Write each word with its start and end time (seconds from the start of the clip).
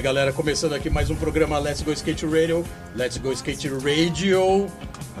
Aí, 0.00 0.02
galera. 0.02 0.32
Começando 0.32 0.74
aqui 0.74 0.88
mais 0.88 1.10
um 1.10 1.14
programa 1.14 1.58
Let's 1.58 1.82
Go 1.82 1.92
Skate 1.92 2.24
Radio. 2.24 2.64
Let's 2.96 3.18
Go 3.18 3.30
Skate 3.32 3.68
Radio. 3.68 4.66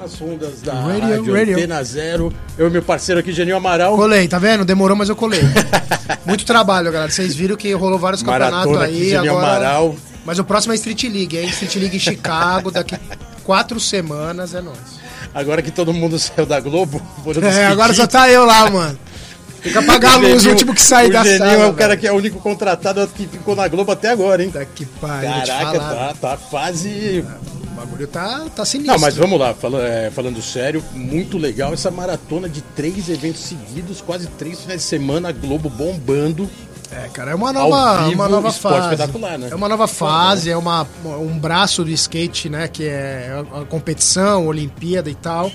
As 0.02 0.18
ondas 0.22 0.62
da 0.62 0.72
Radio, 0.72 1.16
rádio 1.16 1.34
radio. 1.34 1.56
Antena 1.56 1.84
Zero. 1.84 2.32
Eu 2.56 2.66
e 2.66 2.70
meu 2.70 2.82
parceiro 2.82 3.20
aqui, 3.20 3.30
Genil 3.30 3.58
Amaral. 3.58 3.94
Colei, 3.94 4.26
tá 4.26 4.38
vendo? 4.38 4.64
Demorou, 4.64 4.96
mas 4.96 5.10
eu 5.10 5.16
colei. 5.16 5.42
Muito 6.24 6.46
trabalho, 6.46 6.90
galera. 6.90 7.10
Vocês 7.10 7.34
viram 7.34 7.56
que 7.56 7.70
rolou 7.74 7.98
vários 7.98 8.22
campeonatos 8.22 8.76
aqui, 8.78 8.84
aí. 8.84 9.08
Genil 9.10 9.32
Agora... 9.32 9.56
Amaral. 9.56 9.96
Mas 10.24 10.38
o 10.38 10.44
próximo 10.44 10.72
é 10.72 10.76
Street 10.76 11.04
League, 11.04 11.36
hein? 11.36 11.48
Street 11.48 11.76
League 11.76 11.96
em 11.96 12.00
Chicago, 12.00 12.70
daqui 12.70 12.96
quatro 13.44 13.78
semanas 13.78 14.54
é 14.54 14.62
nóis. 14.62 14.78
Agora 15.34 15.60
que 15.60 15.70
todo 15.70 15.92
mundo 15.92 16.16
saiu 16.20 16.46
da 16.46 16.58
Globo, 16.58 17.02
É, 17.42 17.66
agora 17.66 17.92
só 17.92 18.06
tá 18.06 18.30
eu 18.30 18.46
lá, 18.46 18.70
mano. 18.70 18.98
Tem 19.62 19.72
que 19.72 19.78
apagar 19.78 20.14
a 20.14 20.16
luz, 20.16 20.44
o 20.46 20.50
último 20.50 20.74
que 20.74 20.82
sair 20.82 21.08
o 21.10 21.12
da 21.12 21.22
Genil 21.22 21.38
sala. 21.38 21.52
é 21.52 21.56
o 21.56 21.60
velho. 21.60 21.74
cara 21.74 21.96
que 21.96 22.06
é 22.06 22.12
o 22.12 22.16
único 22.16 22.38
contratado 22.40 23.06
que 23.08 23.26
ficou 23.26 23.54
na 23.54 23.68
Globo 23.68 23.92
até 23.92 24.08
agora, 24.10 24.42
hein? 24.42 24.50
Tá 24.50 24.64
que 24.64 24.84
pariu, 24.86 25.30
Caraca, 25.30 25.78
tá, 25.78 26.14
tá 26.20 26.36
quase. 26.50 27.24
O 27.62 27.74
bagulho 27.80 28.06
tá, 28.06 28.44
tá 28.54 28.64
sinistro. 28.64 28.92
Não, 28.94 29.00
mas 29.00 29.16
vamos 29.16 29.38
lá, 29.38 29.54
fala- 29.54 29.82
é, 29.82 30.10
falando 30.10 30.40
sério, 30.42 30.82
muito 30.94 31.38
legal 31.38 31.72
essa 31.72 31.90
maratona 31.90 32.48
de 32.48 32.60
três 32.60 33.08
eventos 33.08 33.40
seguidos, 33.42 34.00
quase 34.02 34.26
três 34.26 34.60
finais 34.60 34.80
de 34.80 34.86
semana, 34.86 35.28
a 35.28 35.32
Globo 35.32 35.70
bombando. 35.70 36.48
É, 36.92 37.08
cara, 37.12 37.30
é 37.30 37.34
uma 37.36 37.52
nova, 37.52 38.02
vivo, 38.08 38.14
uma 38.16 38.28
nova 38.28 38.52
fase. 38.52 38.96
né? 39.38 39.48
É 39.50 39.54
uma 39.54 39.68
nova 39.68 39.86
fase, 39.86 40.50
é 40.50 40.56
uma, 40.56 40.84
um 41.04 41.38
braço 41.38 41.84
do 41.84 41.90
skate, 41.90 42.48
né? 42.48 42.66
Que 42.66 42.84
é 42.88 43.30
a 43.54 43.64
competição, 43.64 44.46
Olimpíada 44.46 45.08
e 45.08 45.14
tal. 45.14 45.52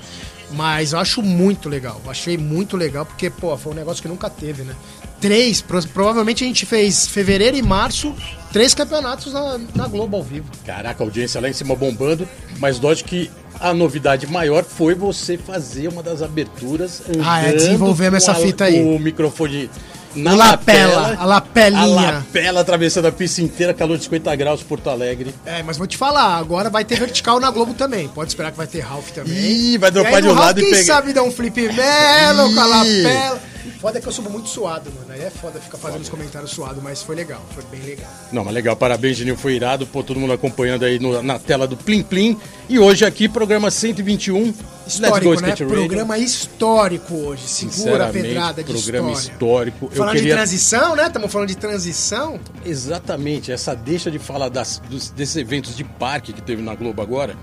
Mas 0.55 0.93
eu 0.93 0.99
acho 0.99 1.21
muito 1.21 1.67
legal. 1.69 2.01
Achei 2.07 2.37
muito 2.37 2.77
legal, 2.77 3.05
porque, 3.05 3.29
pô, 3.29 3.55
foi 3.57 3.73
um 3.73 3.75
negócio 3.75 4.01
que 4.01 4.07
nunca 4.07 4.29
teve, 4.29 4.63
né? 4.63 4.73
Três, 5.19 5.61
pro- 5.61 5.85
provavelmente 5.87 6.43
a 6.43 6.47
gente 6.47 6.65
fez 6.65 7.07
fevereiro 7.07 7.57
e 7.57 7.61
março, 7.61 8.13
três 8.51 8.73
campeonatos 8.73 9.33
na, 9.33 9.59
na 9.73 9.87
Globo 9.87 10.17
ao 10.17 10.23
vivo. 10.23 10.49
Caraca, 10.65 11.03
a 11.03 11.05
audiência 11.05 11.39
lá 11.41 11.49
em 11.49 11.53
cima 11.53 11.75
bombando, 11.75 12.27
mas 12.59 12.79
lógico 12.79 13.09
que 13.09 13.31
a 13.59 13.73
novidade 13.73 14.27
maior 14.27 14.63
foi 14.63 14.93
você 14.93 15.37
fazer 15.37 15.87
uma 15.87 16.03
das 16.03 16.21
aberturas. 16.21 17.01
Ah, 17.23 17.41
é, 17.41 17.53
desenvolvemos 17.53 18.17
essa 18.21 18.35
fita 18.35 18.65
aí. 18.65 18.81
O 18.81 18.99
microfone 18.99 19.69
na 20.15 20.33
O 20.33 20.37
lapela, 20.37 21.15
a 21.19 21.25
lapelinha. 21.25 22.09
A 22.09 22.11
lapela 22.13 22.61
atravessando 22.61 23.07
a 23.07 23.11
pista 23.11 23.41
inteira, 23.41 23.73
calor 23.73 23.97
de 23.97 24.03
50 24.05 24.35
graus, 24.35 24.63
Porto 24.63 24.89
Alegre. 24.89 25.33
É, 25.45 25.61
mas 25.63 25.77
vou 25.77 25.85
te 25.87 25.97
falar, 25.97 26.37
agora 26.37 26.69
vai 26.69 26.83
ter 26.85 26.99
vertical 26.99 27.39
na 27.39 27.49
Globo 27.51 27.73
também. 27.73 28.07
Pode 28.07 28.31
esperar 28.31 28.51
que 28.51 28.57
vai 28.57 28.67
ter 28.67 28.79
Ralph 28.79 29.11
também. 29.11 29.33
Ih, 29.33 29.77
vai 29.77 29.91
dropar 29.91 30.21
de 30.21 30.27
um 30.27 30.33
Ralph, 30.33 30.45
lado 30.45 30.59
e 30.59 30.63
quem 30.63 30.71
pegar. 30.71 30.83
sabe 30.85 31.13
dar 31.13 31.23
um 31.23 31.31
flip 31.31 31.59
melo 31.61 32.53
com 32.53 32.59
a 32.59 32.65
lapela. 32.65 33.54
Foda 33.79 33.97
é 33.97 34.01
que 34.01 34.07
eu 34.07 34.11
subo 34.11 34.29
muito 34.29 34.49
suado, 34.49 34.91
mano. 34.91 35.11
Aí 35.11 35.21
é 35.21 35.29
foda 35.29 35.59
ficar 35.59 35.77
fazendo 35.77 36.01
os 36.01 36.09
comentários 36.09 36.51
suado, 36.51 36.81
mas 36.81 37.01
foi 37.01 37.15
legal, 37.15 37.41
foi 37.53 37.63
bem 37.71 37.81
legal. 37.81 38.09
Não, 38.31 38.43
mas 38.43 38.53
legal, 38.53 38.75
parabéns, 38.75 39.17
Genil, 39.17 39.35
foi 39.37 39.53
irado, 39.53 39.85
pô, 39.87 40.03
todo 40.03 40.19
mundo 40.19 40.33
acompanhando 40.33 40.83
aí 40.85 40.99
no- 40.99 41.21
na 41.21 41.37
tela 41.39 41.67
do 41.67 41.75
Plim 41.77 42.03
Plim. 42.03 42.37
E 42.69 42.79
hoje 42.79 43.05
aqui, 43.05 43.27
programa 43.29 43.69
121, 43.71 44.53
Histórico, 44.87 45.41
né? 45.41 45.49
Radio. 45.49 45.67
Programa 45.67 46.17
histórico 46.17 47.13
hoje. 47.15 47.47
Segura 47.47 47.71
a 47.71 48.07
Sinceramente, 48.07 48.21
pedrada 48.27 48.63
de 48.63 48.73
programa 48.73 49.11
história. 49.11 49.33
histórico. 49.33 49.85
Eu 49.85 49.91
Falando 49.97 50.13
de 50.13 50.19
queria 50.19 50.35
transição, 50.35 50.95
né? 50.95 51.07
Estamos 51.07 51.31
falando 51.31 51.47
de 51.47 51.55
transição. 51.57 52.39
Exatamente, 52.65 53.51
essa 53.51 53.75
deixa 53.75 54.11
de 54.11 54.19
falar 54.19 54.49
das, 54.49 54.79
dos- 54.89 55.09
desses 55.09 55.35
eventos 55.37 55.75
de 55.75 55.83
parque 55.83 56.33
que 56.33 56.41
teve 56.41 56.61
na 56.61 56.75
Globo 56.75 57.01
agora. 57.01 57.35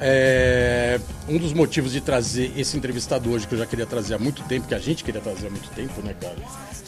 É, 0.00 0.98
um 1.28 1.36
dos 1.36 1.52
motivos 1.52 1.92
de 1.92 2.00
trazer 2.00 2.52
esse 2.56 2.76
entrevistado 2.76 3.30
hoje, 3.30 3.46
que 3.46 3.54
eu 3.54 3.58
já 3.58 3.66
queria 3.66 3.84
trazer 3.86 4.14
há 4.14 4.18
muito 4.18 4.42
tempo, 4.44 4.66
que 4.66 4.74
a 4.74 4.78
gente 4.78 5.04
queria 5.04 5.20
trazer 5.20 5.48
há 5.48 5.50
muito 5.50 5.68
tempo, 5.70 6.00
né, 6.02 6.14
cara? 6.18 6.36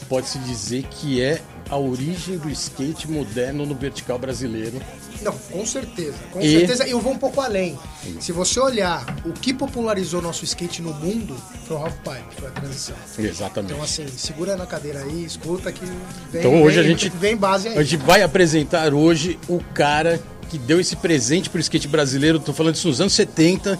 Pode-se 0.09 0.37
dizer 0.39 0.83
que 0.89 1.21
é 1.21 1.39
a 1.69 1.77
origem 1.77 2.37
do 2.37 2.49
skate 2.49 3.09
moderno 3.09 3.65
no 3.65 3.73
vertical 3.73 4.19
brasileiro. 4.19 4.81
Não, 5.21 5.31
com 5.31 5.65
certeza. 5.65 6.15
Com 6.31 6.41
E- 6.41 6.59
certeza. 6.59 6.85
Eu 6.87 6.99
vou 6.99 7.13
um 7.13 7.17
pouco 7.17 7.39
além. 7.39 7.79
Se 8.19 8.31
você 8.33 8.59
olhar 8.59 9.05
o 9.25 9.31
que 9.31 9.53
popularizou 9.53 10.21
nosso 10.21 10.43
skate 10.43 10.81
no 10.81 10.93
mundo, 10.93 11.35
foi 11.65 11.77
o 11.77 11.79
Half 11.79 11.93
Pipe, 12.03 12.35
foi 12.37 12.47
a 12.49 12.51
transição. 12.51 12.95
Exatamente. 13.17 13.71
Então, 13.73 13.83
assim, 13.83 14.05
segura 14.17 14.57
na 14.57 14.65
cadeira 14.65 14.99
aí, 14.99 15.23
escuta 15.23 15.71
que 15.71 15.85
vem, 15.85 16.41
Então 16.41 16.61
hoje 16.63 16.77
vem- 16.81 16.85
a 16.85 16.89
gente 16.89 17.09
vem 17.09 17.37
base 17.37 17.69
aí. 17.69 17.77
A 17.77 17.83
gente 17.83 17.97
vai 18.03 18.21
apresentar 18.23 18.93
hoje 18.93 19.39
o 19.47 19.59
cara 19.73 20.19
que 20.53 20.59
deu 20.59 20.79
esse 20.79 20.95
presente 20.95 21.49
pro 21.49 21.59
skate 21.59 21.87
brasileiro. 21.87 22.39
Tô 22.39 22.53
falando 22.53 22.75
isso 22.75 22.87
nos 22.87 23.01
anos 23.01 23.13
70, 23.13 23.75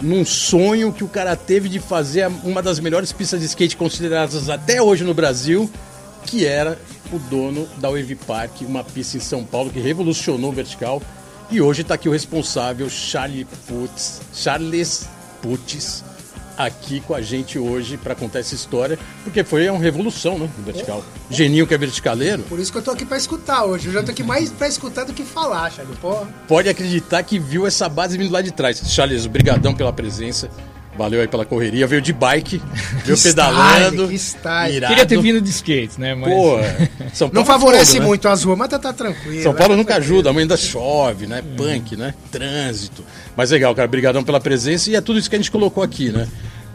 num 0.00 0.24
sonho 0.24 0.92
que 0.92 1.02
o 1.02 1.08
cara 1.08 1.34
teve 1.34 1.68
de 1.68 1.80
fazer 1.80 2.30
uma 2.44 2.62
das 2.62 2.78
melhores 2.78 3.10
pistas 3.10 3.40
de 3.40 3.46
skate 3.46 3.76
consideradas 3.76 4.48
até 4.48 4.80
hoje 4.80 5.02
no 5.02 5.12
Brasil, 5.12 5.68
que 6.24 6.46
era 6.46 6.78
o 7.12 7.18
dono 7.18 7.68
da 7.78 7.90
Wave 7.90 8.14
Park, 8.14 8.60
uma 8.60 8.84
pista 8.84 9.16
em 9.16 9.20
São 9.20 9.42
Paulo 9.42 9.70
que 9.70 9.80
revolucionou 9.80 10.52
o 10.52 10.54
vertical. 10.54 11.02
E 11.50 11.60
hoje 11.60 11.82
está 11.82 11.94
aqui 11.94 12.08
o 12.08 12.12
responsável, 12.12 12.88
Charlie 12.88 13.44
Putz, 13.66 14.20
Charles 14.32 15.08
Putz, 15.42 16.04
aqui 16.56 17.00
com 17.00 17.14
a 17.14 17.20
gente 17.20 17.58
hoje 17.58 17.96
para 17.96 18.14
contar 18.14 18.40
essa 18.40 18.54
história, 18.54 18.98
porque 19.22 19.42
foi 19.44 19.68
uma 19.68 19.80
revolução, 19.80 20.38
né, 20.38 20.48
vertical. 20.64 21.04
Geninho 21.30 21.66
que 21.66 21.74
é 21.74 21.78
verticaleiro, 21.78 22.42
Por 22.44 22.58
isso 22.58 22.70
que 22.70 22.78
eu 22.78 22.82
tô 22.82 22.90
aqui 22.90 23.04
pra 23.04 23.16
escutar 23.16 23.64
hoje. 23.64 23.88
Eu 23.88 23.92
já 23.92 24.02
tô 24.02 24.10
aqui 24.10 24.22
mais 24.22 24.50
pra 24.50 24.68
escutar 24.68 25.04
do 25.04 25.12
que 25.12 25.24
falar, 25.24 25.70
Charlie. 25.70 25.96
Porra. 25.96 26.28
pode 26.46 26.68
acreditar 26.68 27.22
que 27.22 27.38
viu 27.38 27.66
essa 27.66 27.88
base 27.88 28.16
vindo 28.18 28.32
lá 28.32 28.42
de 28.42 28.52
trás. 28.52 28.80
Charles, 28.86 29.26
brigadão 29.26 29.74
pela 29.74 29.92
presença. 29.92 30.50
Valeu 30.96 31.20
aí 31.20 31.28
pela 31.28 31.44
correria. 31.44 31.86
Veio 31.86 32.00
de 32.00 32.12
bike, 32.12 32.62
veio 33.04 33.16
style, 33.16 33.34
pedalando. 33.34 34.08
que 34.08 34.14
style. 34.18 34.76
irado. 34.76 34.94
Queria 34.94 35.06
ter 35.06 35.20
vindo 35.20 35.40
de 35.40 35.50
skate, 35.50 36.00
né? 36.00 36.14
Mas... 36.14 36.32
Pô, 36.32 36.56
São 37.12 37.28
Paulo 37.28 37.34
Não 37.34 37.42
é 37.42 37.44
favorece 37.44 37.92
fogo, 37.92 38.02
né? 38.02 38.08
muito 38.08 38.28
as 38.28 38.44
ruas, 38.44 38.58
mas 38.58 38.68
tá, 38.68 38.78
tá 38.78 38.92
tranquilo. 38.92 39.42
São 39.42 39.54
Paulo 39.54 39.72
né? 39.72 39.78
nunca 39.78 39.96
ajuda, 39.96 40.30
amanhã 40.30 40.44
ainda 40.44 40.56
chove, 40.56 41.26
né? 41.26 41.42
Punk, 41.56 41.96
né? 41.96 42.14
Trânsito. 42.30 43.04
Mas 43.36 43.50
legal, 43.50 43.74
cara, 43.74 43.88
brigadão 43.88 44.22
pela 44.22 44.40
presença 44.40 44.90
e 44.90 44.94
é 44.94 45.00
tudo 45.00 45.18
isso 45.18 45.28
que 45.28 45.34
a 45.34 45.38
gente 45.38 45.50
colocou 45.50 45.82
aqui, 45.82 46.10
né? 46.10 46.28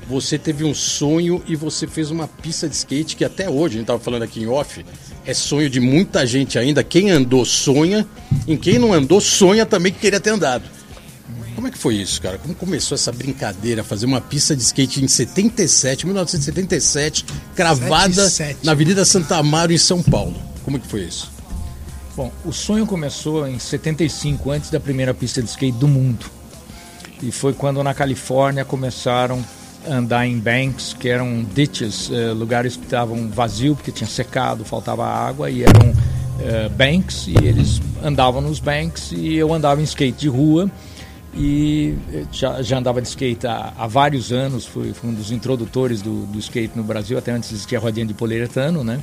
Você 0.09 0.39
teve 0.39 0.63
um 0.63 0.73
sonho 0.73 1.41
e 1.47 1.55
você 1.55 1.85
fez 1.85 2.09
uma 2.09 2.27
pista 2.27 2.67
de 2.67 2.75
skate 2.75 3.15
que 3.15 3.23
até 3.23 3.47
hoje, 3.47 3.75
a 3.75 3.77
gente 3.77 3.87
tava 3.87 3.99
falando 3.99 4.23
aqui 4.23 4.41
em 4.41 4.47
off, 4.47 4.83
é 5.23 5.33
sonho 5.35 5.69
de 5.69 5.79
muita 5.79 6.25
gente 6.25 6.57
ainda. 6.57 6.83
Quem 6.83 7.11
andou 7.11 7.45
sonha, 7.45 8.07
em 8.47 8.57
quem 8.57 8.79
não 8.79 8.91
andou 8.91 9.21
sonha 9.21 9.67
também 9.67 9.93
que 9.93 9.99
queria 9.99 10.19
ter 10.19 10.31
andado. 10.31 10.63
Como 11.59 11.67
é 11.67 11.71
que 11.71 11.77
foi 11.77 11.95
isso, 11.95 12.21
cara? 12.21 12.37
Como 12.37 12.55
começou 12.55 12.95
essa 12.95 13.11
brincadeira, 13.11 13.83
fazer 13.83 14.05
uma 14.05 14.21
pista 14.21 14.55
de 14.55 14.63
skate 14.63 15.03
em 15.03 15.09
77, 15.09 16.05
1977, 16.05 17.25
cravada 17.53 18.29
77. 18.29 18.65
na 18.65 18.71
Avenida 18.71 19.03
Santa 19.03 19.35
Amaro, 19.35 19.73
em 19.73 19.77
São 19.77 20.01
Paulo? 20.01 20.41
Como 20.63 20.77
é 20.77 20.79
que 20.79 20.87
foi 20.87 21.01
isso? 21.01 21.29
Bom, 22.15 22.31
o 22.45 22.53
sonho 22.53 22.85
começou 22.85 23.45
em 23.45 23.59
75, 23.59 24.51
antes 24.51 24.69
da 24.69 24.79
primeira 24.79 25.13
pista 25.13 25.43
de 25.43 25.49
skate 25.49 25.77
do 25.77 25.85
mundo. 25.85 26.27
E 27.21 27.29
foi 27.29 27.51
quando 27.51 27.83
na 27.83 27.93
Califórnia 27.93 28.63
começaram 28.63 29.43
a 29.85 29.95
andar 29.95 30.25
em 30.25 30.39
banks, 30.39 30.95
que 30.97 31.09
eram 31.09 31.45
ditches, 31.53 32.09
eh, 32.09 32.31
lugares 32.31 32.77
que 32.77 32.85
estavam 32.85 33.27
vazios 33.27 33.75
porque 33.75 33.91
tinha 33.91 34.09
secado, 34.09 34.63
faltava 34.63 35.05
água, 35.05 35.51
e 35.51 35.63
eram 35.63 35.93
eh, 36.39 36.69
banks, 36.69 37.27
e 37.27 37.35
eles 37.35 37.81
andavam 38.01 38.39
nos 38.39 38.61
banks, 38.61 39.11
e 39.11 39.35
eu 39.35 39.53
andava 39.53 39.81
em 39.81 39.83
skate 39.83 40.19
de 40.19 40.29
rua. 40.29 40.71
E 41.33 41.95
já, 42.31 42.61
já 42.61 42.79
andava 42.79 43.01
de 43.01 43.07
skate 43.07 43.45
há, 43.45 43.73
há 43.77 43.87
vários 43.87 44.31
anos, 44.31 44.65
fui, 44.65 44.93
fui 44.93 45.09
um 45.09 45.13
dos 45.13 45.31
introdutores 45.31 46.01
do, 46.01 46.25
do 46.25 46.39
skate 46.39 46.75
no 46.75 46.83
Brasil, 46.83 47.17
até 47.17 47.31
antes 47.31 47.51
existia 47.51 47.79
rodinha 47.79 48.05
de 48.05 48.13
poliuretano, 48.13 48.83
né? 48.83 48.99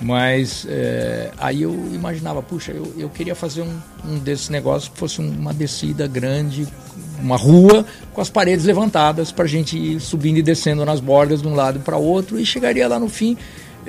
Mas 0.00 0.66
é, 0.68 1.30
aí 1.38 1.62
eu 1.62 1.72
imaginava, 1.92 2.42
puxa, 2.42 2.70
eu, 2.70 2.92
eu 2.98 3.08
queria 3.08 3.34
fazer 3.34 3.62
um, 3.62 3.78
um 4.04 4.18
desses 4.18 4.50
negócios 4.50 4.88
que 4.88 4.98
fosse 4.98 5.20
uma 5.20 5.54
descida 5.54 6.06
grande, 6.06 6.68
uma 7.18 7.36
rua 7.36 7.84
com 8.12 8.20
as 8.20 8.28
paredes 8.28 8.64
levantadas 8.64 9.32
para 9.32 9.46
a 9.46 9.48
gente 9.48 9.76
ir 9.76 10.00
subindo 10.00 10.36
e 10.36 10.42
descendo 10.42 10.84
nas 10.84 11.00
bordas 11.00 11.40
de 11.40 11.48
um 11.48 11.54
lado 11.54 11.80
para 11.80 11.96
outro 11.96 12.38
e 12.38 12.44
chegaria 12.44 12.86
lá 12.86 12.98
no 12.98 13.08
fim. 13.08 13.38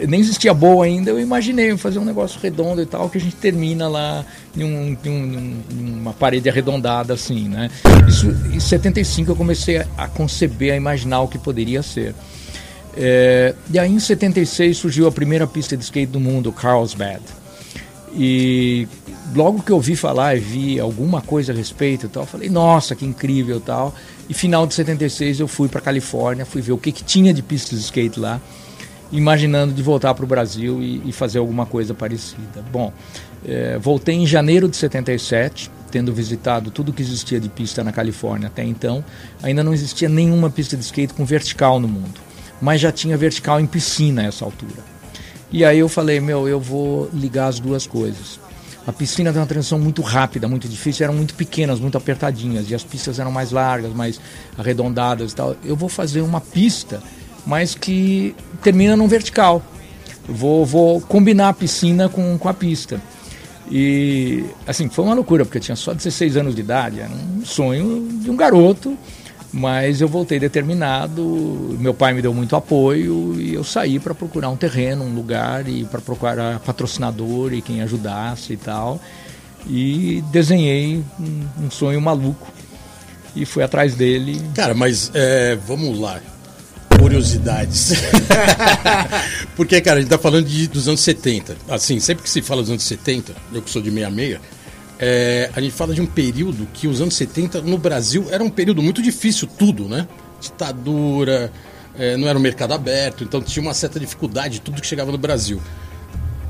Nem 0.07 0.19
existia 0.19 0.53
boa 0.53 0.85
ainda, 0.85 1.09
eu 1.11 1.19
imaginei 1.19 1.75
fazer 1.77 1.97
um 1.99 2.05
negócio 2.05 2.39
redondo 2.41 2.81
e 2.81 2.85
tal, 2.85 3.09
que 3.09 3.17
a 3.17 3.21
gente 3.21 3.35
termina 3.35 3.87
lá 3.87 4.23
em, 4.55 4.63
um, 4.63 4.97
em 5.03 5.09
um- 5.09 5.59
em 5.71 5.93
uma 5.99 6.13
parede 6.13 6.49
arredondada 6.49 7.13
assim, 7.13 7.47
né? 7.47 7.69
Isso, 8.07 8.29
em 8.53 8.59
75 8.59 9.31
eu 9.31 9.35
comecei 9.35 9.77
a, 9.97 10.07
conceber, 10.07 10.73
a 10.73 10.75
imaginar 10.75 11.21
o 11.21 11.27
que 11.27 11.37
poderia 11.39 11.81
ser. 11.81 12.13
É, 12.95 13.53
e 13.71 13.77
aí 13.79 13.91
em 13.91 13.99
76 13.99 14.77
surgiu 14.77 15.07
a 15.07 15.11
primeira 15.11 15.45
pista 15.47 15.77
de 15.77 15.83
skate 15.83 16.11
do 16.11 16.19
mundo, 16.19 16.51
Carlsbad. 16.51 17.21
E 18.13 18.87
logo 19.35 19.61
que 19.61 19.71
eu 19.71 19.75
ouvi 19.75 19.95
falar 19.95 20.35
e 20.35 20.39
vi 20.39 20.79
alguma 20.79 21.21
coisa 21.21 21.51
a 21.51 21.55
respeito 21.55 22.05
e 22.05 22.09
tal, 22.09 22.25
falei, 22.25 22.49
nossa, 22.49 22.95
que 22.95 23.05
incrível 23.05 23.59
tal. 23.59 23.93
E 24.29 24.33
final 24.33 24.65
de 24.65 24.73
76 24.73 25.39
eu 25.39 25.47
fui 25.47 25.67
para 25.67 25.81
Califórnia, 25.81 26.45
fui 26.45 26.61
ver 26.61 26.71
o 26.71 26.77
que, 26.77 26.91
que 26.91 27.03
tinha 27.03 27.33
de 27.33 27.41
pista 27.41 27.75
de 27.75 27.81
skate 27.81 28.19
lá, 28.19 28.41
imaginando 29.11 29.73
de 29.73 29.81
voltar 29.81 30.13
para 30.13 30.25
o 30.25 30.27
Brasil 30.27 30.81
e, 30.81 31.09
e, 31.09 31.11
fazer 31.11 31.39
alguma 31.39 31.65
coisa 31.65 31.93
parecida. 31.93 32.63
Bom, 32.71 32.91
é, 33.45 33.77
voltei 33.77 34.15
em 34.15 34.25
janeiro 34.25 34.67
de 34.67 34.75
77, 34.75 35.71
tendo 35.91 36.13
visitado 36.13 36.69
tudo 36.71 36.91
que 36.91 37.01
existia 37.01 37.39
de 37.39 37.49
pista 37.49 37.83
na 37.83 37.91
Califórnia 37.91 38.47
até 38.47 38.63
então. 38.63 39.03
Ainda 39.41 39.63
não 39.63 39.73
existia 39.73 40.09
nenhuma 40.09 40.49
pista 40.49 40.75
de 40.75 40.83
skate 40.83 41.13
com 41.13 41.25
vertical 41.25 41.79
no 41.79 41.87
mundo, 41.87 42.19
mas 42.61 42.81
já 42.81 42.91
tinha 42.91 43.15
vertical 43.17 43.59
em 43.59 43.65
piscina 43.65 44.23
a 44.23 44.25
essa 44.25 44.43
altura. 44.43 44.97
E 45.51 45.63
aí 45.63 45.79
eu 45.79 45.87
falei, 45.87 46.19
meu, 46.19 46.47
eu 46.47 46.59
vou 46.59 47.09
ligar 47.13 47.47
as 47.47 47.59
duas 47.59 47.87
coisas. 47.87 48.39
A 48.85 48.93
piscina 48.93 49.33
tem 49.33 49.41
uma 49.41 49.47
transição 49.47 49.77
muito 49.77 50.01
rápida, 50.01 50.47
muito 50.47 50.67
difícil, 50.67 51.03
eram 51.03 51.13
muito 51.13 51.33
pequenas, 51.33 51.77
muito 51.77 51.97
apertadinhas, 51.97 52.69
e 52.69 52.75
as 52.75 52.85
pistas 52.85 53.19
eram 53.19 53.29
mais 53.29 53.51
largas, 53.51 53.93
mais 53.93 54.19
arredondadas 54.57 55.33
e 55.33 55.35
tal. 55.35 55.57
Eu 55.63 55.75
vou 55.75 55.89
fazer 55.89 56.21
uma 56.21 56.39
pista, 56.39 57.01
mas 57.47 57.73
que 57.73 58.35
termina 58.61 58.95
num 58.95 59.07
vertical. 59.07 59.63
vou, 60.27 60.65
vou 60.65 61.01
combinar 61.01 61.49
a 61.49 61.53
piscina 61.53 62.09
com, 62.09 62.37
com 62.37 62.49
a 62.49 62.53
pista. 62.53 63.01
E, 63.71 64.45
assim, 64.65 64.87
foi 64.89 65.05
uma 65.05 65.13
loucura, 65.13 65.45
porque 65.45 65.57
eu 65.57 65.61
tinha 65.61 65.75
só 65.75 65.93
16 65.93 66.37
anos 66.37 66.55
de 66.55 66.61
idade, 66.61 66.99
era 66.99 67.09
um 67.09 67.43
sonho 67.45 68.07
de 68.21 68.29
um 68.29 68.35
garoto 68.35 68.97
mas 69.51 70.01
eu 70.01 70.07
voltei 70.07 70.39
determinado, 70.39 71.23
meu 71.79 71.93
pai 71.93 72.13
me 72.13 72.21
deu 72.21 72.33
muito 72.33 72.55
apoio 72.55 73.39
e 73.39 73.53
eu 73.53 73.63
saí 73.63 73.97
para 73.97 74.13
procurar 74.13 74.49
um 74.49 74.57
terreno, 74.57 75.05
um 75.05 75.15
lugar 75.15 75.67
e 75.67 75.85
para 75.85 76.01
procurar 76.01 76.59
patrocinador 76.59 77.53
e 77.53 77.61
quem 77.61 77.81
ajudasse 77.81 78.53
e 78.53 78.57
tal. 78.57 79.01
E 79.65 80.23
desenhei 80.31 81.03
um, 81.19 81.65
um 81.65 81.71
sonho 81.71 81.99
maluco 82.01 82.47
e 83.35 83.45
fui 83.45 83.63
atrás 83.63 83.95
dele. 83.95 84.41
Cara, 84.53 84.73
mas 84.73 85.11
é, 85.13 85.55
vamos 85.55 85.97
lá. 85.97 86.19
Curiosidades. 86.99 87.93
Porque, 89.55 89.79
cara, 89.81 89.97
a 89.97 90.01
gente 90.01 90.09
tá 90.09 90.17
falando 90.17 90.45
de, 90.45 90.67
dos 90.67 90.87
anos 90.87 91.01
70. 91.01 91.55
Assim, 91.69 91.99
sempre 91.99 92.23
que 92.23 92.29
se 92.29 92.41
fala 92.41 92.61
dos 92.61 92.71
anos 92.71 92.83
70, 92.83 93.35
eu 93.53 93.61
que 93.61 93.69
sou 93.69 93.81
de 93.81 93.89
66, 93.91 94.39
é, 94.99 95.49
a 95.55 95.61
gente 95.61 95.73
fala 95.73 95.93
de 95.93 96.01
um 96.01 96.05
período 96.05 96.67
que 96.73 96.87
os 96.87 97.01
anos 97.01 97.15
70 97.15 97.61
no 97.61 97.77
Brasil 97.77 98.27
era 98.31 98.43
um 98.43 98.49
período 98.49 98.81
muito 98.81 99.01
difícil, 99.01 99.47
tudo, 99.47 99.87
né? 99.87 100.07
Ditadura, 100.41 101.51
é, 101.97 102.17
não 102.17 102.27
era 102.27 102.37
um 102.37 102.41
mercado 102.41 102.73
aberto, 102.73 103.23
então 103.23 103.41
tinha 103.41 103.61
uma 103.61 103.73
certa 103.73 103.99
dificuldade 103.99 104.61
tudo 104.61 104.81
que 104.81 104.87
chegava 104.87 105.11
no 105.11 105.17
Brasil. 105.17 105.61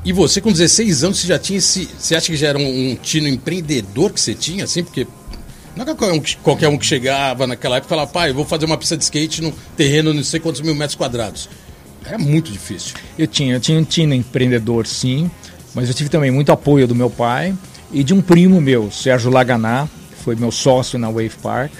E 0.04 0.12
você, 0.12 0.40
com 0.40 0.50
16 0.50 1.04
anos, 1.04 1.18
você 1.18 1.26
já 1.26 1.38
tinha 1.38 1.58
esse. 1.58 1.88
Você 1.98 2.14
acha 2.14 2.26
que 2.26 2.36
já 2.36 2.48
era 2.48 2.58
um, 2.58 2.92
um 2.92 2.96
tino 2.96 3.28
empreendedor 3.28 4.12
que 4.12 4.20
você 4.20 4.34
tinha, 4.34 4.64
assim? 4.64 4.82
Porque 4.82 5.06
não 5.84 5.92
é 5.92 5.96
qualquer 5.96 6.12
um, 6.12 6.22
qualquer 6.42 6.68
um 6.68 6.78
que 6.78 6.86
chegava 6.86 7.46
naquela 7.46 7.76
época 7.76 7.88
e 7.88 7.90
falava, 7.90 8.10
pai, 8.10 8.30
eu 8.30 8.34
vou 8.34 8.44
fazer 8.44 8.66
uma 8.66 8.76
pista 8.76 8.96
de 8.96 9.04
skate 9.04 9.42
num 9.42 9.52
terreno 9.76 10.12
não 10.12 10.24
sei 10.24 10.40
quantos 10.40 10.60
mil 10.60 10.74
metros 10.74 10.96
quadrados. 10.96 11.48
Era 12.04 12.18
muito 12.18 12.50
difícil. 12.50 12.96
Eu 13.18 13.26
tinha, 13.26 13.54
eu 13.54 13.60
tinha 13.60 13.78
um 13.78 13.84
tino 13.84 14.14
empreendedor, 14.14 14.86
sim, 14.86 15.30
mas 15.74 15.88
eu 15.88 15.94
tive 15.94 16.08
também 16.08 16.30
muito 16.30 16.50
apoio 16.50 16.86
do 16.86 16.94
meu 16.94 17.10
pai 17.10 17.54
e 17.92 18.02
de 18.02 18.12
um 18.12 18.20
primo 18.20 18.60
meu, 18.60 18.90
Sérgio 18.90 19.30
Laganá, 19.30 19.88
foi 20.24 20.34
meu 20.34 20.50
sócio 20.50 20.98
na 20.98 21.08
Wave 21.08 21.32
Park 21.42 21.72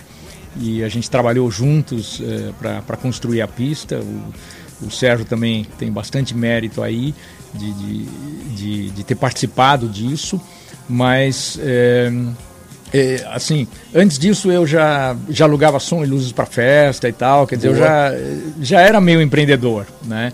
e 0.61 0.83
a 0.83 0.89
gente 0.89 1.11
trabalhou 1.11 1.51
juntos 1.51 2.21
é, 2.23 2.83
para 2.85 2.97
construir 2.97 3.43
a 3.43 3.49
pista. 3.49 4.01
O, 4.01 4.87
o, 4.87 4.91
Sérgio 4.91 5.25
também 5.25 5.67
tem 5.79 5.91
bastante 5.91 6.35
mérito 6.35 6.83
aí 6.83 7.15
de, 7.55 7.73
de, 7.73 8.05
de, 8.55 8.91
de 8.91 9.05
ter 9.05 9.15
participado 9.15 9.89
disso, 9.89 10.41
mas 10.89 11.59
é, 11.61 12.13
é, 12.93 13.27
assim, 13.33 13.67
antes 13.95 14.19
disso 14.19 14.51
eu 14.51 14.67
já, 14.67 15.17
já 15.29 15.45
alugava 15.45 15.79
som 15.79 16.03
e 16.03 16.07
luzes 16.07 16.33
para 16.33 16.47
festa 16.47 17.09
e 17.09 17.13
tal, 17.13 17.47
quer 17.47 17.57
dizer, 17.57 17.75
Boa. 17.75 17.79
eu 17.79 17.85
já, 17.85 18.13
já 18.61 18.81
era 18.81 19.01
meio 19.01 19.21
empreendedor, 19.21 19.87
né? 20.05 20.33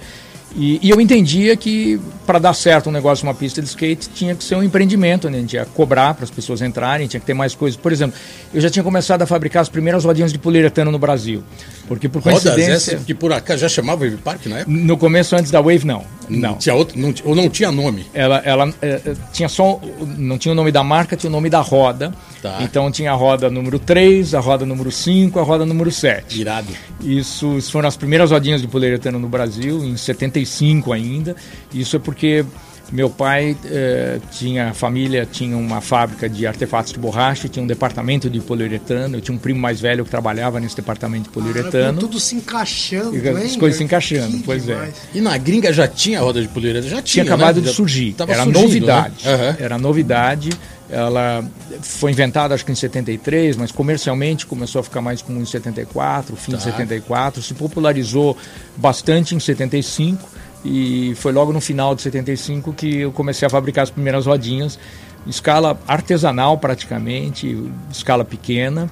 E, 0.57 0.79
e 0.81 0.91
eu 0.91 1.01
entendia 1.01 1.57
que 1.57 2.01
para 2.25 2.39
dar 2.39 2.55
certo 2.55 2.89
um 2.89 2.93
negócio, 2.93 3.27
uma 3.27 3.35
pista 3.35 3.61
de 3.61 3.67
skate, 3.67 4.09
tinha 4.09 4.35
que 4.37 4.45
ser 4.45 4.55
um 4.55 4.63
empreendimento, 4.63 5.29
né? 5.29 5.39
a 5.39 5.41
gente 5.41 5.55
ia 5.55 5.65
cobrar 5.65 6.15
para 6.15 6.25
as 6.25 6.31
pessoas 6.31 6.63
entrarem, 6.63 7.09
tinha 7.09 7.21
que 7.21 7.27
ter 7.27 7.35
mais 7.35 7.57
coisas. 7.57 7.79
Por 7.79 7.91
exemplo, 7.91 8.17
eu 8.53 8.61
já 8.61 8.71
tinha 8.71 8.83
começado 8.83 9.23
a 9.23 9.27
fabricar 9.27 9.63
as 9.63 9.69
primeiras 9.69 10.05
rodinhas 10.05 10.33
de 10.33 10.39
poliuretano 10.39 10.93
no 10.93 10.99
Brasil. 10.99 11.43
Porque 11.89 12.09
por 12.09 12.23
coincidência... 12.23 12.93
Rodas 12.93 13.07
que 13.07 13.15
por 13.15 13.33
acaso 13.33 13.61
já 13.63 13.69
chamava 13.69 14.05
Wave 14.05 14.17
Park 14.19 14.47
na 14.47 14.59
época? 14.61 14.77
No 14.77 14.97
começo, 14.97 15.35
antes 15.35 15.51
da 15.51 15.61
Wave, 15.61 15.85
não. 15.85 16.05
Não. 16.29 16.57
Tinha 16.57 16.75
outro, 16.75 16.99
não, 16.99 17.15
ou 17.25 17.35
não 17.35 17.49
tinha 17.49 17.71
nome? 17.71 18.07
Ela, 18.15 18.39
ela 18.45 18.73
é, 18.81 19.01
é, 19.05 19.15
tinha 19.33 19.49
só... 19.49 19.81
Não 20.17 20.39
tinha 20.39 20.53
o 20.53 20.55
nome 20.55 20.71
da 20.73 20.83
marca, 20.83 21.17
tinha 21.17 21.29
o 21.29 21.33
nome 21.33 21.51
da 21.51 21.61
roda. 21.61 22.13
Tá. 22.43 22.59
Então 22.61 22.91
tinha 22.91 23.13
a 23.13 23.15
roda 23.15 23.51
número 23.51 23.79
3, 23.79 24.35
a 24.35 24.41
roda 24.41 24.67
número 24.67 24.91
5, 24.91 25.39
a 25.39 25.43
roda 25.43 25.65
número 25.65 25.91
7. 25.91 26.41
Irado. 26.41 26.69
Isso 27.01 27.61
foram 27.71 27.89
as 27.89 27.97
primeiras 27.97 28.31
rodinhas 28.31 28.61
de 28.61 28.69
poliuretano 28.69 29.19
no 29.19 29.29
Brasil, 29.29 29.85
em 29.85 29.97
75 29.97 30.93
ainda. 30.93 31.35
Isso 31.73 31.97
é 31.97 31.99
porque 31.99 32.45
meu 32.93 33.09
pai 33.09 33.57
eh, 33.65 34.21
tinha 34.31 34.75
família, 34.75 35.27
tinha 35.31 35.57
uma 35.57 35.81
fábrica 35.81 36.29
de 36.29 36.47
artefatos 36.47 36.93
de 36.93 36.99
borracha, 36.99 37.49
tinha 37.49 37.63
um 37.63 37.67
departamento 37.67 38.29
de 38.29 38.41
poliuretano. 38.41 39.17
Eu 39.17 39.21
tinha 39.21 39.35
um 39.35 39.39
primo 39.39 39.59
mais 39.59 39.81
velho 39.81 40.05
que 40.05 40.11
trabalhava 40.11 40.61
nesse 40.61 40.77
departamento 40.77 41.25
de 41.25 41.31
poliuretano. 41.31 41.99
Ah, 41.99 42.01
tudo 42.01 42.21
se 42.21 42.37
encaixando, 42.37 43.17
e, 43.17 43.29
As 43.29 43.57
coisas 43.57 43.79
se 43.79 43.85
encaixando, 43.85 44.37
que 44.37 44.43
pois 44.45 44.69
é. 44.69 44.75
demais. 44.75 44.95
é. 44.95 45.19
E 45.19 45.21
na 45.21 45.37
gringa 45.39 45.73
já 45.73 45.89
tinha 45.89 46.21
roda 46.21 46.41
de 46.41 46.49
poliuretano? 46.49 46.91
Já 46.91 47.03
tinha, 47.03 47.25
tinha 47.25 47.35
acabado 47.35 47.57
né? 47.61 47.69
de 47.69 47.75
surgir. 47.75 48.15
Era 48.19 48.45
surgindo, 48.45 48.61
novidade. 48.61 49.15
Né? 49.25 49.35
Uhum. 49.35 49.57
Era 49.59 49.79
novidade. 49.79 50.51
Ela 50.91 51.43
foi 51.81 52.11
inventada 52.11 52.55
acho 52.55 52.65
que 52.65 52.71
em 52.71 52.75
73, 52.75 53.57
mas 53.57 53.73
comercialmente 53.73 54.45
começou 54.45 54.81
a 54.81 54.85
ficar 54.85 55.01
mais 55.01 55.23
comum 55.23 55.41
em 55.41 55.47
74, 55.47 56.37
fim 56.37 56.53
tá. 56.53 56.59
de 56.59 56.65
74, 56.65 57.43
se 57.43 57.55
popularizou 57.55 58.37
bastante 58.77 59.35
em 59.35 59.41
75 59.41 60.35
e 60.65 61.15
foi 61.17 61.33
logo 61.33 61.53
no 61.53 61.61
final 61.61 61.95
de 61.95 62.03
75 62.03 62.73
que 62.73 63.01
eu 63.01 63.13
comecei 63.13 63.47
a 63.47 63.51
fabricar 63.51 63.83
as 63.83 63.91
primeiras 63.91 64.27
rodinhas, 64.27 64.79
escala 65.27 65.79
artesanal 65.87 66.59
praticamente, 66.59 67.71
escala 67.91 68.25
pequena. 68.25 68.91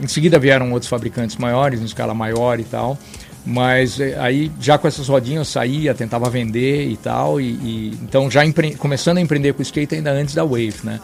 Em 0.00 0.06
seguida 0.06 0.38
vieram 0.38 0.72
outros 0.72 0.88
fabricantes 0.88 1.36
maiores, 1.36 1.80
em 1.80 1.84
escala 1.84 2.14
maior 2.14 2.60
e 2.60 2.64
tal. 2.64 2.96
Mas 3.44 3.98
eh, 3.98 4.14
aí, 4.18 4.52
já 4.60 4.76
com 4.76 4.86
essas 4.86 5.08
rodinhas, 5.08 5.38
eu 5.38 5.44
saía, 5.44 5.94
tentava 5.94 6.28
vender 6.28 6.88
e 6.88 6.96
tal. 6.96 7.40
E, 7.40 7.46
e 7.46 7.98
então, 8.02 8.30
já 8.30 8.42
começando 8.78 9.18
a 9.18 9.20
empreender 9.20 9.54
com 9.54 9.60
o 9.60 9.62
skate 9.62 9.94
ainda 9.94 10.12
antes 10.12 10.34
da 10.34 10.44
Wave, 10.44 10.74
né? 10.84 11.00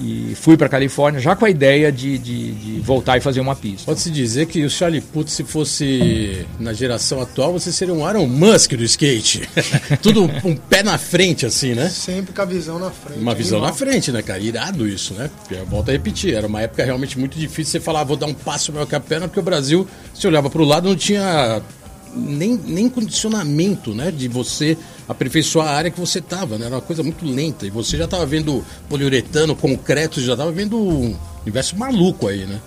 E 0.00 0.34
fui 0.36 0.56
para 0.56 0.68
Califórnia 0.68 1.20
já 1.20 1.34
com 1.34 1.44
a 1.44 1.50
ideia 1.50 1.90
de, 1.90 2.18
de, 2.18 2.52
de, 2.52 2.80
voltar 2.80 3.16
e 3.16 3.20
fazer 3.20 3.40
uma 3.40 3.56
pista. 3.56 3.86
Pode-se 3.86 4.10
dizer 4.10 4.46
que 4.46 4.64
o 4.64 4.70
Charlie 4.70 5.00
Puth, 5.00 5.28
se 5.28 5.44
fosse 5.44 6.46
na 6.58 6.72
geração 6.72 7.20
atual, 7.20 7.52
você 7.52 7.72
seria 7.72 7.94
um 7.94 8.06
Aaron 8.06 8.26
Musk 8.26 8.74
do 8.74 8.84
skate. 8.84 9.48
Tudo 10.02 10.24
um 10.44 10.54
pé 10.54 10.82
na 10.82 10.98
frente, 10.98 11.46
assim, 11.46 11.74
né? 11.74 11.88
Sempre 11.88 12.32
com 12.32 12.42
a 12.42 12.44
visão 12.44 12.78
na 12.78 12.90
frente. 12.90 13.20
Uma 13.20 13.34
visão 13.34 13.60
na 13.60 13.72
frente, 13.72 14.12
né, 14.12 14.22
cara? 14.22 14.40
Irado 14.40 14.86
isso, 14.86 15.14
né? 15.14 15.30
Porque, 15.38 15.62
volto 15.64 15.88
a 15.88 15.92
repetir, 15.92 16.34
era 16.34 16.46
uma 16.46 16.62
época 16.62 16.84
realmente 16.84 17.18
muito 17.18 17.38
difícil 17.38 17.72
você 17.72 17.80
falar, 17.80 18.00
ah, 18.00 18.04
vou 18.04 18.16
dar 18.16 18.26
um 18.26 18.34
passo 18.34 18.72
maior 18.72 18.86
que 18.86 18.94
a 18.94 19.00
perna, 19.00 19.26
porque 19.26 19.40
o 19.40 19.42
Brasil, 19.42 19.86
se 20.14 20.26
olhava 20.26 20.48
para 20.48 20.62
o 20.62 20.64
lado, 20.64 20.88
não 20.88 20.96
tinha 20.96 21.60
nem, 22.14 22.56
nem 22.56 22.88
condicionamento, 22.88 23.94
né? 23.94 24.10
De 24.10 24.28
você 24.28 24.76
aperfeiçoar 25.08 25.68
a 25.68 25.72
área 25.72 25.90
que 25.90 26.00
você 26.00 26.18
estava, 26.18 26.58
né? 26.58 26.66
Era 26.66 26.76
uma 26.76 26.80
coisa 26.80 27.02
muito 27.02 27.24
lenta. 27.24 27.66
E 27.66 27.70
você 27.70 27.96
já 27.96 28.04
estava 28.04 28.24
vendo 28.26 28.64
poliuretano, 28.88 29.54
concreto, 29.54 30.20
já 30.20 30.32
estava 30.32 30.52
vendo 30.52 30.76
um 30.76 31.16
universo 31.42 31.76
maluco 31.76 32.28
aí, 32.28 32.46
né? 32.46 32.60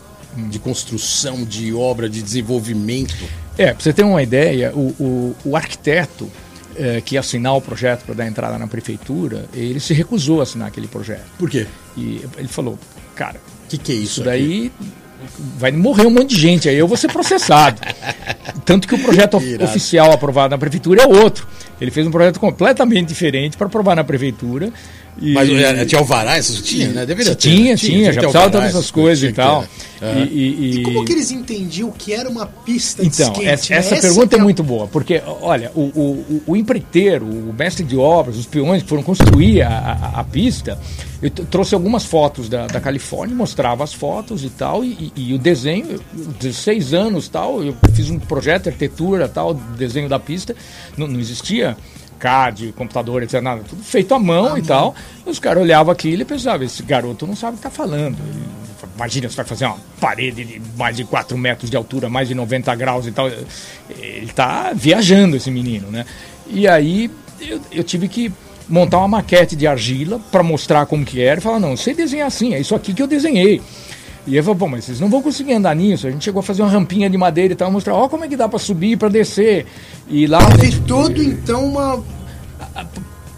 De 0.49 0.59
construção, 0.59 1.43
de 1.43 1.73
obra, 1.73 2.09
de 2.09 2.21
desenvolvimento. 2.21 3.15
É, 3.57 3.73
para 3.73 3.83
você 3.83 3.93
ter 3.93 4.03
uma 4.03 4.23
ideia, 4.23 4.71
o, 4.73 4.95
o, 4.99 5.35
o 5.43 5.55
arquiteto 5.55 6.29
é, 6.75 7.01
que 7.01 7.17
assinar 7.17 7.55
o 7.55 7.61
projeto 7.61 8.05
para 8.05 8.15
dar 8.15 8.27
entrada 8.27 8.57
na 8.57 8.67
prefeitura, 8.67 9.45
ele 9.53 9.79
se 9.79 9.93
recusou 9.93 10.39
a 10.39 10.43
assinar 10.43 10.67
aquele 10.67 10.87
projeto. 10.87 11.25
Por 11.37 11.49
quê? 11.49 11.67
E 11.97 12.21
ele 12.37 12.47
falou, 12.47 12.79
cara, 13.15 13.39
o 13.65 13.67
que, 13.67 13.77
que 13.77 13.91
é 13.91 13.95
isso? 13.95 14.03
Isso 14.03 14.23
daí 14.23 14.71
vai 15.57 15.71
morrer 15.71 16.05
um 16.05 16.11
monte 16.11 16.35
de 16.35 16.39
gente, 16.39 16.69
aí 16.69 16.77
eu 16.77 16.87
vou 16.87 16.97
ser 16.97 17.11
processado. 17.11 17.81
Tanto 18.65 18.87
que 18.87 18.95
o 18.95 18.99
projeto 18.99 19.37
oficial 19.37 20.11
aprovado 20.11 20.51
na 20.51 20.57
prefeitura 20.57 21.03
é 21.03 21.07
outro. 21.07 21.47
Ele 21.79 21.91
fez 21.91 22.05
um 22.05 22.11
projeto 22.11 22.39
completamente 22.39 23.07
diferente 23.07 23.57
para 23.57 23.67
provar 23.67 23.95
na 23.95 24.03
prefeitura. 24.03 24.71
E... 25.19 25.33
Mas 25.33 25.49
é, 25.49 25.85
tinha 25.85 25.99
alvará, 25.99 26.37
isso 26.37 26.61
tinha, 26.61 26.89
né? 26.89 27.05
Deveria 27.05 27.35
ter. 27.35 27.49
Tinha, 27.49 27.75
tinha, 27.75 27.97
tinha 27.99 28.13
já 28.13 28.21
precisava 28.21 28.49
todas 28.49 28.69
essas 28.69 28.91
coisas 28.91 29.29
e 29.29 29.33
tal. 29.33 29.61
Uhum. 30.01 30.23
E, 30.23 30.39
e, 30.39 30.79
e, 30.79 30.83
como 30.83 31.05
que 31.05 31.13
eles 31.13 31.29
entendiam 31.29 31.89
o 31.89 31.91
que 31.91 32.11
era 32.11 32.27
uma 32.27 32.47
pista 32.47 33.05
então, 33.05 33.31
de 33.33 33.39
skate? 33.39 33.47
Essa, 33.47 33.73
essa, 33.75 33.95
essa 33.95 34.07
pergunta 34.07 34.35
é, 34.35 34.39
é 34.39 34.41
muito 34.41 34.63
boa, 34.63 34.87
porque, 34.87 35.21
olha, 35.25 35.71
o, 35.75 35.81
o, 35.81 36.43
o, 36.47 36.55
empreiteiro, 36.55 37.25
o 37.25 37.53
mestre 37.53 37.85
de 37.85 37.95
obras, 37.95 38.35
os 38.35 38.47
peões 38.47 38.81
que 38.81 38.89
foram 38.89 39.03
construir 39.03 39.61
a, 39.61 39.69
a, 39.69 40.19
a 40.21 40.23
pista, 40.23 40.79
eu 41.21 41.29
trouxe 41.29 41.75
algumas 41.75 42.03
fotos 42.03 42.49
da, 42.49 42.65
da 42.65 42.81
Califórnia, 42.81 43.35
mostrava 43.35 43.83
as 43.83 43.93
fotos 43.93 44.43
e 44.43 44.49
tal, 44.49 44.83
e, 44.83 45.13
e, 45.15 45.35
o 45.35 45.37
desenho, 45.37 45.99
16 46.39 46.95
anos 46.95 47.29
tal, 47.29 47.63
eu 47.63 47.75
fiz 47.93 48.09
um 48.09 48.17
projeto 48.17 48.63
de 48.63 48.69
arquitetura 48.69 49.29
tal, 49.29 49.53
desenho 49.53 50.09
da 50.09 50.17
pista, 50.17 50.55
não, 50.97 51.05
não 51.05 51.19
existia 51.19 51.77
CAD, 52.21 52.73
computador, 52.77 53.23
etc. 53.23 53.41
Nada, 53.41 53.63
tudo 53.67 53.83
feito 53.83 54.13
à 54.13 54.19
mão 54.19 54.55
e 54.57 54.61
tal. 54.61 54.93
Os 55.25 55.39
caras 55.39 55.63
olhavam 55.63 55.91
aquilo 55.91 56.21
e 56.21 56.25
pensavam, 56.25 56.65
esse 56.65 56.83
garoto 56.83 57.25
não 57.25 57.35
sabe 57.35 57.53
o 57.53 57.59
que 57.59 57.67
está 57.67 57.69
falando. 57.69 58.17
Imagina, 58.95 59.27
você 59.27 59.35
vai 59.35 59.45
fazer 59.45 59.65
uma 59.65 59.77
parede 59.99 60.45
de 60.45 60.61
mais 60.77 60.95
de 60.95 61.03
4 61.03 61.35
metros 61.37 61.69
de 61.69 61.75
altura, 61.75 62.09
mais 62.09 62.27
de 62.27 62.35
90 62.35 62.75
graus 62.75 63.07
e 63.07 63.11
tal. 63.11 63.27
Ele 63.27 64.25
está 64.25 64.71
viajando, 64.73 65.35
esse 65.35 65.49
menino, 65.49 65.89
né? 65.89 66.05
E 66.47 66.67
aí 66.67 67.09
eu, 67.39 67.59
eu 67.71 67.83
tive 67.83 68.07
que 68.07 68.31
montar 68.69 68.99
uma 68.99 69.07
maquete 69.07 69.55
de 69.55 69.65
argila 69.65 70.19
para 70.31 70.43
mostrar 70.43 70.85
como 70.85 71.03
que 71.03 71.21
era 71.21 71.39
e 71.39 71.43
falar, 71.43 71.59
não, 71.59 71.75
sei 71.75 71.93
desenhar 71.93 72.27
assim, 72.27 72.53
é 72.53 72.59
isso 72.59 72.75
aqui 72.75 72.93
que 72.93 73.01
eu 73.01 73.07
desenhei. 73.07 73.61
E 74.27 74.35
eu 74.35 74.43
falei, 74.43 74.59
pô, 74.59 74.67
mas 74.67 74.85
vocês 74.85 74.99
não 74.99 75.09
vão 75.09 75.21
conseguir 75.21 75.53
andar 75.53 75.75
nisso. 75.75 76.07
A 76.07 76.11
gente 76.11 76.23
chegou 76.23 76.41
a 76.41 76.43
fazer 76.43 76.61
uma 76.61 76.69
rampinha 76.69 77.09
de 77.09 77.17
madeira 77.17 77.53
e 77.53 77.55
tal, 77.55 77.71
mostrar, 77.71 77.95
ó, 77.95 78.07
como 78.07 78.23
é 78.23 78.27
que 78.27 78.37
dá 78.37 78.47
para 78.47 78.59
subir, 78.59 78.97
para 78.97 79.09
descer. 79.09 79.65
E 80.07 80.27
lá. 80.27 80.39
Fez 80.51 80.79
todo 80.79 81.21
então 81.21 81.65
uma 81.65 82.03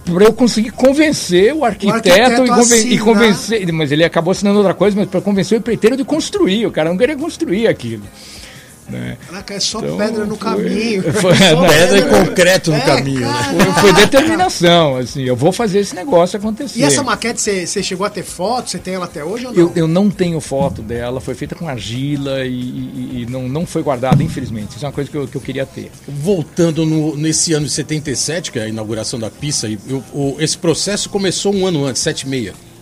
para 0.05 0.25
eu 0.25 0.33
conseguir 0.33 0.71
convencer 0.71 1.53
o 1.53 1.63
arquiteto, 1.63 2.09
o 2.09 2.13
arquiteto 2.13 2.45
e, 2.45 2.49
conven 2.49 2.93
e, 2.93 2.99
convencer. 2.99 3.71
Mas 3.71 3.91
ele 3.91 4.03
acabou 4.03 4.31
assinando 4.31 4.57
outra 4.57 4.73
coisa, 4.73 4.97
mas 4.97 5.07
para 5.07 5.21
convencer 5.21 5.57
o 5.57 5.59
empreiteiro 5.59 5.95
de 5.95 6.03
construir. 6.03 6.65
O 6.65 6.71
cara 6.71 6.89
não 6.89 6.97
queria 6.97 7.15
construir 7.15 7.67
aquilo. 7.67 8.03
Né? 8.89 9.17
Caraca, 9.27 9.53
é 9.53 9.59
só 9.59 9.79
então, 9.79 9.97
pedra 9.97 10.25
no 10.25 10.35
foi, 10.35 10.49
caminho. 10.49 11.03
Foi, 11.13 11.31
é 11.31 11.37
pedra, 11.37 11.67
pedra 11.67 11.97
e 11.97 12.01
concreto 12.09 12.71
no 12.71 12.77
é, 12.77 12.81
caminho. 12.81 13.21
Né? 13.21 13.73
Foi, 13.79 13.81
foi, 13.81 13.93
determinação, 13.93 14.97
assim, 14.97 15.23
eu 15.23 15.35
vou 15.35 15.51
fazer 15.51 15.79
esse 15.79 15.95
negócio 15.95 16.37
acontecer. 16.37 16.79
E 16.79 16.83
essa 16.83 17.03
maquete, 17.03 17.41
você 17.41 17.83
chegou 17.83 18.05
a 18.05 18.09
ter 18.09 18.23
foto? 18.23 18.69
Você 18.69 18.77
tem 18.77 18.95
ela 18.95 19.05
até 19.05 19.23
hoje 19.23 19.45
ou 19.45 19.53
não? 19.53 19.59
Eu, 19.59 19.71
eu 19.75 19.87
não 19.87 20.09
tenho 20.09 20.39
foto 20.41 20.81
dela, 20.81 21.21
foi 21.21 21.33
feita 21.33 21.55
com 21.55 21.67
argila 21.67 22.45
e, 22.45 22.51
e, 22.51 23.21
e, 23.21 23.27
não, 23.29 23.47
não 23.47 23.65
foi 23.65 23.81
guardada, 23.81 24.21
infelizmente. 24.21 24.75
Isso 24.75 24.85
é 24.85 24.87
uma 24.87 24.93
coisa 24.93 25.09
que 25.09 25.17
eu, 25.17 25.27
que 25.27 25.35
eu 25.35 25.41
queria 25.41 25.65
ter. 25.65 25.91
Voltando 26.07 26.85
no, 26.85 27.15
nesse 27.15 27.53
ano 27.53 27.65
de 27.65 27.71
77, 27.71 28.51
que 28.51 28.59
é 28.59 28.63
a 28.63 28.67
inauguração 28.67 29.19
da 29.19 29.29
pista, 29.29 29.67
eu, 29.87 30.03
o, 30.13 30.35
esse 30.39 30.57
processo 30.57 31.09
começou 31.09 31.53
um 31.53 31.65
ano 31.65 31.85
antes, 31.85 32.01
76. 32.01 32.72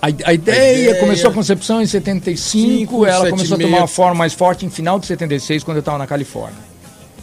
A, 0.00 0.06
a, 0.06 0.10
ideia, 0.10 0.34
ideia, 0.34 1.00
começou 1.00 1.30
a 1.30 1.32
concepção 1.32 1.82
em 1.82 1.86
75, 1.86 2.38
5, 2.38 3.06
ela 3.06 3.30
começou 3.30 3.56
a 3.56 3.60
tomar 3.60 3.78
uma 3.78 3.86
forma 3.86 4.14
mais 4.14 4.32
forte 4.32 4.64
em 4.64 4.70
final 4.70 4.98
de 4.98 5.06
76, 5.06 5.62
quando 5.64 5.78
eu 5.78 5.80
estava 5.80 5.98
na 5.98 6.06
Califórnia. 6.06 6.73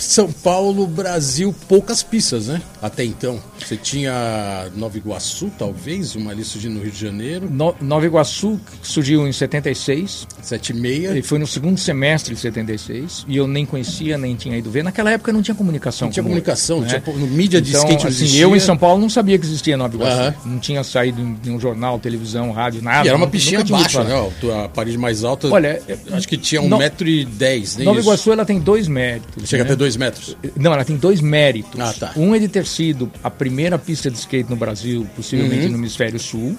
São 0.04 0.32
Paulo, 0.32 0.88
Brasil, 0.88 1.54
poucas 1.68 2.02
pistas, 2.02 2.48
né? 2.48 2.62
Até 2.82 3.04
então. 3.04 3.40
Você 3.60 3.78
tinha 3.78 4.70
Nova 4.76 4.98
Iguaçu, 4.98 5.52
talvez, 5.58 6.16
uma 6.16 6.32
ali 6.32 6.44
surgindo 6.44 6.76
no 6.76 6.82
Rio 6.82 6.92
de 6.92 7.00
Janeiro. 7.00 7.48
No, 7.50 7.76
Nova 7.80 8.06
Iguaçu 8.06 8.60
surgiu 8.82 9.28
em 9.28 9.32
76. 9.32 10.28
76. 10.42 11.18
E 11.18 11.22
foi 11.22 11.38
no 11.38 11.46
segundo 11.46 11.80
semestre 11.80 12.34
de 12.34 12.42
76. 12.42 13.26
E 13.28 13.38
eu 13.38 13.48
nem 13.48 13.66
conhecia, 13.66 14.18
nem 14.18 14.36
tinha 14.36 14.58
ido 14.58 14.72
ver. 14.72 14.84
Naquela 14.84 15.12
época 15.12 15.32
não 15.32 15.42
tinha 15.42 15.54
comunicação. 15.54 16.08
Não 16.08 16.12
tinha 16.12 16.24
comunicação, 16.24 16.82
né? 16.82 16.88
tinha, 16.88 17.16
no 17.16 17.28
mídia 17.28 17.62
de 17.62 17.70
então, 17.70 17.84
skate 17.84 18.08
assim, 18.08 18.38
Eu 18.38 18.56
em 18.56 18.60
São 18.60 18.76
Paulo 18.76 19.00
não 19.00 19.10
sabia 19.10 19.38
que 19.38 19.46
existia 19.46 19.78
Nova 19.78 19.96
Iguaçu. 19.96 20.18
Uh 20.18 20.32
-huh. 20.32 20.36
Não 20.46 20.60
tinha 20.60 20.84
saído 20.84 21.22
em, 21.22 21.38
em, 21.46 21.52
um 21.52 21.60
jornal, 21.60 22.00
televisão, 22.00 22.52
rádio, 22.52 22.82
nada. 22.82 23.06
E 23.06 23.10
era 23.10 23.18
uma 23.18 23.28
piscina 23.28 23.64
baixa, 23.64 24.04
né? 24.04 24.32
A 24.66 24.70
parede 24.70 24.98
mais 24.98 25.24
alta. 25.24 25.48
Olha, 25.48 25.82
acho 26.12 26.28
que 26.28 26.38
tinha 26.38 26.62
um 26.62 26.76
metro 26.76 27.08
e 27.08 27.24
dez. 27.24 27.78
Nova 27.78 28.00
isso. 28.00 28.10
Iguaçu 28.10 28.32
ela 28.32 28.46
tem 28.46 28.60
dois 28.60 28.88
méritos. 28.88 29.48
Chega 29.48 29.64
né? 29.64 29.70
a 29.70 29.74
ter 29.74 29.91
dois 29.92 29.98
metros. 29.98 30.38
Não, 30.56 30.74
ela 30.74 30.86
tem 30.86 30.96
dois 30.96 31.22
méritos. 31.22 31.80
Ah, 31.80 31.94
tá. 31.94 32.12
Um 32.16 32.36
é 32.36 32.40
de 32.40 32.48
ter 32.48 32.66
sido 32.66 33.12
a 33.24 33.30
primeira 33.30 33.78
pista 33.78 34.10
de 34.10 34.18
skate 34.18 34.50
no 34.50 34.56
Brasil, 34.56 35.08
possivelmente 35.16 35.66
uhum. 35.66 35.72
no 35.72 35.78
hemisfério 35.78 36.20
sul. 36.20 36.58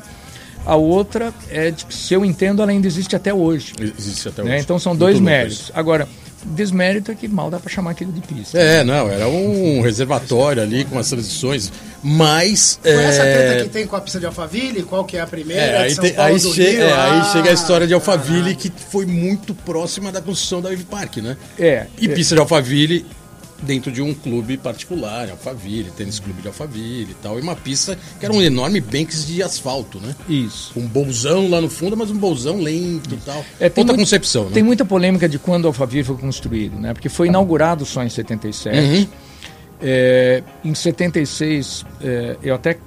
A 0.64 0.76
outra 0.76 1.32
é 1.50 1.70
de 1.70 1.84
que, 1.84 1.94
se 1.94 2.14
eu 2.14 2.24
entendo, 2.24 2.62
ela 2.62 2.70
ainda 2.70 2.86
existe 2.86 3.16
até 3.16 3.34
hoje. 3.34 3.74
Existe 3.98 4.28
até 4.28 4.42
né? 4.42 4.54
hoje. 4.54 4.62
Então 4.62 4.78
são 4.78 4.94
dois 4.94 5.18
méritos. 5.18 5.72
Agora, 5.74 6.06
desmérito 6.44 7.10
é 7.10 7.16
que 7.16 7.26
mal 7.26 7.50
dá 7.50 7.58
para 7.58 7.68
chamar 7.68 7.90
aquilo 7.92 8.12
de 8.12 8.20
pista. 8.20 8.58
É, 8.58 8.84
não, 8.84 9.08
era 9.08 9.26
um 9.26 9.80
reservatório 9.82 10.62
ali 10.62 10.84
com 10.84 10.98
as 10.98 11.08
transições, 11.08 11.72
mas... 12.00 12.78
Foi 12.80 12.92
é... 12.92 13.04
essa 13.04 13.22
treta 13.22 13.64
que 13.64 13.70
tem 13.70 13.86
com 13.88 13.96
a 13.96 14.00
pista 14.00 14.20
de 14.20 14.26
Alphaville? 14.26 14.84
Qual 14.84 15.04
que 15.04 15.16
é 15.16 15.20
a 15.20 15.26
primeira? 15.26 15.62
É, 15.62 15.82
aí, 15.82 15.96
tem, 15.96 16.14
aí, 16.16 16.38
che 16.38 16.62
Rio, 16.62 16.82
é, 16.82 16.92
ah, 16.92 17.24
aí, 17.24 17.32
chega 17.32 17.50
a 17.50 17.52
história 17.52 17.86
de 17.86 17.94
Alphaville, 17.94 18.52
ah, 18.52 18.54
que 18.54 18.72
foi 18.90 19.04
muito 19.04 19.54
próxima 19.54 20.12
da 20.12 20.20
construção 20.20 20.60
da 20.60 20.70
Wave 20.70 20.84
Park, 20.84 21.16
né? 21.16 21.36
É. 21.58 21.86
E 21.98 22.06
é. 22.06 22.14
pista 22.14 22.36
de 22.36 22.40
Alphaville 22.40 23.04
dentro 23.62 23.90
de 23.90 24.02
um 24.02 24.12
clube 24.12 24.56
particular, 24.56 25.30
Alphaville, 25.30 25.90
tênis 25.90 26.18
clube 26.18 26.42
de 26.42 26.48
Alphaville 26.48 27.12
e 27.12 27.16
tal. 27.22 27.38
E 27.38 27.42
uma 27.42 27.56
pista 27.56 27.98
que 28.18 28.24
era 28.24 28.34
um 28.34 28.42
enorme 28.42 28.80
banks 28.80 29.26
de 29.26 29.42
asfalto, 29.42 29.98
né? 30.00 30.14
Isso. 30.28 30.72
Um 30.76 30.86
bolsão 30.86 31.48
lá 31.48 31.60
no 31.60 31.70
fundo, 31.70 31.96
mas 31.96 32.10
um 32.10 32.18
bolsão 32.18 32.60
lento 32.60 33.14
e 33.14 33.18
tal. 33.18 33.44
É, 33.58 33.68
tem 33.68 33.82
Outra 33.82 33.96
muito, 33.96 33.98
concepção, 34.00 34.44
né? 34.46 34.50
Tem 34.52 34.62
muita 34.62 34.84
polêmica 34.84 35.28
de 35.28 35.38
quando 35.38 35.64
o 35.64 35.68
Alphaville 35.68 36.04
foi 36.04 36.16
construído, 36.16 36.78
né? 36.78 36.92
Porque 36.92 37.08
foi 37.08 37.28
inaugurado 37.28 37.86
só 37.86 38.02
em 38.02 38.08
77. 38.08 38.76
Uhum. 38.76 39.06
É, 39.80 40.42
em 40.64 40.74
76, 40.74 41.84
é, 42.00 42.36
eu 42.42 42.54
até 42.54 42.78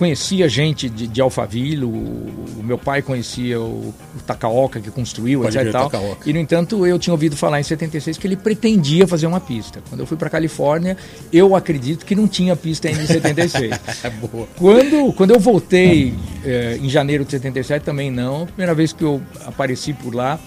conhecia 0.00 0.48
gente 0.48 0.88
de, 0.88 1.06
de 1.06 1.20
Alphaville, 1.20 1.84
o, 1.84 1.90
o, 1.90 2.62
meu 2.62 2.78
pai 2.78 3.02
conhecia 3.02 3.60
o, 3.60 3.94
o 4.16 4.22
Takaoka 4.26 4.80
que 4.80 4.90
construiu, 4.90 5.44
etc 5.44 5.66
e 5.66 5.70
tal. 5.70 5.92
E 6.24 6.32
no 6.32 6.38
entanto, 6.38 6.86
eu 6.86 6.98
tinha 6.98 7.12
ouvido 7.12 7.36
falar 7.36 7.60
em 7.60 7.62
76 7.62 8.16
que 8.16 8.26
ele 8.26 8.34
pretendia 8.34 9.06
fazer 9.06 9.26
uma 9.26 9.40
pista. 9.40 9.82
Quando 9.90 10.00
eu 10.00 10.06
fui 10.06 10.16
para 10.16 10.30
Califórnia, 10.30 10.96
eu 11.30 11.54
acredito 11.54 12.06
que 12.06 12.14
não 12.14 12.26
tinha 12.26 12.56
pista 12.56 12.88
ainda 12.88 13.02
em 13.02 13.06
76. 13.06 13.72
é 14.02 14.08
boa. 14.08 14.48
Quando, 14.56 15.12
quando 15.12 15.32
eu 15.32 15.38
voltei 15.38 16.14
é, 16.46 16.78
em 16.80 16.88
janeiro 16.88 17.22
de 17.22 17.32
77 17.32 17.84
também 17.84 18.10
não. 18.10 18.46
Primeira 18.46 18.72
vez 18.72 18.94
que 18.94 19.04
eu 19.04 19.20
apareci 19.44 19.92
por 19.92 20.14
lá, 20.14 20.40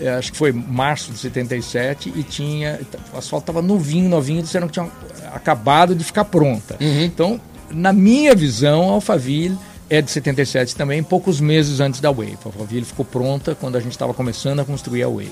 é, 0.00 0.14
acho 0.14 0.32
que 0.32 0.38
foi 0.38 0.50
março 0.50 1.12
de 1.12 1.18
77 1.18 2.10
e 2.16 2.22
tinha 2.22 2.80
o 3.12 3.18
asfalto 3.18 3.42
estava 3.42 3.60
novinho, 3.60 4.08
novinho, 4.08 4.40
disseram 4.40 4.66
que 4.66 4.72
tinha 4.72 4.88
acabado 5.30 5.94
de 5.94 6.02
ficar 6.02 6.24
pronta. 6.24 6.78
Uhum. 6.80 7.04
Então 7.04 7.38
na 7.74 7.92
minha 7.92 8.34
visão, 8.34 8.88
a 8.88 8.92
Alphaville 8.92 9.58
é 9.90 10.00
de 10.00 10.10
77 10.10 10.74
também, 10.74 11.02
poucos 11.02 11.40
meses 11.40 11.80
antes 11.80 12.00
da 12.00 12.10
Wave. 12.10 12.38
A 12.44 12.48
Alphaville 12.48 12.84
ficou 12.84 13.04
pronta 13.04 13.54
quando 13.54 13.76
a 13.76 13.80
gente 13.80 13.92
estava 13.92 14.14
começando 14.14 14.60
a 14.60 14.64
construir 14.64 15.02
a 15.02 15.08
Wave. 15.08 15.30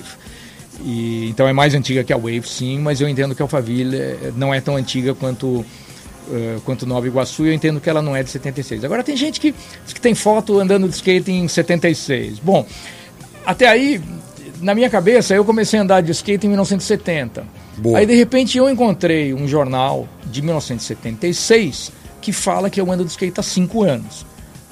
E, 0.85 1.29
então 1.29 1.47
é 1.47 1.53
mais 1.53 1.75
antiga 1.75 2.03
que 2.03 2.13
a 2.13 2.17
Wave, 2.17 2.43
sim, 2.45 2.79
mas 2.79 3.01
eu 3.01 3.09
entendo 3.09 3.35
que 3.35 3.43
a 3.43 3.45
Alphaville 3.45 3.97
é, 3.97 4.33
não 4.37 4.53
é 4.53 4.61
tão 4.61 4.77
antiga 4.77 5.15
quanto, 5.15 5.47
uh, 5.47 6.61
quanto 6.65 6.87
Nova 6.87 7.07
Iguaçu 7.07 7.45
e 7.47 7.49
eu 7.49 7.55
entendo 7.55 7.81
que 7.81 7.89
ela 7.89 8.03
não 8.03 8.15
é 8.17 8.23
de 8.23 8.31
76. 8.31 8.85
Agora 8.85 9.03
tem 9.03 9.17
gente 9.17 9.41
que, 9.41 9.55
que 9.87 10.01
tem 10.01 10.15
foto 10.15 10.59
andando 10.59 10.89
de 10.89 10.95
skate 10.95 11.31
em 11.31 11.47
76. 11.47 12.39
Bom, 12.39 12.67
até 13.47 13.69
aí, 13.69 14.01
na 14.61 14.75
minha 14.75 14.91
cabeça, 14.91 15.35
eu 15.35 15.45
comecei 15.45 15.79
a 15.79 15.83
andar 15.83 16.01
de 16.03 16.11
skate 16.13 16.47
em 16.47 16.51
1970. 16.51 17.45
Boa. 17.79 17.99
Aí 17.99 18.07
de 18.07 18.15
repente 18.15 18.59
eu 18.59 18.69
encontrei 18.69 19.33
um 19.33 19.47
jornal 19.49 20.09
de 20.27 20.43
1976 20.43 22.01
que 22.23 22.33
fala 22.33 22.71
que 22.71 22.81
eu 22.81 22.91
ando 22.91 23.05
de 23.05 23.11
skate 23.11 23.38
há 23.38 23.43
5 23.43 23.83
anos. 23.83 24.25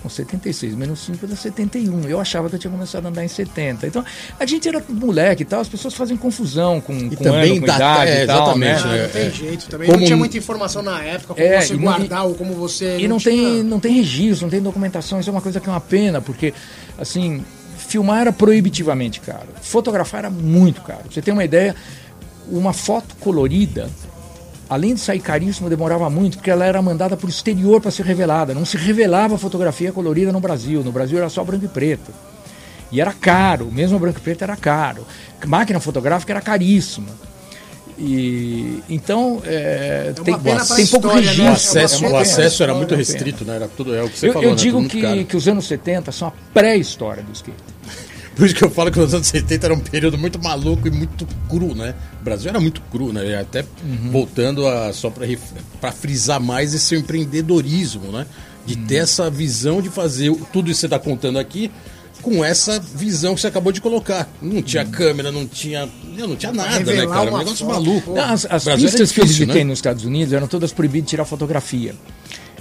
Com 0.02 0.08
76 0.08 0.74
menos 0.74 1.00
5 1.00 1.26
dá 1.26 1.36
71. 1.36 2.08
Eu 2.08 2.18
achava 2.18 2.48
que 2.48 2.54
eu 2.54 2.58
tinha 2.58 2.70
começado 2.70 3.04
a 3.04 3.08
andar 3.10 3.22
em 3.22 3.28
70. 3.28 3.86
Então, 3.86 4.02
a 4.38 4.46
gente 4.46 4.66
era 4.66 4.82
moleque 4.88 5.42
e 5.42 5.44
tal, 5.44 5.60
as 5.60 5.68
pessoas 5.68 5.92
fazem 5.92 6.16
confusão 6.16 6.80
com, 6.80 6.94
e 6.94 7.16
com 7.16 7.22
também 7.22 7.58
ano, 7.58 7.60
com 7.60 7.66
idade 7.66 8.10
é, 8.10 8.24
e 8.24 8.26
tal, 8.26 8.36
exatamente, 8.36 8.86
né? 8.86 8.96
Não, 8.96 9.02
não 9.02 9.10
tem 9.10 9.30
jeito 9.30 9.68
também. 9.68 9.86
Como... 9.88 9.98
Não 9.98 10.06
tinha 10.06 10.16
muita 10.16 10.38
informação 10.38 10.80
na 10.80 11.02
época, 11.02 11.34
como 11.34 11.46
é, 11.46 11.60
você 11.60 11.76
guardar 11.76 12.26
ou 12.26 12.34
como 12.34 12.54
você. 12.54 12.96
E 12.98 13.02
não, 13.02 13.16
não 13.16 13.22
tem, 13.22 13.62
não 13.62 13.80
tem 13.80 13.92
registro, 13.92 14.46
não 14.46 14.50
tem 14.50 14.62
documentação. 14.62 15.20
Isso 15.20 15.28
é 15.28 15.32
uma 15.32 15.42
coisa 15.42 15.60
que 15.60 15.68
é 15.68 15.72
uma 15.72 15.80
pena, 15.80 16.22
porque, 16.22 16.54
assim, 16.98 17.44
filmar 17.76 18.22
era 18.22 18.32
proibitivamente 18.32 19.20
caro. 19.20 19.48
Fotografar 19.60 20.20
era 20.20 20.30
muito 20.30 20.80
caro. 20.80 21.04
Você 21.10 21.20
tem 21.20 21.34
uma 21.34 21.44
ideia, 21.44 21.76
uma 22.48 22.72
foto 22.72 23.14
colorida 23.20 23.90
além 24.70 24.94
de 24.94 25.00
sair 25.00 25.18
caríssimo, 25.18 25.68
demorava 25.68 26.08
muito, 26.08 26.38
porque 26.38 26.50
ela 26.50 26.64
era 26.64 26.80
mandada 26.80 27.16
para 27.16 27.26
o 27.26 27.28
exterior 27.28 27.80
para 27.80 27.90
ser 27.90 28.06
revelada. 28.06 28.54
Não 28.54 28.64
se 28.64 28.76
revelava 28.76 29.36
fotografia 29.36 29.90
colorida 29.90 30.30
no 30.30 30.38
Brasil. 30.38 30.84
No 30.84 30.92
Brasil 30.92 31.18
era 31.18 31.28
só 31.28 31.42
branco 31.42 31.64
e 31.64 31.68
preto. 31.68 32.12
E 32.92 33.00
era 33.00 33.12
caro, 33.12 33.68
mesmo 33.72 33.98
branco 33.98 34.18
e 34.18 34.22
preto 34.22 34.42
era 34.42 34.56
caro. 34.56 35.04
Máquina 35.44 35.80
fotográfica 35.80 36.32
era 36.32 36.40
caríssima. 36.40 37.08
E, 37.98 38.82
então, 38.88 39.42
é, 39.44 40.06
é 40.08 40.12
tem, 40.12 40.24
tem 40.24 40.34
pouco 40.34 40.78
história, 40.78 41.20
registro. 41.20 41.44
Né? 41.44 41.50
O 41.50 41.52
acesso, 41.52 42.04
é 42.04 42.08
o 42.08 42.16
acesso 42.16 42.62
era 42.62 42.74
muito 42.74 42.94
restrito, 42.94 43.44
né? 43.44 43.56
Era 43.56 43.68
tudo, 43.68 43.94
é 43.94 44.02
o 44.02 44.08
que 44.08 44.18
você 44.18 44.28
eu, 44.28 44.32
falou, 44.32 44.48
eu 44.48 44.54
né? 44.54 44.56
digo 44.56 44.88
que, 44.88 45.24
que 45.24 45.36
os 45.36 45.46
anos 45.48 45.66
70 45.66 46.10
são 46.12 46.28
a 46.28 46.32
pré-história 46.54 47.22
do 47.22 47.32
skate. 47.32 47.58
Por 48.40 48.46
isso 48.46 48.54
que 48.54 48.64
eu 48.64 48.70
falo 48.70 48.90
que 48.90 48.98
os 48.98 49.12
anos 49.12 49.26
70 49.26 49.66
era 49.66 49.74
um 49.74 49.80
período 49.80 50.16
muito 50.16 50.42
maluco 50.42 50.88
e 50.88 50.90
muito 50.90 51.26
cru, 51.46 51.74
né? 51.74 51.94
O 52.22 52.24
Brasil 52.24 52.48
era 52.48 52.58
muito 52.58 52.80
cru, 52.90 53.12
né? 53.12 53.38
Até 53.38 53.66
uhum. 53.84 54.10
voltando 54.10 54.66
a 54.66 54.94
só 54.94 55.12
para 55.78 55.92
frisar 55.92 56.40
mais 56.40 56.72
esse 56.72 56.96
empreendedorismo, 56.96 58.10
né? 58.10 58.26
De 58.64 58.76
uhum. 58.76 58.86
ter 58.86 58.94
essa 58.94 59.28
visão 59.28 59.82
de 59.82 59.90
fazer 59.90 60.34
tudo 60.50 60.70
isso 60.70 60.78
que 60.78 60.80
você 60.80 60.86
está 60.86 60.98
contando 60.98 61.38
aqui 61.38 61.70
com 62.22 62.42
essa 62.42 62.80
visão 62.80 63.34
que 63.34 63.42
você 63.42 63.46
acabou 63.46 63.72
de 63.72 63.80
colocar. 63.82 64.26
Não 64.40 64.62
tinha 64.62 64.84
uhum. 64.84 64.90
câmera, 64.90 65.30
não 65.30 65.46
tinha. 65.46 65.86
Não 66.16 66.34
tinha 66.34 66.50
nada, 66.50 66.94
né, 66.94 67.06
cara? 67.06 67.30
Um 67.30 67.38
negócio 67.38 67.66
foto, 67.66 67.72
maluco. 67.72 68.14
Não, 68.14 68.24
as, 68.24 68.46
as 68.46 68.64
pistas 68.64 69.10
difícil, 69.10 69.14
que 69.14 69.20
eu 69.20 69.26
visitei 69.26 69.64
né? 69.64 69.64
nos 69.64 69.80
Estados 69.80 70.06
Unidos 70.06 70.32
eram 70.32 70.46
todas 70.46 70.72
proibidas 70.72 71.04
de 71.04 71.10
tirar 71.10 71.26
fotografia. 71.26 71.94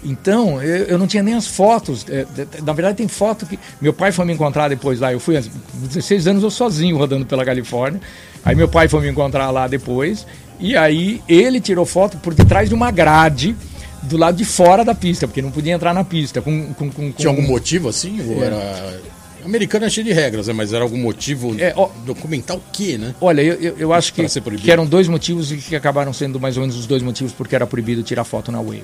Então, 0.04 0.62
eu, 0.62 0.86
eu, 0.86 0.98
não 0.98 1.08
tinha 1.08 1.22
nem 1.22 1.34
as 1.34 1.48
fotos. 1.48 2.06
É, 2.10 2.26
na 2.64 2.74
verdade, 2.74 2.98
tem 2.98 3.08
foto 3.08 3.46
que. 3.46 3.60
Meu 3.82 3.94
pai 3.94 4.12
foi 4.12 4.26
me 4.26 4.34
encontrar 4.34 4.68
depois 4.68 5.00
lá. 5.00 5.12
Eu 5.12 5.20
fui, 5.20 5.36
com 5.42 5.88
16 5.88 6.28
anos, 6.28 6.44
eu 6.44 6.50
sozinho 6.50 6.98
rodando 6.98 7.26
pela 7.26 7.44
Califórnia. 7.44 8.00
Aí 8.44 8.56
meu 8.56 8.68
pai 8.68 8.88
foi 8.88 9.02
me 9.02 9.10
encontrar 9.10 9.50
lá 9.52 9.68
depois. 9.68 10.26
E 10.60 10.76
aí 10.76 11.22
ele 11.28 11.60
tirou 11.60 11.86
foto 11.86 12.18
por 12.18 12.34
detrás 12.34 12.70
de 12.70 12.76
uma 12.76 12.92
grade 12.92 13.56
do 14.04 14.18
lado 14.18 14.38
de 14.38 14.46
fora 14.46 14.84
da 14.84 14.96
pista, 14.96 15.28
porque 15.28 15.42
não 15.42 15.52
podia 15.52 15.74
entrar 15.74 15.94
na 15.94 16.04
pista. 16.04 16.42
Com, 16.42 16.74
com, 16.74 16.90
com, 16.90 17.12
Tinha 17.12 17.30
algum 17.30 17.42
motivo 17.42 17.90
assim? 17.90 18.20
Ou 18.28 18.44
é. 18.44 18.48
era. 18.48 19.02
Americano 19.44 19.86
é 19.86 19.90
cheio 19.90 20.06
de 20.06 20.12
regras, 20.12 20.48
né? 20.48 20.54
mas 20.54 20.74
era 20.74 20.84
algum 20.84 20.98
motivo 20.98 21.56
é, 21.58 21.74
ó, 21.76 21.90
documentar 22.06 22.58
o 22.58 22.62
quê, 22.74 22.98
né? 22.98 23.16
Olha, 23.22 23.42
eu, 23.42 23.56
eu, 23.56 23.76
eu 23.78 23.94
acho 23.94 24.14
que, 24.14 24.22
que 24.62 24.70
eram 24.70 24.86
dois 24.86 25.08
motivos 25.08 25.50
e 25.52 25.58
que 25.58 25.76
acabaram 25.78 26.12
sendo 26.12 26.40
mais 26.40 26.58
ou 26.58 26.62
menos 26.62 26.76
os 26.76 26.86
dois 26.86 27.02
motivos 27.02 27.32
porque 27.32 27.56
era 27.56 27.66
proibido 27.66 28.04
tirar 28.04 28.26
foto 28.26 28.52
na 28.52 28.60
Wave. 28.60 28.84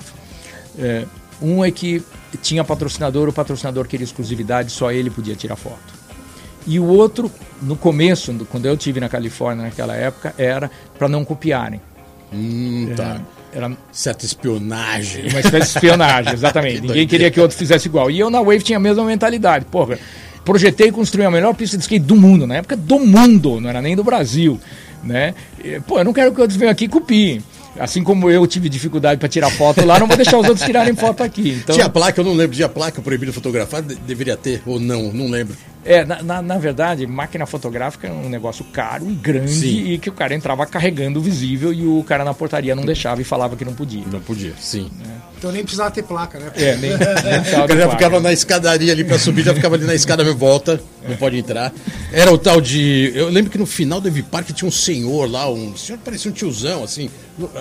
É, 0.77 1.05
um 1.41 1.63
é 1.63 1.71
que 1.71 2.03
tinha 2.41 2.63
patrocinador, 2.63 3.27
o 3.27 3.33
patrocinador 3.33 3.87
queria 3.87 4.03
exclusividade, 4.03 4.71
só 4.71 4.91
ele 4.91 5.09
podia 5.09 5.35
tirar 5.35 5.55
foto. 5.55 5.93
E 6.67 6.79
o 6.79 6.85
outro, 6.85 7.31
no 7.61 7.75
começo, 7.75 8.33
quando 8.49 8.65
eu 8.65 8.75
tive 8.75 8.99
na 8.99 9.07
Califórnia 9.07 9.65
naquela 9.65 9.95
época, 9.95 10.33
era 10.37 10.69
para 10.97 11.07
não 11.07 11.23
copiarem. 11.23 11.79
Hum, 12.33 12.91
tá. 12.95 13.21
É, 13.53 13.57
era 13.57 13.71
certa 13.91 14.25
espionagem. 14.25 15.29
Uma 15.29 15.39
espécie 15.39 15.71
de 15.71 15.77
espionagem, 15.77 16.33
exatamente. 16.33 16.81
que 16.81 16.87
Ninguém 16.87 17.07
queria 17.07 17.31
que 17.31 17.39
o 17.39 17.43
outro 17.43 17.57
fizesse 17.57 17.87
igual. 17.87 18.09
E 18.09 18.19
eu 18.19 18.29
na 18.29 18.39
Wave 18.39 18.63
tinha 18.63 18.77
a 18.77 18.81
mesma 18.81 19.05
mentalidade. 19.05 19.65
Porra, 19.65 19.99
projetei 20.43 20.87
e 20.87 20.91
construí 20.91 21.25
a 21.25 21.31
melhor 21.31 21.53
pista 21.53 21.77
de 21.77 21.83
skate 21.83 22.03
do 22.03 22.15
mundo, 22.15 22.45
na 22.47 22.55
época 22.55 22.75
do 22.75 22.99
mundo, 22.99 23.61
não 23.61 23.69
era 23.69 23.81
nem 23.81 23.95
do 23.95 24.03
Brasil. 24.03 24.59
Né? 25.03 25.35
E, 25.63 25.79
pô, 25.81 25.99
eu 25.99 26.03
não 26.03 26.13
quero 26.13 26.33
que 26.33 26.41
outros 26.41 26.57
venham 26.57 26.71
aqui 26.71 26.85
e 26.85 26.87
copiem. 26.89 27.43
Assim 27.79 28.03
como 28.03 28.29
eu 28.29 28.45
tive 28.47 28.69
dificuldade 28.69 29.19
para 29.19 29.27
tirar 29.27 29.49
foto 29.51 29.85
lá, 29.85 29.99
não 29.99 30.07
vou 30.07 30.15
deixar 30.15 30.37
os 30.37 30.47
outros 30.47 30.65
tirarem 30.65 30.95
foto 30.95 31.23
aqui. 31.23 31.59
Então... 31.61 31.75
Tinha 31.75 31.89
placa, 31.89 32.19
eu 32.19 32.25
não 32.25 32.33
lembro. 32.33 32.55
Tinha 32.55 32.69
placa 32.69 33.01
proibido 33.01 33.33
fotografar? 33.33 33.81
deveria 33.81 34.37
ter 34.37 34.61
ou 34.65 34.79
não, 34.79 35.11
não 35.11 35.29
lembro. 35.29 35.55
É, 35.85 36.03
na, 36.03 36.23
na, 36.23 36.41
na, 36.41 36.57
verdade, 36.57 37.05
máquina 37.05 37.45
fotográfica 37.45 38.07
é 38.07 38.11
um 38.11 38.27
negócio 38.27 38.65
caro 38.65 39.07
e 39.07 39.13
grande 39.13 39.51
sim. 39.51 39.85
e 39.91 39.99
que 39.99 40.09
o 40.09 40.13
cara 40.13 40.33
entrava 40.33 40.65
carregando 40.65 41.19
o 41.19 41.21
visível 41.21 41.71
e 41.71 41.85
o 41.85 42.03
cara 42.03 42.23
na 42.25 42.33
portaria 42.33 42.75
não 42.75 42.83
deixava 42.83 43.21
e 43.21 43.23
falava 43.23 43.55
que 43.55 43.63
não 43.63 43.73
podia. 43.73 44.03
Não 44.11 44.19
podia, 44.19 44.53
sim. 44.59 44.89
É. 45.07 45.25
Então 45.37 45.51
nem 45.51 45.61
precisava 45.61 45.91
ter 45.91 46.01
placa, 46.01 46.39
né? 46.39 46.51
É, 46.55 46.75
nem, 46.77 46.89
nem 46.89 46.97
o 46.97 47.67
cara 47.67 47.77
já 47.77 47.89
ficava 47.91 48.19
na 48.19 48.33
escadaria 48.33 48.91
ali 48.91 49.03
para 49.03 49.19
subir, 49.19 49.43
já 49.43 49.53
ficava 49.53 49.75
ali 49.75 49.85
na 49.85 49.93
escada, 49.93 50.23
me 50.23 50.33
volta, 50.33 50.81
não 51.07 51.15
pode 51.17 51.37
entrar. 51.37 51.71
Era 52.11 52.31
o 52.31 52.37
tal 52.37 52.59
de. 52.59 53.11
Eu 53.13 53.29
lembro 53.29 53.51
que 53.51 53.57
no 53.57 53.65
final 53.65 54.01
do 54.01 54.11
Park 54.23 54.49
tinha 54.51 54.67
um 54.67 54.71
senhor 54.71 55.29
lá, 55.29 55.47
um 55.47 55.75
senhor 55.77 55.99
parecia 55.99 56.31
um 56.31 56.33
tiozão, 56.33 56.83
assim. 56.83 57.11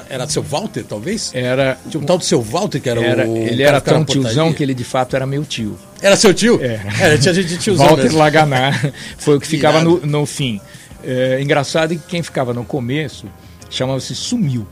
Era 0.08 0.26
seu 0.28 0.42
Walter, 0.42 0.84
talvez? 0.84 1.30
Era. 1.34 1.76
Tinha 1.90 2.00
um 2.00 2.06
tal 2.06 2.16
do 2.16 2.24
seu 2.24 2.40
Walter, 2.40 2.80
que 2.80 2.88
era, 2.88 3.04
era 3.04 3.28
o. 3.28 3.36
Ele 3.36 3.62
era 3.62 3.80
tão 3.80 4.04
tiozão 4.04 4.52
que 4.52 4.62
ele 4.62 4.72
de 4.72 4.84
fato 4.84 5.16
era 5.16 5.26
meu 5.26 5.44
tio. 5.44 5.76
Era 6.04 6.16
seu 6.16 6.34
tio? 6.34 6.62
É. 6.62 6.78
Era, 7.00 7.18
tinha 7.18 7.32
gente 7.32 7.48
de 7.48 7.56
tiozão. 7.56 7.86
Walter 7.86 8.02
mesmo. 8.02 8.18
Laganar 8.18 8.92
foi 9.16 9.38
o 9.38 9.40
que 9.40 9.46
ficava 9.46 9.82
no, 9.82 10.04
no, 10.04 10.26
fim. 10.26 10.60
É, 11.02 11.40
engraçado 11.40 11.96
que 11.96 12.02
quem 12.06 12.22
ficava 12.22 12.52
no 12.52 12.62
começo 12.62 13.26
chamava-se 13.70 14.14
Sumiu. 14.14 14.66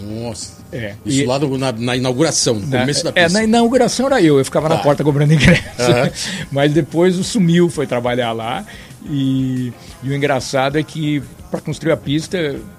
Nossa. 0.00 0.54
É. 0.70 0.94
Isso 1.04 1.22
e, 1.22 1.26
lá 1.26 1.40
na, 1.40 1.72
na, 1.72 1.96
inauguração, 1.96 2.54
no 2.54 2.68
na, 2.68 2.80
começo 2.80 3.02
da 3.02 3.12
pista. 3.12 3.28
É, 3.28 3.32
na 3.32 3.42
inauguração 3.42 4.06
era 4.06 4.22
eu, 4.22 4.38
eu 4.38 4.44
ficava 4.44 4.68
na 4.68 4.76
ah. 4.76 4.78
porta 4.78 5.02
cobrando 5.02 5.34
ingresso. 5.34 5.64
Mas 6.52 6.72
depois 6.72 7.18
o 7.18 7.24
Sumiu 7.24 7.68
foi 7.68 7.86
trabalhar 7.86 8.30
lá. 8.30 8.64
E, 9.10 9.72
e 10.04 10.08
o 10.08 10.14
engraçado 10.14 10.78
é 10.78 10.84
que 10.84 11.20
para 11.50 11.60
construir 11.60 11.92
a 11.92 11.96
pista 11.96 12.36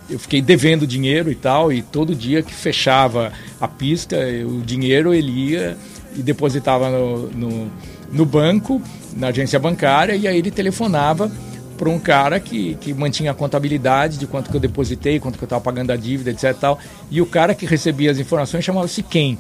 eu 0.10 0.18
fiquei 0.20 0.42
devendo 0.42 0.88
dinheiro 0.88 1.30
e 1.30 1.36
tal, 1.36 1.74
e 1.74 1.82
todo 1.82 2.16
dia 2.16 2.42
que 2.42 2.54
fechava 2.54 3.34
a 3.60 3.68
pista, 3.68 4.16
o 4.46 4.62
dinheiro 4.62 5.14
ele 5.14 5.52
ia 5.52 5.78
e 6.16 6.22
depositava 6.22 6.90
no, 6.90 7.30
no 7.30 7.72
no 8.12 8.26
banco, 8.26 8.82
na 9.16 9.28
agência 9.28 9.60
bancária, 9.60 10.16
e 10.16 10.28
aí 10.28 10.38
ele 10.38 10.52
telefonava 10.52 11.32
para 11.78 11.90
um 11.90 12.00
cara 12.00 12.40
que, 12.40 12.76
que 12.82 12.94
mantinha 12.94 13.32
a 13.32 13.34
contabilidade 13.34 14.18
de 14.18 14.26
quanto 14.26 14.50
que 14.50 14.56
eu 14.56 14.60
depositei, 14.60 15.20
quanto 15.20 15.38
que 15.38 15.44
eu 15.44 15.48
estava 15.48 15.62
pagando 15.62 15.92
a 15.92 15.96
dívida, 15.96 16.32
etc. 16.32 16.56
Tal, 16.60 16.80
e 17.12 17.22
o 17.22 17.26
cara 17.26 17.54
que 17.54 17.66
recebia 17.66 18.10
as 18.10 18.18
informações 18.18 18.66
chamava-se 18.66 19.04
quem? 19.04 19.38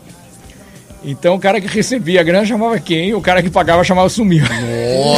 Então 1.03 1.35
o 1.35 1.39
cara 1.39 1.61
que 1.61 1.67
recebia 1.67 2.21
a 2.21 2.23
grana 2.23 2.45
chamava 2.45 2.79
quem, 2.79 3.13
o 3.13 3.21
cara 3.21 3.41
que 3.41 3.49
pagava 3.49 3.83
chamava 3.83 4.09
sumiu. 4.09 4.43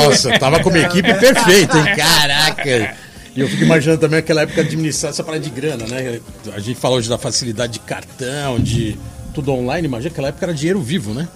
Nossa, 0.06 0.38
tava 0.38 0.60
com 0.62 0.70
uma 0.70 0.80
equipe 0.80 1.14
perfeita, 1.16 1.78
hein? 1.78 1.96
Caraca! 1.96 2.96
E 3.36 3.42
eu 3.42 3.48
fico 3.48 3.64
imaginando 3.64 4.00
também 4.00 4.20
aquela 4.20 4.42
época 4.42 4.64
de 4.64 4.70
administrar 4.70 5.12
essa 5.12 5.24
parada 5.24 5.44
de 5.44 5.50
grana, 5.50 5.86
né? 5.88 6.20
A 6.54 6.60
gente 6.60 6.80
fala 6.80 6.96
hoje 6.96 7.08
da 7.08 7.18
facilidade 7.18 7.74
de 7.74 7.80
cartão, 7.80 8.60
de 8.60 8.98
tudo 9.34 9.52
online, 9.54 9.88
imagina 9.88 10.12
aquela 10.12 10.28
época 10.30 10.46
era 10.46 10.54
dinheiro 10.54 10.82
vivo, 10.82 11.14
né? 11.14 11.28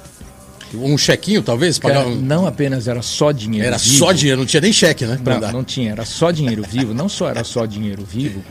Um 0.73 0.97
chequinho, 0.97 1.41
talvez? 1.41 1.77
Pagava... 1.77 2.09
não 2.09 2.47
apenas 2.47 2.87
era 2.87 3.01
só 3.01 3.31
dinheiro 3.31 3.67
Era 3.67 3.77
vivo. 3.77 3.95
só 3.97 4.11
dinheiro, 4.11 4.39
não 4.39 4.45
tinha 4.45 4.61
nem 4.61 4.73
cheque, 4.73 5.05
né? 5.05 5.19
Não, 5.23 5.51
não 5.51 5.63
tinha, 5.63 5.91
era 5.91 6.05
só 6.05 6.31
dinheiro 6.31 6.63
vivo. 6.63 6.93
Não 6.93 7.07
só 7.07 7.29
era 7.29 7.43
só 7.43 7.65
dinheiro 7.65 8.03
vivo, 8.03 8.43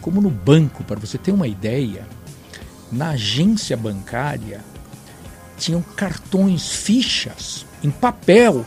como 0.00 0.20
no 0.20 0.30
banco, 0.30 0.84
para 0.84 0.98
você 1.00 1.16
ter 1.16 1.32
uma 1.32 1.46
ideia, 1.46 2.06
na 2.90 3.10
agência 3.10 3.76
bancária 3.76 4.60
tinham 5.56 5.80
cartões, 5.80 6.72
fichas 6.72 7.64
em 7.82 7.90
papel 7.90 8.66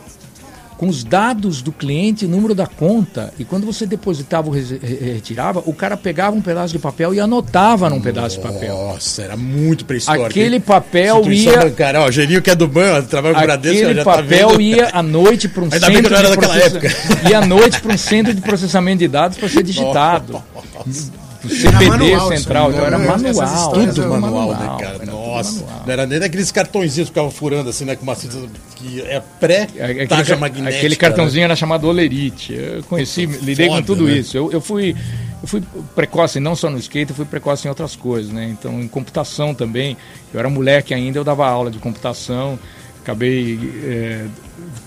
com 0.76 0.88
os 0.88 1.02
dados 1.02 1.62
do 1.62 1.72
cliente, 1.72 2.26
número 2.26 2.54
da 2.54 2.66
conta, 2.66 3.32
e 3.38 3.44
quando 3.44 3.64
você 3.64 3.86
depositava 3.86 4.48
ou 4.48 4.54
retirava, 4.54 5.62
o 5.64 5.72
cara 5.72 5.96
pegava 5.96 6.36
um 6.36 6.42
pedaço 6.42 6.72
de 6.72 6.78
papel 6.78 7.14
e 7.14 7.20
anotava 7.20 7.88
num 7.88 8.00
pedaço 8.00 8.40
Nossa, 8.40 8.48
de 8.48 8.54
papel. 8.54 8.76
Nossa, 8.76 9.22
era 9.22 9.36
muito 9.36 9.84
pré-histórico. 9.84 10.26
Aquele 10.26 10.60
papel 10.60 11.32
ia. 11.32 11.60
Bancária. 11.60 12.00
Ó, 12.00 12.08
o 12.08 12.12
Geninho 12.12 12.42
que 12.42 12.50
é 12.50 12.54
do 12.54 12.68
banco, 12.68 13.08
trabalha 13.08 13.34
com 13.34 13.40
o 13.40 13.44
Bradesco, 13.44 13.84
Aquele 13.84 14.04
papel 14.04 14.48
tá 14.48 14.62
ia 14.62 14.90
à 14.92 15.02
noite 15.02 15.48
para 15.48 15.62
um 15.62 15.64
Ainda 15.64 15.80
centro. 15.80 15.92
Bem 15.92 16.02
que 16.02 16.10
não 16.10 16.18
era 16.18 16.28
de 16.28 16.36
daquela 16.36 16.58
época. 16.58 16.88
Ia 17.28 17.38
à 17.38 17.46
noite 17.46 17.80
para 17.80 17.94
um 17.94 17.98
centro 17.98 18.34
de 18.34 18.40
processamento 18.40 18.98
de 18.98 19.08
dados 19.08 19.38
para 19.38 19.48
ser 19.48 19.62
digitado. 19.64 20.42
Nossa. 20.54 21.25
CPD 21.48 21.88
manual, 21.88 22.28
central, 22.28 22.70
então 22.70 22.84
era 22.84 22.98
manual. 22.98 23.72
Tudo 23.72 24.08
manual, 24.08 24.50
né, 24.50 24.76
cara? 24.80 25.06
Nossa. 25.06 25.64
Não 25.84 25.92
era 25.92 26.06
nem 26.06 26.18
daqueles 26.18 26.50
cartõezinhos 26.50 27.08
que 27.08 27.12
ficavam 27.12 27.30
furando 27.30 27.70
assim, 27.70 27.84
né? 27.84 27.96
Com 27.96 28.02
uma 28.02 28.16
que 28.16 29.00
é 29.02 29.22
pré-taxa 29.40 30.36
magnética. 30.36 30.76
Aquele 30.76 30.96
cartãozinho 30.96 31.40
né? 31.40 31.44
era 31.44 31.56
chamado 31.56 31.86
Olerite. 31.86 32.52
Eu 32.54 32.82
conheci, 32.84 33.26
lidei 33.26 33.68
Foda, 33.68 33.80
com 33.80 33.86
tudo 33.86 34.04
né? 34.04 34.12
isso. 34.12 34.36
Eu, 34.36 34.52
eu 34.52 34.60
fui. 34.60 34.94
Eu 35.42 35.48
fui 35.48 35.62
precoce 35.94 36.40
não 36.40 36.56
só 36.56 36.70
no 36.70 36.78
skate, 36.78 37.10
eu 37.10 37.16
fui 37.16 37.26
precoce 37.26 37.66
em 37.66 37.68
outras 37.68 37.94
coisas, 37.94 38.32
né? 38.32 38.48
Então, 38.50 38.80
em 38.80 38.88
computação 38.88 39.54
também. 39.54 39.96
Eu 40.32 40.40
era 40.40 40.48
moleque 40.48 40.94
ainda, 40.94 41.18
eu 41.18 41.24
dava 41.24 41.46
aula 41.46 41.70
de 41.70 41.78
computação. 41.78 42.58
Acabei. 43.02 43.58
É, 43.84 44.24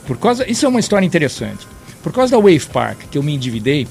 por 0.05 0.17
causa. 0.17 0.49
Isso 0.49 0.65
é 0.65 0.69
uma 0.69 0.79
história 0.79 1.05
interessante. 1.05 1.67
Por 2.01 2.13
causa 2.13 2.31
da 2.31 2.37
Wave 2.37 2.65
Park, 2.71 3.01
que 3.11 3.17
eu 3.17 3.23
me 3.23 3.35
endividei, 3.35 3.87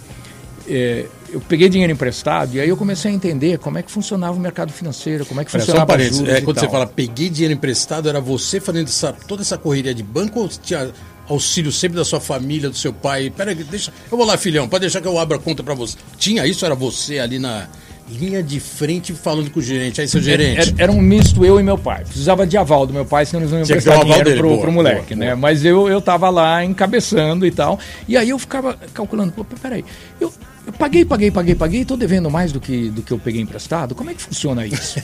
é, 0.69 1.07
eu 1.31 1.41
peguei 1.41 1.69
dinheiro 1.69 1.93
emprestado 1.93 2.55
e 2.55 2.61
aí 2.61 2.69
eu 2.69 2.77
comecei 2.77 3.11
a 3.11 3.15
entender 3.15 3.59
como 3.59 3.79
é 3.79 3.83
que 3.83 3.91
funcionava 3.91 4.37
o 4.37 4.41
mercado 4.41 4.73
financeiro, 4.73 5.27
como 5.27 5.41
é 5.41 5.45
que 5.45 5.51
funcionava 5.51 5.97
o 5.97 5.99
juros 6.01 6.29
é, 6.29 6.41
Quando 6.41 6.61
você 6.61 6.69
fala 6.69 6.87
peguei 6.87 7.29
dinheiro 7.29 7.55
emprestado, 7.55 8.09
era 8.09 8.21
você 8.21 8.61
fazendo 8.61 8.89
essa, 8.89 9.13
toda 9.13 9.43
essa 9.43 9.59
correria 9.59 9.95
de 9.95 10.03
banco 10.03 10.41
ou 10.41 10.49
tinha 10.49 10.91
auxílio 11.29 11.71
sempre 11.71 11.97
da 11.97 12.05
sua 12.05 12.21
família, 12.21 12.71
do 12.71 12.77
seu 12.77 12.93
pai? 12.93 13.31
Peraí, 13.31 13.55
deixa, 13.55 13.93
eu 14.11 14.17
vou 14.17 14.27
lá, 14.27 14.37
filhão, 14.37 14.69
pode 14.69 14.83
deixar 14.83 15.01
que 15.01 15.09
eu 15.09 15.19
abra 15.19 15.37
a 15.37 15.41
conta 15.41 15.63
para 15.63 15.75
você. 15.75 15.97
Tinha 16.17 16.47
isso? 16.47 16.65
Era 16.65 16.75
você 16.75 17.19
ali 17.19 17.39
na 17.39 17.69
linha 18.11 18.43
de 18.43 18.59
frente 18.59 19.13
falando 19.13 19.51
com 19.51 19.61
o 19.61 19.63
gerente. 19.63 20.01
Aí, 20.01 20.09
seu 20.09 20.21
gerente. 20.21 20.61
Era, 20.61 20.85
era, 20.85 20.93
um 20.93 21.01
misto 21.01 21.45
eu 21.45 21.61
e 21.61 21.63
meu 21.63 21.77
pai. 21.77 22.05
Precisava 22.05 22.47
de 22.47 22.57
aval 22.57 22.87
do 22.87 22.93
meu 22.93 23.05
pai, 23.05 23.27
senão 23.27 23.43
eles 23.43 23.51
não 23.51 23.59
iam 23.59 23.67
Tinha 23.67 23.77
prestar 23.77 24.03
dinheiro 24.03 24.25
dele. 24.25 24.39
pro, 24.39 24.49
boa, 24.49 24.61
pro 24.61 24.73
moleque, 24.73 25.15
boa, 25.15 25.19
né? 25.19 25.27
Boa. 25.27 25.37
Mas 25.37 25.65
eu, 25.65 25.89
eu 25.89 26.01
tava 26.01 26.31
lá 26.31 26.65
encabeçando 26.65 27.47
e 27.47 27.51
tal. 27.51 27.79
E 28.07 28.17
aí 28.17 28.31
eu 28.31 28.39
ficava 28.39 28.79
calculando, 28.95 29.33
pô, 29.33 29.45
peraí, 29.45 29.85
eu, 30.21 30.33
eu 30.69 30.73
paguei, 30.75 31.03
paguei, 31.03 31.31
paguei, 31.31 31.55
paguei, 31.55 31.81
estou 31.81 31.97
devendo 31.97 32.31
mais 32.31 32.53
do 32.53 32.61
que, 32.61 32.91
do 32.91 33.01
que 33.01 33.11
eu 33.11 33.19
peguei 33.19 33.41
emprestado. 33.41 33.95
Como 33.95 34.11
é 34.11 34.15
que 34.15 34.21
funciona 34.21 34.67
isso? 34.67 35.01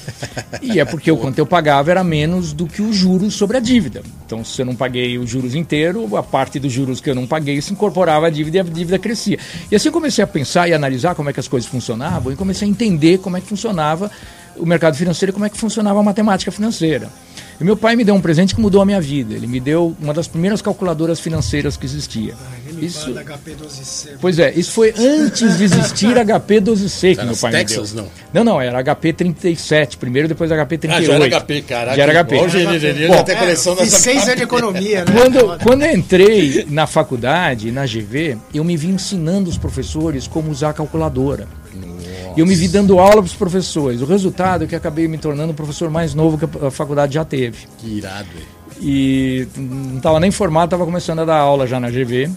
e 0.61 0.79
é 0.79 0.85
porque 0.85 1.11
o 1.11 1.17
quanto 1.17 1.39
eu 1.39 1.47
pagava 1.47 1.91
era 1.91 2.05
menos 2.05 2.53
do 2.53 2.67
que 2.67 2.83
os 2.83 2.95
juros 2.95 3.33
sobre 3.33 3.57
a 3.57 3.61
dívida. 3.61 4.03
Então, 4.27 4.45
se 4.45 4.61
eu 4.61 4.67
não 4.67 4.77
paguei 4.77 5.17
os 5.17 5.31
juros 5.31 5.55
inteiro, 5.55 6.19
a 6.19 6.23
parte 6.23 6.61
dos 6.61 6.71
juros 6.71 7.01
que 7.01 7.09
eu 7.09 7.15
não 7.15 7.27
paguei 7.27 7.63
se 7.63 7.73
incorporava 7.73 8.27
à 8.27 8.31
dívida 8.31 8.59
e 8.59 8.61
a 8.61 8.63
dívida 8.63 8.99
crescia. 8.99 9.39
E 9.71 9.75
assim 9.75 9.89
eu 9.89 9.93
comecei 9.93 10.23
a 10.23 10.27
pensar 10.27 10.69
e 10.69 10.75
analisar 10.75 11.15
como 11.15 11.31
é 11.31 11.33
que 11.33 11.41
as 11.41 11.49
coisas 11.49 11.67
funcionavam 11.67 12.31
e 12.31 12.37
comecei 12.37 12.69
a 12.69 12.71
entender 12.71 13.17
como 13.17 13.39
é 13.39 13.41
que 13.41 13.47
funcionava 13.47 14.11
o 14.59 14.67
mercado 14.67 14.97
financeiro 14.97 15.31
e 15.31 15.33
como 15.33 15.47
é 15.47 15.49
que 15.49 15.57
funcionava 15.57 15.99
a 15.99 16.03
matemática 16.03 16.53
financeira. 16.53 17.09
E 17.59 17.65
meu 17.65 17.77
pai 17.77 17.97
me 17.97 18.05
deu 18.05 18.15
um 18.15 18.21
presente 18.21 18.55
que 18.55 18.61
mudou 18.61 18.83
a 18.83 18.85
minha 18.85 19.01
vida. 19.01 19.33
Ele 19.33 19.47
me 19.47 19.61
deu 19.61 19.97
uma 19.99 20.13
das 20.13 20.29
primeiras 20.29 20.61
calculadoras 20.61 21.21
financeiras 21.21 21.75
que 21.75 21.87
existia. 21.87 22.35
Isso- 22.81 23.01
fala 23.01 23.25
da 23.25 23.25
HP12C. 23.37 24.09
Pois 24.21 24.39
é, 24.39 24.53
isso 24.53 24.73
foi 24.73 24.95
antes 24.97 25.59
de 25.59 25.65
existir 25.65 26.15
HP 26.25 26.61
12C 26.61 27.15
que 27.15 27.21
Era 27.21 27.25
meu 27.27 27.37
pai 27.37 27.53
Texas, 27.53 27.93
me 27.93 27.97
deu. 28.03 28.11
não? 28.33 28.45
Não, 28.45 28.53
não, 28.55 28.61
era 28.61 28.83
HP 28.83 29.13
37 29.13 29.97
primeiro, 29.97 30.29
depois 30.29 30.51
HP 30.51 30.79
38. 30.79 30.91
Ah, 30.91 31.19
já 31.19 31.25
era 31.27 31.41
HP, 31.41 31.63
caraca. 31.63 31.97
Já 31.97 32.03
era 32.03 32.13
HP. 32.25 32.37
Bom, 32.37 32.49
já 33.17 33.23
tem 33.25 33.37
coleção 33.37 33.77
Fiz 33.77 33.85
dessa 33.91 33.99
seis 34.03 34.23
anos 34.25 34.37
de 34.37 34.43
economia, 34.43 35.05
né? 35.05 35.13
Quando, 35.13 35.59
quando 35.63 35.83
eu 35.83 35.95
entrei 35.97 36.67
na 36.69 36.87
faculdade, 36.87 37.71
na 37.71 37.87
GV, 37.87 38.37
eu 38.53 38.65
me 38.65 38.77
vi 38.77 38.89
ensinando 38.89 39.49
os 39.51 39.59
professores 39.59 40.27
como 40.27 40.51
usar 40.51 40.71
a 40.71 40.73
calculadora. 40.73 41.47
E 42.37 42.41
eu 42.41 42.47
me 42.47 42.55
vi 42.57 42.67
dando 42.67 42.99
aula 42.99 43.17
para 43.17 43.25
os 43.27 43.33
professores. 43.33 44.01
O 44.01 44.05
resultado 44.07 44.65
é 44.65 44.67
que 44.67 44.75
acabei 44.75 45.07
me 45.07 45.17
tornando 45.19 45.53
o 45.53 45.55
professor 45.55 45.89
mais 45.89 46.15
novo 46.15 46.37
que 46.37 46.67
a 46.67 46.71
faculdade 46.71 47.15
já 47.15 47.25
teve. 47.25 47.59
Que 47.79 47.99
irado, 47.99 48.27
velho. 48.35 48.47
E 48.81 49.47
não 49.57 49.99
estava 49.99 50.19
nem 50.19 50.33
formado, 50.33 50.65
estava 50.67 50.85
começando 50.85 51.21
a 51.21 51.25
dar 51.25 51.37
aula 51.37 51.65
já 51.65 51.79
na 51.79 51.89
GV. 51.91 52.29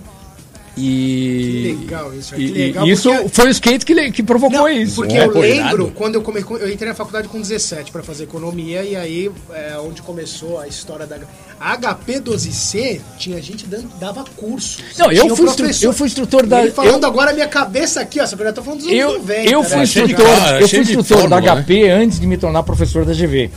E, 0.78 1.76
Que 1.78 1.86
legal 1.86 2.14
isso, 2.14 2.36
é 2.36 2.38
que 2.38 2.48
legal, 2.48 2.88
isso 2.88 3.12
porque- 3.12 3.30
foi 3.30 3.46
o 3.48 3.50
skate 3.50 3.86
que, 3.86 4.12
que 4.12 4.24
provocou 4.24 4.60
Não, 4.60 4.70
isso. 4.70 4.96
Porque 4.96 5.18
É, 5.18 5.26
eu 5.26 5.32
lembro 5.40 5.84
irado. 5.84 5.92
quando 5.96 6.16
eu, 6.16 6.22
come, 6.22 6.40
eu 6.60 6.72
entrei 6.72 6.90
na 6.90 6.96
faculdade 6.96 7.28
com 7.28 7.42
17 7.42 7.92
para 7.92 8.04
fazer 8.04 8.26
economia 8.26 8.84
e 8.84 8.96
aí 8.96 9.32
é 9.54 9.78
onde 9.80 10.02
começou 10.02 10.60
a 10.60 10.68
história 10.68 11.08
da 11.08 11.18
a 11.60 11.76
HP12C 11.76 13.02
tinha 13.18 13.42
gente 13.42 13.66
dando 13.66 13.90
dava 14.00 14.24
curso. 14.36 14.80
Não, 14.98 15.12
eu 15.12 15.36
fui 15.36 15.48
eu 15.82 15.94
fui 15.94 16.08
instrutor 16.08 16.46
da- 16.46 16.62
Ele 16.62 16.72
falando 16.72 17.04
eu- 17.04 17.10
agora 17.10 17.32
a 17.32 17.34
minha 17.34 17.48
cabeça 17.48 18.00
aqui, 18.02 18.20
ó, 18.20 18.26
só 18.28 18.36
que 18.36 18.44
eu 18.44 18.48
já 18.48 18.54
tô 18.54 18.62
falando 18.62 18.80
dos 18.82 18.88
anos 18.88 19.00
Eu, 19.00 19.14
90. 19.14 19.50
eu 19.50 19.62
né? 19.64 19.68
fui 19.70 19.82
instrutor, 19.82 20.26
cara, 20.26 20.62
eu 20.62 20.68
fui 20.68 20.80
instrutor 20.80 21.28
da 21.30 21.42
né? 21.42 21.48
HP 21.50 21.90
antes 21.90 22.20
de 22.20 22.28
me 22.28 22.38
tornar 22.38 22.62
professor 22.64 23.04
da 23.04 23.14
GV. 23.14 23.50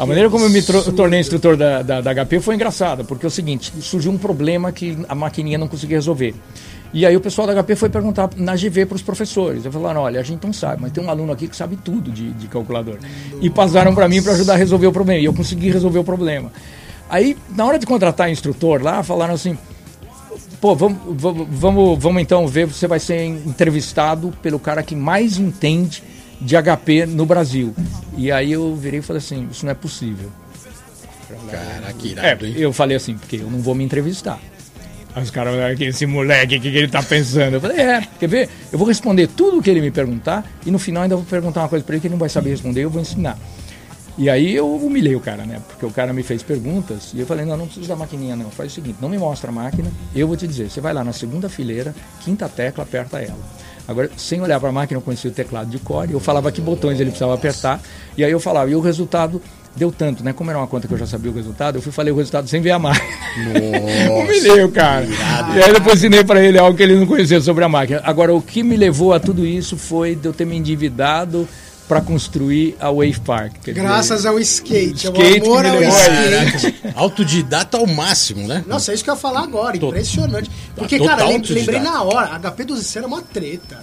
A 0.00 0.06
maneira 0.06 0.30
como 0.30 0.46
eu 0.46 0.48
me 0.48 0.62
tornei 0.96 1.20
instrutor 1.20 1.58
da, 1.58 1.82
da, 1.82 2.00
da 2.00 2.24
HP 2.24 2.40
foi 2.40 2.54
engraçada, 2.54 3.04
porque 3.04 3.26
é 3.26 3.28
o 3.28 3.30
seguinte, 3.30 3.70
surgiu 3.82 4.10
um 4.10 4.16
problema 4.16 4.72
que 4.72 4.96
a 5.06 5.14
maquininha 5.14 5.58
não 5.58 5.68
conseguia 5.68 5.98
resolver. 5.98 6.34
E 6.90 7.04
aí 7.04 7.14
o 7.14 7.20
pessoal 7.20 7.46
da 7.46 7.62
HP 7.62 7.76
foi 7.76 7.90
perguntar 7.90 8.30
na 8.34 8.56
GV 8.56 8.86
para 8.86 8.96
os 8.96 9.02
professores. 9.02 9.62
Eu 9.62 9.70
falaram, 9.70 10.00
olha, 10.00 10.18
a 10.18 10.22
gente 10.22 10.42
não 10.42 10.54
sabe, 10.54 10.80
mas 10.80 10.92
tem 10.92 11.04
um 11.04 11.10
aluno 11.10 11.30
aqui 11.30 11.46
que 11.46 11.54
sabe 11.54 11.76
tudo 11.76 12.10
de, 12.10 12.30
de 12.32 12.48
calculador. 12.48 12.96
E 13.42 13.50
passaram 13.50 13.94
para 13.94 14.08
mim 14.08 14.22
para 14.22 14.32
ajudar 14.32 14.54
a 14.54 14.56
resolver 14.56 14.86
o 14.86 14.92
problema. 14.92 15.20
E 15.20 15.26
eu 15.26 15.34
consegui 15.34 15.70
resolver 15.70 15.98
o 15.98 16.04
problema. 16.04 16.50
Aí, 17.10 17.36
na 17.54 17.66
hora 17.66 17.78
de 17.78 17.84
contratar 17.84 18.30
instrutor 18.30 18.82
lá, 18.82 19.02
falaram 19.02 19.34
assim, 19.34 19.58
Pô, 20.62 20.74
vamos, 20.74 20.98
vamos, 21.10 21.46
vamos, 21.50 22.02
vamos 22.02 22.22
então 22.22 22.46
ver, 22.48 22.66
você 22.66 22.86
vai 22.86 22.98
ser 22.98 23.22
entrevistado 23.22 24.32
pelo 24.42 24.58
cara 24.58 24.82
que 24.82 24.96
mais 24.96 25.36
entende 25.36 26.02
de 26.40 26.56
HP 26.56 27.06
no 27.06 27.26
Brasil. 27.26 27.74
E 28.16 28.30
aí 28.32 28.52
eu 28.52 28.74
virei 28.76 29.00
e 29.00 29.02
falei 29.02 29.18
assim, 29.18 29.48
isso 29.50 29.64
não 29.64 29.72
é 29.72 29.74
possível. 29.74 30.30
Caraca, 31.50 31.92
que 31.94 32.08
É, 32.08 32.12
irado, 32.12 32.46
hein? 32.46 32.54
eu 32.56 32.72
falei 32.72 32.96
assim, 32.96 33.16
porque 33.16 33.36
eu 33.36 33.50
não 33.50 33.60
vou 33.60 33.74
me 33.74 33.84
entrevistar. 33.84 34.38
Aí 35.14 35.22
os 35.22 35.30
caras 35.30 35.54
falaram, 35.54 35.76
"Que 35.76 35.84
esse 35.84 36.06
moleque, 36.06 36.56
o 36.56 36.60
que, 36.60 36.70
que 36.70 36.76
ele 36.78 36.88
tá 36.88 37.02
pensando? 37.02 37.54
Eu 37.54 37.60
falei, 37.60 37.80
é, 37.80 38.06
quer 38.18 38.28
ver? 38.28 38.48
Eu 38.72 38.78
vou 38.78 38.86
responder 38.86 39.26
tudo 39.28 39.58
o 39.58 39.62
que 39.62 39.68
ele 39.68 39.80
me 39.80 39.90
perguntar 39.90 40.48
e 40.64 40.70
no 40.70 40.78
final 40.78 41.02
ainda 41.02 41.16
vou 41.16 41.24
perguntar 41.24 41.60
uma 41.62 41.68
coisa 41.68 41.84
pra 41.84 41.94
ele 41.94 42.00
que 42.00 42.06
ele 42.06 42.14
não 42.14 42.18
vai 42.18 42.28
saber 42.28 42.50
responder, 42.50 42.82
eu 42.84 42.90
vou 42.90 43.02
ensinar. 43.02 43.36
E 44.18 44.28
aí 44.28 44.54
eu 44.54 44.72
humilhei 44.76 45.14
o 45.16 45.20
cara, 45.20 45.44
né? 45.44 45.60
Porque 45.66 45.86
o 45.86 45.90
cara 45.90 46.12
me 46.12 46.22
fez 46.22 46.42
perguntas 46.42 47.10
e 47.14 47.20
eu 47.20 47.26
falei, 47.26 47.44
não, 47.44 47.56
não 47.56 47.64
precisa 47.66 47.88
da 47.88 47.96
maquininha 47.96 48.36
não. 48.36 48.50
Faz 48.50 48.70
o 48.70 48.74
seguinte, 48.74 48.98
não 49.00 49.08
me 49.08 49.18
mostra 49.18 49.50
a 49.50 49.52
máquina, 49.52 49.90
eu 50.14 50.26
vou 50.28 50.36
te 50.36 50.46
dizer. 50.46 50.68
Você 50.70 50.80
vai 50.80 50.92
lá 50.92 51.02
na 51.02 51.12
segunda 51.12 51.48
fileira, 51.48 51.94
quinta 52.20 52.48
tecla, 52.48 52.84
aperta 52.84 53.18
ela. 53.18 53.38
Agora, 53.90 54.08
sem 54.16 54.40
olhar 54.40 54.60
para 54.60 54.68
a 54.68 54.72
máquina, 54.72 54.98
eu 54.98 55.02
conhecia 55.02 55.28
o 55.28 55.34
teclado 55.34 55.68
de 55.68 55.80
core, 55.80 56.12
eu 56.12 56.20
falava 56.20 56.52
que 56.52 56.60
botões 56.60 57.00
ele 57.00 57.10
precisava 57.10 57.34
apertar, 57.34 57.80
e 58.16 58.24
aí 58.24 58.30
eu 58.30 58.38
falava, 58.38 58.70
e 58.70 58.76
o 58.76 58.80
resultado 58.80 59.42
deu 59.74 59.90
tanto, 59.90 60.22
né? 60.22 60.32
Como 60.32 60.48
era 60.48 60.60
uma 60.60 60.68
conta 60.68 60.86
que 60.86 60.94
eu 60.94 60.98
já 60.98 61.06
sabia 61.06 61.28
o 61.28 61.34
resultado, 61.34 61.76
eu 61.78 61.82
fui 61.82 61.90
falei 61.90 62.12
o 62.12 62.16
resultado 62.16 62.48
sem 62.48 62.60
ver 62.60 62.70
a 62.70 62.78
máquina. 62.78 63.04
Humilhei 64.16 64.62
o 64.64 64.70
cara. 64.70 65.04
E 65.56 65.60
aí 65.60 65.72
depois 65.72 65.96
ensinei 65.96 66.22
para 66.22 66.40
ele 66.40 66.56
algo 66.56 66.76
que 66.76 66.84
ele 66.84 66.94
não 66.94 67.04
conhecia 67.04 67.40
sobre 67.40 67.64
a 67.64 67.68
máquina. 67.68 68.00
Agora, 68.04 68.32
o 68.32 68.40
que 68.40 68.62
me 68.62 68.76
levou 68.76 69.12
a 69.12 69.18
tudo 69.18 69.44
isso 69.44 69.76
foi 69.76 70.14
de 70.14 70.26
eu 70.26 70.32
ter 70.32 70.44
me 70.44 70.56
endividado 70.56 71.48
para 71.90 72.00
construir 72.00 72.76
a 72.78 72.88
Wave 72.88 73.18
Park. 73.18 73.54
Quer 73.64 73.72
dizer, 73.72 73.82
Graças 73.82 74.24
ao 74.24 74.38
skate, 74.38 75.08
ao 75.08 75.12
Skate 75.12 75.40
amor 75.44 75.66
ao 75.66 75.82
skate. 75.82 76.74
Autodidata 76.94 77.78
ao 77.78 77.86
máximo, 77.88 78.46
né? 78.46 78.64
Nossa, 78.64 78.92
é 78.92 78.94
isso 78.94 79.02
que 79.02 79.10
eu 79.10 79.14
ia 79.14 79.20
falar 79.20 79.40
agora, 79.40 79.76
impressionante. 79.76 80.48
Porque, 80.76 80.98
Total 80.98 81.16
cara, 81.16 81.28
lem- 81.28 81.38
autodidata. 81.38 81.72
lembrei 81.72 81.92
na 81.92 82.02
hora, 82.04 82.26
a 82.28 82.38
HP12C 82.38 82.96
era 82.98 83.08
uma 83.08 83.20
treta. 83.22 83.78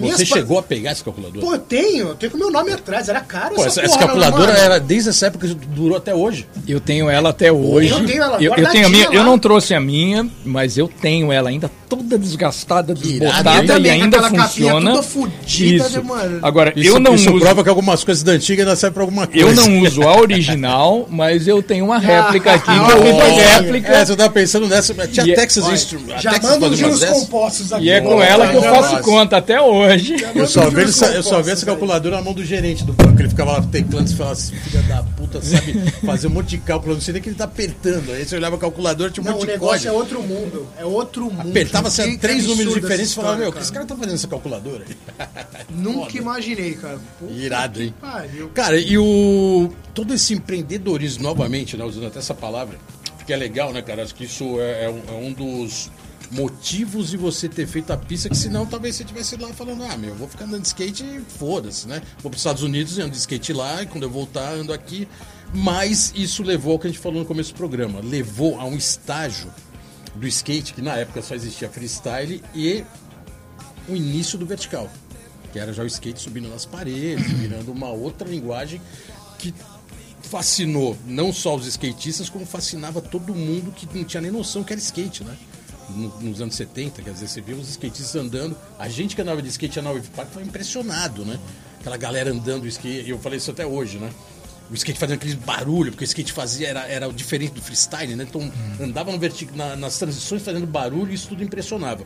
Você 0.00 0.26
chegou 0.26 0.58
a 0.58 0.62
pegar 0.64 0.90
esse 0.90 1.04
calculador? 1.04 1.40
Pô, 1.40 1.52
eu 1.54 1.58
tenho, 1.60 2.08
eu 2.08 2.14
tenho 2.16 2.32
com 2.32 2.36
o 2.36 2.40
meu 2.40 2.50
nome 2.50 2.72
atrás, 2.72 3.08
era 3.08 3.20
caro 3.20 3.54
Pô, 3.54 3.64
essa, 3.64 3.80
essa, 3.80 3.82
essa 3.82 3.94
porra, 3.98 4.06
calculadora 4.08 4.52
mano. 4.52 4.64
era 4.64 4.80
desde 4.80 5.10
essa 5.10 5.26
época 5.28 5.46
que 5.46 5.54
durou 5.54 5.96
até 5.96 6.12
hoje. 6.12 6.48
Eu 6.66 6.80
tenho 6.80 7.08
ela 7.08 7.30
até 7.30 7.52
hoje. 7.52 7.88
Eu 7.90 8.04
tenho 8.04 8.20
ela 8.24 8.42
eu, 8.42 8.52
eu 8.56 8.68
tenho 8.72 8.86
a 8.88 8.90
minha. 8.90 9.04
Eu 9.12 9.22
não 9.22 9.38
trouxe 9.38 9.72
a 9.72 9.78
minha, 9.80 10.28
mas 10.44 10.76
eu 10.76 10.88
tenho 10.88 11.30
ela 11.30 11.48
ainda 11.50 11.70
toda 11.90 12.16
desgastada, 12.16 12.94
desbotada 12.94 13.76
hein? 13.76 13.82
e 13.84 13.90
ainda 13.90 14.16
aquela 14.18 14.30
capinha 14.30 14.46
funciona. 14.48 14.90
toda 14.92 15.02
fudida, 15.02 15.84
Isso. 15.86 15.96
né, 15.98 16.02
mano? 16.06 16.38
Agora, 16.42 16.72
Isso, 16.76 16.88
eu 16.88 17.00
não 17.00 17.14
isso 17.16 17.30
uso. 17.32 17.40
prova 17.44 17.62
que 17.62 17.68
algumas 17.68 18.04
coisas 18.04 18.22
da 18.22 18.32
antiga 18.32 18.62
ainda 18.62 18.76
servem 18.76 18.94
pra 18.94 19.02
alguma 19.02 19.26
coisa. 19.26 19.40
Eu 19.46 19.52
não 19.54 19.80
uso 19.80 20.02
a 20.02 20.14
original, 20.20 21.06
mas 21.10 21.48
eu 21.48 21.62
tenho 21.62 21.84
uma 21.84 21.98
réplica 21.98 22.52
aqui. 22.54 22.70
Ah, 22.70 22.86
que 22.86 23.20
a 23.42 23.50
réplica. 23.58 23.88
É, 23.92 24.04
você 24.06 24.16
tava 24.16 24.30
pensando 24.30 24.66
nessa. 24.68 24.94
Tinha 25.08 25.26
E 25.26 25.32
é- 25.32 25.34
Texas 25.34 25.68
Instruments. 25.68 26.22
já 26.22 26.32
manda 26.40 26.66
uns 26.68 26.78
juros 26.78 27.04
compostos 27.04 27.72
aqui. 27.72 27.84
E 27.86 27.90
é 27.90 28.00
com 28.00 28.22
ela 28.22 28.46
que 28.48 28.56
eu 28.56 28.62
faço 28.62 28.92
manda- 28.92 29.02
conta 29.02 29.36
até 29.36 29.60
hoje. 29.60 30.16
Eu 30.34 30.46
só, 30.46 30.68
uns 30.68 30.76
essa, 30.78 31.06
eu 31.06 31.22
só 31.22 31.42
vi 31.42 31.50
essa 31.50 31.66
calculadora 31.66 32.16
na 32.16 32.22
mão 32.22 32.32
do 32.32 32.44
gerente 32.44 32.84
do 32.84 32.92
banco. 32.92 33.20
Ele 33.20 33.28
ficava 33.28 33.52
lá 33.52 33.62
teclando 33.62 34.10
e 34.10 34.14
falava 34.14 34.34
assim: 34.34 34.54
filha 34.56 34.82
da 34.82 35.02
puta, 35.02 35.40
sabe 35.42 35.74
fazer 36.06 36.28
um 36.28 36.30
monte 36.30 36.50
de 36.50 36.58
cálculo. 36.58 36.92
Eu 36.92 36.94
não 36.96 37.02
sei 37.02 37.14
nem 37.14 37.22
que 37.22 37.28
ele 37.28 37.36
tá 37.36 37.44
apertando. 37.44 38.12
Aí 38.12 38.24
você 38.24 38.36
olhava 38.36 38.56
a 38.56 38.58
calculadora, 38.58 39.10
tinha 39.10 39.22
um 39.22 39.26
Não, 39.26 39.32
monte 39.34 39.42
o 39.42 39.46
de 39.46 39.52
negócio 39.52 39.88
é 39.88 39.92
outro 39.92 40.22
mundo. 40.22 40.66
É 40.78 40.84
outro 40.84 41.24
mundo. 41.30 41.50
Assim, 41.88 42.12
Que 42.12 42.18
três 42.18 42.46
números 42.46 42.74
diferentes 42.74 43.08
e 43.08 43.12
essa 43.12 43.20
falava: 43.20 43.38
Meu, 43.38 43.50
o 43.50 43.52
que 43.52 43.60
esse 43.60 43.72
cara 43.72 43.86
tá 43.86 43.94
fazendo 43.94 44.12
nessa 44.12 44.28
calculadora? 44.28 44.84
Nunca 45.70 46.16
imaginei, 46.16 46.74
cara. 46.74 46.98
Puta 47.18 47.32
Irado, 47.32 47.82
hein? 47.82 47.94
pariu. 48.00 48.48
Cara, 48.50 48.78
e 48.78 48.98
o. 48.98 49.72
Todo 49.94 50.14
esse 50.14 50.34
empreendedorismo, 50.34 51.22
novamente, 51.22 51.76
né, 51.76 51.84
usando 51.84 52.06
até 52.06 52.18
essa 52.18 52.34
palavra, 52.34 52.78
que 53.26 53.32
é 53.32 53.36
legal, 53.36 53.72
né, 53.72 53.82
cara? 53.82 54.02
Acho 54.02 54.14
que 54.14 54.24
isso 54.24 54.60
é, 54.60 54.86
é 54.86 54.90
um, 54.90 55.02
é 55.08 55.12
um 55.28 55.32
dos 55.32 55.90
motivos 56.30 57.10
de 57.10 57.16
você 57.16 57.48
ter 57.48 57.66
feito 57.66 57.92
a 57.92 57.96
pista, 57.96 58.28
que 58.28 58.36
senão 58.36 58.64
talvez 58.64 58.96
você 58.96 59.02
estivesse 59.02 59.36
lá 59.36 59.48
falando, 59.48 59.82
ah, 59.84 59.96
meu, 59.96 60.10
eu 60.10 60.16
vou 60.16 60.28
ficar 60.28 60.44
andando 60.44 60.62
de 60.62 60.68
skate 60.68 61.04
e 61.04 61.20
foda-se, 61.20 61.88
né? 61.88 62.00
Vou 62.22 62.30
para 62.30 62.36
os 62.36 62.40
Estados 62.40 62.62
Unidos 62.62 62.98
e 62.98 63.02
ando 63.02 63.10
de 63.10 63.18
skate 63.18 63.52
lá, 63.52 63.82
e 63.82 63.86
quando 63.86 64.04
eu 64.04 64.10
voltar, 64.10 64.52
ando 64.52 64.72
aqui. 64.72 65.08
Mas 65.52 66.12
isso 66.14 66.42
levou 66.44 66.74
ao 66.74 66.78
que 66.78 66.86
a 66.86 66.90
gente 66.90 67.00
falou 67.00 67.20
no 67.20 67.26
começo 67.26 67.52
do 67.52 67.56
programa, 67.56 68.00
levou 68.00 68.60
a 68.60 68.64
um 68.64 68.76
estágio 68.76 69.50
do 70.20 70.28
skate, 70.28 70.74
que 70.74 70.82
na 70.82 70.96
época 70.96 71.22
só 71.22 71.34
existia 71.34 71.68
freestyle, 71.68 72.42
e 72.54 72.84
o 73.88 73.96
início 73.96 74.38
do 74.38 74.46
vertical. 74.46 74.88
Que 75.52 75.58
era 75.58 75.72
já 75.72 75.82
o 75.82 75.86
skate 75.86 76.20
subindo 76.20 76.48
nas 76.48 76.64
paredes, 76.66 77.26
virando 77.32 77.72
uma 77.72 77.88
outra 77.88 78.28
linguagem 78.28 78.80
que 79.38 79.52
fascinou 80.22 80.96
não 81.06 81.32
só 81.32 81.56
os 81.56 81.66
skatistas, 81.66 82.28
como 82.28 82.46
fascinava 82.46 83.00
todo 83.00 83.34
mundo 83.34 83.72
que 83.72 83.88
não 83.96 84.04
tinha 84.04 84.20
nem 84.20 84.30
noção 84.30 84.62
que 84.62 84.72
era 84.72 84.80
skate, 84.80 85.24
né? 85.24 85.36
No- 85.88 86.20
Nos 86.20 86.40
anos 86.40 86.54
70, 86.54 87.02
quer 87.02 87.12
dizer, 87.12 87.26
você 87.28 87.40
viu 87.40 87.56
os 87.56 87.68
skatistas 87.68 88.14
andando. 88.14 88.56
A 88.78 88.88
gente 88.88 89.16
que 89.16 89.22
andava 89.22 89.42
de 89.42 89.48
skate 89.48 89.80
na 89.80 89.90
Wave 89.90 90.08
Park 90.10 90.28
foi 90.30 90.42
impressionado, 90.44 91.24
né? 91.24 91.38
Aquela 91.80 91.96
galera 91.96 92.30
andando 92.30 92.68
skate, 92.68 93.06
e 93.06 93.10
eu 93.10 93.18
falei 93.18 93.38
isso 93.38 93.50
até 93.50 93.66
hoje, 93.66 93.98
né? 93.98 94.10
O 94.70 94.74
skate 94.74 94.98
fazendo 94.98 95.16
aquele 95.16 95.34
barulho, 95.34 95.90
porque 95.90 96.04
o 96.04 96.06
skate 96.06 96.32
fazia 96.32 96.68
era, 96.68 96.86
era 96.86 97.12
diferente 97.12 97.54
do 97.54 97.60
freestyle, 97.62 98.14
né? 98.14 98.24
Então 98.28 98.50
andava 98.80 99.10
no 99.10 99.18
verti- 99.18 99.48
na- 99.54 99.74
nas 99.74 99.98
transições 99.98 100.42
fazendo 100.42 100.66
barulho 100.66 101.10
e 101.10 101.14
isso 101.14 101.28
tudo 101.28 101.42
impressionava. 101.42 102.04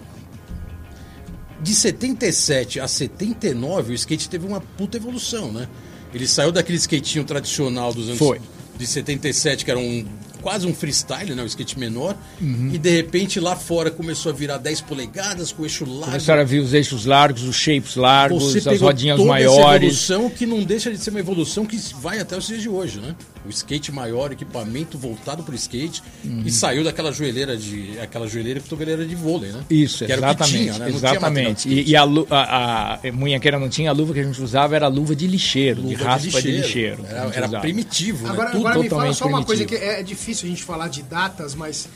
De 1.61 1.75
77 1.75 2.81
a 2.81 2.89
79, 2.89 3.93
o 3.93 3.95
skate 3.95 4.29
teve 4.29 4.47
uma 4.47 4.61
puta 4.61 4.97
evolução, 4.97 5.53
né? 5.53 5.69
Ele 6.13 6.27
saiu 6.27 6.53
daquele 6.53 6.79
skatinho 6.79 7.25
tradicional 7.25 7.93
dos 7.93 8.07
anos 8.07 8.19
Foi. 8.19 8.41
de 8.79 8.87
77, 8.87 9.65
que 9.65 9.71
era 9.71 9.81
um 9.81 10.07
quase 10.45 10.67
um 10.67 10.75
freestyle, 10.75 11.35
né? 11.35 11.43
O 11.43 11.47
skate 11.47 11.79
menor. 11.79 12.15
Uhum. 12.39 12.71
E 12.73 12.79
de 12.79 12.91
repente 12.91 13.41
lá 13.41 13.57
fora 13.57 13.91
começou 13.91 14.31
a 14.31 14.35
virar 14.35 14.59
10 14.59 14.83
polegadas, 14.83 15.51
com 15.51 15.63
eixo 15.63 15.87
largo. 15.87 16.05
Começaram 16.05 16.43
a 16.43 16.45
vir 16.45 16.61
os 16.61 16.75
eixos 16.75 17.07
largos, 17.07 17.43
os 17.43 17.57
shapes 17.57 17.97
largos, 17.97 18.53
Você 18.53 18.69
as 18.69 18.81
rodinhas 18.81 19.17
toda 19.17 19.31
essa 19.39 19.51
maiores. 19.51 20.09
evolução 20.11 20.29
que 20.29 20.45
não 20.45 20.63
deixa 20.63 20.91
de 20.93 20.99
ser 20.99 21.11
uma 21.11 21.21
evolução 21.21 21.65
que 21.65 21.79
vai 21.99 22.21
até 22.21 22.37
os 22.37 22.47
dias 22.47 22.61
de 22.61 22.69
hoje, 22.69 23.01
né? 23.01 23.17
O 23.47 23.51
skate 23.51 23.93
maior, 23.93 24.33
equipamento 24.33 24.97
voltado 24.97 25.43
para 25.43 25.53
o 25.53 25.55
skate 25.55 26.03
e 26.45 26.51
saiu 26.51 26.83
daquela 26.83 27.13
joelheira 27.13 27.57
de 27.57 27.99
aquela 28.01 28.27
joelheira 28.27 28.59
e 28.59 28.63
cotoveleira 28.63 29.05
de 29.05 29.15
vôlei, 29.15 29.53
né? 29.53 29.63
Isso, 29.69 30.07
que 30.07 30.11
era 30.13 30.21
o 30.21 30.25
que 30.25 30.31
exatamente. 30.31 30.59
tinha, 30.65 30.79
né? 30.79 30.91
De 30.91 30.97
exatamente. 30.97 31.69
E, 31.69 31.91
e 31.91 31.97
a, 31.97 32.05
lu- 32.05 32.27
a, 32.31 32.95
a 33.07 33.13
munhequeira 33.13 33.59
não 33.59 33.69
tinha, 33.69 33.91
a 33.91 33.93
luva 33.93 34.15
que 34.15 34.21
a 34.21 34.25
gente 34.25 34.41
usava 34.41 34.75
era 34.75 34.89
luva 34.89 35.15
de 35.15 35.27
lixeiro, 35.27 35.83
de 35.83 35.89
Luva 35.95 36.05
raspa 36.05 36.41
de 36.41 36.51
lixeiro. 36.53 37.03
que 37.03 37.07
a 37.07 37.11
Era, 37.11 37.35
era 37.37 37.61
primitivo, 37.61 38.27
Agora, 38.27 38.49
né? 38.49 38.53
Tudo 38.53 38.67
agora 38.67 38.83
me 38.83 38.89
fala 38.89 39.03
totalmente 39.13 39.17
só 39.19 39.27
uma 39.27 39.45
coisa 39.45 39.65
que 39.67 39.75
é, 39.75 40.01
é 40.01 40.03
difícil 40.03 40.47
a 40.47 40.49
gente 40.49 40.63
falar 40.63 40.89
de 40.89 41.03
datas, 41.03 41.55
mas 41.55 41.87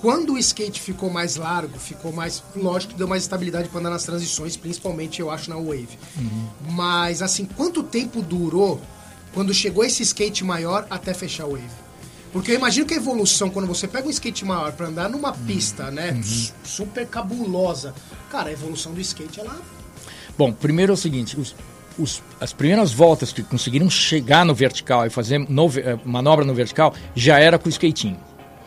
quando 0.00 0.34
o 0.34 0.38
skate 0.38 0.80
ficou 0.80 1.10
mais 1.10 1.36
largo, 1.36 1.78
ficou 1.78 2.12
mais. 2.12 2.42
Lógico 2.56 2.92
que 2.92 2.98
deu 2.98 3.08
mais 3.08 3.22
estabilidade 3.22 3.68
para 3.68 3.80
andar 3.80 3.90
nas 3.90 4.04
transições, 4.04 4.56
principalmente 4.56 5.20
eu 5.20 5.30
acho 5.30 5.48
na 5.50 5.56
Wave. 5.56 5.88
Uhum. 6.16 6.46
Mas 6.70 7.22
assim, 7.22 7.44
quanto 7.44 7.82
tempo 7.82 8.20
durou 8.22 8.80
quando 9.34 9.52
chegou 9.54 9.84
esse 9.84 10.02
skate 10.02 10.44
maior 10.44 10.86
até 10.90 11.12
fechar 11.14 11.44
a 11.44 11.46
Wave? 11.48 11.62
Porque 12.32 12.50
eu 12.52 12.56
imagino 12.56 12.86
que 12.86 12.94
a 12.94 12.96
evolução, 12.96 13.50
quando 13.50 13.66
você 13.66 13.86
pega 13.86 14.06
um 14.06 14.10
skate 14.10 14.44
maior 14.44 14.72
pra 14.72 14.86
andar 14.86 15.08
numa 15.10 15.32
pista, 15.32 15.90
né, 15.90 16.18
su- 16.22 16.52
super 16.64 17.06
cabulosa, 17.06 17.94
cara, 18.30 18.48
a 18.48 18.52
evolução 18.52 18.92
do 18.92 19.00
skate, 19.00 19.38
ela... 19.40 19.60
Bom, 20.38 20.50
primeiro 20.52 20.92
é 20.92 20.94
o 20.94 20.96
seguinte, 20.96 21.38
os- 21.38 21.54
os- 21.98 22.22
as 22.40 22.52
primeiras 22.54 22.90
voltas 22.92 23.32
que 23.34 23.42
conseguiram 23.42 23.90
chegar 23.90 24.46
no 24.46 24.54
vertical 24.54 25.04
e 25.06 25.10
fazer 25.10 25.38
no 25.40 25.66
eh, 25.78 25.98
manobra 26.06 26.42
no 26.42 26.54
vertical 26.54 26.94
já 27.14 27.38
era 27.38 27.58
com 27.58 27.66
o 27.66 27.70
skatinho. 27.70 28.18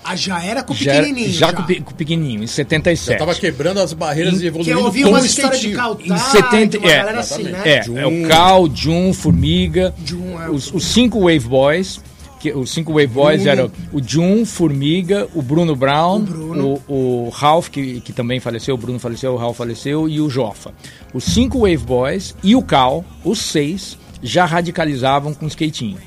Ah, 0.07 0.15
já 0.15 0.43
era 0.43 0.61
com 0.63 0.73
o 0.73 0.75
Já, 0.75 0.93
pequenininho, 0.93 1.31
já 1.31 1.51
com 1.51 1.61
o 1.61 1.65
pe- 1.65 1.81
com 1.81 1.91
o 1.91 1.95
pequenininho, 1.95 2.43
em 2.43 2.47
77. 2.47 3.13
Já 3.13 3.17
tava 3.25 3.33
quebrando 3.35 3.79
as 3.79 3.91
barreiras 3.91 4.41
e 4.41 4.51
Que 4.51 4.69
eu 4.69 4.83
ouvi 4.83 5.01
com 5.03 5.09
umas 5.09 5.23
o 5.23 5.25
histórias 5.25 5.59
de 5.59 5.69
Em 5.69 6.17
70 6.17 6.77
uma 6.77 6.91
é, 6.91 6.97
galera 6.97 7.19
assim, 7.19 7.43
né? 7.43 7.61
É, 7.65 7.77
é 7.87 8.05
o 8.05 8.27
Cal, 8.27 8.69
Jun, 8.73 9.11
Formiga, 9.13 9.93
Jun, 10.05 10.39
é, 10.41 10.49
os, 10.49 10.71
os 10.71 10.85
cinco 10.85 11.21
Wave 11.21 11.39
Boys, 11.47 11.99
que 12.39 12.51
os 12.53 12.69
cinco 12.71 12.91
Wave 12.93 13.07
Boys 13.07 13.41
Bruno. 13.41 13.51
eram 13.51 13.71
o 13.91 14.01
Jun, 14.03 14.45
Formiga, 14.45 15.27
o 15.33 15.41
Bruno 15.41 15.75
Brown, 15.75 16.17
O 16.17 16.21
Bruno. 16.21 16.81
o, 16.87 17.25
o 17.25 17.29
Ralph, 17.29 17.69
que, 17.69 17.99
que 18.01 18.13
também 18.13 18.39
faleceu, 18.39 18.75
o 18.75 18.77
Bruno 18.77 18.99
faleceu, 18.99 19.33
o 19.33 19.37
Ralph 19.37 19.57
faleceu, 19.57 20.07
e 20.07 20.21
o 20.21 20.29
Jofa. 20.29 20.71
Os 21.13 21.23
cinco 21.23 21.61
Wave 21.61 21.77
Boys 21.77 22.35
e 22.43 22.55
o 22.55 22.61
Cal, 22.61 23.03
os 23.23 23.39
seis, 23.39 23.97
já 24.21 24.45
radicalizavam 24.45 25.33
com 25.33 25.47
skatinho. 25.47 25.97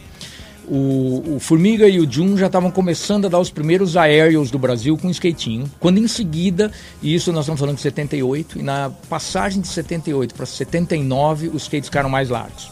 O, 0.71 1.37
o 1.37 1.41
Formiga 1.41 1.89
e 1.89 1.99
o 1.99 2.11
Jun 2.11 2.37
já 2.37 2.47
estavam 2.47 2.71
começando 2.71 3.25
a 3.25 3.29
dar 3.29 3.39
os 3.39 3.51
primeiros 3.51 3.97
aéreos 3.97 4.51
do 4.51 4.59
Brasil 4.59 4.97
com 4.99 5.09
skatinho. 5.11 5.71
Quando 5.81 5.99
em 5.99 6.07
seguida, 6.07 6.71
e 7.03 7.15
isso 7.15 7.33
nós 7.33 7.45
estamos 7.45 7.59
falando 7.61 7.77
de 7.77 7.83
78, 7.83 8.59
e 8.59 8.63
na 8.63 8.91
passagem 9.09 9.63
de 9.63 9.69
78 9.69 10.35
para 10.35 10.45
79, 10.47 11.49
os 11.49 11.63
skates 11.63 11.89
ficaram 11.89 12.11
mais 12.11 12.29
largos. 12.29 12.71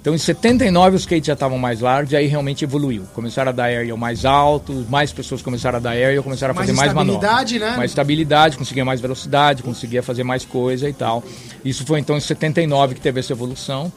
Então 0.00 0.14
em 0.14 0.18
79 0.18 0.96
os 0.96 1.02
skates 1.02 1.26
já 1.26 1.32
estavam 1.32 1.58
mais 1.58 1.80
largos 1.80 2.12
e 2.12 2.16
aí 2.16 2.26
realmente 2.26 2.64
evoluiu. 2.64 3.02
Começaram 3.14 3.50
a 3.50 3.52
dar 3.52 3.64
aerial 3.64 3.96
mais 3.96 4.24
alto, 4.24 4.86
mais 4.88 5.12
pessoas 5.12 5.42
começaram 5.42 5.76
a 5.76 5.80
dar 5.80 5.90
aerial, 5.90 6.22
começaram 6.22 6.52
a 6.52 6.54
Mais 6.54 6.66
fazer 6.66 6.78
mais 6.78 6.94
manobra. 6.94 7.26
estabilidade, 7.26 7.58
né? 7.58 7.76
Mais 7.76 7.90
estabilidade, 7.90 8.56
conseguia 8.56 8.84
mais 8.84 9.00
velocidade, 9.00 9.62
conseguia 9.62 10.02
fazer 10.02 10.22
mais 10.22 10.44
coisa 10.44 10.88
e 10.88 10.92
tal. 10.92 11.22
Isso 11.64 11.84
foi 11.84 12.00
então 12.00 12.16
em 12.16 12.20
79 12.20 12.94
que 12.94 13.00
teve 13.00 13.20
essa 13.20 13.32
evolução. 13.32 13.92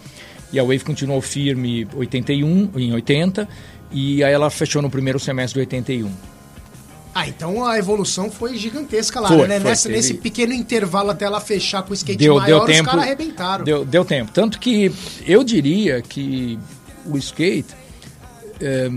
E 0.52 0.60
a 0.60 0.64
Wave 0.64 0.80
continuou 0.80 1.22
firme 1.22 1.84
em 1.84 1.88
81, 1.96 2.70
em 2.76 2.94
80, 2.94 3.48
e 3.92 4.24
aí 4.24 4.34
ela 4.34 4.50
fechou 4.50 4.82
no 4.82 4.90
primeiro 4.90 5.20
semestre 5.20 5.56
de 5.56 5.60
81. 5.62 6.12
Ah, 7.14 7.28
então 7.28 7.66
a 7.66 7.78
evolução 7.78 8.32
foi 8.32 8.58
gigantesca 8.58 9.20
lá, 9.20 9.28
Foi, 9.28 9.48
né? 9.48 9.60
foi, 9.60 9.70
Nessa, 9.70 9.84
teve- 9.90 9.98
Nesse 9.98 10.14
pequeno 10.16 10.54
intervalo 10.54 11.10
até 11.12 11.26
ela 11.26 11.42
fechar 11.42 11.84
com 11.84 11.92
o 11.92 11.94
skate 11.94 12.18
deu, 12.18 12.36
maior, 12.36 12.46
deu 12.46 12.60
os 12.60 12.66
tempo. 12.78 12.90
caras 12.90 13.04
arrebentaram. 13.04 13.66
Deu, 13.66 13.84
deu 13.86 14.06
tempo. 14.06 14.32
Tanto 14.32 14.60
que 14.60 14.92
eu 15.28 15.44
diria 15.44 16.02
que 16.02 16.58
o 17.06 17.18
skate 17.18 17.68
eh, 18.62 18.90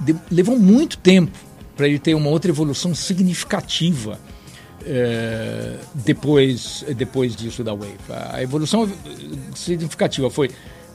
de- 0.00 0.16
levou 0.30 0.58
muito 0.58 0.98
tempo 0.98 1.32
para 1.74 1.88
ele 1.88 1.98
ter 1.98 2.14
uma 2.14 2.28
outra 2.28 2.50
evolução 2.50 2.94
significativa 2.94 4.18
eh, 4.84 5.76
depois, 5.94 6.84
depois 6.96 7.34
disso 7.34 7.64
da 7.64 7.72
Wave. 7.72 7.96
A 8.30 8.42
evolução 8.42 8.86
significativa 9.54 10.28
foi 10.30 10.50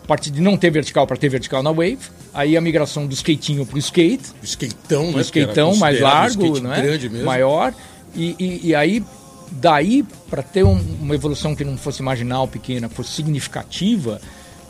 partir 0.08 0.32
de 0.32 0.42
não 0.42 0.56
ter 0.58 0.70
vertical 0.70 1.06
para 1.08 1.18
ter 1.18 1.30
vertical 1.30 1.63
na 1.63 1.72
Wave, 1.72 2.00
aí 2.34 2.56
a 2.58 2.62
migração 2.62 3.06
do 3.08 3.13
skatinho 3.13 3.66
para 3.66 3.76
o 3.76 3.80
skate, 3.80 4.24
O 4.42 4.46
skateão, 4.46 5.04
né? 5.06 5.10
era 5.13 5.22
skateão 5.22 5.76
mais 5.78 6.00
largo, 6.00 6.44
skate 6.46 6.62
não 6.62 6.74
é? 6.74 6.82
grande 6.82 7.10
mesmo. 7.10 7.26
maior, 7.26 7.74
e, 8.16 8.36
e, 8.39 8.68
e 8.70 8.76
aí 8.76 9.04
daí 9.52 10.04
para 10.30 10.42
ter 10.42 10.63
um- 10.63 10.82
uma 11.02 11.13
evolução 11.16 11.56
que 11.56 11.63
não 11.63 11.78
fosse 11.78 12.02
marginal, 12.02 12.48
pequena, 12.48 12.89
fosse 12.89 13.12
significativa, 13.12 14.20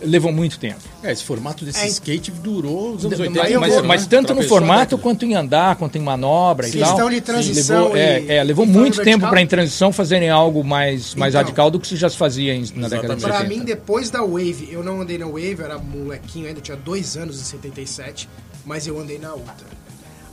levou 0.06 0.32
muito 0.32 0.60
tempo. 0.60 0.80
É, 1.02 1.12
esse 1.12 1.24
formato 1.24 1.64
desse 1.66 1.80
É, 1.84 1.88
skate 1.88 2.32
durou 2.32 2.94
os 2.96 3.06
anos 3.06 3.20
Mas, 3.20 3.28
80 3.30 3.50
eu 3.50 3.60
mas- 3.60 3.82
mas 3.86 4.02
né? 4.04 4.08
tanto 4.10 4.34
no 4.34 4.44
formato 4.44 4.98
quanto 4.98 5.26
em 5.26 5.34
andar, 5.36 5.76
quanto 5.76 5.98
em 5.98 6.02
manobra 6.02 6.68
e 6.68 6.72
Questão 6.72 6.96
tal. 6.98 7.10
de 7.10 7.22
transição 7.22 7.84
levou, 7.86 7.98
e- 7.98 8.00
é, 8.00 8.36
é, 8.38 8.44
levou 8.44 8.66
e 8.66 8.70
muito 8.70 9.02
tempo 9.04 9.28
para 9.28 9.42
em 9.42 9.48
transição 9.48 9.92
fazerem 9.92 10.30
algo 10.30 10.64
mais, 10.64 11.16
mais 11.16 11.34
Então. 11.34 11.42
radical 11.44 11.72
do 11.72 11.80
que 11.80 11.88
se 11.88 11.96
já 11.96 12.10
se 12.10 12.18
fazia 12.18 12.54
em- 12.54 12.62
na 12.76 12.88
década 12.88 13.16
de 13.16 13.22
Exatamente. 13.22 13.22
70. 13.22 13.38
Pra 13.40 13.50
mim, 13.50 13.64
depois 13.64 14.10
da 14.10 14.22
Wave, 14.22 14.70
eu 14.72 14.84
não 14.84 15.02
andei 15.02 15.18
na 15.18 15.26
Wave, 15.26 15.56
eu 15.60 15.66
era 15.66 15.78
molequinho 15.78 16.48
ainda, 16.48 16.60
eu 16.60 16.64
tinha 16.64 16.78
dois 16.78 17.16
anos 17.18 17.40
em 17.40 17.44
77, 17.44 18.28
mas 18.66 18.88
eu 18.88 19.00
andei 19.00 19.18
na 19.18 19.34
Ultra. 19.34 19.83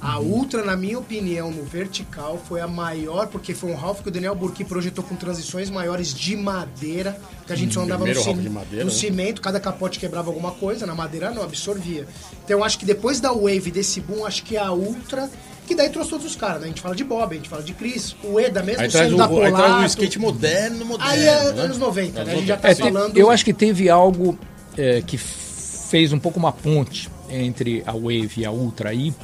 A 0.01 0.19
Uhum. 0.19 0.27
Ultra, 0.31 0.65
na 0.65 0.77
minha 0.77 0.99
opinião, 0.99 1.51
no 1.51 1.63
vertical, 1.63 2.41
foi 2.49 2.61
a 2.61 2.67
maior, 2.67 3.27
porque 3.27 3.53
foi 3.53 3.71
um 3.71 3.75
Ralph 3.75 4.01
que 4.01 4.09
o 4.09 4.11
Daniel 4.11 4.35
Burki 4.35 4.65
projetou 4.65 5.05
com 5.05 5.15
transições 5.15 5.69
maiores 5.69 6.15
de 6.15 6.35
madeira, 6.37 7.19
que 7.47 7.53
a 7.53 7.57
gente 7.57 7.75
só 7.75 7.81
andava 7.83 7.99
no, 7.99 8.05
Primeiro 8.05 8.21
cim- 8.21 8.31
Ralph 8.31 8.43
de 8.43 8.49
madeira, 8.51 8.85
no 8.85 8.91
né? 8.91 8.97
cimento, 8.97 9.41
cada 9.43 9.61
capote 9.61 9.99
quebrava 9.99 10.31
alguma 10.31 10.53
coisa, 10.53 10.87
na 10.87 10.95
madeira 10.95 11.31
não, 11.31 11.43
absorvia. 11.43 12.07
Então 12.45 12.59
eu 12.59 12.65
acho 12.65 12.79
que 12.79 12.87
depois 12.87 13.21
da 13.21 13.31
Wave, 13.33 13.71
desse 13.71 14.01
boom, 14.01 14.25
acho 14.25 14.43
que 14.43 14.57
a 14.57 14.73
Ultra, 14.73 15.29
que 15.67 15.75
daí 15.75 15.91
trouxe 15.91 16.11
todos 16.11 16.25
os 16.25 16.35
caras, 16.35 16.61
né? 16.61 16.65
A 16.65 16.69
gente 16.69 16.81
fala 16.81 16.97
de 16.97 17.05
Bob, 17.05 17.33
a 17.33 17.37
gente 17.37 17.49
fala 17.51 17.63
de 17.63 17.75
Chris, 17.75 18.17
o 18.25 18.41
Eda 18.41 18.63
mesmo 18.63 18.83
Aí 18.83 18.91
sendo 18.91 19.15
o, 19.15 19.19
da 19.19 19.27
aí 19.27 19.31
traz 19.37 19.53
o 19.53 19.57
Polato. 19.57 19.87
skate 19.87 20.19
moderno, 20.19 20.85
moderno. 20.87 21.13
Aí 21.13 21.27
é 21.27 21.53
né? 21.53 21.61
anos 21.63 21.77
90, 21.79 22.25
né? 22.25 22.33
A 22.33 22.37
gente 22.37 22.47
já 22.47 22.57
tá 22.57 22.69
90. 22.69 22.83
É, 22.89 22.93
falando... 22.93 23.17
Eu 23.19 23.31
acho 23.31 23.45
que 23.45 23.53
teve 23.53 23.91
algo 23.91 24.39
é, 24.79 25.03
que 25.03 25.19
fez 25.19 26.13
um 26.13 26.19
pouco 26.19 26.39
uma 26.39 26.53
ponte 26.53 27.11
entre 27.29 27.83
a 27.87 27.93
Wave 27.93 28.31
e 28.39 28.45
a 28.47 28.51
Ultra 28.51 28.91
aí, 28.91 29.15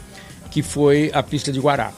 que 0.57 0.62
foi 0.62 1.11
a 1.12 1.23
pista 1.23 1.53
de 1.53 1.61
Guará, 1.61 1.92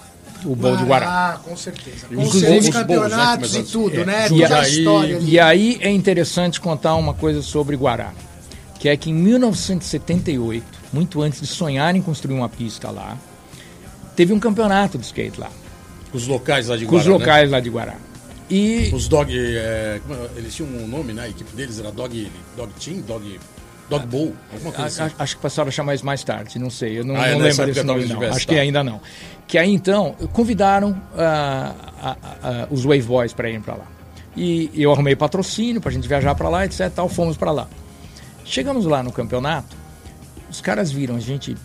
o 0.44 0.57
Bowl 0.57 0.77
de 0.77 0.83
Guará. 0.83 1.07
Ah, 1.09 1.38
com 1.44 1.57
certeza. 1.57 2.09
Com 2.12 2.23
os 2.23 2.33
certeza, 2.33 2.49
bons, 2.51 2.59
os 2.59 2.64
bons, 2.64 2.75
campeonatos 2.77 3.55
né, 3.55 3.61
e 3.61 3.62
tudo, 3.62 4.01
é, 4.01 4.05
né? 4.05 4.29
e 4.33 4.44
aí- 4.44 4.79
história. 4.79 5.18
E 5.23 5.38
aí 5.38 5.79
é 5.81 5.88
interessante 5.92 6.61
contar 6.61 6.97
uma 6.97 7.14
coisa 7.14 7.40
sobre 7.40 7.77
Guará, 7.77 8.12
que 8.81 8.88
é 8.88 8.97
que 8.97 9.11
em 9.11 9.14
1978, 9.14 10.64
muito 10.92 11.23
antes 11.23 11.40
de 11.40 11.47
sonhar 11.47 11.94
em 11.94 12.03
construir 12.03 12.35
uma 12.35 12.49
pista 12.49 12.90
lá, 12.90 13.16
teve 14.16 14.33
um 14.33 14.40
campeonato 14.40 14.99
de 14.99 15.05
skate 15.07 15.38
lá, 15.38 15.51
Os 16.12 16.27
locais 16.27 16.66
lá 16.66 16.77
de 16.77 16.85
com 16.85 16.97
os 16.97 17.03
Guará, 17.03 17.12
né? 17.12 17.18
locais 17.21 17.51
lá 17.53 17.61
de 17.61 17.71
Guará. 17.71 17.94
E 18.51 18.90
Os 18.92 19.07
dog. 19.07 19.33
é, 19.38 20.01
é? 20.01 20.01
eles 20.35 20.53
tinham 20.53 20.68
um 20.83 20.88
nome, 20.88 21.12
né? 21.12 21.23
A 21.23 21.29
equipe 21.29 21.55
deles 21.55 21.79
era 21.79 21.92
Dog, 21.92 22.29
dog 22.57 22.73
Team, 22.85 23.03
Dog, 23.03 23.38
dog 23.88 24.07
Bowl, 24.07 24.35
alguma 24.53 24.72
coisa 24.72 25.05
assim. 25.05 25.14
acho 25.18 25.37
que 25.37 25.42
passaram 25.42 25.68
a 25.68 25.72
chamar 25.72 25.94
isso 25.94 26.05
mais 26.07 26.22
tarde, 26.22 26.59
não 26.59 26.70
sei, 26.70 26.98
eu 26.98 27.05
não, 27.05 27.16
Ah, 27.16 27.29
é, 27.29 27.33
não 27.33 27.38
lembro 27.40 27.66
desse 27.66 27.83
nome 27.83 28.05
não, 28.07 28.22
acho 28.22 28.46
que 28.46 28.55
tá. 28.55 28.61
ainda 28.61 28.85
não. 28.85 29.01
Que 29.46 29.57
aí 29.59 29.72
então 29.72 30.14
convidaram 30.33 31.01
ah, 31.16 31.74
a- 32.03 32.11
a- 32.11 32.48
a- 32.62 32.68
os 32.70 32.83
Wave 32.85 33.03
Boys 33.03 33.33
para 33.33 33.48
irem 33.48 33.61
para 33.62 33.74
lá. 33.74 33.87
E 34.37 34.70
eu 34.74 34.92
arrumei 34.92 35.16
patrocínio 35.16 35.81
para 35.81 35.90
a 35.90 35.92
gente 35.92 36.07
viajar 36.07 36.35
para 36.35 36.48
lá, 36.48 36.64
etc. 36.64 36.90
Tal, 36.94 37.09
fomos 37.09 37.37
para 37.37 37.51
lá. 37.51 37.66
Chegamos 38.44 38.85
lá 38.85 39.03
no 39.03 39.11
campeonato, 39.11 39.77
os 40.51 40.61
caras 40.61 40.90
viram 40.92 41.16
a 41.16 41.20
gente 41.20 41.57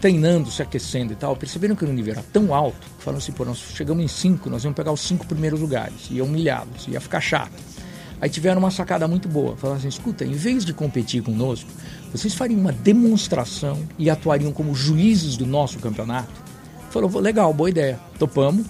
treinando, 0.00 0.50
se 0.50 0.60
aquecendo 0.62 1.12
e 1.12 1.16
tal, 1.16 1.36
perceberam 1.36 1.76
que 1.76 1.84
o 1.84 1.88
nível 1.92 2.14
era 2.14 2.24
tão 2.32 2.52
alto, 2.52 2.76
que 2.98 3.04
falaram 3.04 3.18
assim, 3.18 3.30
pô, 3.32 3.44
nós 3.44 3.58
chegamos 3.58 4.02
em 4.02 4.08
cinco, 4.08 4.50
nós 4.50 4.64
íamos 4.64 4.76
pegar 4.76 4.90
os 4.90 5.00
cinco 5.00 5.24
primeiros 5.26 5.60
lugares, 5.60 5.94
ia 6.10 6.24
humilhados, 6.24 6.88
ia 6.88 7.00
ficar 7.00 7.20
chato. 7.20 7.52
Aí 8.22 8.30
tiveram 8.30 8.60
uma 8.60 8.70
sacada 8.70 9.08
muito 9.08 9.28
boa, 9.28 9.56
falaram 9.56 9.80
assim, 9.80 9.88
escuta, 9.88 10.24
em 10.24 10.30
vez 10.30 10.64
de 10.64 10.72
competir 10.72 11.20
conosco, 11.24 11.68
vocês 12.12 12.32
fariam 12.32 12.60
uma 12.60 12.70
demonstração 12.70 13.80
e 13.98 14.08
atuariam 14.08 14.52
como 14.52 14.72
juízes 14.76 15.36
do 15.36 15.44
nosso 15.44 15.80
campeonato? 15.80 16.30
Falou, 16.90 17.18
legal, 17.18 17.52
boa 17.52 17.68
ideia, 17.68 17.98
topamos, 18.20 18.66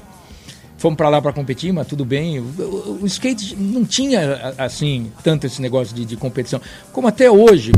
fomos 0.79 0.97
para 0.97 1.11
lá 1.11 1.21
para 1.21 1.35
competir, 1.35 1.71
mas 1.71 1.87
tudo 1.87 2.03
bem. 2.03 2.39
O, 2.41 2.99
o- 3.03 3.07
skate 3.07 3.55
não 3.55 3.85
tinha, 3.85 4.55
assim, 4.57 5.13
tanto 5.23 5.47
esse 5.47 5.61
negócio 5.61 5.95
de, 5.95 6.07
de 6.07 6.17
competição. 6.17 6.59
Como 6.91 7.07
até 7.07 7.31
hoje, 7.31 7.73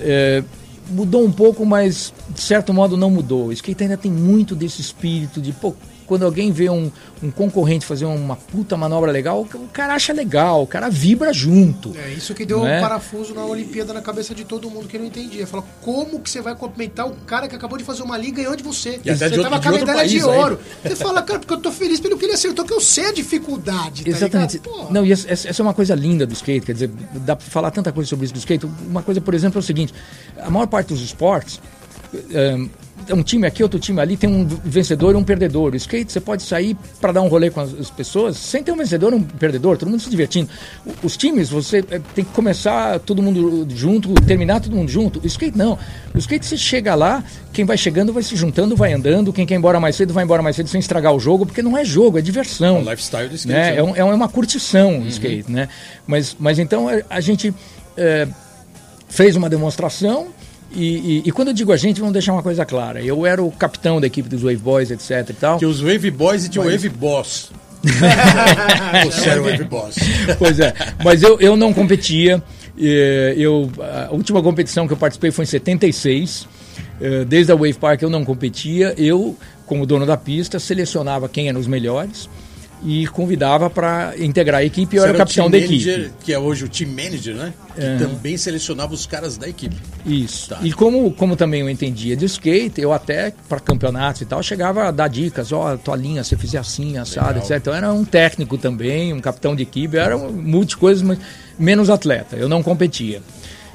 é, 0.00 0.42
mudou 0.90 1.24
um 1.24 1.30
pouco, 1.30 1.64
mas 1.64 2.12
de 2.30 2.40
certo 2.40 2.74
modo 2.74 2.96
não 2.96 3.10
mudou. 3.10 3.46
O 3.46 3.52
skate 3.52 3.84
ainda 3.84 3.96
tem 3.96 4.10
muito 4.10 4.56
desse 4.56 4.80
espírito 4.80 5.40
de, 5.40 5.52
pô, 5.52 5.72
quando 6.12 6.26
alguém 6.26 6.52
vê 6.52 6.68
um, 6.68 6.92
um 7.22 7.30
concorrente 7.30 7.86
fazer 7.86 8.04
uma 8.04 8.36
puta 8.36 8.76
manobra 8.76 9.10
legal, 9.10 9.48
o 9.54 9.68
cara 9.68 9.94
acha 9.94 10.12
legal, 10.12 10.62
o 10.62 10.66
cara 10.66 10.90
vibra 10.90 11.32
junto. 11.32 11.96
É 11.96 12.12
isso 12.12 12.34
que 12.34 12.44
deu 12.44 12.58
Não 12.58 12.66
um 12.66 12.80
parafuso 12.82 13.32
na 13.32 13.42
Olimpíada 13.46 13.94
na 13.94 14.02
cabeça 14.02 14.34
de 14.34 14.44
todo 14.44 14.68
mundo 14.68 14.86
que 14.86 14.98
não 14.98 15.06
entendia. 15.06 15.46
Falou, 15.46 15.66
como 15.80 16.20
que 16.20 16.28
você 16.28 16.42
vai 16.42 16.54
cumprimentar 16.54 17.08
o 17.08 17.12
cara 17.24 17.48
que 17.48 17.56
acabou 17.56 17.78
de 17.78 17.84
fazer 17.84 18.02
uma 18.02 18.18
liga 18.18 18.40
e 18.40 18.44
ganhou 18.44 18.54
de 18.54 18.62
você? 18.62 19.00
E 19.02 19.14
você 19.14 19.42
tava 19.42 19.58
com 19.58 19.68
a 19.70 19.72
medalha 19.72 20.06
de 20.06 20.22
ouro. 20.22 20.60
Você 20.82 20.96
fala, 20.96 21.22
cara, 21.22 21.38
porque 21.38 21.54
eu 21.54 21.60
tô 21.60 21.72
feliz 21.72 21.98
pelo 21.98 22.18
que 22.18 22.26
ele 22.26 22.34
acertou, 22.34 22.62
que 22.66 22.74
eu 22.74 22.80
sei 22.82 23.06
a 23.06 23.12
dificuldade. 23.14 24.04
Tá 24.04 24.10
Exatamente. 24.10 24.60
Não, 24.90 25.06
e 25.06 25.12
essa, 25.12 25.32
essa 25.32 25.62
é 25.62 25.64
uma 25.64 25.72
coisa 25.72 25.94
linda 25.94 26.26
do 26.26 26.34
skate, 26.34 26.66
quer 26.66 26.74
dizer, 26.74 26.90
dá 27.24 27.36
pra 27.36 27.46
falar 27.46 27.70
tanta 27.70 27.90
coisa 27.90 28.06
sobre 28.06 28.26
isso 28.26 28.34
do 28.34 28.38
skate. 28.38 28.66
Uma 28.86 29.02
coisa, 29.02 29.18
por 29.18 29.32
exemplo, 29.32 29.58
é 29.58 29.60
o 29.60 29.64
seguinte: 29.64 29.94
a 30.36 30.50
maior 30.50 30.66
parte 30.66 30.88
dos 30.88 31.00
esportes, 31.00 31.58
é, 32.30 32.58
um 33.10 33.22
time 33.22 33.46
aqui, 33.46 33.62
outro 33.62 33.78
time 33.80 34.00
ali, 34.00 34.16
tem 34.16 34.28
um 34.30 34.44
vencedor 34.44 35.14
e 35.14 35.16
um 35.16 35.24
perdedor. 35.24 35.72
O 35.72 35.76
skate, 35.76 36.12
você 36.12 36.20
pode 36.20 36.42
sair 36.42 36.76
para 37.00 37.12
dar 37.12 37.22
um 37.22 37.28
rolê 37.28 37.50
com 37.50 37.60
as, 37.60 37.72
as 37.78 37.90
pessoas 37.90 38.36
sem 38.36 38.62
ter 38.62 38.72
um 38.72 38.76
vencedor 38.76 39.12
e 39.12 39.16
um 39.16 39.22
perdedor, 39.22 39.76
todo 39.76 39.88
mundo 39.88 40.00
se 40.00 40.10
divertindo. 40.10 40.48
O- 40.86 41.06
Os 41.06 41.16
times, 41.16 41.50
você 41.50 41.78
é, 41.90 42.00
tem 42.14 42.24
que 42.24 42.30
começar 42.32 42.98
todo 43.00 43.22
mundo 43.22 43.66
junto, 43.74 44.12
terminar 44.26 44.60
todo 44.60 44.74
mundo 44.76 44.90
junto. 44.90 45.20
O 45.20 45.26
skate 45.26 45.56
não. 45.56 45.78
O 46.14 46.18
skate, 46.18 46.44
você 46.46 46.56
chega 46.56 46.94
lá, 46.94 47.24
quem 47.52 47.64
vai 47.64 47.76
chegando 47.76 48.12
vai 48.12 48.22
se 48.22 48.34
juntando, 48.36 48.76
vai 48.76 48.92
andando, 48.92 49.32
quem 49.32 49.44
quer 49.46 49.54
ir 49.54 49.58
embora 49.58 49.78
mais 49.80 49.96
cedo 49.96 50.12
vai 50.12 50.24
embora 50.24 50.42
mais 50.42 50.56
cedo 50.56 50.68
sem 50.68 50.78
estragar 50.80 51.12
o 51.14 51.20
jogo, 51.20 51.44
porque 51.46 51.62
não 51.62 51.76
é 51.76 51.84
jogo, 51.84 52.18
é 52.18 52.22
diversão 52.22 52.76
É 52.78 52.80
o 52.80 52.90
lifestyle 52.90 53.28
do 53.28 53.34
skate, 53.34 53.54
né? 53.58 53.70
né? 53.72 53.76
É, 53.78 53.82
um- 53.82 53.96
é 53.96 54.04
uma 54.04 54.28
curtição 54.28 55.00
o 55.00 55.06
skate, 55.08 55.50
né? 55.50 55.68
Mas, 56.06 56.36
mas 56.38 56.58
então 56.58 56.88
a, 56.88 57.00
a 57.10 57.20
gente 57.20 57.54
é, 57.96 58.26
fez 59.08 59.36
uma 59.36 59.48
demonstração 59.50 60.28
E, 60.74 60.84
e, 60.84 61.22
e, 61.26 61.32
quando 61.32 61.48
eu 61.48 61.54
digo 61.54 61.72
a 61.72 61.76
gente, 61.76 62.00
vamos 62.00 62.12
deixar 62.12 62.32
uma 62.32 62.42
coisa 62.42 62.64
clara. 62.64 63.02
Eu 63.02 63.26
era 63.26 63.42
o 63.42 63.50
capitão 63.50 64.00
da 64.00 64.06
equipe 64.06 64.28
dos 64.28 64.42
Wave 64.42 64.56
Boys, 64.56 64.90
etc 64.90 65.28
e 65.30 65.32
tal. 65.34 65.58
Que 65.58 65.66
os 65.66 65.80
Wave 65.80 66.10
Boys 66.10 66.46
e 66.46 66.48
tinha 66.48 66.64
o 66.64 66.70
Wave 66.70 66.88
Boss. 66.88 67.50
Você 69.04 69.28
era 69.28 69.40
o 69.40 69.44
Wave 69.44 69.64
Boss. 69.64 69.96
Pois 70.38 70.60
é, 70.60 70.72
mas 71.04 71.22
eu, 71.22 71.38
eu 71.40 71.56
não 71.56 71.72
competia. 71.72 72.42
Eu, 72.76 73.70
a 74.08 74.12
última 74.12 74.42
competição 74.42 74.86
que 74.86 74.92
eu 74.92 74.96
participei 74.96 75.30
foi 75.30 75.44
em 75.44 75.48
76. 75.48 76.48
Desde 77.28 77.52
a 77.52 77.54
Wave 77.54 77.74
Park 77.74 78.02
eu 78.02 78.10
não 78.10 78.24
competia. 78.24 78.94
Eu, 78.96 79.36
como 79.66 79.84
dono 79.84 80.06
da 80.06 80.16
pista, 80.16 80.58
selecionava 80.58 81.28
quem 81.28 81.48
eram 81.48 81.60
os 81.60 81.66
melhores 81.66 82.28
e 82.84 83.06
convidava 83.06 83.70
para 83.70 84.14
integrar 84.18 84.60
a 84.60 84.64
equipe. 84.64 84.96
Eu 84.96 85.02
Você 85.02 85.08
era 85.08 85.16
o 85.16 85.18
capitão 85.18 85.50
da 85.50 85.58
manager, 85.58 86.00
equipe. 86.00 86.14
Que 86.24 86.32
é 86.32 86.38
hoje 86.38 86.64
o 86.64 86.68
team 86.68 86.90
manager, 86.90 87.34
né? 87.34 87.54
Que 87.74 87.80
uhum. 87.80 87.98
também 87.98 88.36
selecionava 88.36 88.92
os 88.92 89.06
caras 89.06 89.36
da 89.36 89.48
equipe. 89.48 89.76
Isso. 90.04 90.50
Tá. 90.50 90.58
E 90.62 90.72
como, 90.72 91.10
como 91.12 91.36
também 91.36 91.60
eu 91.60 91.70
entendia 91.70 92.16
de 92.16 92.24
skate, 92.26 92.80
eu 92.80 92.92
até 92.92 93.32
para 93.48 93.60
campeonatos 93.60 94.22
e 94.22 94.26
tal 94.26 94.42
chegava 94.42 94.88
a 94.88 94.90
dar 94.90 95.08
dicas: 95.08 95.52
ó, 95.52 95.74
oh, 95.74 95.78
tua 95.78 95.96
linha, 95.96 96.24
você 96.24 96.36
fizer 96.36 96.58
assim, 96.58 96.98
assado, 96.98 97.28
Legal. 97.28 97.44
etc. 97.44 97.56
Então 97.56 97.74
era 97.74 97.92
um 97.92 98.04
técnico 98.04 98.58
também, 98.58 99.12
um 99.12 99.20
capitão 99.20 99.54
de 99.54 99.62
equipe, 99.62 99.96
era 99.96 100.16
um 100.16 100.32
multi 100.32 100.76
coisas, 100.76 101.02
mas 101.02 101.18
menos 101.58 101.88
atleta. 101.88 102.36
Eu 102.36 102.48
não 102.48 102.62
competia. 102.62 103.22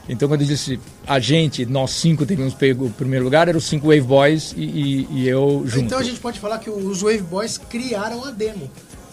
Então, 0.09 0.27
quando 0.27 0.41
eu 0.41 0.47
disse 0.47 0.79
a 1.05 1.19
gente, 1.19 1.65
nós 1.65 1.91
cinco 1.91 2.25
teríamos 2.25 2.53
pego 2.53 2.85
o 2.85 2.89
primeiro 2.89 3.25
lugar, 3.25 3.47
eram 3.47 3.57
os 3.57 3.65
cinco 3.65 3.87
Wave 3.87 4.01
Boys 4.01 4.53
e, 4.55 4.61
e, 4.61 5.07
e 5.11 5.27
eu 5.27 5.63
junto. 5.65 5.85
Então 5.85 5.99
a 5.99 6.03
gente 6.03 6.19
pode 6.19 6.39
falar 6.39 6.59
que 6.59 6.69
os 6.69 7.01
Wave 7.01 7.23
Boys 7.23 7.57
criaram 7.57 8.23
a 8.23 8.31
demo. 8.31 8.69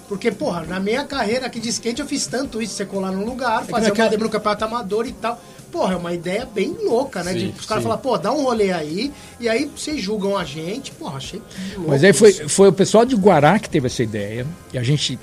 Porque, 0.09 0.31
porra, 0.31 0.65
na 0.65 0.79
minha 0.79 1.05
carreira 1.05 1.47
aqui 1.47 1.59
de 1.59 1.69
skate 1.69 2.01
eu 2.01 2.07
fiz 2.07 2.27
tanto 2.27 2.61
isso, 2.61 2.75
você 2.75 2.85
colar 2.85 3.11
num 3.11 3.25
lugar, 3.25 3.63
é 3.63 3.67
fazer 3.67 3.89
naquela... 3.89 4.09
uma 4.09 4.11
demo 4.11 4.25
no 4.25 4.31
campeonato 4.31 4.65
amador 4.65 5.07
e 5.07 5.13
tal. 5.13 5.41
Porra, 5.73 5.95
é 5.95 5.97
uma 5.97 6.13
ideia 6.13 6.47
bem 6.47 6.77
louca, 6.85 7.25
né? 7.25 7.33
Sim, 7.33 7.51
de 7.51 7.59
os 7.59 7.67
caras 7.67 7.83
falar, 7.83 7.99
pô, 7.99 8.17
dá 8.17 8.33
um 8.33 8.45
rolê 8.45 8.71
aí, 8.71 9.13
e 9.41 9.49
aí 9.49 9.69
vocês 9.77 10.01
julgam 10.01 10.37
a 10.37 10.45
gente, 10.45 10.93
porra, 10.93 11.17
achei 11.17 11.43
louco. 11.75 11.91
Mas 11.91 12.05
aí 12.05 12.13
foi, 12.13 12.33
foi 12.33 12.69
o 12.69 12.73
pessoal 12.73 13.05
de 13.05 13.17
Guará 13.17 13.59
que 13.59 13.69
teve 13.69 13.87
essa 13.87 14.03
ideia, 14.03 14.47
e 14.73 14.79
a 14.79 14.83
gente 14.85 15.19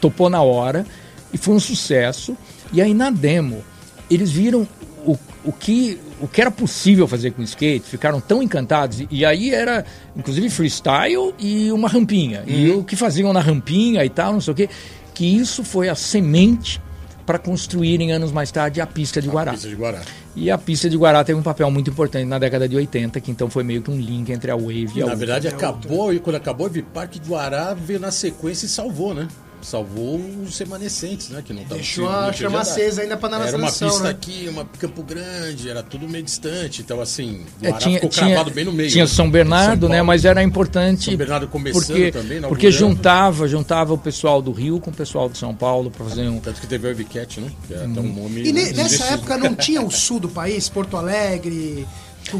topou 0.00 0.30
na 0.30 0.40
hora, 0.42 0.86
e 1.32 1.38
foi 1.38 1.54
um 1.54 1.60
sucesso. 1.60 2.36
E 2.72 2.80
aí 2.80 2.94
na 2.94 3.10
demo, 3.10 3.64
eles 4.08 4.30
viram 4.30 4.68
o, 5.04 5.18
o, 5.44 5.52
que, 5.52 6.00
o 6.20 6.28
que 6.28 6.40
era 6.40 6.50
possível 6.50 7.06
fazer 7.06 7.32
com 7.32 7.42
skate, 7.42 7.86
ficaram 7.86 8.20
tão 8.20 8.42
encantados. 8.42 9.00
E, 9.00 9.08
e 9.10 9.24
aí 9.24 9.52
era, 9.52 9.84
inclusive, 10.16 10.48
freestyle 10.50 11.34
e 11.38 11.70
uma 11.72 11.88
rampinha. 11.88 12.42
Uhum. 12.46 12.54
E 12.54 12.70
o 12.70 12.84
que 12.84 12.96
faziam 12.96 13.32
na 13.32 13.40
rampinha 13.40 14.04
e 14.04 14.08
tal, 14.08 14.32
não 14.34 14.40
sei 14.40 14.52
o 14.52 14.56
quê. 14.56 14.68
Que 15.14 15.24
isso 15.24 15.64
foi 15.64 15.88
a 15.88 15.94
semente 15.94 16.80
para 17.24 17.38
construírem 17.38 18.12
anos 18.12 18.30
mais 18.30 18.50
tarde 18.50 18.80
a 18.80 18.86
pista 18.86 19.20
de 19.20 19.28
Guará. 19.28 19.50
A 19.50 19.54
pista 19.54 19.68
de 19.68 19.74
Guará. 19.74 20.00
E 20.36 20.50
a 20.50 20.56
pista 20.56 20.88
de 20.88 20.96
Guará 20.96 21.24
teve 21.24 21.38
um 21.38 21.42
papel 21.42 21.70
muito 21.70 21.90
importante 21.90 22.26
na 22.26 22.38
década 22.38 22.68
de 22.68 22.76
80, 22.76 23.20
que 23.20 23.30
então 23.30 23.50
foi 23.50 23.64
meio 23.64 23.82
que 23.82 23.90
um 23.90 23.98
link 23.98 24.30
entre 24.30 24.50
a 24.50 24.54
Wave 24.54 24.90
e 24.94 25.02
a 25.02 25.06
Na 25.06 25.14
verdade, 25.14 25.48
acabou, 25.48 26.12
e 26.12 26.20
quando 26.20 26.36
acabou 26.36 26.66
a 26.66 26.68
Wave 26.68 26.82
Park, 26.82 27.16
Guará 27.26 27.74
veio 27.74 27.98
na 27.98 28.10
sequência 28.10 28.66
e 28.66 28.68
salvou, 28.68 29.14
né? 29.14 29.26
Salvou 29.66 30.20
os 30.44 30.56
remanescentes, 30.58 31.28
né? 31.28 31.42
Que 31.44 31.52
não 31.52 31.62
estavam 31.62 31.78
Deixou 31.78 32.08
a 32.08 32.32
chama 32.32 32.60
acesa 32.60 33.02
ainda 33.02 33.16
para 33.16 33.36
Era 33.44 33.56
uma 33.56 33.66
pista 33.66 34.04
né? 34.04 34.10
aqui, 34.10 34.46
uma 34.48 34.64
Campo 34.64 35.02
Grande, 35.02 35.68
era 35.68 35.82
tudo 35.82 36.08
meio 36.08 36.22
distante. 36.22 36.82
Então, 36.82 37.00
assim, 37.00 37.44
o 37.60 37.66
é, 37.66 37.72
tinha, 37.72 37.96
ficou 37.96 38.10
tinha, 38.10 38.44
bem 38.44 38.64
no 38.64 38.72
meio. 38.72 38.88
Tinha 38.88 39.04
né? 39.04 39.10
São 39.10 39.28
Bernardo, 39.28 39.82
São 39.82 39.88
né? 39.88 40.02
Mas 40.02 40.24
era 40.24 40.40
importante. 40.42 41.06
São 41.06 41.16
Bernardo 41.16 41.48
começando 41.48 41.84
porque, 41.84 42.12
também, 42.12 42.40
Porque 42.42 42.70
juntava, 42.70 43.48
juntava 43.48 43.92
o 43.92 43.98
pessoal 43.98 44.40
do 44.40 44.52
Rio 44.52 44.78
com 44.78 44.90
o 44.90 44.94
pessoal 44.94 45.28
de 45.28 45.36
São 45.36 45.52
Paulo 45.52 45.90
para 45.90 46.04
fazer 46.04 46.28
um. 46.28 46.38
Tanto 46.38 46.60
que 46.60 46.66
teve 46.68 46.86
o 46.86 46.88
Webcat, 46.88 47.40
né? 47.40 47.50
Que 47.66 47.74
hum. 47.74 47.94
um 47.98 48.22
nome, 48.22 48.42
e 48.44 48.52
né? 48.52 48.72
nessa 48.72 49.14
época 49.14 49.36
não 49.36 49.54
tinha 49.56 49.82
o 49.82 49.90
sul 49.90 50.20
do 50.20 50.28
país, 50.28 50.68
Porto 50.68 50.96
Alegre. 50.96 51.86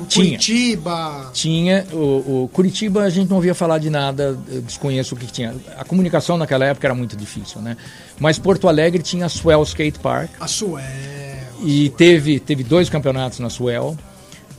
Tinha. 0.08 0.26
Curitiba. 0.30 1.30
Tinha. 1.32 1.86
O, 1.92 2.44
o, 2.44 2.50
Curitiba 2.52 3.02
a 3.02 3.10
gente 3.10 3.28
não 3.28 3.36
ouvia 3.36 3.54
falar 3.54 3.78
de 3.78 3.90
nada, 3.90 4.38
desconheço 4.64 5.14
o 5.14 5.18
que 5.18 5.26
tinha. 5.26 5.54
A 5.78 5.84
comunicação 5.84 6.36
naquela 6.36 6.64
época 6.64 6.86
era 6.86 6.94
muito 6.94 7.16
difícil, 7.16 7.60
né? 7.60 7.76
Mas 8.18 8.38
Porto 8.38 8.68
Alegre 8.68 9.02
tinha 9.02 9.26
a 9.26 9.28
Swell 9.28 9.62
Skate 9.62 9.98
Park. 9.98 10.30
A 10.40 10.46
Swell. 10.46 10.84
E 11.64 11.90
teve, 11.90 12.38
teve 12.38 12.62
dois 12.62 12.88
campeonatos 12.88 13.38
na 13.38 13.48
Swell. 13.48 13.96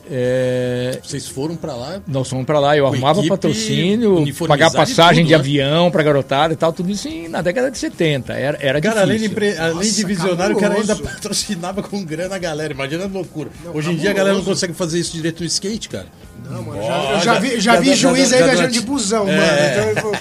É... 0.10 1.00
Vocês 1.04 1.28
foram 1.28 1.56
para 1.56 1.76
lá? 1.76 2.02
Nós 2.08 2.30
fomos 2.30 2.46
para 2.46 2.60
lá, 2.60 2.78
eu 2.78 2.86
arrumava 2.86 3.22
patrocínio, 3.24 4.26
pagar 4.48 4.72
passagem 4.72 5.26
de, 5.26 5.34
tudo, 5.34 5.44
de 5.44 5.58
né? 5.58 5.64
avião 5.64 5.92
para 5.92 6.04
garotada 6.04 6.54
e 6.54 6.56
tal, 6.56 6.72
tudo 6.72 6.90
isso 6.90 7.10
na 7.30 7.42
década 7.42 7.70
de 7.70 7.78
70. 7.78 8.34
Era, 8.34 8.58
era 8.62 8.82
cara, 8.82 9.06
difícil. 9.06 9.36
Além 9.38 9.52
de, 9.52 9.60
além 9.60 9.92
de 9.92 10.06
visionário, 10.06 10.56
o 10.56 10.60
cara 10.60 10.76
ainda 10.76 10.96
patrocinava 10.96 11.84
com 11.84 12.04
grana 12.04 12.36
a 12.36 12.40
galera. 12.40 12.74
Imagina 12.74 13.06
a 13.06 13.08
loucura. 13.08 13.50
Não, 13.64 13.76
Hoje 13.76 13.92
em 13.92 13.96
dia 13.96 14.12
a 14.12 14.14
galera 14.14 14.36
não 14.36 14.44
consegue 14.44 14.74
fazer 14.74 15.00
isso 15.00 15.14
direito 15.14 15.42
no 15.42 15.46
skate, 15.48 15.90
cara. 15.90 16.08
Não, 16.50 16.64
mano, 16.64 16.82
já, 16.82 17.12
eu 17.12 17.20
já 17.20 17.40
vi, 17.40 17.60
já 17.60 17.80
vi 17.80 17.94
juiz 17.94 18.32
aí 18.32 18.44
viajando 18.44 18.72
de 18.72 18.82
busão, 18.82 19.28
é. 19.28 19.36
mano. 19.36 19.92
Então, 19.92 20.12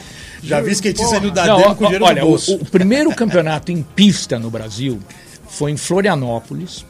já 0.43 0.61
vi 0.61 0.73
skatista 0.73 1.09
saindo 1.09 1.31
da 1.31 1.47
não, 1.47 1.75
com 1.75 1.85
dinheiro 1.85 2.05
olha, 2.05 2.23
no 2.23 2.29
bolso. 2.29 2.57
O, 2.57 2.63
o 2.63 2.65
primeiro 2.65 3.15
campeonato 3.15 3.71
em 3.71 3.83
pista 3.83 4.39
no 4.39 4.51
Brasil 4.51 5.01
foi 5.49 5.71
em 5.71 5.77
Florianópolis 5.77 6.85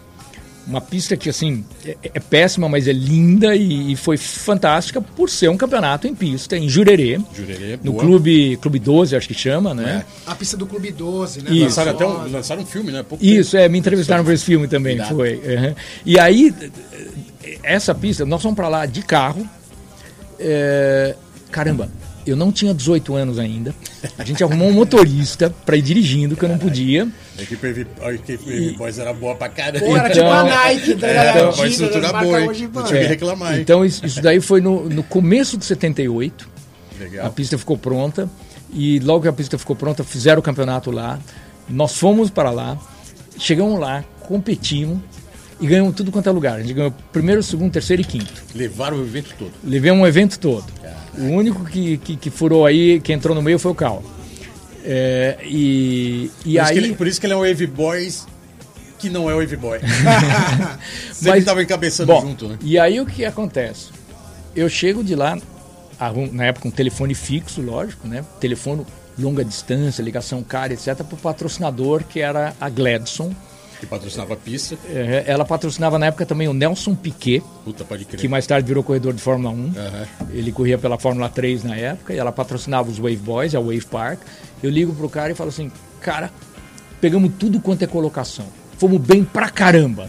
uma 0.67 0.81
pista 0.81 1.17
que 1.17 1.29
assim 1.29 1.65
é, 1.85 1.97
é 2.15 2.21
péssima, 2.21 2.69
mas 2.69 2.89
é 2.89 2.93
linda 2.93 3.55
e, 3.55 3.93
e, 3.93 3.97
foi 3.97 4.17
fantástica 4.17 5.01
por 5.01 5.31
ser 5.31 5.49
um 5.49 5.57
campeonato 5.57 6.07
em 6.07 6.15
pista 6.15 6.57
em 6.57 6.69
Jurerê, 6.69 7.21
Jurerê 7.35 7.79
no 7.83 7.95
clube 7.95 8.57
Clube 8.57 8.79
12, 8.79 9.17
acho 9.17 9.29
que 9.29 9.35
chama, 9.35 9.75
né? 9.75 10.05
É. 10.27 10.31
A 10.31 10.35
pista 10.35 10.57
do 10.57 10.67
Clube 10.67 10.91
12, 10.91 11.43
né? 11.43 11.51
Isso. 11.51 11.65
Lançaram 11.65 11.93
até 11.93 12.07
um, 12.07 12.33
lançaram 12.33 12.63
um 12.63 12.67
filme, 12.67 12.91
né? 12.91 13.03
Pouco 13.03 13.25
Isso, 13.25 13.53
tempo. 13.53 13.65
é, 13.65 13.69
me 13.69 13.79
entrevistaram 13.79 14.25
para 14.25 14.35
esse 14.35 14.45
filme 14.45 14.67
também, 14.67 14.99
foi. 15.05 15.37
Uhum. 15.37 15.75
E 16.05 16.19
aí 16.19 16.55
essa 17.63 17.95
pista, 17.95 18.25
nós 18.25 18.43
fomos 18.43 18.57
para 18.57 18.69
lá 18.69 18.87
de 18.87 19.03
carro. 19.03 19.49
É, 20.39 21.15
caramba, 21.51 21.89
eu 22.27 22.37
não 22.37 22.51
tinha 22.51 22.75
18 22.75 23.15
anos 23.15 23.39
ainda. 23.39 23.75
A 24.19 24.25
gente 24.25 24.43
arrumou 24.43 24.69
um 24.69 24.73
motorista 24.73 25.49
para 25.65 25.77
ir 25.77 25.83
dirigindo, 25.83 26.37
que 26.37 26.45
eu 26.45 26.49
não 26.49 26.59
podia. 26.59 27.09
A 27.39 27.43
equipe, 27.43 27.87
a 28.01 28.13
equipe 28.13 28.77
Boys 28.77 28.99
era 28.99 29.13
boa 29.13 29.35
pra 29.35 29.49
caramba. 29.49 29.85
Pô, 29.87 29.97
era 29.97 30.11
tipo 30.11 30.27
a 30.27 30.43
Nike, 30.45 30.95
tá 30.97 31.09
Então, 31.31 31.53
uma 31.53 31.67
estrutura 31.67 32.13
boa, 32.13 32.41
hein? 32.43 32.71
Não 32.73 32.83
tinha 32.85 33.01
que 33.01 33.07
reclamar, 33.07 33.59
Então, 33.59 33.85
isso, 33.85 34.05
isso 34.05 34.21
daí 34.21 34.41
foi 34.41 34.61
no, 34.61 34.89
no 34.89 35.03
começo 35.03 35.57
de 35.57 35.65
78. 35.65 36.49
Legal. 36.99 37.27
A 37.27 37.31
pista 37.31 37.57
ficou 37.57 37.79
pronta. 37.79 38.29
E 38.73 38.99
logo 39.01 39.23
que 39.23 39.29
a 39.29 39.33
pista 39.33 39.57
ficou 39.57 39.77
pronta, 39.77 40.03
fizeram 40.03 40.41
o 40.41 40.43
campeonato 40.43 40.91
lá. 40.91 41.19
Nós 41.69 41.97
fomos 41.97 42.31
para 42.31 42.51
lá. 42.51 42.79
Chegamos 43.39 43.79
lá, 43.79 44.05
competimos 44.21 44.99
e 45.61 45.67
ganhamos 45.67 45.95
tudo 45.95 46.11
quanto 46.11 46.29
é 46.29 46.33
lugar. 46.33 46.57
A 46.57 46.61
gente 46.63 46.75
ganhou 46.75 46.93
primeiro, 47.13 47.43
segundo, 47.43 47.73
terceiro 47.73 48.03
e 48.03 48.05
quinto. 48.05 48.43
Levaram 48.55 48.99
o 48.99 49.03
evento 49.03 49.35
todo? 49.39 49.53
Levei 49.65 49.91
um 49.91 50.07
evento 50.07 50.39
todo. 50.39 50.65
O 51.19 51.25
único 51.25 51.65
que, 51.65 51.99
que, 51.99 52.17
que, 52.17 52.31
furou 52.31 52.67
aí, 52.67 53.01
que 53.01 53.13
entrou 53.13 53.35
no 53.35 53.43
meio 53.43 53.59
foi 53.59 53.73
o 53.73 53.75
Cal. 53.75 54.03
É, 54.85 55.39
e 55.43 56.31
e 56.45 56.55
por 56.55 56.61
aí... 56.61 56.65
Isso 56.65 56.73
ele, 56.73 56.95
por 56.95 57.07
isso 57.07 57.21
que 57.21 57.27
ele 57.27 57.35
é 57.35 57.37
um 57.37 57.41
Wave 57.41 57.67
Boys 57.67 58.27
que 58.99 59.11
não 59.11 59.31
é 59.31 59.35
o 59.35 59.39
Wave 59.39 59.57
Boy. 59.57 59.79
Sempre 61.13 61.41
estava 61.41 61.63
encabeçando 61.63 62.13
bom, 62.13 62.21
junto, 62.21 62.49
né? 62.49 62.59
E 62.63 62.79
aí 62.79 63.01
o 63.01 63.07
que 63.07 63.25
acontece? 63.25 63.89
Eu 64.55 64.69
chego 64.69 65.05
de 65.05 65.15
lá, 65.15 65.39
na 66.33 66.45
época 66.47 66.69
um 66.69 66.71
telefone 66.71 67.15
fixo, 67.15 67.61
lógico, 67.61 68.09
né? 68.09 68.25
Telefone 68.41 68.87
longa 69.19 69.45
distância, 69.45 70.03
ligação 70.03 70.43
cara, 70.43 70.73
etc, 70.73 70.95
para 70.97 71.15
o 71.15 71.19
patrocinador 71.19 72.05
que 72.05 72.21
era 72.21 72.55
a 72.61 72.69
Gladson 72.69 73.35
que 73.79 73.87
patrocinava 73.87 74.35
a 74.35 74.37
pista. 74.37 74.77
É, 74.89 75.25
ela 75.27 75.45
patrocinava 75.45 75.99
na 75.99 76.07
época 76.07 76.25
também 76.25 76.49
o 76.49 76.53
Nelson 76.55 76.95
Piquet. 76.95 77.43
Puta, 77.65 77.85
pode 77.85 78.05
crer. 78.05 78.21
Que 78.21 78.29
mais 78.29 78.47
tarde 78.47 78.67
virou 78.67 78.83
corredor 78.83 79.13
de 79.13 79.21
Fórmula 79.21 79.51
1. 79.51 79.55
Uhum. 79.55 79.73
Ele 80.31 80.53
corria 80.53 80.79
pela 80.79 80.99
Fórmula 80.99 81.29
3 81.29 81.65
na 81.65 81.77
época. 81.77 82.15
E 82.15 82.19
ela 82.19 82.33
patrocinava 82.33 82.91
os 82.91 82.99
Wave 82.99 83.17
Boys, 83.17 83.55
a 83.55 83.61
Wave 83.61 83.87
Park. 83.87 84.21
Eu 84.63 84.71
ligo 84.71 84.95
pro 84.95 85.09
cara 85.09 85.33
e 85.33 85.35
falo 85.35 85.51
assim: 85.51 85.71
Cara, 86.01 86.31
pegamos 87.01 87.33
tudo 87.39 87.61
quanto 87.61 87.83
é 87.83 87.87
colocação. 87.87 88.47
Fomos 88.79 89.01
bem 89.01 89.25
pra 89.25 89.51
caramba. 89.51 90.09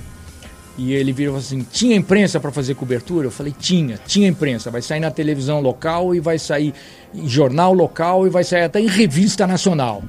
E 0.78 0.94
ele 0.94 1.12
virou 1.12 1.38
assim: 1.38 1.66
tinha 1.72 1.96
imprensa 1.96 2.40
para 2.40 2.52
fazer 2.52 2.76
cobertura? 2.76 3.28
Eu 3.28 3.32
falei: 3.32 3.54
tinha, 3.58 4.00
tinha 4.06 4.28
imprensa. 4.28 4.72
Vai 4.72 4.82
sair 4.82 5.00
na 5.00 5.12
televisão 5.12 5.60
local 5.60 6.14
e 6.14 6.20
vai 6.20 6.40
sair 6.40 6.74
em 7.14 7.28
jornal 7.28 7.74
local 7.74 8.28
e 8.28 8.30
vai 8.30 8.44
sair 8.44 8.64
até 8.64 8.80
em 8.80 8.88
revista 8.88 9.48
nacional 9.48 10.04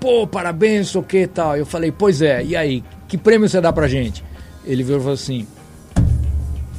pô, 0.00 0.26
parabéns, 0.26 0.94
o 0.94 1.02
que 1.02 1.26
tal. 1.26 1.56
Eu 1.56 1.66
falei, 1.66 1.92
pois 1.92 2.22
é, 2.22 2.44
e 2.44 2.56
aí, 2.56 2.82
que 3.06 3.16
prêmio 3.18 3.48
você 3.48 3.60
dá 3.60 3.72
pra 3.72 3.88
gente? 3.88 4.24
Ele 4.64 4.82
virou 4.82 5.00
e 5.00 5.02
falou 5.02 5.14
assim: 5.14 5.46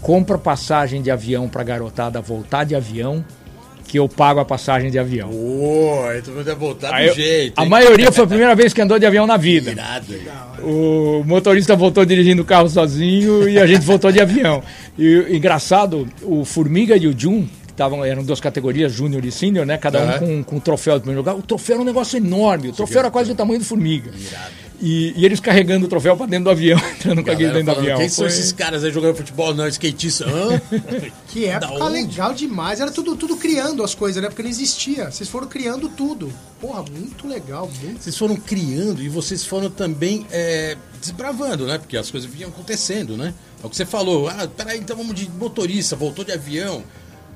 compra 0.01 0.37
passagem 0.37 1.01
de 1.01 1.11
avião 1.11 1.47
pra 1.47 1.63
garotada 1.63 2.21
voltar 2.21 2.63
de 2.63 2.75
avião, 2.75 3.23
que 3.87 3.97
eu 3.97 4.07
pago 4.07 4.39
a 4.39 4.45
passagem 4.45 4.91
de 4.91 4.99
avião. 4.99 5.29
Pô, 5.29 6.05
aí 6.07 6.21
tu 6.21 6.31
vai 6.31 6.55
voltar 6.55 6.93
aí 6.93 7.05
do 7.05 7.11
eu, 7.11 7.15
jeito. 7.15 7.59
A 7.59 7.65
maioria 7.65 8.11
foi 8.11 8.23
a 8.23 8.27
primeira 8.27 8.55
vez 8.55 8.73
que 8.73 8.81
andou 8.81 8.99
de 8.99 9.05
avião 9.05 9.25
na 9.25 9.37
vida. 9.37 9.71
Irado, 9.71 10.13
o 10.61 11.23
motorista 11.25 11.75
voltou 11.75 12.05
dirigindo 12.05 12.43
o 12.43 12.45
carro 12.45 12.69
sozinho 12.69 13.49
e 13.49 13.57
a 13.57 13.65
gente 13.65 13.81
voltou 13.85 14.11
de 14.11 14.21
avião. 14.21 14.61
E 14.97 15.35
engraçado, 15.35 16.07
o 16.21 16.45
Formiga 16.45 16.95
e 16.95 17.07
o 17.07 17.17
Jun, 17.17 17.47
estavam, 17.79 18.03
eram 18.03 18.23
duas 18.23 18.41
categorias, 18.41 18.91
júnior 18.91 19.23
e 19.23 19.31
sênior, 19.31 19.65
né? 19.65 19.77
Cada 19.77 20.03
um 20.03 20.19
com, 20.19 20.43
com 20.43 20.55
um 20.57 20.59
troféu 20.59 20.95
de 20.95 21.01
primeiro 21.01 21.21
lugar. 21.21 21.35
O 21.35 21.41
troféu 21.41 21.75
era 21.75 21.81
um 21.81 21.85
negócio 21.85 22.17
enorme. 22.17 22.69
O 22.69 22.73
troféu 22.73 22.99
era 22.99 23.09
quase 23.09 23.29
do 23.29 23.35
tamanho 23.35 23.59
do 23.59 23.65
formiga. 23.65 24.11
E, 24.81 25.13
e 25.17 25.25
eles 25.25 25.41
carregando 25.41 25.85
o 25.85 25.89
troféu 25.89 26.15
pra 26.15 26.25
dentro 26.25 26.45
do 26.45 26.49
avião, 26.51 26.79
entrando 26.95 27.23
com 27.23 27.31
aquele 27.31 27.49
dentro 27.49 27.65
do 27.65 27.71
falando, 27.71 27.81
avião. 27.81 27.99
Quem 27.99 28.09
são 28.09 28.25
Foi- 28.25 28.33
esses 28.33 28.51
caras 28.51 28.83
aí 28.83 28.91
jogando 28.91 29.15
futebol? 29.15 29.53
Não, 29.53 29.67
skatista. 29.67 30.25
Hã? 30.25 30.61
Que 31.27 31.45
época 31.45 31.87
legal 31.89 32.33
demais. 32.33 32.79
Era 32.79 32.89
tudo, 32.89 33.15
tudo 33.15 33.37
criando 33.37 33.83
as 33.83 33.93
coisas, 33.93 34.21
né? 34.21 34.29
Porque 34.29 34.41
não 34.41 34.49
existia. 34.49 35.11
Vocês 35.11 35.29
foram 35.29 35.47
criando 35.47 35.87
tudo. 35.89 36.31
Porra, 36.59 36.83
muito 36.83 37.27
legal, 37.27 37.69
muito. 37.83 38.01
Vocês 38.01 38.17
foram 38.17 38.35
criando 38.35 39.01
e 39.03 39.09
vocês 39.09 39.45
foram 39.45 39.69
também 39.69 40.25
é, 40.31 40.75
desbravando, 40.99 41.67
né? 41.67 41.77
Porque 41.77 41.95
as 41.97 42.09
coisas 42.09 42.29
vinham 42.29 42.49
acontecendo, 42.49 43.15
né? 43.15 43.33
É 43.61 43.67
o 43.67 43.69
que 43.69 43.75
você 43.75 43.85
falou. 43.85 44.27
Ah, 44.27 44.47
peraí, 44.47 44.79
então 44.79 44.95
vamos 44.97 45.13
de 45.13 45.29
motorista, 45.29 45.95
voltou 45.95 46.25
de 46.25 46.31
avião. 46.31 46.83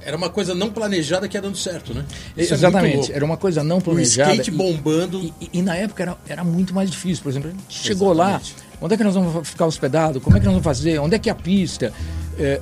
Era 0.06 0.18
uma 0.18 0.30
coisa 0.30 0.54
não 0.54 0.70
planejada 0.72 1.28
que 1.28 1.38
ia 1.38 1.42
dando 1.42 1.58
certo, 1.58 1.94
né? 1.94 2.04
Isso 2.38 2.54
é 2.54 2.58
Exatamente, 2.58 2.98
louco. 2.98 3.12
era 3.14 3.24
uma 3.26 3.38
coisa 3.38 3.64
não 3.64 3.78
O 3.78 3.82
planejada. 3.82 4.32
skate 4.32 4.50
e- 4.52 4.54
bombando. 4.54 5.20
E, 5.20 5.34
e- 5.46 5.50
e 5.54 5.62
na 5.62 5.76
época 5.76 6.04
era, 6.04 6.18
era 6.28 6.44
muito 6.44 6.74
mais 6.74 6.90
difícil. 6.92 7.24
Por 7.24 7.30
exemplo, 7.30 7.50
a 7.50 7.52
gente 7.54 7.64
chegou 7.70 8.12
lá, 8.14 8.32
Exatamente. 8.32 8.56
onde 8.82 8.94
é 8.94 8.98
que 8.98 9.04
nós 9.04 9.14
vamos 9.16 9.48
ficar 9.50 9.66
hospedado? 9.66 10.20
Como 10.22 10.36
é 10.36 10.40
que 10.40 10.46
nós 10.46 10.54
vamos 10.54 10.64
fazer? 10.66 11.00
Onde 11.00 11.16
é 11.16 11.20
que 11.20 11.30
é 11.30 11.32
a 11.32 11.36
pista? 11.36 11.94
É, 12.38 12.60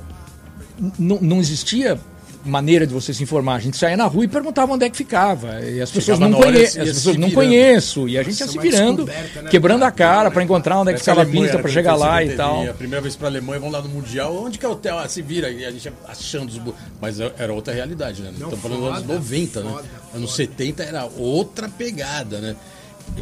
não- 0.98 1.18
não 1.20 1.38
existia 1.40 1.98
maneira 2.44 2.86
de 2.86 2.92
você 2.92 3.14
se 3.14 3.22
informar. 3.22 3.54
A 3.54 3.58
gente 3.60 3.76
saía 3.76 3.96
na 3.96 4.04
rua 4.06 4.24
e 4.24 4.28
perguntava 4.28 4.72
onde 4.72 4.84
é 4.84 4.90
que 4.90 4.96
ficava. 4.96 5.60
E 5.60 5.80
as 5.80 5.90
pessoas 5.90 6.18
Chegava 6.18 6.28
não 6.28 6.38
e 6.40 6.42
conhecem, 6.42 6.82
ia 6.84 6.90
as 6.90 6.96
pessoas 6.96 7.16
não 7.16 7.30
conheço. 7.30 8.08
E 8.08 8.18
a 8.18 8.22
gente 8.22 8.38
ia 8.40 8.44
Isso 8.46 8.52
se 8.52 8.58
é 8.58 8.62
virando, 8.62 9.06
né, 9.06 9.30
quebrando 9.50 9.84
a 9.84 9.90
cara? 9.90 10.30
para 10.30 10.42
encontrar 10.42 10.78
onde 10.80 10.90
é 10.90 10.94
que 10.94 11.00
ficava 11.00 11.22
a 11.22 11.26
pista 11.26 11.52
para 11.52 11.62
quando 11.62 11.72
chegar 11.72 11.94
lá 11.94 12.22
e 12.22 12.30
71, 12.30 12.36
tal. 12.36 12.70
A 12.70 12.74
primeira 12.74 13.00
vez 13.00 13.14
pra 13.16 13.28
Alemanha, 13.28 13.60
vamos 13.60 13.72
lá 13.74 13.82
no 13.82 13.88
Mundial. 13.88 14.36
Onde 14.36 14.58
que 14.58 14.66
é 14.66 14.68
o 14.68 14.72
hotel? 14.72 14.98
Ah, 14.98 15.08
se 15.08 15.22
vira. 15.22 15.50
E 15.50 15.64
a 15.64 15.70
gente 15.70 15.84
ia 15.84 15.92
achando 16.08 16.48
os... 16.48 16.58
bu- 16.58 16.74
Mas 17.00 17.18
era 17.20 17.52
outra 17.52 17.72
realidade, 17.72 18.22
né? 18.22 18.28
Não, 18.38 18.48
Estamos 18.48 18.60
falando 18.60 18.78
dos 18.80 18.88
anos 18.88 19.00
foda, 19.02 19.14
90, 19.14 19.60
né? 19.62 19.70
foda, 19.70 19.84
Anos 20.14 20.30
foda. 20.30 20.42
70 20.48 20.82
era 20.82 21.04
outra 21.16 21.68
pegada, 21.68 22.40
né? 22.40 22.56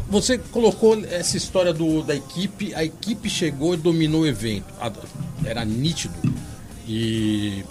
Você 0.09 0.37
colocou 0.37 0.97
essa 1.11 1.35
história 1.37 1.73
do, 1.73 2.01
da 2.03 2.15
equipe, 2.15 2.73
a 2.75 2.83
equipe 2.83 3.29
chegou 3.29 3.73
e 3.73 3.77
dominou 3.77 4.21
o 4.21 4.27
evento. 4.27 4.65
A- 4.79 4.91
Era 5.45 5.65
nítido. 5.65 6.13
E 6.87 7.63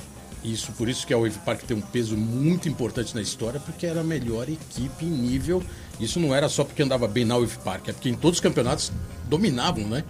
isso 0.44 0.72
por 0.72 0.88
isso 0.88 1.06
que 1.06 1.12
a 1.12 1.18
Wave 1.18 1.38
Park 1.44 1.62
tem 1.62 1.76
um 1.76 1.80
peso 1.80 2.16
muito 2.16 2.68
importante 2.68 3.14
na 3.14 3.20
história, 3.20 3.60
porque 3.60 3.86
era 3.86 4.00
a 4.00 4.04
melhor 4.04 4.48
equipe 4.48 5.04
em 5.04 5.08
nível. 5.10 5.62
Isso 5.98 6.18
não 6.18 6.34
era 6.34 6.48
só 6.48 6.64
porque 6.64 6.82
andava 6.82 7.06
bem 7.06 7.24
na 7.24 7.36
Wave 7.36 7.58
Park, 7.64 7.88
é 7.88 7.92
porque 7.92 8.08
em 8.08 8.14
todos 8.14 8.38
os 8.38 8.40
campeonatos 8.40 8.90
dominavam, 9.28 9.86
né? 9.86 10.02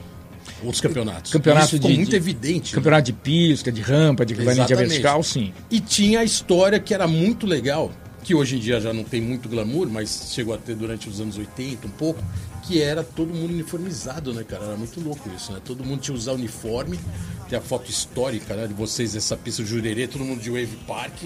Outros 0.63 0.81
campeonatos. 0.81 1.33
Campeonato 1.33 1.79
de- 1.79 1.89
muito 1.95 2.11
de- 2.11 2.17
evidente. 2.17 2.73
né? 2.73 2.77
Campeonato 2.77 3.07
de 3.07 3.13
pista, 3.13 3.71
de 3.73 3.81
rampa, 3.81 4.25
de 4.25 4.35
Exatamente. 4.35 4.75
vertical, 4.75 5.23
sim. 5.23 5.53
E 5.71 5.81
tinha 5.81 6.21
a 6.21 6.25
história 6.25 6.79
que 6.81 6.95
era 6.95 7.07
muito 7.07 7.47
legal, 7.47 7.91
que 8.23 8.35
hoje 8.35 8.57
em 8.57 8.59
dia 8.59 8.81
já 8.81 8.93
não 8.93 9.05
tem 9.05 9.21
muito 9.21 9.49
glamour, 9.49 9.89
mas 9.91 10.31
chegou 10.33 10.55
a 10.55 10.59
ter 10.59 10.75
durante 10.77 11.09
os 11.09 11.21
anos 11.21 11.37
80 11.39 11.87
um 11.87 11.91
pouco, 11.91 12.23
que 12.63 12.83
era 12.83 13.03
todo 13.03 13.33
mundo 13.35 13.53
uniformizado, 13.53 14.33
né, 14.33 14.45
cara? 14.45 14.65
Era 14.65 14.77
muito 14.77 15.01
louco 15.01 15.29
isso, 15.37 15.53
né? 15.53 15.61
Todo 15.65 15.85
mundo 15.85 16.01
tinha 16.01 16.15
usar 16.17 16.33
uniforme. 16.33 16.99
Tem 17.49 17.59
a 17.59 17.63
foto 17.63 17.91
histórica, 17.91 18.55
né, 18.55 18.67
de 18.67 18.75
vocês, 18.75 19.17
essa 19.17 19.37
pista 19.37 19.65
Jurerê, 19.65 20.07
todo 20.07 20.25
mundo 20.25 20.41
de 20.41 20.51
Wave 20.51 20.79
Park, 20.87 21.25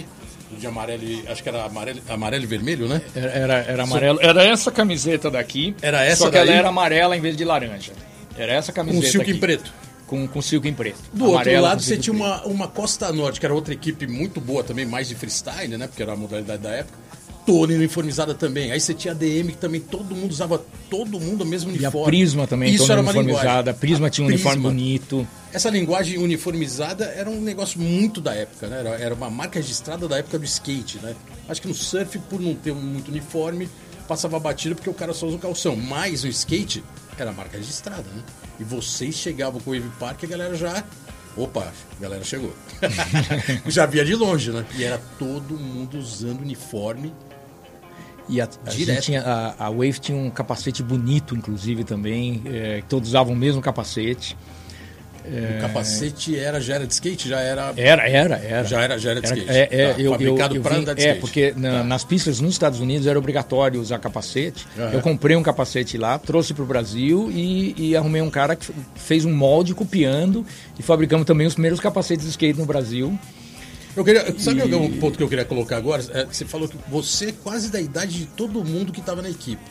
de 0.58 0.66
amarelo 0.66 1.02
e, 1.02 1.22
acho 1.28 1.42
que 1.42 1.48
era 1.48 1.64
amarelo, 1.64 2.00
amarelo 2.08 2.44
e 2.44 2.46
vermelho, 2.46 2.88
né? 2.88 3.02
Era, 3.14 3.30
era, 3.30 3.54
era 3.54 3.82
amarelo. 3.82 4.18
Era 4.22 4.42
essa 4.44 4.70
camiseta 4.70 5.30
daqui. 5.30 5.74
Era 5.82 6.02
essa 6.04 6.24
Só 6.24 6.30
que 6.30 6.36
ela 6.36 6.46
daí? 6.46 6.56
era 6.56 6.68
amarela 6.68 7.16
em 7.16 7.20
vez 7.20 7.36
de 7.36 7.44
laranja. 7.44 7.92
Era 8.38 8.52
essa 8.54 8.72
Com 8.72 8.76
camiseta. 8.76 9.10
silk 9.12 9.30
em 9.30 9.38
preto. 9.38 9.72
Com, 10.06 10.28
com 10.28 10.40
silk 10.42 10.68
em 10.68 10.74
preto. 10.74 10.98
Do 11.12 11.24
outro 11.24 11.36
Amarela 11.36 11.68
lado 11.68 11.82
você 11.82 11.96
tinha 11.96 12.14
preto. 12.14 12.26
uma, 12.26 12.44
uma 12.44 12.68
Costa 12.68 13.10
Norte, 13.12 13.40
que 13.40 13.46
era 13.46 13.54
outra 13.54 13.72
equipe 13.74 14.06
muito 14.06 14.40
boa 14.40 14.62
também, 14.62 14.84
mais 14.86 15.08
de 15.08 15.14
freestyle, 15.14 15.76
né? 15.76 15.86
Porque 15.86 16.02
era 16.02 16.12
a 16.12 16.16
modalidade 16.16 16.62
da 16.62 16.70
época. 16.70 16.98
Toda 17.46 17.74
uniformizada 17.74 18.34
também. 18.34 18.72
Aí 18.72 18.80
você 18.80 18.94
tinha 18.94 19.12
a 19.12 19.14
DM, 19.14 19.52
que 19.52 19.58
também 19.58 19.80
todo 19.80 20.14
mundo 20.14 20.30
usava, 20.30 20.64
todo 20.88 21.20
mundo 21.20 21.42
o 21.42 21.46
mesmo 21.46 21.70
E 21.70 21.74
a 21.74 21.88
uniforme. 21.88 22.06
Prisma 22.06 22.46
também, 22.46 22.70
Isso 22.70 22.84
toda 22.84 22.92
era 22.94 23.02
uma 23.02 23.10
uniformizada. 23.10 23.70
A 23.70 23.74
Prisma 23.74 24.08
tinha 24.08 24.24
um 24.24 24.28
uniforme 24.28 24.62
Prisma. 24.62 24.70
bonito. 24.70 25.28
Essa 25.52 25.68
linguagem 25.68 26.18
uniformizada 26.18 27.04
era 27.04 27.28
um 27.28 27.40
negócio 27.40 27.78
muito 27.78 28.20
da 28.20 28.34
época, 28.34 28.66
né? 28.66 28.80
Era, 28.80 28.88
era 28.90 29.14
uma 29.14 29.28
marca 29.28 29.58
registrada 29.58 30.08
da 30.08 30.18
época 30.18 30.38
do 30.38 30.44
skate, 30.44 30.98
né? 31.02 31.14
Acho 31.48 31.60
que 31.60 31.68
no 31.68 31.74
surf, 31.74 32.18
por 32.30 32.40
não 32.40 32.54
ter 32.54 32.72
muito 32.72 33.08
uniforme, 33.08 33.68
passava 34.08 34.38
batido 34.38 34.74
porque 34.74 34.88
o 34.90 34.94
cara 34.94 35.12
só 35.12 35.26
usa 35.26 35.36
o 35.36 35.38
calção. 35.38 35.76
Mas 35.76 36.24
no 36.24 36.30
skate, 36.30 36.82
era 37.18 37.30
marca 37.30 37.58
registrada, 37.58 38.02
né? 38.02 38.22
E 38.58 38.64
vocês 38.64 39.14
chegavam 39.14 39.60
com 39.60 39.70
o 39.70 39.74
Wave 39.74 39.90
Park 39.98 40.22
e 40.22 40.26
a 40.26 40.28
galera 40.28 40.54
já... 40.54 40.82
Opa, 41.36 41.72
a 41.98 42.02
galera 42.02 42.22
chegou. 42.24 42.54
já 43.66 43.86
via 43.86 44.04
de 44.04 44.14
longe, 44.14 44.50
né? 44.50 44.64
E 44.76 44.84
era 44.84 44.98
todo 45.18 45.58
mundo 45.58 45.98
usando 45.98 46.40
uniforme. 46.42 47.12
E 48.28 48.40
a, 48.40 48.48
a, 48.66 48.70
gente 48.70 49.00
tinha, 49.02 49.22
a, 49.22 49.66
a 49.66 49.70
Wave 49.70 49.98
tinha 50.00 50.16
um 50.16 50.30
capacete 50.30 50.82
bonito, 50.82 51.34
inclusive, 51.36 51.84
também. 51.84 52.42
é, 52.46 52.80
que 52.80 52.88
todos 52.88 53.10
usavam 53.10 53.34
o 53.34 53.36
mesmo 53.36 53.60
capacete. 53.60 54.36
O 55.26 55.60
capacete 55.62 56.38
era, 56.38 56.60
já 56.60 56.74
era 56.74 56.86
de 56.86 56.92
skate? 56.92 57.26
Já 57.30 57.40
era... 57.40 57.72
Era, 57.78 58.06
era, 58.06 58.36
era. 58.36 58.64
Já 58.64 58.82
era- 58.82 58.98
já 58.98 59.10
era 59.12 59.20
de 59.22 59.26
skate. 59.26 59.48
É, 59.50 59.68
é, 59.70 59.92
Tá, 59.94 59.98
eu, 60.00 60.10
fabricado 60.12 60.54
vim- 60.62 60.68
andar 60.76 60.92
de 60.94 61.00
É, 61.00 61.04
skate. 61.06 61.20
porque 61.22 61.54
na- 61.56 61.70
Tá. 61.78 61.84
nas 61.84 62.04
pistas 62.04 62.40
nos 62.40 62.52
Estados 62.52 62.78
Unidos 62.78 63.06
era 63.06 63.18
obrigatório 63.18 63.80
usar 63.80 63.98
capacete. 64.00 64.66
Eu 64.92 65.00
comprei 65.00 65.34
um 65.34 65.42
capacete 65.42 65.96
lá, 65.96 66.18
trouxe 66.18 66.52
para 66.52 66.62
o 66.62 66.66
Brasil 66.66 67.30
e, 67.32 67.74
e 67.78 67.96
arrumei 67.96 68.20
um 68.20 68.28
cara 68.28 68.54
que 68.54 68.66
fez 68.96 69.24
um 69.24 69.32
molde 69.34 69.74
copiando 69.74 70.44
e 70.78 70.82
fabricamos 70.82 71.24
também 71.24 71.46
os 71.46 71.54
primeiros 71.54 71.80
capacetes 71.80 72.26
de 72.26 72.30
skate 72.30 72.58
no 72.58 72.66
Brasil. 72.66 73.18
Eu 73.96 74.04
queria, 74.04 74.34
sabe 74.38 74.62
um 74.74 74.98
ponto 74.98 75.16
que 75.16 75.22
eu 75.22 75.28
queria 75.28 75.44
colocar 75.44 75.76
agora? 75.76 76.02
É, 76.12 76.24
você 76.24 76.44
falou 76.44 76.68
que 76.68 76.76
você 76.88 77.26
é 77.26 77.32
quase 77.32 77.70
da 77.70 77.80
idade 77.80 78.18
de 78.18 78.26
todo 78.26 78.64
mundo 78.64 78.92
que 78.92 79.00
estava 79.00 79.22
na 79.22 79.30
equipe. 79.30 79.62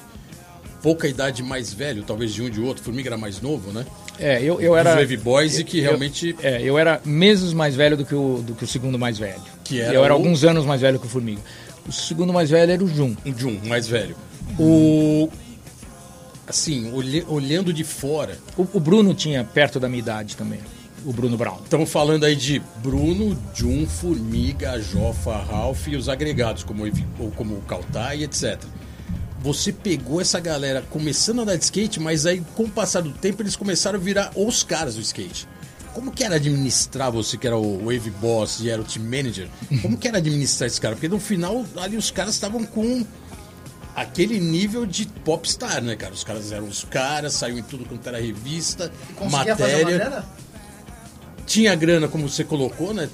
Pouca 0.81 1.07
idade 1.07 1.41
mais 1.43 1.73
velho, 1.73 2.03
talvez 2.03 2.33
de 2.33 2.41
um 2.41 2.49
de 2.49 2.59
outro. 2.61 2.83
Formiga 2.83 3.09
era 3.09 3.17
mais 3.17 3.41
novo, 3.41 3.71
né? 3.71 3.85
É, 4.19 4.41
eu, 4.41 4.59
eu 4.61 4.75
era. 4.75 4.91
Os 4.91 4.95
Wave 4.97 5.17
Boys 5.17 5.57
e 5.59 5.63
que 5.63 5.77
eu- 5.79 5.83
realmente. 5.83 6.35
é, 6.41 6.61
eu 6.61 6.77
era 6.77 7.01
meses 7.05 7.53
mais 7.53 7.75
velho 7.75 7.95
do 7.97 8.05
que 8.05 8.13
o, 8.15 8.43
do 8.45 8.53
que 8.53 8.63
o 8.63 8.67
segundo 8.67 8.99
mais 8.99 9.17
velho. 9.17 9.41
Que 9.63 9.79
era 9.81 9.93
eu 9.93 10.03
era 10.03 10.13
o- 10.13 10.17
alguns 10.17 10.43
anos 10.43 10.65
mais 10.65 10.81
velho 10.81 10.99
que 10.99 11.05
o 11.05 11.09
Formiga. 11.09 11.41
O 11.87 11.91
segundo 11.91 12.31
mais 12.33 12.49
velho 12.49 12.71
era 12.71 12.83
o 12.83 12.87
Jun. 12.87 13.15
De 13.25 13.45
um 13.47 13.59
mais 13.65 13.87
velho. 13.87 14.15
O. 14.59 15.29
Assim, 16.45 16.91
olhe- 16.93 17.25
olhando 17.29 17.71
de 17.73 17.83
fora. 17.85 18.37
O, 18.57 18.67
o 18.73 18.79
Bruno 18.79 19.13
tinha 19.13 19.43
perto 19.43 19.79
da 19.79 19.87
minha 19.87 19.99
idade 19.99 20.35
também. 20.35 20.59
O 21.05 21.11
Bruno 21.11 21.37
Brown. 21.37 21.59
Estamos 21.63 21.89
falando 21.89 22.23
aí 22.23 22.35
de 22.35 22.61
Bruno, 22.81 23.37
Jun, 23.53 23.85
Formiga, 23.85 24.79
Jofa, 24.81 25.37
Ralph 25.37 25.87
e 25.87 25.95
os 25.95 26.07
agregados, 26.07 26.63
como, 26.63 26.83
ou 27.19 27.31
como 27.31 27.55
o 27.55 27.61
Kautai, 27.61 28.23
etc. 28.23 28.61
Você 29.41 29.73
pegou 29.73 30.21
essa 30.21 30.39
galera 30.39 30.81
começando 30.89 31.39
a 31.39 31.41
andar 31.41 31.57
de 31.57 31.65
skate, 31.65 31.99
mas 31.99 32.25
aí 32.25 32.41
com 32.55 32.63
o 32.63 32.69
passar 32.69 33.01
do 33.01 33.11
tempo 33.11 33.41
eles 33.41 33.57
começaram 33.57 33.99
a 33.99 34.01
virar 34.01 34.31
os 34.35 34.63
caras 34.63 34.95
do 34.95 35.01
skate. 35.01 35.47
Como 35.93 36.11
que 36.11 36.23
era 36.23 36.35
administrar 36.35 37.11
você 37.11 37.37
que 37.37 37.45
era 37.45 37.57
o 37.57 37.79
Wave 37.79 38.09
Boss 38.09 38.61
e 38.61 38.69
era 38.69 38.81
o 38.81 38.85
Team 38.85 39.05
Manager? 39.05 39.49
Como 39.81 39.97
que 39.97 40.07
era 40.07 40.17
administrar 40.17 40.67
esse 40.67 40.79
cara? 40.79 40.95
Porque 40.95 41.09
no 41.09 41.19
final 41.19 41.65
ali 41.75 41.97
os 41.97 42.09
caras 42.09 42.33
estavam 42.33 42.63
com 42.63 43.05
aquele 43.95 44.39
nível 44.39 44.85
de 44.85 45.05
popstar, 45.05 45.83
né, 45.83 45.95
cara? 45.95 46.13
Os 46.13 46.23
caras 46.23 46.51
eram 46.51 46.67
os 46.67 46.83
caras, 46.83 47.33
saiu 47.33 47.59
em 47.59 47.63
tudo 47.63 47.85
quanto 47.85 48.07
era 48.07 48.19
revista, 48.19 48.91
matéria? 49.29 50.23
Tinha 51.53 51.75
grana, 51.75 52.07
como 52.07 52.27
você 52.27 52.43
colocou, 52.43 52.93
né? 52.93 53.07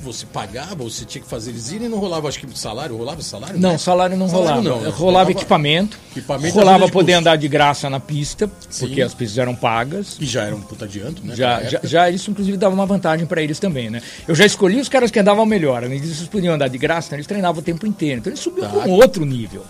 Você 0.00 0.26
pagava, 0.26 0.84
você 0.84 1.06
tinha 1.06 1.22
que 1.24 1.28
fazer 1.28 1.50
eles 1.50 1.70
irem, 1.72 1.88
não 1.88 1.96
rolava, 1.98 2.28
acho 2.28 2.38
que 2.38 2.58
salário, 2.58 2.94
rolava 2.94 3.22
salário? 3.22 3.58
Não, 3.58 3.72
né? 3.72 3.78
salário 3.78 4.14
não 4.14 4.26
rolava. 4.26 4.60
não, 4.60 4.80
né? 4.82 4.90
Rolava 4.90 5.30
equipamento. 5.30 5.98
Equipamento 6.10 6.48
e 6.48 6.50
rolava 6.50 6.86
poder 6.90 7.12
custo. 7.12 7.20
andar 7.20 7.36
de 7.36 7.48
graça 7.48 7.88
na 7.88 7.98
pista, 7.98 8.50
Sim. 8.68 8.86
porque 8.86 9.00
as 9.00 9.14
pistas 9.14 9.38
eram 9.38 9.54
pagas. 9.56 10.16
Que 10.18 10.26
já 10.26 10.42
era 10.42 10.54
um 10.54 10.60
puta 10.60 10.84
adianto, 10.84 11.24
né? 11.26 11.34
Já, 11.34 11.62
já, 11.62 11.80
já 11.82 12.10
isso, 12.10 12.30
inclusive, 12.30 12.58
dava 12.58 12.74
uma 12.74 12.84
vantagem 12.84 13.24
para 13.24 13.40
eles 13.40 13.58
também, 13.58 13.88
né? 13.88 14.02
Eu 14.28 14.34
já 14.34 14.44
escolhi 14.44 14.78
os 14.78 14.88
caras 14.90 15.10
que 15.10 15.18
andavam 15.18 15.46
melhor. 15.46 15.88
Disso, 15.88 16.04
eles 16.04 16.28
podiam 16.28 16.54
andar 16.54 16.68
de 16.68 16.76
graça, 16.76 17.08
então 17.08 17.16
eles 17.16 17.26
treinavam 17.26 17.60
o 17.60 17.64
tempo 17.64 17.86
inteiro. 17.86 18.18
Então 18.18 18.30
eles 18.30 18.40
subiam 18.40 18.68
Tá. 18.70 18.80
para 18.80 18.88
um 18.90 18.92
outro 18.92 19.24
nível. 19.24 19.64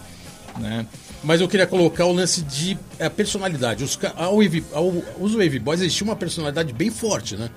Né? 0.58 0.86
Mas 1.22 1.40
eu 1.40 1.46
queria 1.46 1.68
colocar 1.68 2.04
o 2.04 2.12
lance 2.12 2.42
de 2.42 2.76
é, 2.98 3.08
personalidade. 3.08 3.84
Os, 3.84 3.96
a 4.16 4.26
Wave, 4.28 4.64
ao, 4.72 4.92
os 5.20 5.34
Wave 5.34 5.60
Boys 5.60 5.80
existia 5.80 6.04
uma 6.04 6.16
personalidade 6.16 6.72
bem 6.72 6.90
forte, 6.90 7.36
né? 7.36 7.48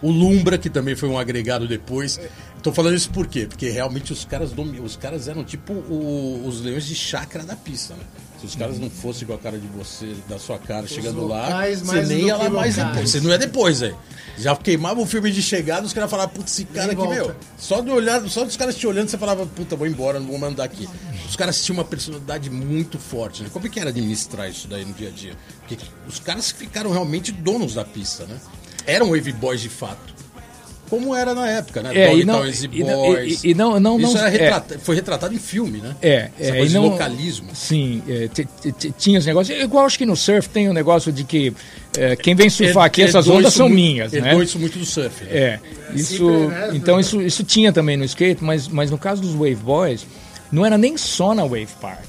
O 0.00 0.10
Lumbra, 0.10 0.56
que 0.58 0.70
também 0.70 0.94
foi 0.94 1.08
um 1.08 1.18
agregado 1.18 1.66
depois. 1.66 2.20
Tô 2.62 2.72
falando 2.72 2.94
isso 2.96 3.10
por 3.10 3.26
quê? 3.26 3.46
Porque 3.48 3.68
realmente 3.70 4.12
os 4.12 4.24
caras 4.24 4.50
domi- 4.52 4.80
os 4.80 4.96
caras 4.96 5.28
eram 5.28 5.44
tipo 5.44 5.72
o- 5.72 6.44
os 6.46 6.60
leões 6.60 6.86
de 6.86 6.94
chácara 6.94 7.44
da 7.44 7.54
pista, 7.56 7.94
né? 7.94 8.02
Se 8.40 8.46
os 8.46 8.54
caras 8.54 8.78
não 8.78 8.88
fossem 8.88 9.26
com 9.26 9.34
a 9.34 9.38
cara 9.38 9.58
de 9.58 9.66
você, 9.66 10.14
da 10.28 10.38
sua 10.38 10.58
cara, 10.60 10.86
chegando 10.86 11.26
lá, 11.26 11.48
você 11.80 11.84
nem 12.14 12.26
ia 12.26 12.36
lá 12.36 12.44
mais 12.50 12.76
depois. 12.92 13.10
Você 13.10 13.20
não 13.20 13.30
ia 13.30 13.38
depois, 13.38 13.82
aí. 13.82 13.94
Já 14.38 14.54
queimava 14.54 15.00
o 15.00 15.06
filme 15.06 15.32
de 15.32 15.42
chegada, 15.42 15.84
os 15.84 15.92
caras 15.92 16.08
falavam, 16.08 16.32
putz, 16.34 16.52
esse 16.52 16.64
cara 16.64 16.92
aqui, 16.92 17.02
meu. 17.08 17.26
Só 17.58 17.80
do 17.82 17.92
olhar, 17.92 18.22
só 18.28 18.44
dos 18.44 18.56
caras 18.56 18.76
te 18.76 18.86
olhando, 18.86 19.08
você 19.08 19.18
falava, 19.18 19.44
puta, 19.44 19.74
vou 19.74 19.88
embora, 19.88 20.20
não 20.20 20.28
vou 20.28 20.38
mandar 20.38 20.62
aqui. 20.64 20.88
Os 21.28 21.34
caras 21.34 21.64
tinham 21.64 21.78
uma 21.78 21.84
personalidade 21.84 22.48
muito 22.48 22.96
forte, 22.96 23.42
né? 23.42 23.50
Como 23.52 23.66
é 23.66 23.68
que 23.68 23.80
era 23.80 23.90
administrar 23.90 24.48
isso 24.48 24.68
daí 24.68 24.84
no 24.84 24.92
dia 24.94 25.08
a 25.08 25.12
dia? 25.12 25.32
Porque 25.66 25.76
os 26.06 26.20
caras 26.20 26.52
ficaram 26.52 26.92
realmente 26.92 27.32
donos 27.32 27.74
da 27.74 27.84
pista, 27.84 28.24
né? 28.26 28.36
Eram 28.88 29.10
wave 29.10 29.32
boys 29.32 29.60
de 29.60 29.68
fato. 29.68 30.16
como 30.90 31.14
era 31.14 31.34
na 31.34 31.46
época, 31.46 31.82
né? 31.82 31.90
É, 31.94 32.06
Dog 32.08 32.20
e 32.22 32.24
não, 32.24 32.38
Toys 32.38 32.62
e, 32.62 32.68
não- 32.82 33.18
e- 33.22 33.38
e 33.44 33.54
não, 33.54 33.78
não, 33.78 34.00
Isso 34.00 34.14
não- 34.14 34.20
era 34.20 34.28
é, 34.28 34.30
retrata- 34.40 34.78
foi 34.78 34.96
retratado 34.96 35.34
em 35.34 35.38
filme, 35.38 35.80
né? 35.80 35.94
É, 36.00 36.30
Essa 36.40 36.50
é, 36.52 36.56
coisa 36.56 36.64
e 36.64 36.68
de 36.68 36.74
não, 36.74 36.86
localismo. 36.88 37.48
Sim, 37.54 38.02
é, 38.08 38.28
t- 38.28 38.46
t- 38.62 38.72
t- 38.72 38.90
tinha 38.96 39.18
os 39.18 39.26
negócios. 39.26 39.60
Igual 39.62 39.84
acho 39.84 39.98
que 39.98 40.06
no 40.06 40.16
surf 40.16 40.48
tem 40.48 40.66
o 40.66 40.72
negócio 40.72 41.12
de 41.12 41.24
que 41.24 41.52
é, 41.94 42.16
quem 42.16 42.34
vem 42.34 42.48
surfar 42.48 42.84
aqui, 42.86 43.02
essas 43.02 43.26
Herdou 43.26 43.36
ondas 43.38 43.52
são 43.52 43.68
muito- 43.68 43.74
minhas, 43.82 44.12
né? 44.12 44.18
herdou 44.30 44.42
isso 44.42 44.58
muito 44.58 44.78
do 44.78 44.86
surf. 44.86 45.24
né? 45.24 45.30
É, 45.30 45.60
isso, 45.94 46.26
Sempre, 46.26 46.46
né? 46.56 46.70
então 46.72 46.98
isso, 46.98 47.20
isso 47.20 47.44
tinha 47.44 47.70
também 47.70 47.98
no 47.98 48.04
skate, 48.06 48.42
mas, 48.42 48.66
mas 48.66 48.90
no 48.90 48.96
caso 48.96 49.20
dos 49.20 49.32
Wave 49.32 49.56
Boys, 49.56 50.06
não 50.50 50.64
era 50.64 50.78
nem 50.78 50.96
só 50.96 51.34
na 51.34 51.42
Wave 51.42 51.68
Park. 51.82 52.02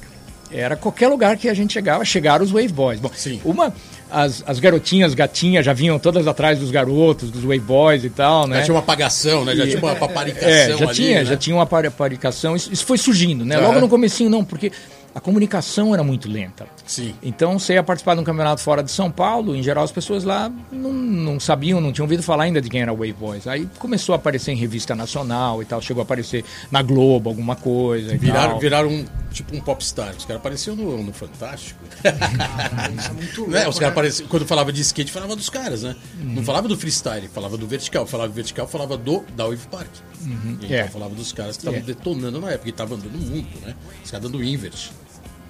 Era 0.51 0.77
qualquer 0.77 1.09
lugar 1.09 1.35
que 1.35 1.49
a 1.49 1.53
gente 1.53 1.73
chegava, 1.73 2.03
chegaram 2.05 2.45
os 2.45 2.49
Wave 2.51 2.69
Boys. 2.69 2.99
Bom, 3.01 3.11
Sim. 3.13 3.41
uma, 3.43 3.73
as, 4.11 4.43
as 4.45 4.59
garotinhas, 4.59 5.13
gatinhas, 5.13 5.65
já 5.65 5.73
vinham 5.73 5.99
todas 5.99 6.27
atrás 6.27 6.59
dos 6.59 6.71
garotos, 6.71 7.29
dos 7.31 7.41
Wave 7.43 7.59
Boys 7.59 8.03
e 8.03 8.09
tal, 8.09 8.47
né? 8.47 8.57
Já 8.57 8.63
tinha 8.63 8.73
uma 8.75 8.81
apagação, 8.81 9.45
né? 9.45 9.55
Já 9.55 9.65
tinha 9.67 9.79
uma 9.79 9.95
paparicação 9.97 10.49
É, 10.49 10.77
já 10.77 10.85
ali, 10.85 10.93
tinha, 10.95 11.19
né? 11.19 11.25
já 11.25 11.37
tinha 11.37 11.55
uma 11.55 11.65
paparicação. 11.65 12.55
Isso, 12.55 12.71
isso 12.71 12.85
foi 12.85 12.97
surgindo, 12.97 13.45
né? 13.45 13.57
Logo 13.57 13.79
no 13.79 13.89
comecinho 13.89 14.29
não, 14.29 14.43
porque 14.43 14.71
a 15.13 15.19
comunicação 15.19 15.93
era 15.93 16.03
muito 16.03 16.29
lenta. 16.29 16.67
Sim. 16.85 17.13
Então 17.21 17.57
você 17.57 17.73
ia 17.73 17.83
participar 17.83 18.13
de 18.15 18.21
um 18.21 18.23
campeonato 18.23 18.61
fora 18.61 18.83
de 18.83 18.91
São 18.91 19.09
Paulo, 19.11 19.55
em 19.55 19.63
geral 19.63 19.83
as 19.83 19.91
pessoas 19.91 20.23
lá 20.23 20.51
não, 20.71 20.93
não 20.93 21.39
sabiam, 21.39 21.81
não 21.81 21.91
tinham 21.91 22.05
ouvido 22.05 22.21
falar 22.23 22.43
ainda 22.43 22.61
de 22.61 22.69
quem 22.69 22.81
era 22.81 22.91
Wave 22.93 23.13
Boys. 23.13 23.47
Aí 23.47 23.67
começou 23.79 24.13
a 24.13 24.15
aparecer 24.17 24.51
em 24.51 24.55
revista 24.55 24.95
nacional 24.95 25.61
e 25.61 25.65
tal, 25.65 25.81
chegou 25.81 26.01
a 26.01 26.03
aparecer 26.03 26.45
na 26.71 26.81
Globo 26.81 27.29
alguma 27.29 27.55
coisa. 27.55 28.13
E 28.13 28.17
Viraram, 28.17 28.51
tal. 28.51 28.59
viraram 28.59 28.89
um, 28.89 29.05
tipo 29.31 29.55
um 29.55 29.59
popstar. 29.59 30.13
Os 30.15 30.25
caras 30.25 30.39
apareciam 30.41 30.75
no, 30.75 31.03
no 31.03 31.11
Fantástico. 31.11 31.78
Isso 32.97 33.09
é 33.09 33.13
muito 33.13 33.47
né? 33.47 33.57
louco, 33.57 33.69
Os 33.69 33.79
caras 33.79 33.79
né? 33.79 33.87
apareciam, 33.87 34.27
quando 34.29 34.45
falava 34.45 34.71
de 34.73 34.81
skate, 34.81 35.11
falava 35.11 35.35
dos 35.35 35.49
caras, 35.49 35.83
né? 35.83 35.95
Uhum. 36.19 36.33
Não 36.35 36.43
falava 36.43 36.67
do 36.67 36.77
freestyle, 36.77 37.27
falava 37.27 37.57
do 37.57 37.67
vertical. 37.67 38.05
Falava 38.07 38.29
do 38.29 38.35
vertical, 38.35 38.67
falava 38.67 38.97
do 38.97 39.23
da 39.35 39.45
Wave 39.45 39.67
Park. 39.69 39.89
E 40.21 40.31
então 40.51 40.69
É. 40.69 40.87
falava 40.87 41.13
dos 41.15 41.31
caras 41.31 41.57
que 41.57 41.61
estavam 41.61 41.79
É. 41.79 41.83
detonando 41.83 42.39
na 42.41 42.51
época, 42.51 42.69
e 42.69 42.71
estavam 42.71 42.97
andando 42.97 43.17
muito, 43.19 43.59
né? 43.65 43.75
Os 44.03 44.11
caras 44.11 44.29
dando 44.29 44.43
invert. 44.43 44.91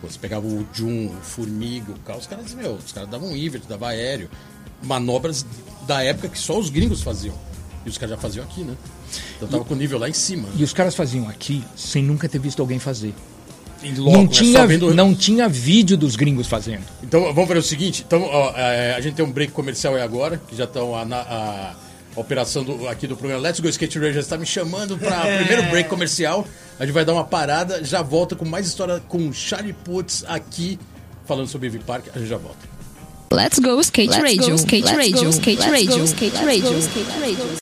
Pô, 0.02 0.08
Você 0.08 0.18
pegava 0.18 0.46
o 0.48 0.66
Jun, 0.74 1.08
o 1.08 1.16
Formiga, 1.22 1.92
o 1.92 2.00
carro, 2.00 2.20
os 2.20 2.28
caras, 2.28 2.54
meu, 2.54 2.74
os 2.76 2.92
caras 2.92 3.10
davam 3.10 3.36
invert, 3.36 3.64
davam 3.68 3.88
aéreo. 3.90 4.30
Manobras 4.82 5.46
da 5.86 6.02
época 6.04 6.30
que 6.30 6.40
só 6.40 6.58
os 6.58 6.70
gringos 6.70 7.02
faziam. 7.02 7.36
E 7.86 7.90
os 7.90 7.98
caras 7.98 8.16
já 8.16 8.22
faziam 8.22 8.46
aqui, 8.46 8.62
né? 8.64 8.76
Então 9.38 9.48
tava 9.50 9.66
com 9.66 9.74
o 9.74 9.78
nível 9.78 9.98
lá 10.00 10.08
em 10.08 10.14
cima. 10.14 10.48
né? 10.48 10.54
E 10.58 10.64
os 10.64 10.72
caras 10.72 10.96
faziam 10.96 11.28
aqui 11.28 11.64
sem 11.76 12.04
nunca 12.04 12.30
ter 12.30 12.40
visto 12.40 12.62
alguém 12.62 12.80
fazer. 12.80 13.14
Logo, 13.98 14.12
não, 14.12 14.24
né, 14.24 14.28
tinha, 14.30 14.68
vendo- 14.68 14.94
não 14.94 15.16
tinha 15.16 15.48
vídeo 15.48 15.96
dos 15.98 16.16
gringos 16.16 16.48
fazendo. 16.48 16.84
Então 17.04 17.22
vamos 17.34 17.48
fazer 17.48 17.60
o 17.60 17.64
seguinte. 17.64 18.04
Então 18.06 18.22
ó, 18.24 18.52
é, 18.56 18.94
a 18.96 19.00
gente 19.02 19.16
tem 19.16 19.26
um 19.26 19.32
break 19.32 19.54
comercial 19.54 19.96
aí 19.96 20.02
agora, 20.02 20.42
que 20.48 20.56
já 20.56 20.66
estão 20.66 20.94
a, 20.96 21.04
a- 21.04 21.76
a 22.16 22.20
operação 22.20 22.64
do- 22.64 22.88
aqui 22.88 23.08
do 23.08 23.16
programa 23.16 23.42
Let's 23.42 23.60
Go 23.62 23.70
Skate 23.70 23.98
Radio 23.98 24.16
já 24.16 24.20
está 24.20 24.38
me 24.38 24.46
chamando 24.46 24.98
para 24.98 25.20
o 25.20 25.38
primeiro 25.46 25.70
break 25.70 25.88
comercial. 25.90 26.46
A 26.80 26.86
gente 26.86 26.94
vai 26.94 27.06
dar 27.06 27.14
uma 27.14 27.24
parada, 27.24 27.84
já 27.84 28.02
volta 28.02 28.36
com 28.36 28.44
mais 28.46 28.68
história 28.68 29.00
com 29.08 29.32
Charlie 29.32 29.74
Putz 29.74 30.26
aqui 30.28 30.78
falando 31.26 31.48
sobre 31.48 31.68
Ivy 31.68 31.80
Park. 31.80 32.08
A 32.14 32.20
gente 32.20 32.28
já 32.30 32.38
volta. 32.38 32.68
Let's 33.32 33.60
go 33.60 33.80
skate 33.80 34.10
Let's 34.10 34.24
radio, 34.24 34.50
go, 34.50 34.56
skate 34.56 34.84
let's 34.86 34.98
radio, 34.98 35.24
go, 35.24 35.30
skate 35.30 35.60
let's 35.60 35.72
radio, 35.72 35.98
go, 36.00 36.04
skate 36.06 36.34
let's 36.36 36.46
radio. 36.46 36.74
go, 36.74 36.80
skate 36.80 37.20
radio. 37.22 37.59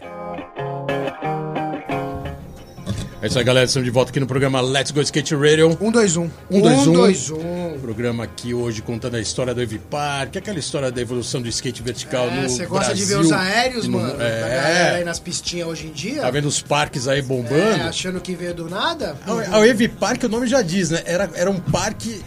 É 3.20 3.26
isso 3.28 3.40
aí, 3.40 3.44
galera. 3.44 3.66
Estamos 3.66 3.84
de 3.86 3.90
volta 3.92 4.12
aqui 4.12 4.20
no 4.20 4.28
programa 4.28 4.62
Let's 4.62 4.92
Go 4.92 5.02
Skate 5.02 5.34
Radio. 5.36 5.76
Um, 5.82 5.92
dois, 5.92 6.16
um. 6.16 6.30
Um, 6.52 6.62
dois, 6.62 6.88
um. 6.88 6.94
dois, 6.94 7.30
um. 7.32 7.80
Programa 7.82 8.24
aqui 8.24 8.54
hoje 8.54 8.82
contando 8.84 9.16
a 9.16 9.20
história 9.20 9.56
do 9.56 9.62
Ivy 9.62 9.80
Park, 9.80 10.36
aquela 10.38 10.60
história 10.60 10.92
da 10.92 11.02
evolução 11.02 11.42
do 11.42 11.48
skate 11.50 11.82
vertical 11.82 12.28
É, 12.28 12.42
no 12.42 12.50
você 12.50 12.68
gosta 12.68 12.94
de 12.94 13.04
ver 13.06 13.16
Brasil 13.16 13.32
os 13.32 13.32
aéreos, 13.32 13.88
no- 13.88 14.00
mano? 14.00 14.12
Da 14.18 14.24
galera 14.30 14.96
aí 14.98 15.02
É, 15.02 15.04
nas 15.04 15.20
pistinhas 15.20 15.68
hoje 15.68 15.88
em 15.88 15.92
dia? 15.92 16.22
tá 16.22 16.30
vendo 16.30 16.48
os 16.48 16.62
parques 16.62 17.08
aí 17.08 17.20
É, 17.20 17.22
bombando? 17.24 17.84
achando 17.84 18.22
que 18.22 18.36
veio 18.36 18.54
do 18.54 18.70
nada? 18.70 19.18
A, 19.26 19.32
a 19.32 19.60
Wave 19.66 19.88
Park, 19.88 20.24
o 20.24 20.30
nome 20.30 20.46
já 20.46 20.62
diz, 20.62 20.92
né? 20.92 21.02
Era, 21.06 21.28
era 21.34 21.50
um 21.50 21.60
parque 21.60 22.22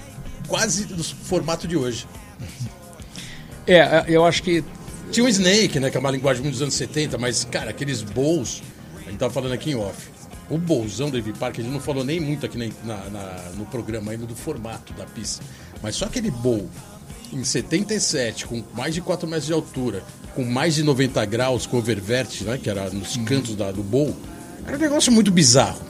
quase 0.48 0.86
do 0.86 1.04
formato 1.04 1.68
de 1.68 1.76
hoje. 1.76 2.04
É, 3.64 4.04
eu 4.08 4.24
acho 4.24 4.42
que 4.42 4.64
Tinha 5.12 5.24
o 5.24 5.28
Snake, 5.28 5.78
né? 5.78 5.88
Que 5.90 5.96
é 5.96 6.00
uma 6.00 6.10
linguagem 6.10 6.42
muito 6.42 6.54
dos 6.54 6.62
anos 6.62 6.74
70, 6.74 7.16
mas, 7.16 7.44
cara, 7.44 7.70
aqueles 7.70 8.02
bowls, 8.02 8.60
a 9.06 9.10
gente 9.10 9.18
tava 9.18 9.32
falando 9.32 9.52
aqui 9.52 9.70
em 9.70 9.74
off. 9.76 10.08
O 10.50 10.58
bowlzão 10.58 11.08
do 11.10 11.16
Wave 11.16 11.32
Park, 11.34 11.58
a 11.60 11.62
gente 11.62 11.72
não 11.72 11.80
falou 11.80 12.04
nem 12.04 12.18
muito 12.20 12.44
aqui 12.44 12.58
na- 12.58 12.66
na- 12.84 13.10
na- 13.10 13.42
no 13.56 13.64
programa 13.66 14.10
ainda 14.12 14.26
do 14.26 14.34
formato 14.34 14.92
da 14.94 15.04
pista. 15.04 15.42
Mas 15.82 15.94
só 15.96 16.06
aquele 16.06 16.30
bowl 16.30 16.68
em 17.32 17.44
77, 17.44 18.46
com 18.46 18.62
mais 18.74 18.92
de 18.94 19.00
4 19.00 19.28
metros 19.28 19.46
de 19.46 19.52
altura, 19.52 20.02
com 20.34 20.44
mais 20.44 20.74
de 20.74 20.82
90 20.82 21.24
graus, 21.24 21.66
com 21.66 21.76
oververt, 21.78 22.42
né? 22.42 22.58
Que 22.58 22.68
era 22.68 22.90
nos 22.90 23.16
cantos 23.18 23.54
da- 23.54 23.70
do 23.70 23.82
bowl, 23.82 24.14
era 24.66 24.76
um 24.76 24.80
negócio 24.80 25.12
muito 25.12 25.30
bizarro. 25.30 25.88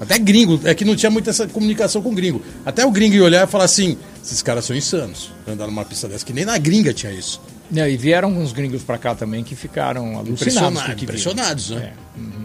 Até 0.00 0.18
gringo, 0.18 0.60
é 0.64 0.74
que 0.74 0.84
não 0.84 0.96
tinha 0.96 1.08
muita 1.08 1.30
essa 1.30 1.46
comunicação 1.46 2.02
com 2.02 2.12
gringo. 2.12 2.42
Até 2.66 2.84
o 2.84 2.90
gringo 2.90 3.14
ia 3.14 3.22
olhar 3.22 3.46
e 3.46 3.50
falar 3.50 3.64
assim: 3.64 3.96
esses 4.22 4.42
caras 4.42 4.64
são 4.64 4.74
insanos. 4.74 5.30
Andar 5.46 5.66
numa 5.68 5.84
pista 5.84 6.08
dessa, 6.08 6.24
que 6.26 6.32
nem 6.32 6.44
na 6.44 6.58
gringa 6.58 6.92
tinha 6.92 7.12
isso. 7.12 7.40
Né, 7.70 7.90
e 7.90 7.96
vieram 7.96 8.28
uns 8.30 8.52
gringos 8.52 8.82
pra 8.82 8.98
cá 8.98 9.14
também 9.14 9.42
que 9.42 9.56
ficaram 9.56 10.18
alucinados. 10.18 10.82
que 10.94 11.04
impressionados, 11.04 11.70
né? 11.70 11.92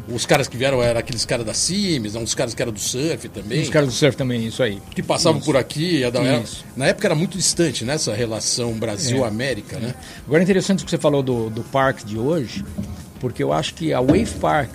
É. 0.10 0.14
Os 0.14 0.26
caras 0.26 0.48
que 0.48 0.58
vieram 0.58 0.82
eram 0.82 1.00
aqueles 1.00 1.24
caras 1.26 1.46
da 1.46 1.54
Sims, 1.54 2.16
uns 2.16 2.34
caras 2.34 2.56
que 2.56 2.62
eram 2.62 2.72
do 2.72 2.80
surf 2.80 3.28
também. 3.30 3.62
Os 3.62 3.70
caras 3.70 3.90
do 3.90 3.94
surf 3.94 4.18
também, 4.18 4.48
isso 4.48 4.64
aí. 4.64 4.82
que 4.96 5.04
passavam 5.04 5.40
por 5.42 5.56
aqui. 5.58 6.02
era- 6.04 6.40
Isso. 6.40 6.66
na 6.76 6.88
época 6.88 7.08
era 7.08 7.16
muito 7.16 7.38
distante, 7.38 7.84
né? 7.86 7.94
Essa 7.94 8.14
relação 8.16 8.74
Brasil-América, 8.74 9.78
né? 9.78 9.94
Agora 10.26 10.42
é 10.42 10.44
interessante 10.44 10.82
o 10.82 10.86
que 10.86 10.90
você 10.92 10.98
falou 10.98 11.22
do, 11.22 11.50
do 11.50 11.64
parque 11.64 12.06
de 12.06 12.18
hoje, 12.18 12.64
porque 13.20 13.44
eu 13.44 13.52
acho 13.54 13.74
que 13.76 13.94
a 13.94 14.00
Wave 14.02 14.26
Park 14.40 14.72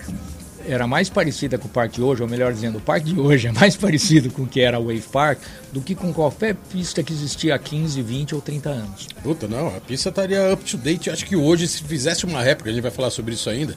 era 0.66 0.86
mais 0.86 1.08
parecida 1.08 1.58
com 1.58 1.66
o 1.66 1.70
parque 1.70 1.96
de 1.96 2.02
hoje, 2.02 2.22
ou 2.22 2.28
melhor 2.28 2.52
dizendo, 2.52 2.78
o 2.78 2.80
parque 2.80 3.12
de 3.12 3.18
hoje 3.20 3.48
é 3.48 3.52
mais 3.52 3.76
parecido 3.78 4.30
com 4.30 4.42
o 4.42 4.46
que 4.46 4.60
era 4.60 4.76
a 4.76 4.80
Wave 4.80 5.04
Park 5.12 5.40
do 5.72 5.80
que 5.80 5.94
com 5.94 6.12
qualquer 6.12 6.54
pista 6.54 7.02
que 7.02 7.12
existia 7.12 7.54
há 7.54 7.58
15, 7.58 8.00
20 8.02 8.34
ou 8.34 8.40
30 8.40 8.70
anos. 8.70 9.08
Puta, 9.22 9.46
não, 9.46 9.68
a 9.68 9.80
pista 9.80 10.08
estaria 10.08 10.52
up 10.52 10.64
to 10.64 10.76
date. 10.76 11.10
Acho 11.10 11.26
que 11.26 11.36
hoje, 11.36 11.68
se 11.68 11.82
fizesse 11.82 12.24
uma 12.24 12.42
réplica, 12.42 12.70
a 12.70 12.72
gente 12.72 12.82
vai 12.82 12.90
falar 12.90 13.10
sobre 13.10 13.34
isso 13.34 13.48
ainda, 13.50 13.76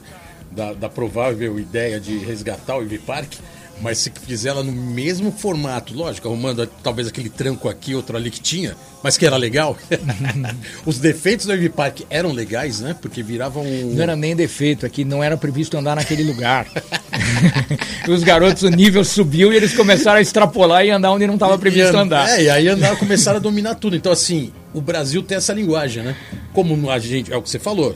da, 0.50 0.72
da 0.72 0.88
provável 0.88 1.58
ideia 1.58 2.00
de 2.00 2.16
resgatar 2.18 2.76
o 2.76 2.82
Ivy 2.82 2.98
Park, 2.98 3.34
mas 3.80 3.98
se 3.98 4.10
fizer 4.26 4.48
ela 4.50 4.62
no 4.62 4.72
mesmo 4.72 5.30
formato, 5.32 5.94
lógico, 5.94 6.26
arrumando 6.28 6.66
talvez 6.82 7.06
aquele 7.08 7.28
tranco 7.28 7.68
aqui, 7.68 7.94
outro 7.94 8.16
ali 8.16 8.30
que 8.30 8.40
tinha, 8.40 8.76
mas 9.02 9.16
que 9.16 9.24
era 9.26 9.36
legal. 9.36 9.76
Os 10.84 10.98
defeitos 10.98 11.46
do 11.46 11.52
Ivy 11.54 11.68
Park 11.68 12.00
eram 12.10 12.32
legais, 12.32 12.80
né? 12.80 12.96
Porque 13.00 13.22
viravam 13.22 13.62
um. 13.64 13.94
Não 13.94 14.02
era 14.02 14.16
nem 14.16 14.34
defeito, 14.34 14.84
é 14.84 14.88
que 14.88 15.04
não 15.04 15.22
era 15.22 15.36
previsto 15.36 15.76
andar 15.76 15.96
naquele 15.96 16.22
lugar. 16.24 16.66
Os 18.08 18.22
garotos, 18.22 18.62
o 18.62 18.70
nível 18.70 19.04
subiu 19.04 19.52
e 19.52 19.56
eles 19.56 19.74
começaram 19.74 20.18
a 20.18 20.22
extrapolar 20.22 20.84
e 20.84 20.90
andar 20.90 21.12
onde 21.12 21.26
não 21.26 21.34
estava 21.34 21.58
previsto 21.58 21.94
an- 21.96 22.02
andar. 22.02 22.28
É, 22.38 22.42
e 22.44 22.50
aí 22.50 22.68
andar, 22.68 22.96
começaram 22.96 23.36
a 23.36 23.40
dominar 23.40 23.74
tudo. 23.74 23.94
Então, 23.96 24.10
assim, 24.10 24.50
o 24.72 24.80
Brasil 24.80 25.22
tem 25.22 25.36
essa 25.36 25.52
linguagem, 25.52 26.02
né? 26.02 26.16
Como 26.52 26.90
a 26.90 26.98
gente, 26.98 27.32
é 27.32 27.36
o 27.36 27.42
que 27.42 27.50
você 27.50 27.58
falou, 27.58 27.94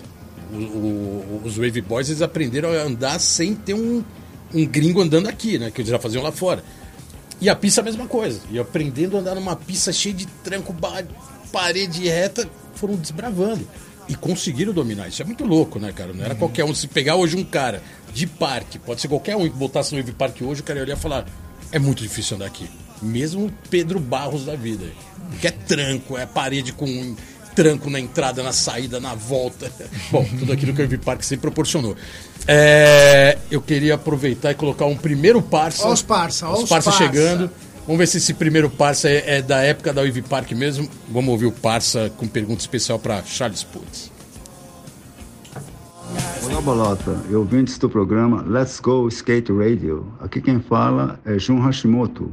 o- 0.52 0.56
o- 0.56 1.40
os 1.44 1.56
Wave 1.56 1.80
Boys 1.80 2.08
eles 2.10 2.20
aprenderam 2.22 2.70
a 2.72 2.82
andar 2.82 3.18
sem 3.18 3.54
ter 3.54 3.74
um, 3.74 4.04
um 4.54 4.66
gringo 4.66 5.00
andando 5.00 5.28
aqui, 5.28 5.58
né? 5.58 5.70
Que 5.70 5.80
eles 5.80 5.90
já 5.90 5.98
faziam 5.98 6.22
lá 6.22 6.32
fora. 6.32 6.62
E 7.40 7.48
a 7.48 7.56
pista 7.56 7.80
é 7.80 7.82
a 7.82 7.84
mesma 7.84 8.06
coisa. 8.06 8.40
E 8.50 8.58
aprendendo 8.58 9.16
a 9.16 9.20
andar 9.20 9.34
numa 9.34 9.56
pista 9.56 9.92
cheia 9.92 10.14
de 10.14 10.26
tranco, 10.26 10.74
parede 11.50 12.08
reta, 12.08 12.48
foram 12.74 12.94
desbravando. 12.94 13.66
E 14.08 14.14
conseguiram 14.14 14.72
dominar. 14.72 15.08
Isso 15.08 15.22
é 15.22 15.24
muito 15.24 15.44
louco, 15.44 15.78
né, 15.78 15.92
cara? 15.92 16.12
Não 16.12 16.24
era 16.24 16.34
qualquer 16.34 16.64
um. 16.64 16.74
Se 16.74 16.86
pegar 16.86 17.16
hoje 17.16 17.36
um 17.36 17.44
cara 17.44 17.82
de 18.12 18.26
parque, 18.26 18.78
pode 18.78 19.00
ser 19.00 19.08
qualquer 19.08 19.36
um 19.36 19.48
que 19.48 19.56
botasse 19.56 19.94
no 19.94 20.00
Wave 20.00 20.12
Park 20.12 20.40
hoje, 20.42 20.60
o 20.60 20.64
cara 20.64 20.80
ia 20.80 20.84
olhar 20.84 20.96
e 20.96 21.00
falar: 21.00 21.26
é 21.70 21.78
muito 21.78 22.02
difícil 22.02 22.36
andar 22.36 22.46
aqui. 22.46 22.68
Mesmo 23.00 23.52
Pedro 23.70 23.98
Barros 23.98 24.44
da 24.44 24.54
vida. 24.54 24.86
Que 25.40 25.48
é 25.48 25.50
tranco, 25.50 26.18
é 26.18 26.26
parede 26.26 26.72
com 26.72 27.16
tranco 27.54 27.88
na 27.90 28.00
entrada, 28.00 28.42
na 28.42 28.52
saída, 28.52 29.00
na 29.00 29.14
volta. 29.14 29.70
Bom, 30.10 30.24
tudo 30.38 30.52
aquilo 30.52 30.72
que 30.74 30.80
o 30.80 30.84
Wave 30.84 30.98
Park 30.98 31.22
sempre 31.22 31.42
proporcionou. 31.42 31.96
É, 32.46 33.38
eu 33.50 33.60
queria 33.60 33.94
aproveitar 33.94 34.50
e 34.50 34.54
colocar 34.54 34.86
um 34.86 34.96
primeiro 34.96 35.40
parça. 35.40 35.86
Ó 35.86 35.92
os 35.92 36.02
parça, 36.02 36.48
ó 36.48 36.54
Os 36.54 36.62
os 36.64 36.68
parça 36.68 36.90
parça. 36.90 37.04
chegando. 37.04 37.50
Vamos 37.86 37.98
ver 37.98 38.06
se 38.06 38.18
esse 38.18 38.34
primeiro 38.34 38.70
parça 38.70 39.08
é, 39.08 39.38
é 39.38 39.42
da 39.42 39.60
época 39.62 39.92
da 39.92 40.02
Wave 40.02 40.22
Park 40.22 40.52
mesmo. 40.52 40.88
Vamos 41.08 41.30
ouvir 41.30 41.46
o 41.46 41.52
parça 41.52 42.12
com 42.16 42.26
pergunta 42.28 42.60
especial 42.60 42.98
para 42.98 43.22
Charles 43.24 43.64
Putz. 43.64 44.10
Olá, 46.44 46.60
Bolota 46.60 47.16
e 47.30 47.34
ouvintes 47.34 47.78
do 47.78 47.88
programa 47.88 48.44
Let's 48.46 48.78
Go 48.80 49.08
Skate 49.08 49.52
Radio. 49.52 50.06
Aqui 50.20 50.40
quem 50.40 50.60
fala 50.60 51.18
é 51.24 51.38
Jun 51.38 51.60
Hashimoto. 51.60 52.30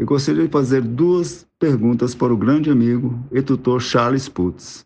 Eu 0.00 0.06
gostaria 0.06 0.46
de 0.46 0.50
fazer 0.50 0.80
duas 0.80 1.46
perguntas 1.58 2.14
para 2.14 2.32
o 2.32 2.36
grande 2.36 2.70
amigo 2.70 3.22
e 3.30 3.42
tutor 3.42 3.82
Charles 3.82 4.30
Putz. 4.30 4.82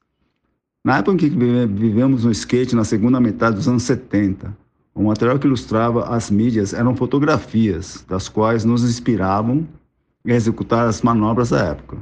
Na 0.84 0.98
época 0.98 1.12
em 1.12 1.16
que 1.16 1.28
vive- 1.28 1.66
vivemos 1.68 2.24
no 2.24 2.32
skate, 2.32 2.74
na 2.74 2.82
segunda 2.82 3.20
metade 3.20 3.54
dos 3.54 3.68
anos 3.68 3.84
70, 3.84 4.52
o 4.92 5.04
material 5.04 5.38
que 5.38 5.46
ilustrava 5.46 6.08
as 6.08 6.32
mídias 6.32 6.74
eram 6.74 6.96
fotografias, 6.96 8.04
das 8.08 8.28
quais 8.28 8.64
nos 8.64 8.82
inspiravam 8.82 9.68
a 10.26 10.32
executar 10.32 10.88
as 10.88 11.00
manobras 11.00 11.50
da 11.50 11.60
época. 11.60 11.96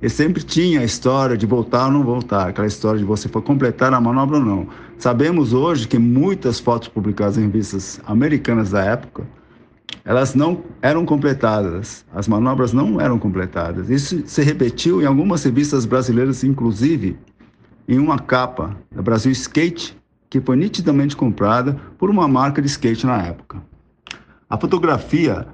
E 0.00 0.08
sempre 0.08 0.42
tinha 0.42 0.80
a 0.80 0.84
história 0.84 1.36
de 1.36 1.44
voltar 1.44 1.84
ou 1.88 1.92
não 1.92 2.02
voltar, 2.02 2.48
aquela 2.48 2.66
história 2.66 2.98
de 2.98 3.04
você 3.04 3.28
for 3.28 3.42
completar 3.42 3.92
a 3.92 4.00
manobra 4.00 4.38
ou 4.38 4.44
não. 4.44 4.68
Sabemos 4.96 5.52
hoje 5.52 5.86
que 5.86 5.98
muitas 5.98 6.58
fotos 6.58 6.88
publicadas 6.88 7.36
em 7.36 7.42
revistas 7.42 8.00
americanas 8.06 8.70
da 8.70 8.82
época, 8.82 9.26
elas 10.08 10.34
não 10.34 10.64
eram 10.80 11.04
completadas, 11.04 12.02
as 12.14 12.26
manobras 12.26 12.72
não 12.72 12.98
eram 12.98 13.18
completadas. 13.18 13.90
Isso 13.90 14.26
se 14.26 14.42
repetiu 14.42 15.02
em 15.02 15.04
algumas 15.04 15.44
revistas 15.44 15.84
brasileiras, 15.84 16.42
inclusive 16.42 17.18
em 17.86 17.98
uma 17.98 18.18
capa 18.18 18.74
da 18.90 19.02
Brasil 19.02 19.30
Skate, 19.32 19.94
que 20.30 20.40
foi 20.40 20.56
nitidamente 20.56 21.14
comprada 21.14 21.78
por 21.98 22.08
uma 22.08 22.26
marca 22.26 22.62
de 22.62 22.68
skate 22.68 23.04
na 23.04 23.20
época. 23.20 23.62
A 24.48 24.56
fotografia 24.56 25.46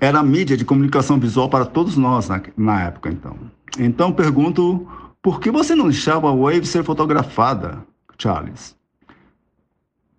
era 0.00 0.20
a 0.20 0.22
mídia 0.22 0.56
de 0.56 0.64
comunicação 0.64 1.18
visual 1.18 1.48
para 1.48 1.64
todos 1.64 1.96
nós 1.96 2.28
na, 2.28 2.40
na 2.56 2.82
época, 2.84 3.10
então. 3.10 3.36
Então 3.76 4.12
pergunto, 4.12 4.86
por 5.20 5.40
que 5.40 5.50
você 5.50 5.74
não 5.74 5.88
deixava 5.88 6.30
a 6.30 6.32
Wave 6.32 6.66
ser 6.66 6.84
fotografada, 6.84 7.84
Charles? 8.16 8.76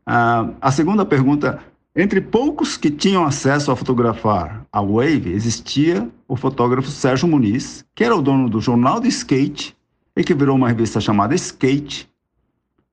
Ah, 0.06 0.50
a 0.60 0.70
segunda 0.70 1.06
pergunta, 1.06 1.62
entre 2.02 2.22
poucos 2.22 2.78
que 2.78 2.90
tinham 2.90 3.26
acesso 3.26 3.72
a 3.72 3.76
fotografar 3.76 4.66
a 4.72 4.82
Wave, 4.82 5.34
existia 5.34 6.10
o 6.28 6.36
fotógrafo 6.36 6.90
Sérgio 6.90 7.28
Muniz, 7.28 7.84
que 7.94 8.04
era 8.04 8.16
o 8.16 8.22
dono 8.22 8.50
do 8.50 8.62
jornal 8.62 9.00
de 9.00 9.10
skate 9.10 9.76
e 10.16 10.24
que 10.24 10.34
virou 10.34 10.56
uma 10.56 10.70
revista 10.70 11.02
chamada 11.02 11.36
Skate. 11.36 12.10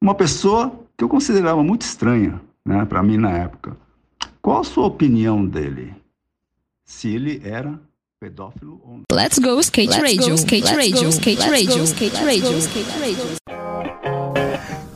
Uma 0.01 0.15
pessoa 0.15 0.73
que 0.97 1.05
eu 1.05 1.09
considerava 1.09 1.63
muito 1.63 1.83
estranha, 1.83 2.41
né, 2.65 2.85
para 2.85 3.03
mim 3.03 3.17
na 3.17 3.31
época. 3.31 3.77
Qual 4.43 4.61
a 4.61 4.65
sua 4.65 4.87
opinião 4.87 5.45
dele? 5.45 5.95
Se 6.85 7.09
ele 7.09 7.41
era 7.45 7.79
pedófilo 8.21 8.81
ou 8.85 8.99
não? 8.99 9.03
Let's 9.13 9.39
go 9.39 9.61
skate 9.61 9.91
Let's 9.91 10.03
radio, 10.03 10.31
go, 10.31 10.35
skate 10.35 10.65
let's 10.65 10.77
radio, 10.77 11.05
go, 11.05 11.13
skate 11.13 11.41
let's 11.41 11.51
radio, 11.51 11.79
go, 11.79 11.87
skate 11.87 12.15
let's 12.15 12.27
radio, 12.27 12.53
go, 12.53 12.61
skate 12.61 12.99
radio. 13.01 13.37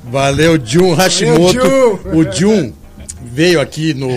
Valeu, 0.05 0.59
Jun 0.59 0.95
Hashimoto. 0.95 1.53
Jun. 1.53 2.17
O 2.17 2.33
Jun 2.33 2.80
veio 3.33 3.61
aqui 3.61 3.95
no, 3.95 4.09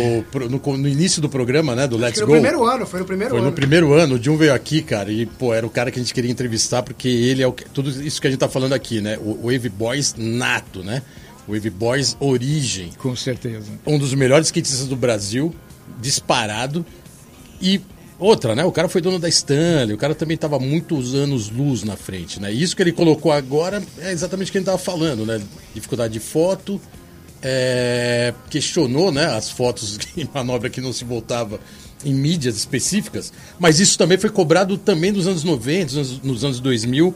no, 0.49 0.77
no 0.77 0.87
início 0.87 1.21
do 1.21 1.29
programa, 1.29 1.75
né? 1.75 1.87
Do 1.87 1.97
Let's 1.97 2.19
Foi 2.19 2.21
no 2.21 2.27
Go. 2.27 2.33
primeiro 2.33 2.65
ano, 2.65 2.85
foi 2.85 2.99
no 2.99 3.05
primeiro 3.05 3.29
Foi 3.31 3.39
ano. 3.39 3.49
no 3.49 3.55
primeiro 3.55 3.93
ano, 3.93 4.15
o 4.15 4.23
Jun 4.23 4.37
veio 4.37 4.53
aqui, 4.53 4.81
cara, 4.81 5.11
e, 5.11 5.25
pô, 5.25 5.53
era 5.53 5.65
o 5.65 5.69
cara 5.69 5.91
que 5.91 5.99
a 5.99 6.01
gente 6.01 6.13
queria 6.13 6.31
entrevistar, 6.31 6.81
porque 6.81 7.07
ele 7.07 7.41
é 7.41 7.47
o 7.47 7.53
que, 7.53 7.65
tudo 7.69 7.89
isso 7.89 8.19
que 8.19 8.27
a 8.27 8.29
gente 8.29 8.39
tá 8.39 8.49
falando 8.49 8.73
aqui, 8.73 9.01
né? 9.01 9.17
O 9.19 9.43
Wave 9.43 9.69
Boys 9.69 10.15
nato, 10.17 10.83
né? 10.83 11.01
Wave 11.47 11.69
Boys 11.69 12.17
origem. 12.19 12.89
Com 12.97 13.15
certeza. 13.15 13.71
Um 13.85 13.97
dos 13.97 14.13
melhores 14.13 14.47
skatistas 14.47 14.87
do 14.87 14.95
Brasil, 14.95 15.53
disparado. 16.01 16.85
E 17.61 17.81
outra, 18.17 18.55
né? 18.55 18.63
O 18.63 18.71
cara 18.71 18.87
foi 18.89 19.01
dono 19.01 19.19
da 19.19 19.29
Stanley, 19.29 19.93
o 19.93 19.97
cara 19.97 20.15
também 20.15 20.37
tava 20.37 20.57
muitos 20.57 21.13
anos 21.13 21.49
luz 21.49 21.83
na 21.83 21.95
frente, 21.95 22.39
né? 22.39 22.51
E 22.51 22.61
isso 22.61 22.75
que 22.75 22.81
ele 22.81 22.91
colocou 22.91 23.31
agora 23.31 23.83
é 23.99 24.11
exatamente 24.11 24.49
o 24.49 24.51
que 24.51 24.57
a 24.57 24.61
gente 24.61 24.65
tava 24.65 24.77
falando, 24.77 25.25
né? 25.25 25.41
Dificuldade 25.73 26.13
de 26.13 26.19
foto, 26.19 26.79
é, 27.43 28.33
questionou 28.49 29.11
né, 29.11 29.25
as 29.25 29.49
fotos 29.49 29.99
em 30.15 30.27
manobra 30.33 30.69
que 30.69 30.79
não 30.79 30.93
se 30.93 31.03
voltava 31.03 31.59
em 32.05 32.13
mídias 32.13 32.57
específicas, 32.57 33.31
mas 33.59 33.79
isso 33.79 33.97
também 33.97 34.17
foi 34.17 34.29
cobrado 34.29 34.77
também 34.77 35.11
nos 35.11 35.27
anos 35.27 35.43
90, 35.43 35.95
nos, 35.95 36.21
nos 36.21 36.43
anos 36.43 36.59
2000, 36.59 37.13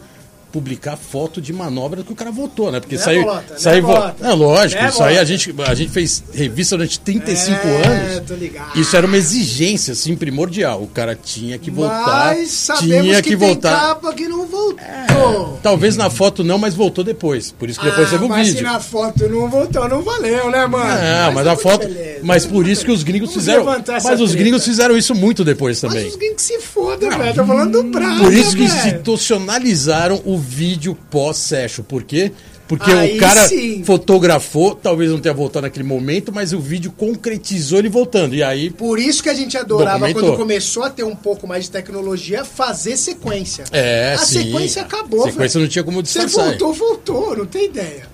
publicar 0.58 0.98
foto 0.98 1.40
de 1.40 1.54
manobra 1.54 2.02
que 2.04 2.12
o 2.12 2.16
cara 2.16 2.32
votou, 2.32 2.72
né? 2.72 2.80
Porque 2.80 2.96
Né, 2.96 3.02
saiu. 3.02 3.22
Bolota? 3.24 3.54
Né, 3.54 3.60
saiu 3.60 3.82
Bolota? 3.84 4.28
é 4.28 4.34
lógico, 4.34 4.82
Né, 4.82 4.90
isso 4.90 5.04
aí 5.04 5.10
a 5.10 5.12
Bolota? 5.14 5.26
gente, 5.28 5.56
a 5.68 5.76
gente 5.76 5.92
fez 5.92 6.24
revista 6.34 6.76
durante 6.76 7.00
35 7.00 7.68
É, 7.68 7.88
anos. 7.88 8.28
tô 8.28 8.34
ligado. 8.34 8.80
Isso 8.80 8.96
era 8.98 9.06
uma 9.06 9.18
exigência, 9.18 9.92
assim, 9.94 10.16
primordial. 10.16 10.82
O 10.82 10.88
cara 10.88 11.16
tinha 11.16 11.58
que 11.60 11.70
voltar. 11.70 12.36
Mas 12.36 12.50
sabemos 12.50 13.06
tinha 13.06 13.22
que, 13.22 13.30
que, 13.30 13.36
voltar. 13.36 13.80
capa 13.80 14.14
que 14.14 14.28
não 14.28 14.48
voltou. 14.48 15.60
Talvez 15.62 15.96
na 15.96 16.10
foto 16.10 16.44
não, 16.44 16.58
mas 16.58 16.74
voltou 16.74 17.04
depois. 17.04 17.52
Por 17.52 17.70
isso 17.70 17.80
que 17.80 17.86
depois 17.86 18.08
ah, 18.08 18.12
teve 18.12 18.26
o 18.26 18.30
mas 18.30 18.48
vídeo. 18.48 18.58
se 18.60 18.64
na 18.64 18.80
foto 18.80 19.28
não 19.30 19.48
voltou, 19.50 19.88
não 19.88 20.02
valeu, 20.02 20.50
né, 20.50 20.66
mano? 20.66 20.86
Não, 20.90 21.32
mas 21.34 21.44
tá 21.46 21.52
a 21.54 21.58
foto. 21.58 21.88
beleza, 21.88 22.20
Mas 22.24 22.46
por 22.46 22.68
isso 22.68 22.84
que 22.86 22.92
os 22.92 23.04
gringos 23.04 23.30
Vamos 23.30 23.44
fizeram. 23.44 23.66
Mas 23.66 24.20
os 24.22 24.32
treta. 24.32 24.36
gringos 24.36 24.66
fizeram 24.66 24.98
isso 24.98 25.14
muito 25.14 25.44
depois 25.44 25.80
também. 25.82 26.04
Mas 26.04 26.14
os 26.14 26.18
gringos 26.18 26.42
se 26.42 26.60
fodam, 26.60 27.10
velho. 27.18 27.36
Tô 27.36 27.46
falando 27.46 27.72
do 27.84 27.84
Brasil. 27.90 28.24
Por 28.24 28.34
isso 28.34 28.56
que 28.56 28.68
velho. 28.68 28.78
institucionalizaram 28.88 30.22
o 30.26 30.38
vídeo 30.48 30.98
pós-session. 31.12 31.84
Por 31.84 32.04
quê? 32.04 32.32
Porque 32.68 32.92
Aí 32.92 33.18
o 33.18 33.20
cara 33.20 33.48
sim. 33.48 33.82
fotografou, 33.86 34.76
talvez 34.76 35.10
não 35.10 35.20
tenha 35.20 35.34
voltado 35.34 35.66
naquele 35.66 35.86
momento, 35.86 36.34
mas 36.34 36.52
o 36.52 36.60
vídeo 36.60 36.92
concretizou 36.92 37.80
ele 37.80 37.88
voltando. 37.88 38.36
E 38.36 38.44
aí, 38.44 38.70
Por 38.70 39.00
isso 39.00 39.24
que 39.24 39.30
a 39.30 39.34
gente 39.34 39.58
adorava 39.58 40.00
Documentou. 40.00 40.22
quando 40.24 40.38
começou 40.38 40.84
a 40.84 40.90
ter 40.90 41.04
um 41.04 41.16
pouco 41.16 41.48
mais 41.48 41.66
de 41.66 41.72
tecnologia, 41.72 42.44
fazer 42.44 42.98
sequência. 42.98 43.64
É, 43.72 44.14
a 44.16 44.18
sim. 44.18 44.44
sequência 44.44 44.82
acabou, 44.82 45.22
A 45.22 45.32
sequência 45.32 45.54
velho. 45.60 45.66
não 45.66 45.72
tinha 45.72 45.84
como 45.84 46.06
Você 46.06 46.20
disfarçar. 46.26 46.46
voltou, 46.58 46.74
voltou, 46.74 47.38
não 47.38 47.46
tem 47.46 47.66
ideia. 47.66 48.06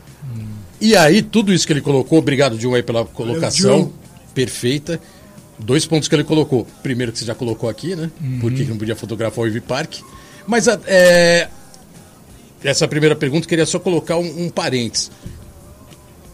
E 0.80 0.96
aí, 0.96 1.22
tudo 1.22 1.52
isso 1.54 1.66
que 1.66 1.74
ele 1.74 1.82
colocou, 1.82 2.20
obrigado, 2.20 2.58
Dilma, 2.58 2.76
aí 2.78 2.84
pela 2.84 3.06
colocação 3.06 3.76
Dilma. 3.78 3.92
perfeita. 4.36 5.00
Dois 5.58 5.86
pontos 5.86 6.08
que 6.10 6.14
ele 6.16 6.24
colocou. 6.26 6.68
Primeiro, 6.84 7.12
que 7.12 7.18
você 7.20 7.26
já 7.26 7.34
colocou 7.34 7.70
aqui, 7.70 7.96
né? 7.96 8.12
Uhum. 8.22 8.40
Por 8.40 8.52
que 8.54 8.64
não 8.66 8.78
podia 8.78 8.96
fotografar 8.96 9.44
o 9.46 9.48
Ivy 9.48 9.62
Park? 9.62 9.96
Mas 10.46 10.68
é, 10.68 11.48
essa 12.64 12.88
primeira 12.88 13.16
pergunta, 13.16 13.48
queria 13.48 13.66
só 13.66 13.80
colocar 13.80 14.18
um, 14.18 14.46
um 14.46 14.50
parênteses. 14.50 15.12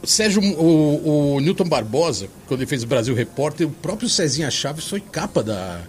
O 0.01 0.07
Sérgio, 0.07 0.41
o, 0.41 1.35
o 1.35 1.39
Newton 1.41 1.65
Barbosa, 1.65 2.27
quando 2.47 2.61
ele 2.61 2.69
fez 2.69 2.83
o 2.83 2.87
Brasil 2.87 3.13
Repórter, 3.13 3.67
o 3.67 3.71
próprio 3.71 4.07
Cezinha 4.07 4.49
Chaves 4.49 4.87
foi 4.87 5.01
capa 5.01 5.43
da, 5.43 5.81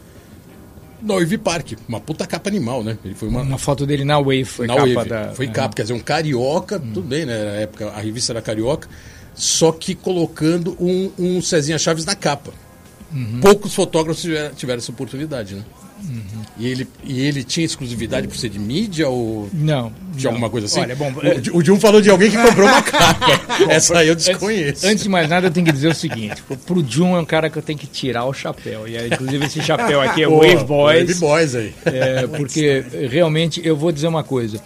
da 1.00 1.14
Park. 1.42 1.72
Uma 1.88 2.00
puta 2.00 2.26
capa 2.26 2.48
animal, 2.48 2.82
né? 2.82 2.98
Ele 3.04 3.14
foi 3.14 3.28
uma, 3.28 3.42
Uma 3.42 3.58
foto 3.58 3.86
dele 3.86 4.04
na 4.04 4.18
Wave 4.18 4.44
foi 4.44 4.66
na 4.66 4.74
capa 4.74 4.88
Wave. 4.88 5.08
da. 5.08 5.32
Foi 5.32 5.46
é. 5.46 5.50
capa, 5.50 5.74
quer 5.76 5.82
dizer, 5.82 5.94
um 5.94 6.00
carioca, 6.00 6.78
tudo 6.80 7.02
bem, 7.02 7.24
né? 7.24 7.44
Na 7.44 7.50
época 7.52 7.88
a 7.90 8.00
revista 8.00 8.32
era 8.32 8.42
carioca, 8.42 8.88
só 9.34 9.70
que 9.70 9.94
colocando 9.94 10.76
um, 10.80 11.10
um 11.18 11.40
Cezinha 11.40 11.78
Chaves 11.78 12.04
na 12.04 12.16
capa. 12.16 12.52
Poucos 13.40 13.74
fotógrafos 13.74 14.22
tiveram, 14.22 14.54
tiveram 14.54 14.78
essa 14.78 14.92
oportunidade, 14.92 15.54
né? 15.54 15.64
E, 16.58 16.66
ele, 16.66 16.88
e 17.04 17.20
ele 17.20 17.42
tinha 17.42 17.64
exclusividade 17.64 18.28
por 18.28 18.36
ser 18.36 18.48
de 18.48 18.58
mídia 18.58 19.08
ou 19.08 19.48
Não. 19.52 19.92
de 20.12 20.24
não. 20.24 20.30
alguma 20.32 20.50
coisa 20.50 20.66
assim? 20.66 20.80
Olha, 20.80 20.94
bom. 20.94 21.12
o, 21.52 21.58
o 21.58 21.62
Dilma 21.62 21.80
falou 21.80 22.00
de 22.00 22.10
alguém 22.10 22.30
que 22.30 22.36
comprou 22.42 22.66
uma 22.68 22.82
capa. 22.82 23.26
essa 23.68 23.98
aí 23.98 24.08
eu 24.08 24.14
desconheço. 24.14 24.68
Antes, 24.70 24.84
antes 24.84 25.02
de 25.04 25.08
mais 25.08 25.28
nada, 25.28 25.46
eu 25.46 25.50
tenho 25.50 25.64
que 25.66 25.72
dizer 25.72 25.88
o 25.88 25.94
seguinte: 25.94 26.42
pro 26.66 26.84
Jun 26.86 27.16
é 27.16 27.20
um 27.20 27.24
cara 27.24 27.48
que 27.48 27.56
eu 27.56 27.62
tenho 27.62 27.78
que 27.78 27.86
tirar 27.86 28.24
o 28.24 28.32
chapéu. 28.32 28.86
E 28.86 28.96
inclusive, 29.06 29.46
esse 29.46 29.62
chapéu 29.62 30.00
aqui 30.00 30.22
é 30.22 30.26
Pô, 30.28 30.38
Wave 30.38 30.64
Boys. 30.64 31.08
Wave 31.08 31.14
Boys 31.20 31.54
aí. 31.54 31.74
É, 31.86 32.26
porque 32.26 32.84
realmente 33.10 33.60
eu 33.64 33.76
vou 33.76 33.90
dizer 33.92 34.08
uma 34.08 34.24
coisa. 34.24 34.60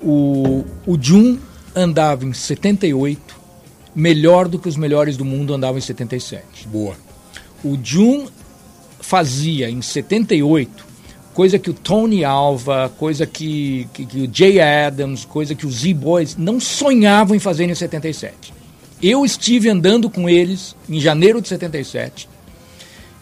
O, 0.00 0.64
o 0.86 0.98
Jun 1.00 1.38
andava 1.74 2.24
em 2.24 2.32
78 2.32 3.36
melhor 3.94 4.46
do 4.46 4.58
que 4.58 4.68
os 4.68 4.76
melhores 4.76 5.16
do 5.16 5.24
mundo 5.24 5.54
andavam 5.54 5.78
em 5.78 5.80
77. 5.80 6.68
Boa. 6.68 6.94
O 7.64 7.78
Jun 7.82 8.26
fazia 9.00 9.70
em 9.70 9.80
78 9.82 10.86
coisa 11.36 11.58
que 11.58 11.68
o 11.68 11.74
Tony 11.74 12.24
Alva, 12.24 12.90
coisa 12.96 13.26
que, 13.26 13.86
que, 13.92 14.06
que 14.06 14.20
o 14.20 14.30
Jay 14.32 14.58
Adams, 14.58 15.26
coisa 15.26 15.54
que 15.54 15.66
os 15.66 15.80
Z-Boys 15.82 16.34
não 16.34 16.58
sonhavam 16.58 17.36
em 17.36 17.38
fazer 17.38 17.68
em 17.68 17.74
77. 17.74 18.54
Eu 19.02 19.22
estive 19.22 19.68
andando 19.68 20.08
com 20.08 20.30
eles 20.30 20.74
em 20.88 20.98
janeiro 20.98 21.42
de 21.42 21.48
77. 21.48 22.26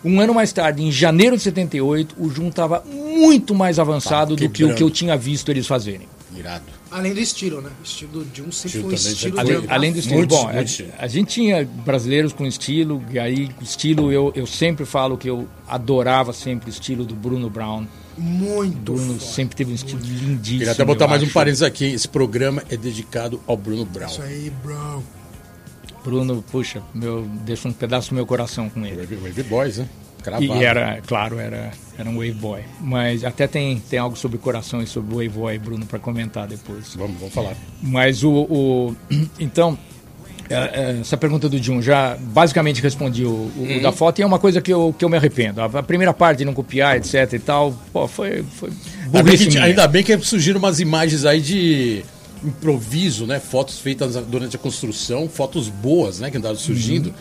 Um 0.04 0.20
ano 0.20 0.32
mais 0.32 0.52
tarde, 0.52 0.80
em 0.80 0.92
janeiro 0.92 1.36
de 1.36 1.42
78, 1.42 2.14
o 2.16 2.30
Jun 2.30 2.50
estava 2.50 2.84
muito 2.88 3.52
mais 3.52 3.80
avançado 3.80 4.36
Tava 4.36 4.48
do 4.48 4.48
que 4.48 4.64
o 4.64 4.74
que 4.76 4.82
eu 4.84 4.90
tinha 4.90 5.16
visto 5.16 5.50
eles 5.50 5.66
fazerem. 5.66 6.06
Irado. 6.36 6.66
Além 6.94 7.12
do 7.12 7.18
estilo, 7.18 7.60
né? 7.60 7.70
O 7.80 7.82
estilo 7.82 8.24
do 8.24 8.36
Jun 8.36 8.52
sempre 8.52 8.80
foi 8.80 8.90
um 8.92 8.94
estilo 8.94 9.36
sempre 9.36 9.60
de 9.62 9.68
Além 9.68 9.92
do 9.92 9.98
estilo, 9.98 10.18
Muito, 10.18 10.30
bom, 10.30 10.52
muito 10.52 10.84
a, 10.96 11.04
a 11.04 11.08
gente 11.08 11.28
tinha 11.28 11.64
brasileiros 11.64 12.32
com 12.32 12.46
estilo, 12.46 13.04
e 13.10 13.18
aí 13.18 13.50
o 13.60 13.64
estilo, 13.64 14.12
eu, 14.12 14.30
eu 14.36 14.46
sempre 14.46 14.86
falo 14.86 15.18
que 15.18 15.28
eu 15.28 15.48
adorava 15.66 16.32
sempre 16.32 16.68
o 16.68 16.70
estilo 16.70 17.04
do 17.04 17.16
Bruno 17.16 17.50
Brown. 17.50 17.84
muito 18.16 18.92
Bruno 18.92 19.14
foda. 19.14 19.32
sempre 19.32 19.56
teve 19.56 19.72
um 19.72 19.74
estilo 19.74 20.00
lindíssimo. 20.02 20.58
Queria 20.58 20.70
até 20.70 20.84
botar 20.84 21.08
mais 21.08 21.20
um 21.20 21.24
acho. 21.24 21.34
parênteses 21.34 21.62
aqui. 21.64 21.86
Esse 21.86 22.06
programa 22.06 22.62
é 22.70 22.76
dedicado 22.76 23.40
ao 23.44 23.56
Bruno 23.56 23.84
Brown. 23.84 24.06
Isso 24.06 24.22
aí, 24.22 24.52
bro. 24.62 25.02
Bruno, 26.04 26.44
puxa, 26.48 26.80
meu, 26.94 27.22
deixa 27.44 27.66
um 27.66 27.72
pedaço 27.72 28.10
do 28.10 28.14
meu 28.14 28.24
coração 28.24 28.70
com 28.70 28.86
ele. 28.86 29.04
Wave 29.16 29.42
Boys, 29.42 29.78
né? 29.78 29.88
Cravado. 30.24 30.44
E 30.44 30.64
era, 30.64 31.00
claro, 31.06 31.38
era, 31.38 31.70
era 31.98 32.08
um 32.08 32.14
Wave 32.14 32.32
Boy. 32.32 32.62
Mas 32.80 33.22
até 33.24 33.46
tem, 33.46 33.78
tem 33.78 33.98
algo 33.98 34.16
sobre 34.16 34.38
coração 34.38 34.82
e 34.82 34.86
sobre 34.86 35.14
Wave 35.14 35.28
Boy, 35.28 35.58
Bruno, 35.58 35.84
para 35.86 35.98
comentar 35.98 36.48
depois. 36.48 36.94
Vamos, 36.96 37.18
vamos 37.20 37.34
falar. 37.34 37.54
Mas 37.82 38.24
o. 38.24 38.30
o- 38.32 38.96
então, 39.38 39.78
é, 40.48 40.54
é, 40.56 40.98
essa 41.00 41.16
pergunta 41.16 41.48
do 41.48 41.62
Jun 41.62 41.80
já 41.82 42.16
basicamente 42.18 42.80
respondi 42.82 43.24
o, 43.24 43.28
o- 43.28 43.52
Uhum. 43.58 43.82
da 43.82 43.92
foto 43.92 44.18
e 44.18 44.22
é 44.22 44.26
uma 44.26 44.38
coisa 44.38 44.60
que 44.62 44.72
eu, 44.72 44.94
que 44.98 45.04
eu 45.04 45.08
me 45.10 45.16
arrependo. 45.16 45.60
A, 45.60 45.82
primeira 45.82 46.12
parte 46.14 46.38
de 46.38 46.44
não 46.46 46.54
copiar, 46.54 46.96
etc 46.96 47.32
e 47.34 47.38
tal, 47.38 47.72
pô, 47.92 48.08
foi. 48.08 48.42
foi 48.42 48.70
Ainda 49.04 49.22
bem, 49.22 49.36
que, 49.36 49.58
ainda 49.58 49.86
bem 49.88 50.02
que 50.02 50.18
surgiram 50.20 50.58
umas 50.58 50.80
imagens 50.80 51.24
aí 51.26 51.40
de 51.40 52.02
improviso, 52.42 53.26
né? 53.26 53.40
Fotos 53.40 53.78
feitas 53.78 54.16
durante 54.26 54.56
a 54.56 54.58
construção, 54.58 55.28
fotos 55.28 55.68
boas, 55.68 56.20
né? 56.20 56.30
Que 56.30 56.36
andaram 56.36 56.56
surgindo. 56.56 57.12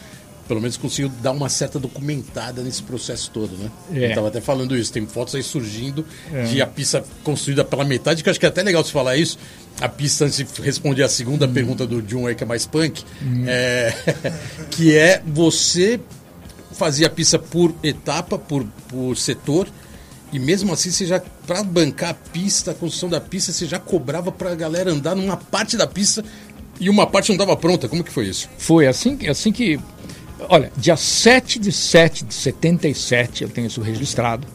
Pelo 0.48 0.60
menos 0.60 0.78
conseguiu 0.78 1.10
dar 1.22 1.32
uma 1.32 1.50
certa 1.50 1.80
documentada 1.80 2.62
nesse 2.62 2.84
processo 2.84 3.32
todo, 3.32 3.58
né? 3.58 3.72
É. 3.94 4.12
Eu 4.12 4.16
tava 4.16 4.28
até 4.28 4.42
falando 4.42 4.76
isso, 4.76 4.92
tem 4.92 5.06
fotos 5.06 5.36
aí 5.36 5.44
surgindo 5.44 6.06
de 6.50 6.62
a 6.62 6.68
pista 6.68 7.04
construída 7.24 7.64
pela 7.64 7.86
metade, 7.86 8.24
que 8.24 8.30
eu 8.30 8.32
acho 8.32 8.40
que 8.40 8.46
é 8.46 8.50
até 8.50 8.62
legal 8.62 8.84
você 8.84 8.92
falar 8.92 9.16
isso. 9.16 9.38
A 9.82 9.90
pista, 9.90 10.26
antes 10.26 10.38
de 10.38 10.62
responder 10.62 11.04
a 11.04 11.10
segunda 11.10 11.48
pergunta 11.48 11.88
do 11.88 12.02
John 12.02 12.28
aí, 12.28 12.36
que 12.36 12.44
é 12.44 12.48
mais 12.48 12.66
punk, 12.66 13.04
é, 13.48 13.94
que 14.70 14.96
é 14.96 15.22
você 15.26 16.00
fazia 16.74 17.08
a 17.08 17.10
pista 17.10 17.40
por 17.40 17.74
etapa, 17.84 18.38
por, 18.38 18.66
por 18.88 19.16
setor, 19.16 19.68
e 20.32 20.40
mesmo 20.40 20.74
assim 20.74 20.90
você 20.90 21.06
já, 21.06 21.22
pra 21.46 21.64
bancar 21.64 22.10
a 22.10 22.14
pista, 22.14 22.72
a 22.72 22.74
construção 22.74 23.08
da 23.08 23.22
pista, 23.22 23.52
você 23.52 23.66
já 23.66 23.80
cobrava 23.80 24.32
pra 24.32 24.56
galera 24.56 24.92
andar 24.92 25.16
numa 25.16 25.38
parte 25.38 25.78
da 25.78 25.86
pista 25.86 26.24
e 26.80 26.90
uma 26.90 27.06
parte 27.06 27.30
não 27.30 27.36
estava 27.36 27.56
pronta. 27.56 27.88
Como 27.88 28.04
que 28.04 28.12
foi 28.12 28.26
isso? 28.26 28.50
Foi 28.58 28.88
assim, 28.88 29.18
assim 29.28 29.52
que. 29.52 29.80
Olha, 30.50 30.72
dia 30.76 30.96
7 30.96 31.60
de 31.60 31.72
7 31.72 32.26
de 32.26 32.34
77, 32.34 33.44
eu 33.44 33.50
tenho 33.50 33.68
isso 33.68 33.82
registrado. 33.82 34.48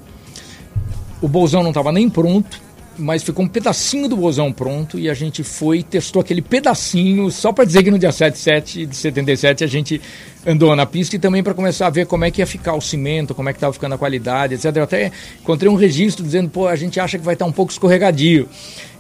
O 1.21 1.29
bolsão 1.29 1.63
não 1.63 1.71
estava 1.71 1.91
nem 1.91 2.09
pronto, 2.09 2.61
mas 2.99 3.23
ficou 3.23 3.45
um 3.45 3.49
pedacinho 3.49 4.09
do 4.09 4.17
bolsão 4.17 4.53
pronto 4.53 4.99
e 4.99 5.09
a 5.09 5.15
gente 5.15 5.45
foi 5.45 5.79
e 5.79 5.83
testou 5.83 6.21
aquele 6.21 6.43
pedacinho, 6.43 7.31
só 7.31 7.53
para 7.53 7.65
dizer 7.65 7.83
que 7.83 7.91
no 7.91 7.99
dia 7.99 8.11
7 8.11 8.35
de 8.35 8.41
7 8.41 8.87
de 8.87 8.97
77 8.97 9.65
a 9.65 9.67
gente 9.67 10.01
andou 10.47 10.75
na 10.75 10.85
pista 10.85 11.17
e 11.17 11.19
também 11.19 11.43
para 11.43 11.55
começar 11.55 11.87
a 11.87 11.91
ver 11.91 12.07
como 12.07 12.25
é 12.25 12.31
que 12.31 12.41
ia 12.41 12.47
ficar 12.47 12.75
o 12.75 12.81
cimento, 12.81 13.35
como 13.35 13.49
é 13.49 13.53
que 13.53 13.59
estava 13.59 13.73
ficando 13.73 13.95
a 13.95 13.99
qualidade, 13.99 14.55
etc. 14.55 14.77
Eu 14.77 14.83
até 14.83 15.13
encontrei 15.41 15.71
um 15.71 15.77
registro 15.77 16.25
dizendo, 16.25 16.51
pô, 16.51 16.67
a 16.67 16.77
gente 16.77 16.99
acha 16.99 17.19
que 17.19 17.25
vai 17.25 17.35
estar 17.35 17.47
um 17.47 17.53
pouco 17.53 17.71
escorregadio. 17.71 18.49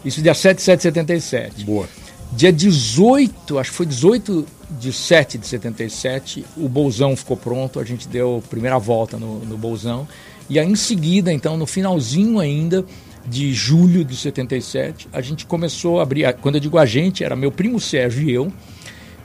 Isso 0.04 0.22
dia 0.22 0.34
7 0.34 0.56
de 0.56 0.62
7 0.62 0.76
de 0.78 0.82
77. 0.82 1.64
Boa. 1.64 1.88
Dia 2.32 2.52
18, 2.52 3.58
acho 3.58 3.70
que 3.70 3.76
foi 3.76 3.86
18 3.86 4.46
de 4.78 4.92
7 4.92 5.38
de 5.38 5.46
77, 5.46 6.44
o 6.56 6.68
Bolsão 6.68 7.16
ficou 7.16 7.36
pronto, 7.36 7.80
a 7.80 7.84
gente 7.84 8.06
deu 8.06 8.42
a 8.44 8.48
primeira 8.48 8.78
volta 8.78 9.16
no, 9.16 9.38
no. 9.40 10.08
E 10.48 10.58
aí 10.58 10.66
em 10.66 10.76
seguida, 10.76 11.32
então, 11.32 11.56
no 11.56 11.66
finalzinho 11.66 12.38
ainda 12.38 12.84
de 13.26 13.52
julho 13.52 14.04
de 14.04 14.16
77, 14.16 15.08
a 15.12 15.20
gente 15.20 15.46
começou 15.46 16.00
a 16.00 16.02
abrir. 16.02 16.32
Quando 16.34 16.56
eu 16.56 16.60
digo 16.60 16.78
a 16.78 16.86
gente, 16.86 17.24
era 17.24 17.36
meu 17.36 17.50
primo 17.52 17.80
Sérgio 17.80 18.22
e 18.22 18.32
eu. 18.32 18.52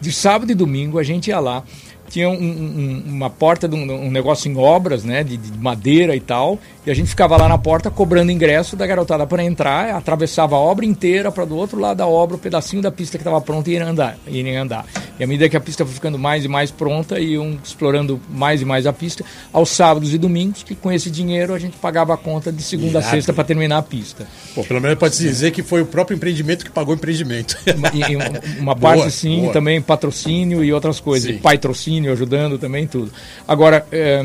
De 0.02 0.12
sábado 0.12 0.52
e 0.52 0.56
domingo 0.56 1.00
a 1.00 1.04
gente 1.04 1.30
ia 1.30 1.40
lá. 1.40 1.64
Tinha 2.10 2.30
um- 2.30 2.34
um- 2.34 3.04
uma 3.08 3.30
porta 3.30 3.68
de 3.68 3.76
um, 3.76 4.06
um 4.08 4.12
negócio 4.12 4.52
em 4.52 4.56
obras, 4.58 5.04
né, 5.04 5.24
de, 5.24 5.36
de 5.38 5.58
madeira 5.58 6.16
e 6.16 6.20
tal, 6.20 6.60
e 6.86 6.92
a 6.92 6.94
gente 6.94 7.08
ficava 7.08 7.36
lá 7.38 7.48
na 7.50 7.58
porta 7.58 7.90
cobrando 7.90 8.32
ingresso 8.32 8.76
da 8.76 8.86
garotada 8.86 9.26
para 9.26 9.44
entrar, 9.44 9.90
atravessava 9.96 10.56
a 10.56 10.60
obra 10.60 10.86
inteira 10.86 11.32
para 11.32 11.46
do 11.46 11.56
outro 11.56 11.80
lado 11.80 11.98
da 11.98 12.06
obra, 12.08 12.36
o 12.36 12.40
pedacinho 12.40 12.82
da 12.82 12.92
pista 12.92 13.18
que 13.18 13.22
estava 13.24 13.40
pronta 13.42 13.70
e 13.72 13.76
irem 13.76 13.88
andar, 13.88 14.18
irem 14.28 14.58
andar. 14.58 14.86
E 15.20 15.24
à 15.24 15.28
medida 15.28 15.48
que 15.50 15.56
a 15.58 15.62
pista 15.62 15.86
foi 15.86 15.94
ficando 15.94 16.20
mais 16.20 16.44
e 16.46 16.48
mais 16.48 16.70
pronta, 16.72 17.20
iam 17.20 17.58
explorando 17.64 18.20
mais 18.30 18.62
e 18.62 18.66
mais 18.66 18.86
a 18.86 18.94
pista, 18.94 19.24
aos 19.52 19.70
sábados 19.70 20.14
e 20.14 20.18
domingos, 20.18 20.62
que 20.64 20.76
com 20.76 20.92
esse 20.92 21.10
dinheiro 21.10 21.54
a 21.54 21.60
gente 21.60 21.78
pagava 21.78 22.14
a 22.14 22.18
conta 22.18 22.52
de 22.52 22.62
segunda 22.62 23.00
a 23.00 23.02
Irado. 23.02 23.12
sexta 23.16 23.34
para 23.34 23.44
terminar 23.44 23.78
a 23.78 23.84
pista. 23.84 24.28
Pô, 24.54 24.64
pelo 24.64 24.82
menos 24.82 24.98
pode-se 25.00 25.24
dizer 25.24 25.52
que 25.52 25.64
foi 25.64 25.82
o 25.82 25.86
próprio 25.86 26.16
empreendimento 26.16 26.66
que 26.66 26.72
pagou 26.72 26.94
o 26.94 26.98
empreendimento. 26.98 27.58
Uma, 27.76 27.90
e- 27.94 28.12
e 28.12 28.18
um- 28.18 28.62
uma 28.62 28.76
Boa, 28.76 28.96
parte 28.98 29.12
sim, 29.12 29.42
boa. 29.42 29.54
também 29.54 29.82
patrocínio 29.82 30.64
e 30.64 30.74
outras 30.74 31.00
coisas. 31.00 31.30
Sim. 31.30 31.36
E 31.38 31.40
patrocínio 31.40 31.93
ajudando 32.12 32.58
também, 32.58 32.88
tudo. 32.88 33.12
Agora, 33.48 33.86
é, 33.92 34.22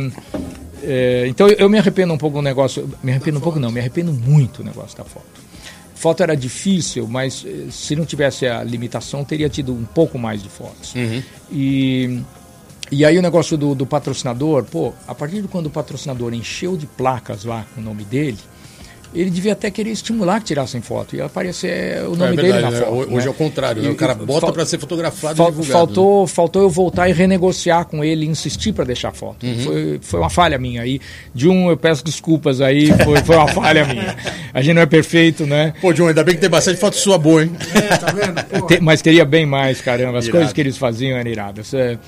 é, 0.82 1.26
então 1.28 1.48
eu- 1.48 1.68
me 1.68 1.78
arrependo 1.78 2.12
um 2.12 2.18
pouco 2.18 2.36
do 2.38 2.42
negócio. 2.42 2.88
Me 3.02 3.10
arrependo 3.12 3.38
um 3.38 3.42
pouco, 3.42 3.58
não, 3.60 3.70
me 3.70 3.80
arrependo 3.80 4.12
muito 4.12 4.58
do 4.58 4.64
negócio 4.64 4.96
da 4.96 5.04
foto. 5.04 5.26
Foto 5.94 6.22
era 6.22 6.36
difícil, 6.36 7.08
mas 7.08 7.44
eh, 7.44 7.66
se 7.72 7.96
não 7.96 8.04
tivesse 8.06 8.46
a 8.46 8.62
limitação, 8.62 9.24
teria 9.24 9.48
tido 9.48 9.72
um 9.72 9.84
pouco 9.84 10.16
mais 10.16 10.40
de 10.42 10.48
fotos. 10.48 10.94
E, 11.50 12.20
e 12.92 13.04
aí 13.04 13.18
o 13.18 13.22
negócio 13.22 13.56
do, 13.56 13.74
do 13.74 13.84
patrocinador, 13.84 14.62
pô, 14.64 14.92
a 15.08 15.14
partir 15.14 15.42
de 15.42 15.48
quando 15.48 15.66
o 15.66 15.70
patrocinador 15.70 16.32
encheu 16.32 16.76
de 16.76 16.86
placas 16.86 17.44
lá 17.44 17.66
com 17.74 17.80
o 17.80 17.84
nome 17.84 18.04
dele, 18.04 18.38
ele 19.14 19.30
devia 19.30 19.52
até 19.52 19.70
querer 19.70 19.90
estimular 19.90 20.40
que 20.40 20.46
tirassem 20.46 20.80
foto. 20.80 21.16
E 21.16 21.20
aparecer 21.20 22.02
o 22.04 22.16
nome 22.16 22.32
é 22.32 22.36
dele 22.36 22.52
verdade, 22.52 22.64
na 22.64 22.70
né? 22.70 22.86
foto. 22.86 22.96
Hoje 23.14 23.14
né? 23.16 23.26
é 23.26 23.30
o 23.30 23.34
contrário, 23.34 23.82
né? 23.82 23.88
E- 23.88 23.92
O 23.92 23.94
cara 23.94 24.14
bota 24.14 24.52
pra 24.52 24.66
ser 24.66 24.78
fotografado 24.78 25.36
Fal- 25.36 25.48
e 25.48 25.50
divulgado. 25.50 25.72
né? 25.78 25.86
faltou, 25.86 26.26
faltou 26.26 26.62
eu 26.62 26.70
voltar 26.70 27.08
e 27.08 27.12
renegociar 27.12 27.84
com 27.86 28.04
ele, 28.04 28.26
insistir 28.26 28.72
para 28.72 28.84
deixar 28.84 29.12
foto. 29.12 29.44
Uhum. 29.46 29.58
Foi, 29.60 29.98
foi 30.02 30.20
uma 30.20 30.30
falha 30.30 30.58
minha 30.58 30.82
aí. 30.82 31.00
De 31.34 31.48
um, 31.48 31.70
eu 31.70 31.76
peço 31.76 32.04
desculpas 32.04 32.60
aí, 32.60 32.86
foi, 33.04 33.18
foi 33.24 33.36
uma 33.36 33.48
falha 33.48 33.84
minha. 33.86 34.16
A 34.52 34.60
gente 34.62 34.74
não 34.74 34.82
é 34.82 34.86
perfeito, 34.86 35.46
né? 35.46 35.72
Pô, 35.80 35.92
John, 35.92 36.08
ainda 36.08 36.22
bem 36.24 36.34
que 36.34 36.40
tem 36.40 36.50
bastante 36.50 36.78
foto 36.78 36.96
sua 36.96 37.16
boa, 37.18 37.42
hein? 37.44 37.50
É, 37.74 37.96
tá 37.96 38.06
vendo? 38.12 38.82
Mas 38.82 39.00
teria 39.02 39.24
bem 39.24 39.46
mais, 39.46 39.80
caramba. 39.80 40.18
As 40.18 40.24
Irado. 40.24 40.38
coisas 40.38 40.52
que 40.52 40.60
eles 40.60 40.76
faziam 40.76 41.16
eram 41.18 41.30
iradas. 41.30 41.72
É, 41.74 41.98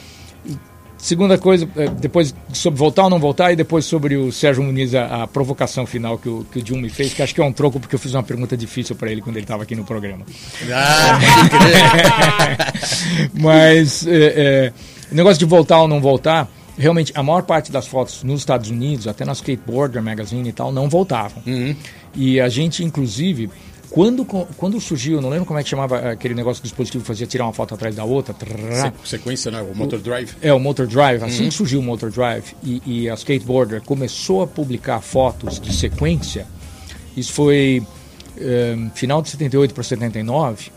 segunda 1.01 1.39
coisa, 1.39 1.69
é, 1.77 1.89
depois 1.89 2.35
sobre 2.53 2.79
voltar 2.79 3.05
ou 3.05 3.11
não 3.11 3.19
voltar, 3.19 3.53
e 3.53 3.57
depois 3.57 3.85
sobre 3.85 4.17
o 4.17 4.31
Sérgio 4.31 4.63
Muniz, 4.63 4.95
a, 4.95 5.23
a 5.23 5.27
provocação 5.27 5.87
final 5.87 6.19
que 6.19 6.29
o, 6.29 6.45
que 6.45 6.59
o 6.61 6.67
Jun 6.67 6.81
me 6.81 6.91
fez, 6.91 7.15
que 7.15 7.23
acho 7.23 7.35
que 7.35 7.41
é 7.41 7.45
um 7.45 7.53
troco, 7.53 7.81
porque 7.81 7.95
eu 7.95 7.99
fiz 7.99 8.15
uma 8.15 8.23
pergunta 8.23 8.57
difícil 8.57 8.95
para 8.95 9.11
ele 9.11 9.21
quando 9.21 9.37
ele 9.37 9.45
estava 9.45 9.63
aqui 9.63 9.75
no 9.75 9.85
programa. 9.85 10.25
Ah. 10.71 11.19
Mas 13.35 14.07
é, 14.07 14.13
é, 14.13 14.73
o 15.11 15.15
negócio 15.15 15.39
de 15.39 15.45
voltar 15.45 15.81
ou 15.81 15.89
não 15.89 16.01
voltar, 16.01 16.49
realmente 16.79 17.13
a 17.15 17.23
maior 17.23 17.43
parte 17.43 17.73
das 17.73 17.87
fotos 17.87 18.23
nos 18.23 18.41
Estados 18.41 18.71
Unidos, 18.71 19.07
até 19.07 19.25
na 19.25 19.33
Skateboarder 19.33 20.03
Magazine 20.03 20.49
e 20.49 20.53
tal, 20.53 20.71
não 20.71 20.89
voltavam. 20.89 21.43
E 22.15 22.41
a 22.41 22.49
gente, 22.49 22.85
inclusive, 22.85 23.51
quando, 23.91 24.25
quando 24.25 24.81
surgiu, 24.81 25.21
não 25.21 25.29
lembro 25.29 25.45
como 25.47 25.59
é 25.59 25.63
que 25.63 25.69
chamava 25.69 26.11
aquele 26.11 26.35
negócio 26.35 26.63
que 26.63 26.67
o 26.67 26.71
dispositivo 26.71 27.05
fazia 27.05 27.27
tirar 27.27 27.45
uma 27.45 27.53
foto 27.53 27.75
atrás 27.75 27.95
da 27.95 28.05
outra. 28.05 28.33
trrrá. 28.33 28.93
Se- 29.03 29.11
Sequência, 29.11 29.51
né? 29.51 29.61
O 29.63 29.77
Motor 29.77 29.99
Drive. 30.01 30.31
É, 30.41 30.53
o 30.53 30.61
Motor 30.61 30.87
Drive. 30.87 31.23
Assim 31.25 31.49
que 31.49 31.55
surgiu 31.55 31.81
o 31.81 31.83
Motor 31.83 32.11
Drive 32.11 32.55
e, 32.63 32.81
e 32.87 33.11
a 33.11 33.15
Skateboarder 33.15 33.83
começou 33.83 34.43
a 34.43 34.47
publicar 34.47 35.01
fotos 35.01 35.59
de 35.61 35.73
sequência, 35.75 36.47
isso 37.17 37.33
foi 37.33 37.83
eh, 38.39 38.77
final 38.95 39.21
de 39.23 39.29
78 39.31 39.75
para 39.75 39.83
79, 39.83 40.71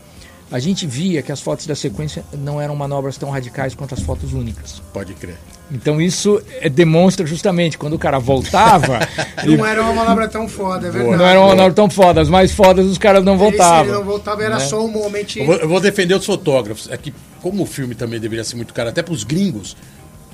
a 0.50 0.58
gente 0.58 0.86
via 0.86 1.22
que 1.22 1.32
as 1.32 1.40
fotos 1.40 1.66
da 1.66 1.74
sequência 1.74 2.24
não 2.32 2.60
eram 2.60 2.74
manobras 2.76 3.16
tão 3.16 3.30
radicais 3.30 3.74
quanto 3.74 3.94
as 3.94 4.00
fotos 4.00 4.32
únicas. 4.32 4.82
Pode 4.92 5.14
crer. 5.14 5.36
Então 5.72 6.00
isso 6.00 6.40
eh, 6.60 6.68
demonstra 6.68 7.26
justamente 7.26 7.78
quando 7.78 7.94
o 7.94 7.98
cara 7.98 8.18
voltava, 8.18 8.98
não 9.46 9.64
era 9.64 9.82
uma 9.82 9.94
manobra 9.94 10.28
tão 10.28 10.46
foda, 10.46 10.88
é 10.88 10.90
verdade. 10.90 11.16
não 11.16 11.26
eram 11.26 11.48
manobras 11.48 11.74
tão 11.74 11.88
fodas, 11.88 12.28
mais 12.28 12.52
fodas 12.52 12.84
os 12.86 12.98
caras 12.98 13.24
não 13.24 13.36
se 13.38 13.42
ele 13.44 13.50
não 13.56 13.58
voltavam. 13.58 14.04
voltava, 14.04 14.42
era 14.44 14.54
né? 14.56 14.60
só 14.60 14.84
um 14.84 14.88
momento. 14.90 15.38
Eu 15.38 15.46
vou, 15.46 15.56
eu 15.56 15.68
vou 15.68 15.80
defender 15.80 16.14
os 16.14 16.24
fotógrafos. 16.26 16.88
É 16.90 16.96
que, 16.98 17.14
como 17.40 17.62
o 17.62 17.66
filme 17.66 17.94
também 17.94 18.20
deveria 18.20 18.44
ser 18.44 18.56
muito 18.56 18.74
caro, 18.74 18.90
até 18.90 19.02
pros 19.02 19.24
gringos, 19.24 19.74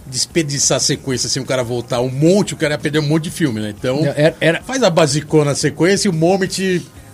desperdiçar 0.07 0.76
a 0.78 0.81
sequência 0.81 1.28
sem 1.28 1.41
o 1.41 1.47
cara 1.47 1.62
voltar 1.62 2.01
um 2.01 2.11
monte, 2.11 2.55
o 2.55 2.57
cara 2.57 2.74
ia 2.74 2.78
perder 2.78 2.99
um 2.99 3.07
monte 3.09 3.24
de 3.24 3.31
filme, 3.31 3.61
né? 3.61 3.72
Então, 3.76 4.05
Era- 4.05 4.37
era- 4.41 4.62
faz 4.62 4.83
a 4.83 4.91
basicona 4.91 5.53
a 5.53 5.55
sequência 5.55 6.09
e 6.09 6.11
o 6.11 6.12
moment. 6.12 6.49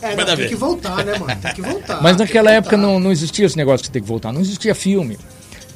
É, 0.03 0.15
não, 0.17 0.25
tem 0.25 0.37
ver. 0.37 0.49
que 0.49 0.55
voltar, 0.55 1.05
né, 1.05 1.19
mano? 1.19 1.37
Tem 1.41 1.55
que 1.55 1.61
voltar. 1.63 2.03
Mas 2.03 2.17
naquela 2.17 2.51
que 2.51 2.57
época 2.57 2.77
voltar. 2.77 2.93
não, 2.93 3.01
não 3.01 3.13
existia 3.13 3.45
esse 3.47 3.57
negócio 3.57 3.85
que 3.85 3.91
tem 3.91 4.01
que 4.03 4.09
voltar, 4.09 4.33
não 4.33 4.41
existia 4.41 4.75
filme. 4.75 5.19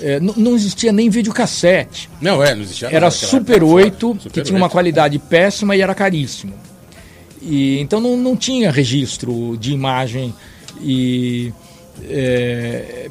Eh, 0.01 0.19
não- 0.21 0.35
não 0.37 0.55
existia 0.57 0.91
nem 0.93 1.11
videocassete. 1.11 2.09
Não, 2.21 2.43
é, 2.43 2.55
não 2.55 2.63
existia 2.63 2.87
Era 2.89 2.95
naquela 3.07 3.11
Super 3.11 3.57
época, 3.57 3.73
8, 3.73 4.07
fora. 4.09 4.17
que 4.19 4.23
Super 4.25 4.43
tinha 4.45 4.57
uma 4.57 4.67
8. 4.67 4.73
qualidade 4.73 5.19
péssima 5.19 5.77
e 5.77 5.81
era 5.83 5.95
caríssimo. 5.95 6.55
E, 7.43 7.79
então 7.81 8.01
não, 8.01 8.17
não 8.17 8.37
tinha 8.37 8.71
registro 8.71 9.57
de 9.59 9.73
imagem 9.73 10.35
e 10.81 11.53
é, 12.09 13.09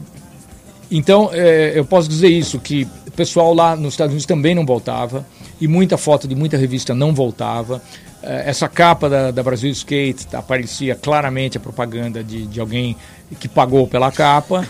então 0.92 1.30
é, 1.34 1.74
eu 1.76 1.86
posso 1.86 2.08
dizer 2.10 2.30
isso 2.30 2.60
que 2.60 2.88
o 3.08 3.12
pessoal 3.12 3.54
lá 3.54 3.76
nos 3.76 3.94
Estados 3.94 4.12
Unidos 4.14 4.26
também 4.26 4.56
não 4.56 4.66
voltava 4.66 5.26
e 5.60 5.68
muita 5.68 5.98
foto 5.98 6.28
de 6.28 6.36
muita 6.36 6.58
revista 6.58 6.94
não 6.96 7.14
voltava. 7.14 7.82
É, 8.22 8.50
essa 8.50 8.68
capa 8.68 9.10
da, 9.10 9.32
da 9.32 9.42
Brasil 9.44 9.70
Skate 9.72 10.28
aparecia 10.34 10.94
claramente 10.96 11.58
a 11.58 11.60
propaganda 11.60 12.24
de, 12.24 12.46
de 12.48 12.60
alguém 12.60 12.96
que 13.36 13.48
pagou 13.48 13.88
pela 13.88 14.12
capa 14.12 14.66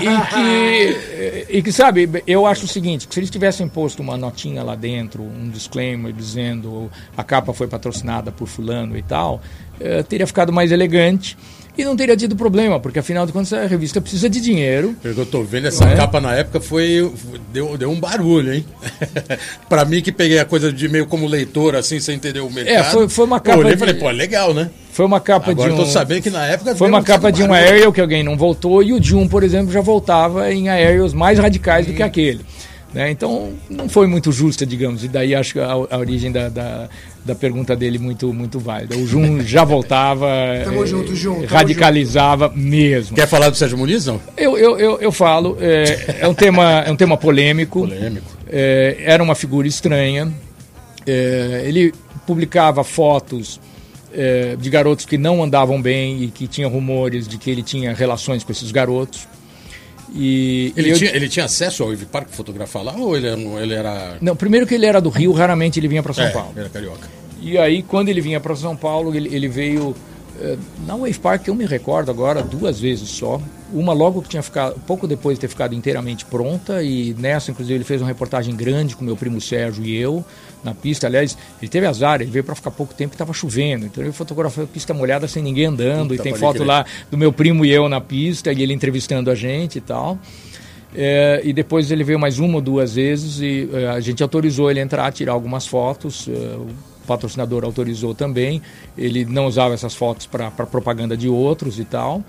e 0.00 0.34
que, 0.34 1.56
e 1.58 1.62
que, 1.62 1.72
sabe, 1.72 2.22
eu 2.26 2.46
acho 2.46 2.66
o 2.66 2.68
seguinte, 2.68 3.08
que 3.08 3.14
se 3.14 3.20
eles 3.20 3.30
tivessem 3.30 3.66
posto 3.68 4.00
uma 4.00 4.16
notinha 4.16 4.62
lá 4.62 4.74
dentro, 4.74 5.22
um 5.22 5.48
disclaimer 5.48 6.12
dizendo 6.12 6.90
a 7.16 7.24
capa 7.24 7.54
foi 7.54 7.66
patrocinada 7.66 8.30
por 8.30 8.46
fulano 8.46 8.96
e 8.96 9.02
tal, 9.02 9.40
eh, 9.80 10.02
teria 10.02 10.26
ficado 10.26 10.52
mais 10.52 10.72
elegante 10.72 11.36
e 11.76 11.84
não 11.84 11.96
teria 11.96 12.16
tido 12.16 12.34
problema, 12.36 12.78
porque 12.80 12.98
afinal 12.98 13.26
de 13.26 13.32
contas 13.32 13.52
a 13.52 13.66
revista 13.66 14.00
precisa 14.00 14.28
de 14.28 14.40
dinheiro. 14.40 14.94
Eu 15.04 15.26
tô 15.26 15.42
vendo, 15.42 15.66
essa 15.68 15.84
É. 15.84 15.96
capa 15.96 16.20
na 16.20 16.34
época 16.34 16.60
foi. 16.60 17.10
Deu, 17.52 17.76
deu 17.76 17.90
um 17.90 17.98
barulho, 18.00 18.52
hein? 18.54 18.64
pra 19.68 19.84
mim 19.84 20.00
que 20.02 20.12
peguei 20.12 20.38
a 20.38 20.44
coisa 20.44 20.72
de 20.72 20.88
meio 20.88 21.06
como 21.06 21.26
leitor, 21.26 21.74
assim, 21.76 22.00
sem 22.00 22.16
entender 22.16 22.40
o 22.40 22.50
mercado. 22.50 22.74
É, 22.76 22.84
foi- 22.84 23.08
foi 23.08 23.24
uma 23.24 23.36
eu 23.36 23.40
capa 23.40 23.58
olhei 23.58 23.72
e 23.72 23.74
de- 23.74 23.78
falei, 23.80 23.94
pô, 23.94 24.10
legal, 24.10 24.54
né? 24.54 24.70
Foi 24.92 25.04
uma 25.04 25.20
capa 25.20 25.50
Agora 25.50 25.68
de 25.70 25.76
eu 25.76 25.82
um... 25.82 25.84
tô 25.84 25.90
sabendo 25.92 26.22
que 26.22 26.30
na 26.30 26.46
época. 26.46 26.74
Foi 26.74 26.88
uma 26.88 27.02
capa 27.02 27.30
de 27.30 27.42
um 27.42 27.52
aerial 27.52 27.92
que 27.92 28.00
alguém 28.00 28.22
não 28.22 28.34
voltou 28.36 28.82
e 28.82 28.94
o 28.94 29.02
Jun, 29.02 29.28
por 29.28 29.42
exemplo, 29.42 29.70
já 29.70 29.82
voltava 29.82 30.50
em 30.50 30.70
aéreos 30.70 31.12
mais 31.12 31.38
radicais 31.38 31.86
do 31.86 31.92
que 31.92 32.02
aquele. 32.02 32.40
Né? 32.92 33.10
Então 33.10 33.52
não 33.68 33.88
foi 33.88 34.06
muito 34.06 34.32
justa, 34.32 34.64
digamos, 34.64 35.04
e 35.04 35.08
daí 35.08 35.34
acho 35.34 35.54
que 35.54 35.60
a, 35.60 35.72
a 35.72 35.98
origem 35.98 36.32
da, 36.32 36.48
da, 36.48 36.88
da 37.24 37.34
pergunta 37.34 37.76
dele 37.76 37.98
muito, 37.98 38.32
muito 38.32 38.58
válida. 38.58 38.96
O 38.96 39.06
Jun 39.06 39.40
já 39.46 39.64
voltava, 39.64 40.26
Tamo 40.64 40.82
eh, 40.82 40.86
junto, 40.86 41.14
Jun, 41.14 41.44
radicalizava 41.46 42.50
mesmo. 42.54 43.16
Quer 43.16 43.26
falar 43.26 43.50
do 43.50 43.56
Sérgio 43.56 43.76
Muniz, 43.76 44.06
não? 44.06 44.20
Eu, 44.36 44.56
eu, 44.56 44.78
eu, 44.78 44.98
eu 45.00 45.12
falo, 45.12 45.56
é, 45.60 46.16
é 46.22 46.28
um 46.28 46.34
tema, 46.34 46.80
é 46.80 46.90
um 46.90 46.96
tema 46.96 47.16
polêmico. 47.16 47.80
Polêmico. 47.80 48.36
É, 48.48 48.96
era 49.00 49.22
uma 49.22 49.34
figura 49.34 49.66
estranha. 49.66 50.32
É, 51.06 51.62
ele 51.66 51.92
publicava 52.26 52.82
fotos 52.82 53.60
é, 54.12 54.56
de 54.56 54.70
garotos 54.70 55.04
que 55.04 55.18
não 55.18 55.42
andavam 55.42 55.80
bem 55.80 56.22
e 56.22 56.28
que 56.28 56.48
tinha 56.48 56.66
rumores 56.66 57.28
de 57.28 57.38
que 57.38 57.50
ele 57.50 57.62
tinha 57.62 57.92
relações 57.92 58.42
com 58.42 58.50
esses 58.50 58.70
garotos. 58.70 59.28
E, 60.14 60.72
ele, 60.76 60.88
e 60.88 60.90
eu... 60.92 60.98
tinha, 60.98 61.10
ele 61.14 61.28
tinha 61.28 61.44
acesso 61.44 61.82
ao 61.82 61.92
Ivy 61.92 62.06
Park 62.06 62.28
fotografar 62.30 62.82
lá 62.82 62.94
ou 62.96 63.16
ele, 63.16 63.28
ele 63.28 63.74
era. 63.74 64.16
Não, 64.20 64.36
primeiro 64.36 64.66
que 64.66 64.74
ele 64.74 64.86
era 64.86 65.00
do 65.00 65.08
Rio, 65.08 65.32
raramente 65.32 65.78
ele 65.80 65.88
vinha 65.88 66.02
para 66.02 66.12
São 66.12 66.24
é, 66.24 66.30
Paulo. 66.30 66.52
Era 66.56 66.68
carioca. 66.68 67.08
E 67.40 67.58
aí, 67.58 67.82
quando 67.82 68.08
ele 68.08 68.20
vinha 68.20 68.40
para 68.40 68.54
São 68.56 68.76
Paulo, 68.76 69.14
ele, 69.14 69.34
ele 69.34 69.48
veio 69.48 69.94
é, 70.40 70.56
na 70.86 70.96
Wave 70.96 71.18
Park, 71.18 71.48
eu 71.48 71.54
me 71.54 71.64
recordo 71.64 72.10
agora 72.10 72.42
duas 72.42 72.78
vezes 72.78 73.08
só. 73.08 73.40
Uma 73.72 73.92
logo 73.92 74.22
que 74.22 74.28
tinha 74.28 74.42
ficado, 74.42 74.78
pouco 74.86 75.06
depois 75.06 75.36
de 75.36 75.40
ter 75.40 75.48
ficado 75.48 75.74
inteiramente 75.74 76.24
pronta, 76.24 76.82
e 76.82 77.14
nessa, 77.18 77.50
inclusive, 77.50 77.74
ele 77.74 77.84
fez 77.84 78.00
uma 78.00 78.08
reportagem 78.08 78.54
grande 78.54 78.94
com 78.94 79.04
meu 79.04 79.16
primo 79.16 79.40
Sérgio 79.40 79.84
e 79.84 79.96
eu 79.96 80.24
na 80.66 80.74
pista. 80.74 81.06
Aliás, 81.06 81.36
ele 81.60 81.70
teve 81.70 81.86
azar, 81.86 82.20
ele 82.20 82.30
veio 82.30 82.44
para 82.44 82.54
ficar 82.54 82.70
pouco 82.70 82.92
tempo 82.92 83.12
e 83.12 83.14
estava 83.14 83.32
chovendo. 83.32 83.86
Então 83.86 84.04
ele 84.04 84.12
fotografou 84.12 84.64
a 84.64 84.66
pista 84.66 84.92
molhada 84.92 85.26
sem 85.26 85.42
ninguém 85.42 85.66
andando. 85.66 86.10
Puta, 86.10 86.20
e 86.20 86.22
tem 86.22 86.34
foto 86.34 86.62
lá 86.62 86.84
do 87.10 87.16
meu 87.16 87.32
primo 87.32 87.64
e 87.64 87.70
eu 87.70 87.88
na 87.88 88.00
pista, 88.00 88.52
e 88.52 88.62
ele 88.62 88.74
entrevistando 88.74 89.30
a 89.30 89.34
gente 89.34 89.78
e 89.78 89.80
tal. 89.80 90.18
É, 90.94 91.40
e 91.44 91.52
depois 91.52 91.90
ele 91.90 92.04
veio 92.04 92.18
mais 92.18 92.38
uma 92.38 92.56
ou 92.56 92.60
duas 92.60 92.94
vezes 92.94 93.40
e 93.40 93.68
é, 93.72 93.88
a 93.88 94.00
gente 94.00 94.22
autorizou 94.22 94.70
ele 94.70 94.80
a 94.80 94.82
entrar, 94.82 95.12
tirar 95.12 95.32
algumas 95.32 95.66
fotos. 95.66 96.28
É, 96.28 96.56
patrocinador 97.06 97.64
autorizou 97.64 98.14
também. 98.14 98.60
Ele 98.98 99.24
não 99.24 99.46
usava 99.46 99.72
essas 99.74 99.94
fotos 99.94 100.26
para 100.26 100.50
propaganda 100.50 101.16
de 101.16 101.28
outros 101.28 101.78
e 101.78 101.84
tal. 101.84 102.22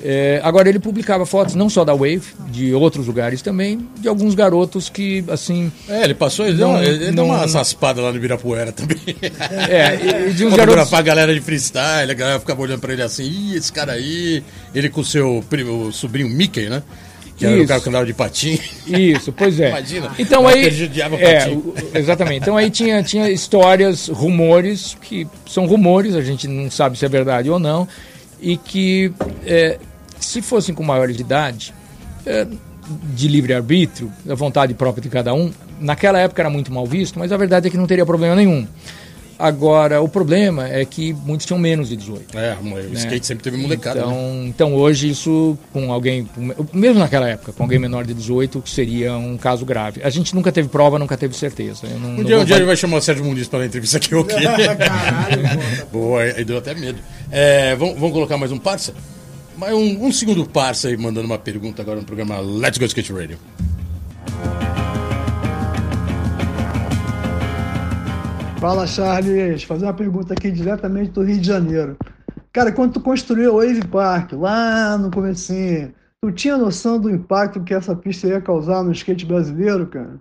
É, 0.00 0.40
agora 0.44 0.68
ele 0.68 0.78
publicava 0.78 1.26
fotos 1.26 1.54
não 1.56 1.68
só 1.68 1.84
da 1.84 1.92
Wave, 1.92 2.22
de 2.50 2.72
outros 2.72 3.06
lugares 3.06 3.42
também, 3.42 3.88
de 3.98 4.08
alguns 4.08 4.34
garotos 4.34 4.88
que 4.88 5.24
assim. 5.28 5.72
É, 5.88 6.04
ele 6.04 6.14
passou, 6.14 6.46
ele, 6.46 6.58
não, 6.58 6.74
deu, 6.74 6.82
ele 6.84 7.06
não, 7.06 7.14
deu 7.14 7.24
uma 7.24 7.46
raspada 7.46 8.00
lá 8.00 8.12
no 8.12 8.16
Ibirapuera 8.16 8.72
também. 8.72 8.98
É, 9.68 10.28
e 10.28 10.32
de 10.32 10.46
uns 10.46 10.54
garotos. 10.54 10.92
a 10.92 11.02
galera 11.02 11.34
de 11.34 11.40
freestyle, 11.40 12.10
a 12.10 12.14
galera 12.14 12.40
ficava 12.40 12.60
olhando 12.60 12.80
para 12.80 12.92
ele 12.92 13.02
assim, 13.02 13.24
Ih, 13.24 13.56
esse 13.56 13.72
cara 13.72 13.92
aí, 13.92 14.42
ele 14.74 14.88
com 14.88 15.00
o 15.00 15.04
seu 15.04 15.44
primo, 15.48 15.88
o 15.88 15.92
sobrinho 15.92 16.28
Mickey, 16.28 16.68
né? 16.68 16.82
Que 17.36 17.46
era 17.46 17.62
o 17.62 17.66
cara 17.66 17.80
que 17.80 17.88
andava 17.88 18.06
de 18.06 18.14
patim. 18.14 18.58
Isso, 18.86 19.32
pois 19.32 19.60
é. 19.60 19.68
Imagina. 19.68 20.12
Então 20.18 20.46
aí. 20.46 20.66
É, 20.66 21.98
exatamente. 21.98 22.42
Então 22.42 22.56
aí 22.56 22.68
tinha, 22.68 23.02
tinha 23.02 23.30
histórias, 23.30 24.08
rumores, 24.08 24.96
que 25.00 25.26
são 25.46 25.66
rumores, 25.66 26.16
a 26.16 26.22
gente 26.22 26.48
não 26.48 26.68
sabe 26.70 26.98
se 26.98 27.04
é 27.04 27.08
verdade 27.08 27.48
ou 27.48 27.60
não, 27.60 27.86
e 28.40 28.56
que 28.56 29.12
é, 29.46 29.78
se 30.20 30.42
fossem 30.42 30.74
com 30.74 30.82
maiores 30.82 31.16
de 31.16 31.22
idade, 31.22 31.74
é, 32.26 32.46
de 33.14 33.28
livre-arbítrio, 33.28 34.12
da 34.24 34.34
vontade 34.34 34.74
própria 34.74 35.02
de 35.02 35.08
cada 35.08 35.34
um, 35.34 35.52
naquela 35.80 36.18
época 36.18 36.42
era 36.42 36.50
muito 36.50 36.72
mal 36.72 36.86
visto, 36.86 37.18
mas 37.18 37.32
a 37.32 37.36
verdade 37.36 37.68
é 37.68 37.70
que 37.70 37.76
não 37.76 37.86
teria 37.86 38.06
problema 38.06 38.34
nenhum. 38.34 38.66
Agora, 39.38 40.02
o 40.02 40.08
problema 40.08 40.68
é 40.68 40.84
que 40.84 41.12
muitos 41.12 41.46
tinham 41.46 41.60
menos 41.60 41.88
de 41.88 41.96
18. 41.96 42.36
É, 42.36 42.56
o 42.60 42.64
né? 42.64 42.90
skate 42.94 43.24
sempre 43.24 43.44
teve 43.44 43.56
molecada. 43.56 44.00
Então, 44.00 44.10
né? 44.10 44.46
então 44.48 44.74
hoje 44.74 45.08
isso 45.08 45.56
com 45.72 45.92
alguém, 45.92 46.28
mesmo 46.72 46.98
naquela 46.98 47.28
época, 47.28 47.52
com 47.52 47.62
alguém 47.62 47.78
menor 47.78 48.04
de 48.04 48.12
18, 48.14 48.64
seria 48.66 49.16
um 49.16 49.36
caso 49.36 49.64
grave. 49.64 50.02
A 50.02 50.10
gente 50.10 50.34
nunca 50.34 50.50
teve 50.50 50.68
prova, 50.68 50.98
nunca 50.98 51.16
teve 51.16 51.36
certeza. 51.36 51.86
Não, 52.00 52.18
um, 52.18 52.24
dia, 52.24 52.40
um 52.40 52.44
dia 52.44 52.56
ele 52.56 52.64
vai 52.64 52.76
chamar 52.76 52.96
o 52.96 53.00
Sérgio 53.00 53.24
Muniz 53.24 53.46
para 53.46 53.60
a 53.60 53.66
entrevista 53.66 53.98
aqui, 53.98 54.12
ok? 54.16 54.36
Caralho, 54.36 55.42
Boa, 55.92 56.22
aí 56.22 56.44
deu 56.44 56.58
até 56.58 56.74
medo. 56.74 56.98
É, 57.30 57.76
vamos, 57.76 57.94
vamos 57.94 58.12
colocar 58.12 58.36
mais 58.36 58.50
um 58.50 58.58
parça? 58.58 58.92
Mais 59.58 59.74
um, 59.74 60.06
um 60.06 60.12
segundo 60.12 60.48
parça 60.48 60.86
aí 60.86 60.96
mandando 60.96 61.26
uma 61.26 61.36
pergunta 61.36 61.82
agora 61.82 61.98
no 61.98 62.06
programa 62.06 62.38
Let's 62.38 62.78
Go 62.78 62.84
Skate 62.84 63.12
Radio. 63.12 63.36
Fala, 68.60 68.86
Charles. 68.86 69.64
Fazer 69.64 69.86
uma 69.86 69.94
pergunta 69.94 70.32
aqui 70.32 70.52
diretamente 70.52 71.10
do 71.10 71.24
Rio 71.24 71.40
de 71.40 71.46
Janeiro. 71.48 71.96
Cara, 72.52 72.70
quando 72.70 72.92
tu 72.92 73.00
construiu 73.00 73.54
o 73.54 73.56
Wave 73.56 73.84
Park, 73.88 74.32
lá 74.34 74.96
no 74.96 75.10
comecinho, 75.10 75.92
tu 76.22 76.30
tinha 76.30 76.56
noção 76.56 77.00
do 77.00 77.10
impacto 77.10 77.64
que 77.64 77.74
essa 77.74 77.96
pista 77.96 78.28
ia 78.28 78.40
causar 78.40 78.84
no 78.84 78.92
skate 78.92 79.26
brasileiro, 79.26 79.88
cara? 79.88 80.20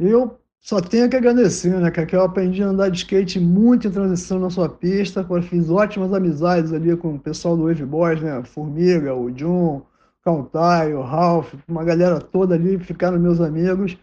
Eu 0.00 0.36
só 0.64 0.80
tenho 0.80 1.10
que 1.10 1.16
agradecer, 1.16 1.78
né, 1.78 1.90
cara? 1.90 2.06
Que 2.06 2.16
eu 2.16 2.22
aprendi 2.22 2.62
a 2.62 2.68
andar 2.68 2.88
de 2.88 2.96
skate 2.96 3.38
muito 3.38 3.86
em 3.86 3.90
transição 3.90 4.38
na 4.38 4.48
sua 4.48 4.66
pista, 4.66 5.22
fiz 5.42 5.68
ótimas 5.68 6.10
amizades 6.14 6.72
ali 6.72 6.96
com 6.96 7.16
o 7.16 7.20
pessoal 7.20 7.54
do 7.54 7.64
Wave 7.64 7.84
Boys, 7.84 8.22
né? 8.22 8.42
Formiga, 8.44 9.14
o 9.14 9.30
John, 9.30 9.76
o 9.76 9.86
Kautai, 10.24 10.94
o 10.94 11.02
Ralph, 11.02 11.52
uma 11.68 11.84
galera 11.84 12.18
toda 12.18 12.54
ali, 12.54 12.78
ficaram 12.78 13.18
meus 13.18 13.42
amigos. 13.42 13.98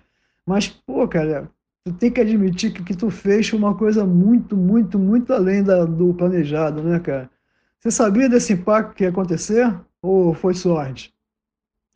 Mas, 0.45 0.67
pô, 0.67 1.07
cara, 1.07 1.49
tu 1.83 1.93
tem 1.93 2.11
que 2.11 2.21
admitir 2.21 2.71
que 2.71 2.83
que 2.83 2.95
tu 2.95 3.09
fez 3.09 3.51
uma 3.53 3.75
coisa 3.75 4.05
muito, 4.05 4.55
muito, 4.55 4.99
muito 4.99 5.33
além 5.33 5.63
da, 5.63 5.83
do 5.85 6.13
planejado, 6.13 6.83
né, 6.83 6.99
cara? 6.99 7.27
Você 7.79 7.89
sabia 7.89 8.29
desse 8.29 8.53
impacto 8.53 8.93
que 8.93 9.03
ia 9.03 9.09
acontecer? 9.09 9.73
Ou 9.99 10.35
foi 10.35 10.53
sorte? 10.53 11.11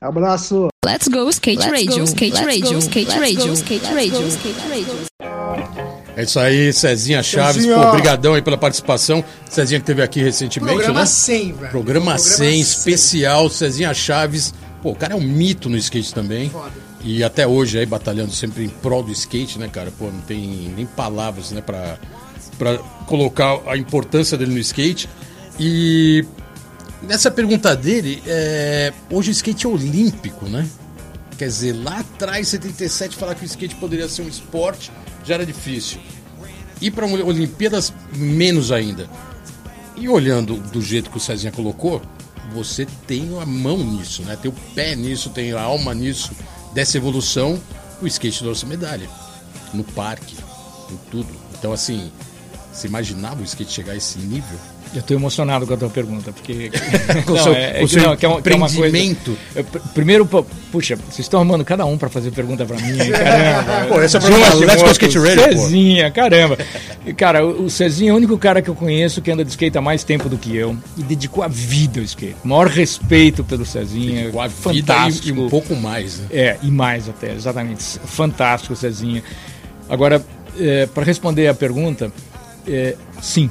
Abraço! 0.01 0.67
Let's 0.85 1.07
go 1.07 1.29
skate 1.29 1.59
Let's 1.59 1.71
radio, 1.71 1.99
go, 1.99 2.03
skate 2.03 2.33
Let's 2.33 2.45
radio, 2.45 2.73
go, 2.73 2.79
skate 2.79 3.07
Let's 3.07 3.19
radio, 3.19 3.47
go, 3.47 3.53
skate 3.53 3.85
radio, 3.93 4.27
skate 4.27 4.67
radio. 4.69 5.95
É 6.17 6.23
isso 6.23 6.39
aí, 6.39 6.71
Cezinha 6.71 7.23
Chaves, 7.23 7.63
Cezinha. 7.63 7.75
pô, 7.75 7.87
obrigadão 7.89 8.33
aí 8.33 8.41
pela 8.41 8.57
participação. 8.57 9.23
Cezinha 9.49 9.79
que 9.79 9.85
teve 9.85 10.01
aqui 10.01 10.21
recentemente, 10.21 10.73
Programa 10.75 10.99
né? 11.01 11.05
100, 11.05 11.39
velho. 11.39 11.53
Programa, 11.55 11.71
Programa 11.71 12.17
100, 12.17 12.37
100, 12.37 12.59
especial, 12.61 13.49
Cezinha 13.49 13.93
Chaves. 13.93 14.53
Pô, 14.81 14.91
o 14.91 14.95
cara 14.95 15.13
é 15.13 15.15
um 15.15 15.21
mito 15.21 15.69
no 15.69 15.77
skate 15.77 16.13
também. 16.13 16.49
Foda. 16.49 16.71
E 17.01 17.23
até 17.23 17.47
hoje 17.47 17.77
aí 17.79 17.85
batalhando 17.85 18.31
sempre 18.31 18.65
em 18.65 18.69
prol 18.69 19.03
do 19.03 19.11
skate, 19.11 19.59
né, 19.59 19.67
cara? 19.67 19.91
Pô, 19.97 20.05
não 20.05 20.21
tem 20.21 20.73
nem 20.75 20.85
palavras, 20.85 21.51
né, 21.51 21.61
pra, 21.61 21.97
pra 22.57 22.77
colocar 23.07 23.59
a 23.67 23.77
importância 23.77 24.37
dele 24.37 24.53
no 24.53 24.59
skate. 24.59 25.07
E 25.59 26.25
nessa 27.01 27.29
pergunta 27.31 27.75
dele, 27.75 28.21
é, 28.25 28.93
hoje 29.09 29.29
o 29.29 29.33
skate 29.33 29.65
é 29.65 29.69
olímpico, 29.69 30.45
né? 30.45 30.67
Quer 31.37 31.47
dizer, 31.47 31.73
lá 31.73 31.99
atrás, 31.99 32.47
77, 32.47 33.15
falar 33.15 33.35
que 33.35 33.43
o 33.43 33.45
skate 33.45 33.75
poderia 33.75 34.07
ser 34.07 34.21
um 34.21 34.27
esporte 34.27 34.91
já 35.23 35.35
era 35.35 35.45
difícil. 35.45 35.99
E 36.81 36.91
para 36.91 37.05
Olimpíadas, 37.05 37.93
menos 38.15 38.71
ainda. 38.71 39.09
E 39.95 40.07
olhando 40.07 40.57
do 40.57 40.81
jeito 40.81 41.09
que 41.09 41.17
o 41.17 41.19
Cezinha 41.19 41.51
colocou, 41.51 42.01
você 42.53 42.85
tem 43.07 43.29
a 43.39 43.45
mão 43.45 43.77
nisso, 43.77 44.23
né? 44.23 44.37
Tem 44.41 44.51
o 44.51 44.55
pé 44.73 44.95
nisso, 44.95 45.29
tem 45.29 45.53
a 45.53 45.61
alma 45.61 45.93
nisso 45.93 46.31
dessa 46.73 46.97
evolução, 46.97 47.59
o 48.01 48.07
skate 48.07 48.39
trouxe 48.39 48.65
medalha. 48.65 49.09
No 49.73 49.83
parque, 49.83 50.35
em 50.91 50.97
tudo. 51.09 51.33
Então, 51.57 51.73
assim, 51.73 52.11
você 52.71 52.87
imaginava 52.87 53.41
o 53.41 53.45
skate 53.45 53.71
chegar 53.71 53.93
a 53.93 53.97
esse 53.97 54.19
nível? 54.19 54.59
Eu 54.93 54.99
estou 54.99 55.17
emocionado 55.17 55.67
com 55.67 55.73
a 55.73 55.77
tua 55.77 55.89
pergunta, 55.89 56.31
porque. 56.31 56.71
com 57.25 57.33
o 57.33 57.37
seu, 57.37 57.53
é, 57.53 57.81
é, 57.81 57.85
que, 57.85 57.95
não, 57.97 58.15
que 58.15 58.25
é, 58.25 58.41
que 58.41 58.49
é 58.49 58.55
uma 58.55 58.69
coisa. 58.69 58.97
Eu, 59.55 59.63
primeiro, 59.93 60.25
puxa, 60.71 60.95
vocês 60.95 61.19
estão 61.19 61.39
arrumando 61.39 61.65
cada 61.65 61.85
um 61.85 61.97
para 61.97 62.09
fazer 62.09 62.31
pergunta 62.31 62.65
para 62.65 62.77
mim, 62.77 62.97
caramba. 63.11 63.85
Pô, 63.87 64.01
esse 64.01 64.17
é 64.17 64.19
o 64.19 64.59
Let's 64.59 64.81
Go 64.81 64.91
Skate 64.91 65.17
Radio. 65.17 65.59
Cezinha, 65.59 66.11
caramba. 66.11 66.57
Cara, 67.17 67.45
o 67.45 67.69
Cezinha 67.69 68.11
é 68.11 68.13
o 68.13 68.17
único 68.17 68.37
cara 68.37 68.61
que 68.61 68.69
eu 68.69 68.75
conheço 68.75 69.21
que 69.21 69.31
anda 69.31 69.43
de 69.43 69.51
skate 69.51 69.77
há 69.77 69.81
mais 69.81 70.03
tempo 70.03 70.29
do 70.29 70.37
que 70.37 70.55
eu 70.55 70.75
e 70.97 71.03
dedicou 71.03 71.43
a 71.43 71.47
vida 71.47 71.99
ao 71.99 72.05
skate. 72.05 72.35
O 72.43 72.47
maior 72.47 72.67
respeito 72.67 73.43
pelo 73.43 73.65
Cezinha. 73.65 74.21
Dedicou 74.21 74.41
a 74.41 74.49
fantástico. 74.49 75.25
vida 75.25 75.39
e, 75.39 75.43
e 75.43 75.45
um 75.45 75.49
pouco 75.49 75.75
mais, 75.75 76.19
né? 76.19 76.27
É, 76.31 76.57
e 76.61 76.71
mais 76.71 77.09
até, 77.09 77.33
exatamente. 77.33 77.83
Fantástico, 78.05 78.75
Cezinha. 78.75 79.23
Agora, 79.89 80.23
é, 80.59 80.85
para 80.87 81.03
responder 81.03 81.47
a 81.47 81.53
pergunta, 81.53 82.11
é, 82.67 82.95
sim, 83.21 83.49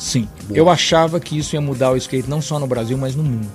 Sim. 0.00 0.26
Boa. 0.48 0.58
Eu 0.58 0.70
achava 0.70 1.20
que 1.20 1.36
isso 1.36 1.54
ia 1.54 1.60
mudar 1.60 1.92
o 1.92 1.96
skate 1.96 2.28
não 2.28 2.40
só 2.40 2.58
no 2.58 2.66
Brasil, 2.66 2.96
mas 2.96 3.14
no 3.14 3.22
mundo. 3.22 3.50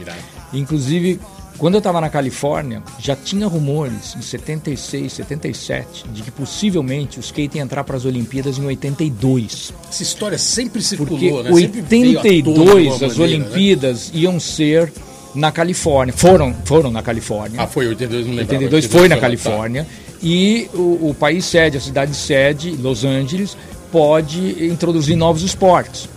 Irado. 0.00 0.18
Inclusive, 0.54 1.20
quando 1.58 1.74
eu 1.74 1.78
estava 1.78 2.00
na 2.00 2.08
Califórnia, 2.08 2.82
já 2.98 3.14
tinha 3.14 3.46
rumores 3.46 4.16
em 4.16 4.22
76, 4.22 5.12
77 5.12 6.08
de 6.08 6.22
que 6.22 6.30
possivelmente 6.30 7.18
o 7.18 7.20
skate 7.20 7.58
ia 7.58 7.62
entrar 7.62 7.84
para 7.84 7.94
as 7.94 8.06
Olimpíadas 8.06 8.56
em 8.56 8.64
82. 8.64 9.74
Essa 9.86 10.02
história 10.02 10.38
sempre 10.38 10.80
circulou, 10.80 11.18
Porque 11.18 11.42
né? 11.42 11.50
82 11.52 13.02
as 13.02 13.18
né? 13.18 13.24
Olimpíadas 13.24 14.10
né? 14.10 14.20
iam 14.20 14.40
ser 14.40 14.90
na 15.34 15.52
Califórnia. 15.52 16.14
Foram, 16.16 16.54
foram 16.64 16.90
na 16.90 17.02
Califórnia. 17.02 17.60
Ah, 17.60 17.66
foi 17.66 17.86
82, 17.86 18.26
não 18.26 18.34
lembro. 18.34 18.54
82 18.54 18.86
foi 18.86 19.08
na 19.08 19.18
Califórnia. 19.18 19.86
E 20.22 20.70
o, 20.72 21.10
o 21.10 21.16
país 21.18 21.44
sede, 21.44 21.76
a 21.76 21.80
cidade 21.80 22.14
sede, 22.16 22.70
Los 22.70 23.04
Angeles, 23.04 23.56
pode 23.90 24.66
introduzir 24.66 25.16
novos 25.16 25.42
esportes. 25.42 26.08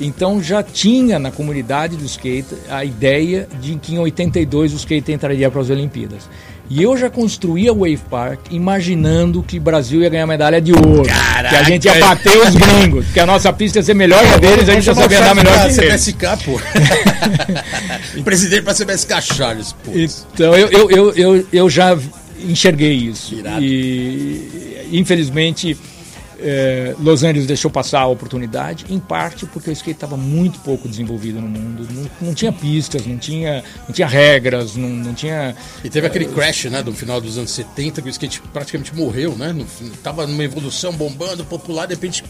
Então 0.00 0.40
já 0.42 0.62
tinha 0.62 1.18
na 1.18 1.30
comunidade 1.30 1.96
do 1.96 2.04
skate 2.04 2.54
a 2.70 2.84
ideia 2.84 3.48
de 3.60 3.74
que 3.76 3.94
em 3.94 3.98
82 3.98 4.72
o 4.72 4.76
skate 4.76 5.12
entraria 5.12 5.50
para 5.50 5.60
as 5.60 5.70
Olimpíadas. 5.70 6.28
E 6.70 6.82
eu 6.82 6.96
já 6.98 7.08
construía 7.08 7.72
o 7.72 7.78
Wave 7.78 8.00
Park 8.10 8.40
imaginando 8.50 9.42
que 9.42 9.56
o 9.56 9.60
Brasil 9.60 10.02
ia 10.02 10.08
ganhar 10.10 10.26
medalha 10.26 10.60
de 10.60 10.72
ouro. 10.72 11.04
Caraca. 11.04 11.48
Que 11.48 11.56
a 11.56 11.62
gente 11.62 11.86
ia 11.86 11.94
bater 11.98 12.36
os 12.36 12.54
gringos, 12.54 13.06
que 13.06 13.18
a 13.18 13.24
nossa 13.24 13.50
pista 13.52 13.78
ia 13.78 13.82
ser 13.82 13.94
melhor 13.94 14.20
que 14.20 14.34
a 14.34 14.36
deles, 14.36 14.68
a 14.68 14.74
gente 14.74 14.86
ia 14.86 14.94
saber 14.94 15.16
andar 15.16 15.34
melhor 15.34 15.58
que 15.60 15.80
eles. 15.80 16.04
CBSK, 16.04 16.44
pô. 16.44 16.60
Presidente 18.22 18.62
para 18.62 18.74
CBSK 18.74 19.22
Charles, 19.22 19.72
pô. 19.82 19.92
Então 19.94 20.54
eu, 20.54 20.68
eu, 20.68 20.90
eu, 20.90 21.12
eu, 21.14 21.46
eu 21.50 21.70
já 21.70 21.96
enxerguei 22.46 22.92
isso. 22.92 23.34
Irado. 23.34 23.64
E 23.64 24.88
infelizmente 24.92 25.74
é, 26.38 26.94
Los 27.00 27.22
Angeles 27.22 27.46
deixou 27.46 27.70
passar 27.70 28.00
a 28.00 28.06
oportunidade, 28.06 28.86
em 28.88 28.98
parte 28.98 29.46
porque 29.46 29.70
o 29.70 29.72
skate 29.72 29.96
estava 29.96 30.16
muito 30.16 30.60
pouco 30.60 30.88
desenvolvido 30.88 31.40
no 31.40 31.48
mundo. 31.48 31.86
Não, 31.90 32.10
não, 32.28 32.34
tinha 32.34 32.52
pistas, 32.52 33.06
não 33.06 33.18
tinha, 33.18 33.62
não 33.86 33.94
tinha 33.94 34.06
regras, 34.06 34.76
não, 34.76 34.88
não 34.88 35.14
tinha. 35.14 35.54
E 35.82 35.90
teve 35.90 36.06
aquele 36.06 36.26
crash, 36.26 36.64
né, 36.66 36.82
do 36.82 36.92
final 36.92 37.20
dos 37.20 37.36
anos 37.38 37.50
70, 37.50 38.02
que 38.02 38.08
o 38.08 38.10
skate 38.10 38.40
praticamente 38.52 38.94
morreu, 38.94 39.36
né? 39.36 39.52
No, 39.52 39.66
tava 40.02 40.26
numa 40.26 40.44
evolução 40.44 40.92
bombando, 40.92 41.44
popular, 41.44 41.86
de 41.86 41.94
repente 41.94 42.24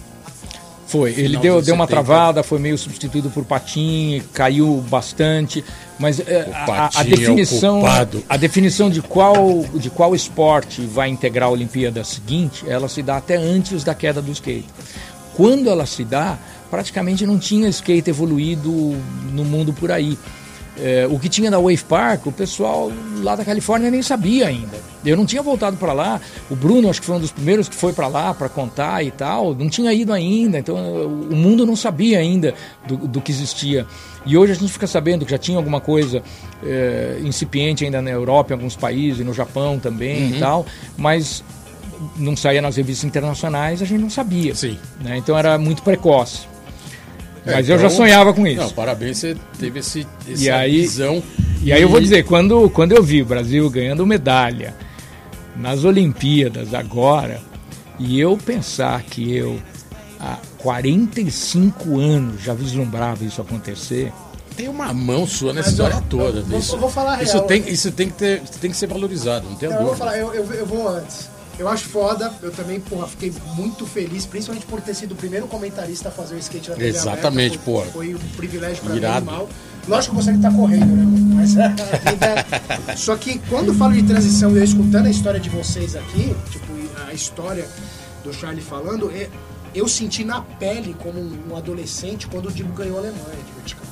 foi, 0.89 1.11
ele 1.18 1.36
deu, 1.36 1.61
deu 1.61 1.74
uma 1.74 1.86
travada, 1.86 2.43
foi 2.43 2.59
meio 2.59 2.78
substituído 2.78 3.28
por 3.28 3.45
Patim, 3.45 4.22
caiu 4.32 4.82
bastante, 4.89 5.62
mas 5.99 6.18
é, 6.18 6.49
a, 6.51 6.89
a, 7.01 7.03
definição 7.03 7.86
é 7.86 8.07
a 8.26 8.36
definição 8.39 8.89
de 8.89 9.03
qual 9.03 9.66
de 9.74 9.91
qual 9.91 10.14
esporte 10.14 10.80
vai 10.80 11.11
integrar 11.11 11.51
a 11.51 11.53
Olimpíada 11.53 12.03
seguinte, 12.05 12.64
ela 12.66 12.89
se 12.89 13.03
dá 13.03 13.18
até 13.18 13.36
antes 13.36 13.84
da 13.84 13.95
queda 13.95 14.22
do 14.22 14.32
skate. 14.32 14.64
Quando 15.34 15.68
ela 15.68 15.84
se 15.84 16.05
dá, 16.05 16.39
praticamente 16.70 17.26
não 17.26 17.39
tinha 17.39 17.68
skate 17.68 18.09
evoluído 18.09 18.97
no 19.30 19.45
mundo 19.45 19.74
por 19.74 19.93
aí. 19.93 20.16
É, 20.81 21.07
o 21.11 21.18
que 21.18 21.29
tinha 21.29 21.51
da 21.51 21.59
Wave 21.59 21.85
Park, 21.89 22.26
o 22.26 22.33
pessoal 22.33 22.93
lá 23.22 23.35
da 23.35 23.45
Califórnia 23.45 23.91
nem 23.91 24.03
sabia 24.03 24.47
ainda. 24.47 24.79
Eu 25.05 25.16
não 25.16 25.26
tinha 25.26 25.43
voltado 25.43 25.76
para 25.76 25.93
lá. 25.93 26.20
O 26.51 26.57
Bruno, 26.57 26.89
acho 26.89 27.01
que 27.01 27.07
foi 27.07 27.16
um 27.16 27.20
dos 27.20 27.33
primeiros 27.33 27.68
que 27.68 27.74
foi 27.74 27.93
para 27.93 28.07
lá 28.07 28.33
para 28.35 28.49
contar 28.49 29.03
e 29.03 29.11
tal. 29.11 29.55
Não 29.55 29.68
tinha 29.68 29.93
ido 29.93 30.12
ainda. 30.12 30.59
Então 30.59 30.76
o 30.76 31.35
mundo 31.35 31.64
não 31.64 31.74
sabia 31.74 32.18
ainda 32.18 32.55
do, 32.87 32.97
do, 32.97 33.20
que 33.20 33.33
existia. 33.33 33.87
E 34.24 34.37
hoje 34.37 34.53
a 34.53 34.55
gente 34.55 34.72
fica 34.72 34.87
sabendo 34.87 35.24
que 35.24 35.31
já 35.31 35.39
tinha 35.39 35.57
alguma 35.57 35.81
coisa 35.81 36.22
é, 36.64 37.18
incipiente 37.24 37.85
ainda 37.85 38.03
na 38.03 38.11
Europa, 38.11 38.53
em 38.53 38.55
alguns 38.55 38.76
países, 38.76 39.24
no 39.24 39.33
Japão 39.33 39.79
também 39.79 40.24
uhum. 40.24 40.37
e 40.37 40.39
tal. 40.39 40.66
Mas 40.97 41.43
não 42.16 42.37
saía 42.37 42.62
nas 42.62 42.76
revistas 42.76 43.05
internacionais, 43.05 43.83
a 43.83 43.85
gente 43.85 44.01
não 44.01 44.11
sabia. 44.11 44.55
Sim. 44.55 44.79
Né? 45.01 45.16
Então 45.16 45.37
era 45.37 45.59
muito 45.59 45.83
precoce. 45.83 46.47
É, 47.49 47.55
Mas 47.55 47.66
então, 47.66 47.76
eu 47.76 47.80
já 47.80 47.86
então, 47.86 47.96
sonhava 47.96 48.34
com 48.34 48.46
isso. 48.46 48.61
Não, 48.61 48.70
parabéns, 48.70 49.16
você 49.16 49.36
teve 49.59 49.80
esse, 49.80 50.07
essa 50.30 50.44
e 50.44 50.51
aí, 50.51 50.80
visão. 50.82 51.22
E, 51.62 51.68
e 51.68 51.72
aí 51.72 51.80
eu 51.80 51.88
vou 51.88 51.99
dizer, 51.99 52.24
quando, 52.24 52.68
quando 52.68 52.92
eu 52.92 53.03
vi 53.03 53.22
o 53.22 53.24
Brasil 53.24 53.68
ganhando 53.70 54.07
medalha 54.07 54.76
nas 55.57 55.82
Olimpíadas 55.82 56.74
agora, 56.74 57.40
e 57.99 58.20
eu 58.20 58.36
pensar 58.36 59.03
que 59.03 59.34
eu 59.34 59.59
há 60.20 60.36
45 60.59 61.99
anos 61.99 62.42
já 62.42 62.53
vislumbrava 62.53 63.24
isso 63.24 63.40
acontecer. 63.40 64.12
Tem 64.55 64.68
uma 64.68 64.92
mão 64.92 65.26
sua 65.26 65.55
nessa 65.55 65.70
história 65.70 65.94
eu, 65.94 66.03
toda. 66.03 66.44
Eu, 66.51 66.59
isso, 66.59 66.76
vou 66.76 66.90
falar 66.90 67.22
isso 67.22 67.34
real. 67.34 67.46
Tem, 67.46 67.68
isso 67.68 67.90
tem 67.92 68.09
que, 68.09 68.14
ter, 68.14 68.42
tem 68.61 68.70
que 68.70 68.76
ser 68.76 68.88
valorizado, 68.88 69.49
não 69.49 69.57
tem. 69.57 69.70
Eu 69.70 69.84
vou, 69.84 69.96
falar, 69.96 70.18
eu, 70.18 70.34
eu, 70.34 70.53
eu 70.53 70.66
vou 70.66 70.86
antes. 70.86 71.30
Eu 71.59 71.68
acho 71.68 71.88
foda, 71.88 72.32
eu 72.40 72.52
também, 72.52 72.78
porra, 72.78 73.09
fiquei 73.09 73.32
muito 73.54 73.84
feliz, 73.84 74.24
principalmente 74.24 74.64
por 74.64 74.80
ter 74.80 74.94
sido 74.94 75.12
o 75.12 75.16
primeiro 75.16 75.48
comentarista 75.48 76.09
a 76.09 76.12
fazer 76.12 76.36
o 76.36 76.38
skate 76.38 76.70
na 76.70 76.76
TV 76.76 76.88
Exatamente, 76.88 77.54
aberta, 77.56 77.64
porra. 77.64 77.86
Foi 77.86 78.14
um 78.14 78.18
privilégio 78.36 78.82
pra 78.84 78.94
Irado. 78.94 79.26
mim, 79.26 79.32
mal. 79.32 79.48
Lógico 79.88 80.14
que 80.14 80.22
você 80.22 80.32
que 80.32 80.38
tá 80.38 80.52
correndo, 80.52 80.94
né? 80.94 81.04
Mas 81.34 81.56
a 81.56 81.68
vida... 81.68 82.96
Só 82.96 83.16
que 83.16 83.40
quando 83.48 83.68
eu 83.68 83.74
falo 83.74 83.94
de 83.94 84.02
transição 84.04 84.52
e 84.52 84.59
eu 84.59 84.64
escutando 84.64 85.06
a 85.06 85.11
história 85.11 85.40
de 85.40 85.48
vocês 85.48 85.96
aqui, 85.96 86.36
tipo, 86.50 86.72
a 87.09 87.12
história 87.12 87.66
do 88.22 88.32
Charlie 88.32 88.62
falando, 88.62 89.11
é, 89.11 89.28
eu 89.74 89.88
senti 89.88 90.22
na 90.24 90.42
pele 90.42 90.94
como 91.02 91.20
um 91.20 91.56
adolescente 91.56 92.28
quando 92.28 92.46
o 92.46 92.52
Digo 92.52 92.72
ganhou 92.72 92.96
a 92.96 93.00
Alemanha 93.00 93.42
de 93.46 93.52
vertical. 93.52 93.86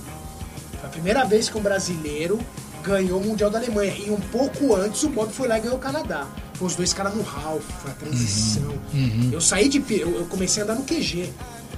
Foi 0.78 0.88
a 0.88 0.92
primeira 0.92 1.24
vez 1.24 1.48
que 1.48 1.58
um 1.58 1.62
brasileiro 1.62 2.38
ganhou 2.84 3.20
o 3.20 3.24
Mundial 3.24 3.50
da 3.50 3.58
Alemanha. 3.58 3.92
E 3.96 4.10
um 4.10 4.20
pouco 4.20 4.76
antes 4.76 5.02
o 5.02 5.08
Bob 5.08 5.32
foi 5.32 5.48
lá 5.48 5.58
e 5.58 5.62
ganhou 5.62 5.76
o 5.76 5.80
Canadá. 5.80 6.26
Foi 6.56 6.68
os 6.68 6.76
dois 6.76 6.92
caras 6.92 7.14
no 7.14 7.22
Ralph, 7.22 7.64
foi 7.82 7.90
a 7.90 7.94
transição. 7.94 8.72
Uhum. 8.94 9.30
Eu 9.32 9.40
saí 9.40 9.68
de. 9.68 9.78
Eu, 9.90 10.16
eu 10.16 10.26
comecei 10.26 10.62
a 10.62 10.64
andar 10.64 10.74
no 10.74 10.84
QG 10.84 11.32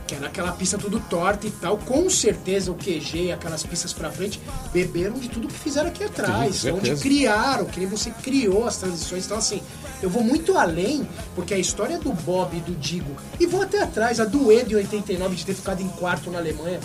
que 0.09 0.15
era 0.15 0.27
aquela 0.27 0.53
pista 0.53 0.79
tudo 0.79 0.99
torta 1.01 1.47
e 1.47 1.51
tal. 1.51 1.77
Com 1.77 2.09
certeza 2.09 2.73
o 2.73 2.75
QG 2.75 3.25
e 3.25 3.33
aquelas 3.33 3.63
pistas 3.63 3.93
pra 3.93 4.11
frente 4.11 4.41
beberam 4.73 5.19
de 5.19 5.29
tudo 5.29 5.47
que 5.47 5.55
fizeram 5.55 5.89
aqui 5.89 6.03
atrás. 6.03 6.65
Onde 6.65 6.97
criaram, 6.97 7.67
que 7.67 7.79
nem 7.79 7.89
você 7.89 8.11
criou 8.11 8.67
as 8.67 8.79
transições. 8.79 9.27
Então, 9.27 9.37
assim, 9.37 9.61
eu 10.03 10.09
vou 10.09 10.25
muito 10.25 10.57
além, 10.57 11.07
porque 11.35 11.53
a 11.53 11.59
história 11.59 11.99
do 11.99 12.11
Bob 12.13 12.57
e 12.57 12.61
do 12.61 12.75
Digo, 12.75 13.15
e 13.39 13.47
vou 13.47 13.61
até 13.61 13.83
atrás, 13.83 14.19
a 14.19 14.25
do 14.25 14.51
Ed 14.51 14.73
em 14.73 14.77
89 14.77 15.37
de 15.37 15.45
ter 15.45 15.55
ficado 15.55 15.83
em 15.83 15.89
quarto 15.89 16.31
na 16.31 16.39
Alemanha. 16.39 16.81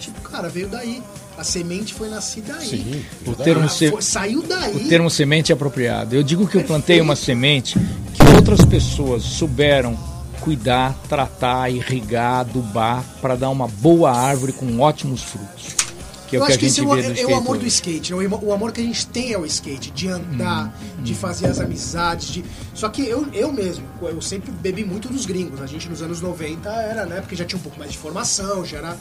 Tipo, 0.00 0.20
cara, 0.22 0.48
veio 0.48 0.68
daí. 0.68 1.00
A 1.36 1.44
semente 1.44 1.94
foi 1.94 2.08
nascida 2.08 2.54
aí. 2.56 2.68
Sim, 2.68 3.04
o 3.26 3.34
termo 3.34 3.68
se... 3.68 3.90
foi, 3.90 4.02
saiu 4.02 4.42
daí. 4.42 4.76
O 4.76 4.88
termo 4.88 5.10
semente 5.10 5.50
é 5.50 5.54
apropriado. 5.54 6.14
Eu 6.14 6.22
digo 6.22 6.46
que 6.46 6.56
eu 6.56 6.64
plantei 6.64 7.00
uma 7.00 7.16
semente 7.16 7.78
que 7.78 8.36
outras 8.36 8.64
pessoas 8.64 9.22
souberam 9.22 9.98
cuidar, 10.40 10.94
tratar, 11.08 11.70
irrigar, 11.70 12.40
adubar 12.40 13.04
para 13.20 13.36
dar 13.36 13.50
uma 13.50 13.68
boa 13.68 14.12
árvore 14.12 14.52
com 14.52 14.80
ótimos 14.80 15.22
frutos. 15.22 15.82
Que 16.28 16.36
é 16.36 16.38
eu 16.38 16.42
o 16.42 16.46
que 16.46 16.52
acho 16.52 16.58
que 16.58 16.66
esse 16.66 16.80
é, 16.80 16.82
o, 16.82 16.94
é 16.96 17.26
o 17.26 17.36
amor 17.36 17.58
do 17.58 17.66
skate. 17.66 18.14
Né? 18.14 18.28
O 18.42 18.52
amor 18.52 18.72
que 18.72 18.80
a 18.80 18.84
gente 18.84 19.06
tem 19.06 19.32
é 19.32 19.38
o 19.38 19.44
skate, 19.44 19.90
de 19.90 20.08
andar, 20.08 20.74
hum, 20.98 21.02
de 21.02 21.12
hum. 21.12 21.16
fazer 21.16 21.46
as 21.46 21.60
amizades. 21.60 22.28
De... 22.28 22.44
Só 22.74 22.88
que 22.88 23.06
eu, 23.06 23.28
eu 23.34 23.52
mesmo, 23.52 23.84
eu 24.00 24.20
sempre 24.22 24.50
bebi 24.50 24.82
muito 24.82 25.08
dos 25.08 25.26
gringos. 25.26 25.60
A 25.60 25.66
gente 25.66 25.88
nos 25.90 26.00
anos 26.00 26.22
90 26.22 26.70
era, 26.70 27.04
né? 27.04 27.20
Porque 27.20 27.36
já 27.36 27.44
tinha 27.44 27.58
um 27.58 27.62
pouco 27.62 27.78
mais 27.78 27.92
de 27.92 27.98
formação, 27.98 28.64
já 28.64 28.78
era 28.78 28.96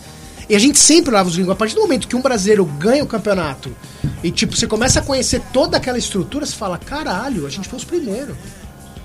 e 0.51 0.55
a 0.55 0.59
gente 0.59 0.77
sempre 0.77 1.13
lava 1.13 1.29
os 1.29 1.35
gringos. 1.35 1.53
A 1.53 1.55
partir 1.55 1.75
do 1.75 1.81
momento 1.81 2.09
que 2.09 2.15
um 2.15 2.21
brasileiro 2.21 2.65
ganha 2.65 3.01
o 3.01 3.07
campeonato 3.07 3.73
e, 4.21 4.29
tipo, 4.29 4.53
você 4.53 4.67
começa 4.67 4.99
a 4.99 5.01
conhecer 5.01 5.41
toda 5.53 5.77
aquela 5.77 5.97
estrutura, 5.97 6.45
você 6.45 6.53
fala: 6.53 6.77
caralho, 6.77 7.47
a 7.47 7.49
gente 7.49 7.69
foi 7.69 7.79
os 7.79 7.85
primeiros. 7.85 8.35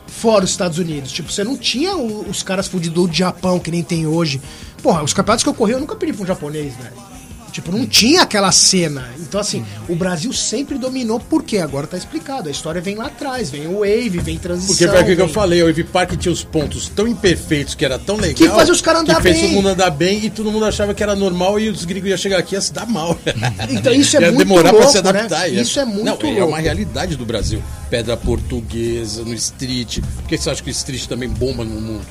Fora 0.09 0.45
os 0.45 0.51
Estados 0.51 0.77
Unidos. 0.77 1.13
Tipo, 1.13 1.31
você 1.31 1.45
não 1.45 1.57
tinha 1.57 1.97
os 1.97 2.43
caras 2.43 2.67
fudidos 2.67 3.07
do 3.07 3.15
Japão, 3.15 3.61
que 3.61 3.71
nem 3.71 3.85
tem 3.85 4.09
hoje. 4.09 4.43
Porra, 4.83 5.05
os 5.05 5.15
campeonatos 5.15 5.45
que 5.45 5.49
eu 5.49 5.55
corri, 5.55 5.71
eu 5.71 5.79
nunca 5.79 5.95
pedi 5.95 6.13
pra 6.13 6.25
um 6.25 6.27
japonês, 6.27 6.75
velho. 6.75 7.16
Tipo, 7.57 7.73
não 7.73 7.87
tinha 7.87 8.21
aquela 8.21 8.53
cena. 8.53 9.09
Então, 9.19 9.41
assim, 9.41 9.65
o 9.89 9.97
Brasil 9.97 10.31
sempre 10.31 10.77
dominou, 10.77 11.19
porque 11.19 11.57
agora 11.57 11.87
tá 11.87 11.97
explicado. 11.97 12.51
A 12.51 12.53
história 12.53 12.83
vem 12.83 12.97
lá 12.97 13.07
atrás, 13.07 13.49
vem 13.49 13.67
o 13.67 13.79
Wave, 13.79 14.19
vem 14.19 14.37
transição. 14.37 14.77
Porque 14.77 14.87
foi 14.87 14.99
aquilo 14.99 15.17
que 15.17 15.23
eu 15.23 15.29
falei, 15.31 15.63
o 15.63 15.67
Wave 15.67 15.85
Park 15.85 16.19
tinha 16.19 16.31
os 16.31 16.45
pontos 16.45 16.91
tão 16.95 17.09
imperfeitos 17.09 17.75
que 17.75 17.83
era 17.83 17.99
tão 17.99 18.17
legal. 18.17 18.35
Que 18.35 18.47
faz 18.51 18.69
os 18.69 18.83
caras 18.83 19.01
andar 19.01 19.17
que 19.17 19.23
fez 19.23 19.41
todo 19.41 19.53
mundo 19.53 19.69
andar 19.71 19.89
bem 19.89 20.23
e 20.27 20.29
todo 20.29 20.53
mundo 20.53 20.67
achava 20.67 20.93
que 20.93 21.03
era 21.03 21.17
normal 21.17 21.59
e 21.59 21.71
os 21.71 21.87
gringos 21.87 22.11
iam 22.11 22.19
chegar 22.19 22.41
aqui 22.41 22.55
e 22.55 22.57
ia 22.57 22.61
se 22.61 22.75
dar 22.75 22.85
mal. 22.87 23.19
Então 23.71 23.93
isso 23.93 24.19
é 24.19 24.21
ia 24.21 24.27
muito 24.33 24.47
demorar 24.47 24.71
louco, 24.71 24.83
pra 24.83 24.93
se 24.93 24.99
adaptar. 24.99 25.49
Né? 25.49 25.61
Isso 25.63 25.81
é 25.81 25.85
muito 25.87 26.05
não, 26.05 26.13
louco. 26.13 26.27
É 26.27 26.45
uma 26.45 26.59
realidade 26.59 27.17
do 27.17 27.25
Brasil. 27.25 27.63
Pedra 27.89 28.19
portuguesa, 28.19 29.23
no 29.23 29.33
street. 29.33 30.01
Por 30.01 30.29
que 30.29 30.37
você 30.37 30.51
acha 30.51 30.63
que 30.63 30.69
o 30.69 30.73
street 30.73 31.07
também 31.07 31.29
bomba 31.29 31.65
no 31.65 31.81
mundo? 31.81 32.07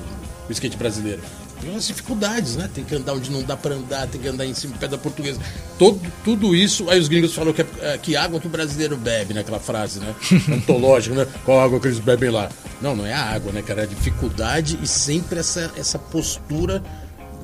O 0.50 0.52
skate 0.52 0.76
brasileiro? 0.76 1.22
Tem 1.62 1.76
as 1.76 1.88
dificuldades, 1.88 2.56
né? 2.56 2.70
Tem 2.74 2.84
que 2.84 2.96
andar 2.96 3.14
onde 3.14 3.32
não 3.32 3.42
dá 3.44 3.56
para 3.56 3.76
andar, 3.76 4.08
tem 4.08 4.20
que 4.20 4.28
andar 4.28 4.46
em 4.46 4.54
cima 4.54 4.74
de 4.74 4.80
pedra 4.80 4.98
portuguesa. 4.98 5.40
Todo, 5.78 6.00
tudo 6.24 6.56
isso, 6.56 6.90
aí 6.90 7.00
os 7.00 7.08
gringos 7.08 7.34
falam 7.34 7.54
que, 7.54 7.62
é, 7.62 7.66
é, 7.82 7.98
que 7.98 8.16
água 8.16 8.40
que 8.40 8.48
o 8.48 8.50
brasileiro 8.50 8.98
bebe, 8.98 9.34
né? 9.34 9.42
Aquela 9.42 9.60
frase, 9.60 10.00
né? 10.00 10.16
Antológica, 10.52 11.16
né? 11.16 11.28
Qual 11.44 11.60
água 11.60 11.80
que 11.80 11.88
eles 11.88 12.00
bebem 12.00 12.30
lá? 12.30 12.50
Não, 12.82 12.96
não 12.96 13.06
é 13.06 13.14
a 13.14 13.24
água, 13.24 13.52
né, 13.52 13.62
cara? 13.62 13.82
É 13.82 13.84
a 13.86 13.88
dificuldade 13.88 14.80
e 14.82 14.88
sempre 14.88 15.40
essa, 15.40 15.72
essa 15.78 15.98
postura 15.98 16.84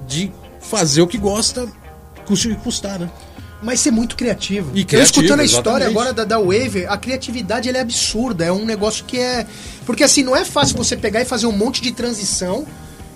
de 0.07 0.31
fazer 0.59 1.01
o 1.01 1.07
que 1.07 1.17
gosta, 1.17 1.67
custe 2.25 2.49
o 2.49 2.55
que 2.55 2.61
custar, 2.61 2.99
né? 2.99 3.09
mas 3.61 3.79
ser 3.79 3.91
muito 3.91 4.15
criativo. 4.15 4.71
E 4.73 4.83
criativo, 4.83 4.97
Eu 4.97 5.03
escutando 5.03 5.39
a 5.41 5.43
história 5.43 5.85
agora 5.85 6.11
da, 6.11 6.25
da 6.25 6.39
Wave, 6.39 6.85
a 6.87 6.97
criatividade 6.97 7.69
é 7.69 7.79
absurda. 7.79 8.43
É 8.43 8.51
um 8.51 8.65
negócio 8.65 9.05
que 9.05 9.19
é. 9.19 9.45
Porque 9.85 10.03
assim, 10.03 10.23
não 10.23 10.35
é 10.35 10.43
fácil 10.43 10.75
você 10.75 10.97
pegar 10.97 11.21
e 11.21 11.25
fazer 11.25 11.45
um 11.45 11.51
monte 11.51 11.81
de 11.81 11.91
transição 11.91 12.65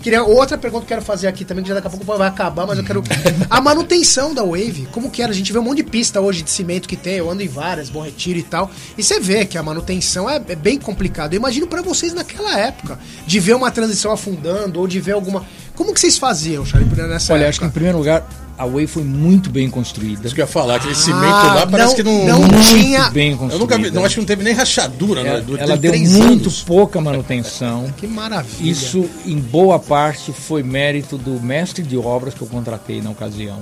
Queria 0.05 0.23
outra 0.23 0.55
pergunta 0.55 0.85
que 0.85 0.93
eu 0.93 0.97
quero 0.97 1.01
fazer 1.03 1.27
aqui 1.27 1.43
também, 1.43 1.63
que 1.63 1.69
já 1.69 1.73
daqui 1.73 1.87
a 1.87 1.89
pouco 1.89 2.05
vai 2.05 2.27
acabar, 2.27 2.67
mas 2.67 2.77
eu 2.77 2.83
quero. 2.83 3.03
A 3.49 3.59
manutenção 3.59 4.35
da 4.35 4.43
Wave, 4.43 4.87
como 4.91 5.09
que 5.09 5.19
era? 5.19 5.31
A 5.31 5.35
gente 5.35 5.51
vê 5.51 5.57
um 5.57 5.63
monte 5.63 5.77
de 5.77 5.83
pista 5.83 6.21
hoje 6.21 6.43
de 6.43 6.51
cimento 6.51 6.87
que 6.87 6.95
tem, 6.95 7.15
eu 7.15 7.27
ando 7.27 7.41
em 7.41 7.47
várias, 7.47 7.89
Bom 7.89 8.03
Retiro 8.03 8.37
e 8.37 8.43
tal. 8.43 8.69
E 8.95 9.01
você 9.01 9.19
vê 9.19 9.47
que 9.47 9.57
a 9.57 9.63
manutenção 9.63 10.29
é, 10.29 10.35
é 10.47 10.55
bem 10.55 10.77
complicada. 10.77 11.33
Eu 11.33 11.39
imagino 11.39 11.65
para 11.65 11.81
vocês 11.81 12.13
naquela 12.13 12.55
época, 12.55 12.99
de 13.25 13.39
ver 13.39 13.55
uma 13.55 13.71
transição 13.71 14.11
afundando, 14.11 14.79
ou 14.79 14.85
de 14.85 14.99
ver 14.99 15.13
alguma. 15.13 15.43
Como 15.75 15.91
que 15.91 15.99
vocês 15.99 16.19
faziam, 16.19 16.63
Charlie, 16.63 16.87
nessa 17.07 17.33
Olha, 17.33 17.39
época? 17.39 17.49
acho 17.49 17.59
que 17.61 17.65
em 17.65 17.71
primeiro 17.71 17.97
lugar, 17.97 18.23
a 18.57 18.65
Way 18.65 18.87
foi 18.87 19.03
muito 19.03 19.49
bem 19.49 19.69
construída. 19.69 20.25
Isso 20.25 20.33
que 20.33 20.41
eu 20.41 20.45
ia 20.45 20.51
falar, 20.51 20.75
aquele 20.75 20.93
ah, 20.93 20.95
cimento 20.95 21.23
lá 21.23 21.67
parece 21.67 21.89
não, 21.89 21.95
que 21.95 22.03
não, 22.03 22.25
não 22.25 22.39
muito 22.39 22.67
tinha. 22.69 23.09
bem 23.09 23.35
construída. 23.35 23.55
Eu 23.55 23.59
nunca 23.59 23.77
vi, 23.77 23.91
não 23.91 24.05
acho 24.05 24.15
que 24.15 24.21
não 24.21 24.27
teve 24.27 24.43
nem 24.43 24.53
rachadura, 24.53 25.21
ela, 25.21 25.39
né? 25.39 25.45
Ela 25.59 25.77
deu 25.77 25.93
muito 25.97 26.43
anos. 26.43 26.61
pouca 26.61 27.01
manutenção. 27.01 27.93
que 27.97 28.07
maravilha. 28.07 28.71
Isso, 28.71 29.09
em 29.25 29.37
boa 29.37 29.77
parte, 29.77 30.31
foi 30.31 30.63
mérito 30.63 31.17
do 31.17 31.41
mestre 31.41 31.83
de 31.83 31.97
obras 31.97 32.33
que 32.33 32.41
eu 32.41 32.47
contratei 32.47 33.01
na 33.01 33.09
ocasião. 33.09 33.59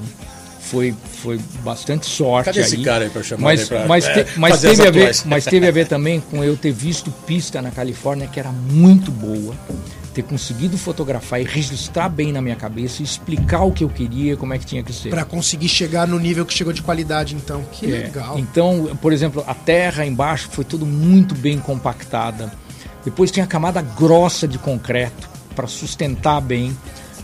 Foi, 0.59 0.95
foi 1.21 1.39
bastante 1.63 2.05
sorte 2.05 2.45
Cadê 2.45 2.59
aí. 2.59 2.65
esse 2.65 2.77
cara 2.77 3.03
aí 3.03 3.09
pra 3.09 3.21
chamar 3.21 3.43
mas, 3.43 3.67
pra, 3.67 3.85
mas, 3.85 4.07
é, 4.07 4.23
te, 4.23 4.39
mas 4.39 4.61
teve 4.61 4.87
a 4.87 4.91
ver, 4.91 5.15
mas 5.25 5.45
teve 5.45 5.67
a 5.67 5.71
ver 5.71 5.87
também 5.87 6.19
com 6.21 6.43
eu 6.43 6.55
ter 6.55 6.71
visto 6.71 7.11
pista 7.27 7.61
na 7.61 7.69
Califórnia 7.69 8.27
que 8.27 8.39
era 8.39 8.49
muito 8.51 9.11
boa 9.11 9.53
ter 10.13 10.23
conseguido 10.23 10.77
fotografar 10.77 11.41
e 11.41 11.43
registrar 11.43 12.07
bem 12.07 12.31
na 12.31 12.41
minha 12.41 12.55
cabeça, 12.55 13.01
explicar 13.01 13.63
o 13.63 13.71
que 13.71 13.83
eu 13.83 13.89
queria, 13.89 14.37
como 14.37 14.53
é 14.53 14.59
que 14.59 14.65
tinha 14.65 14.83
que 14.83 14.93
ser. 14.93 15.09
Para 15.09 15.25
conseguir 15.25 15.67
chegar 15.67 16.07
no 16.07 16.19
nível 16.19 16.45
que 16.45 16.53
chegou 16.53 16.71
de 16.71 16.81
qualidade, 16.81 17.35
então. 17.35 17.63
Que 17.71 17.87
é. 17.87 17.89
legal. 18.03 18.37
Então, 18.37 18.97
por 19.01 19.11
exemplo, 19.11 19.43
a 19.47 19.53
terra 19.53 20.05
embaixo 20.05 20.49
foi 20.51 20.63
tudo 20.63 20.85
muito 20.85 21.33
bem 21.35 21.59
compactada. 21.59 22.51
Depois 23.03 23.31
tinha 23.31 23.43
a 23.43 23.47
camada 23.47 23.81
grossa 23.81 24.47
de 24.47 24.57
concreto 24.57 25.29
para 25.55 25.67
sustentar 25.67 26.39
bem, 26.39 26.77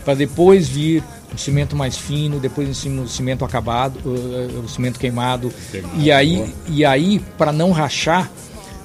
para 0.04 0.14
depois 0.14 0.68
vir 0.68 1.02
o 1.32 1.38
cimento 1.38 1.76
mais 1.76 1.96
fino, 1.96 2.40
depois 2.40 2.68
em 2.68 2.74
cima 2.74 3.02
o 3.02 3.08
cimento 3.08 3.44
acabado, 3.44 3.98
o, 4.04 4.68
cimento 4.68 4.98
queimado. 4.98 5.52
queimado. 5.70 5.94
E 5.98 6.10
aí, 6.10 6.52
e 6.68 6.84
aí 6.84 7.20
para 7.38 7.52
não 7.52 7.70
rachar, 7.70 8.30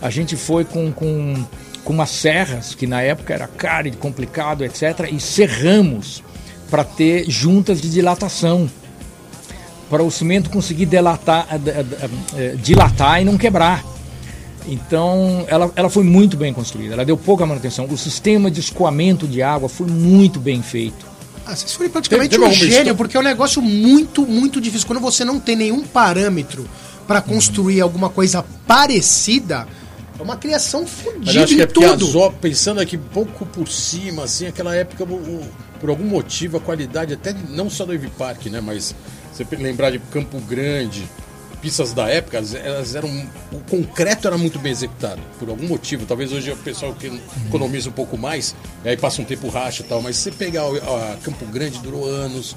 a 0.02 0.10
gente 0.10 0.36
foi 0.36 0.64
com, 0.64 0.92
com 0.92 1.46
com 1.86 1.94
umas 1.94 2.10
serras, 2.10 2.74
que 2.74 2.88
na 2.88 3.02
época 3.02 3.34
era 3.34 3.48
caro 3.48 3.88
e 3.88 3.92
complicado, 3.92 4.66
etc., 4.66 5.08
e 5.14 5.20
serramos 5.20 6.24
para 6.70 6.84
ter 6.84 7.30
juntas 7.30 7.80
de 7.80 7.90
dilatação, 7.90 8.70
para 9.88 10.04
o 10.04 10.10
cimento 10.10 10.50
conseguir 10.50 10.88
dilatar, 10.88 11.48
eh, 11.52 11.60
eh, 11.68 12.10
eh, 12.36 12.56
dilatar 12.58 13.22
e 13.22 13.26
não 13.26 13.38
quebrar. 13.38 13.86
Então, 14.68 15.46
ela, 15.48 15.72
ela 15.76 15.90
foi 15.90 16.04
muito 16.04 16.36
bem 16.36 16.52
construída, 16.52 16.96
ela 16.96 17.06
deu 17.06 17.16
pouca 17.16 17.46
manutenção. 17.46 17.86
O 17.86 17.96
sistema 17.96 18.50
de 18.50 18.60
escoamento 18.60 19.28
de 19.28 19.44
água 19.44 19.70
foi 19.70 19.86
muito 19.86 20.40
bem 20.40 20.64
feito. 20.64 21.06
Ah, 21.46 21.56
vocês 21.56 21.72
foram 21.72 21.92
praticamente 21.92 22.40
um 22.40 22.52
gênio, 22.52 22.96
porque 22.96 23.16
é 23.16 23.20
um 23.20 23.24
negócio 23.24 23.62
muito, 23.62 24.26
muito 24.26 24.60
difícil. 24.60 24.88
Quando 24.88 25.00
você 25.00 25.24
não 25.24 25.40
tem 25.40 25.56
nenhum 25.56 25.84
parâmetro 25.84 26.68
para 27.08 27.22
construir 27.22 27.80
alguma 27.82 28.10
coisa 28.10 28.44
parecida, 28.66 29.68
é 30.18 30.22
uma 30.22 30.38
criação 30.38 30.88
fodida 30.88 31.44
acho 31.44 31.56
que 31.56 31.62
é 31.62 31.66
tudo. 31.66 32.32
pensando 32.40 32.80
aqui 32.80 32.98
pouco 32.98 33.46
por 33.46 33.68
cima, 33.68 34.24
assim, 34.24 34.48
aquela 34.48 34.76
época, 34.76 35.04
o, 35.04 35.44
por 35.80 35.90
algum 35.90 36.06
motivo, 36.06 36.58
a 36.58 36.60
qualidade, 36.60 37.14
até 37.14 37.34
não 37.50 37.70
só 37.70 37.86
do 37.86 37.94
Ivy 37.94 38.10
Park, 38.18 38.46
né? 38.48 38.62
Mas 38.62 38.96
você 39.32 39.46
lembrar 39.56 39.92
de 39.92 40.00
Campo 40.00 40.40
Grande, 40.40 41.08
pistas 41.62 41.94
da 41.94 42.08
época, 42.08 42.38
elas 42.38 42.96
eram. 42.96 43.10
O 43.52 43.60
concreto 43.62 44.28
era 44.28 44.38
muito 44.38 44.60
bem 44.60 44.72
executado, 44.72 45.22
por 45.40 45.50
algum 45.50 45.68
motivo. 45.68 46.06
Talvez 46.06 46.32
hoje 46.32 46.52
o 46.52 46.58
pessoal 46.58 46.94
que 46.94 47.12
economiza 47.48 47.90
um 47.90 47.94
pouco 47.94 48.18
mais, 48.18 48.56
aí 48.84 48.96
passa 48.96 49.22
um 49.22 49.26
tempo 49.26 49.50
racha 49.50 49.84
e 49.84 49.86
tal, 49.86 50.02
mas 50.02 50.16
se 50.16 50.24
você 50.24 50.32
pegar 50.32 50.64
a 50.64 51.18
Campo 51.24 51.46
Grande, 51.48 51.80
durou 51.80 52.06
anos. 52.06 52.56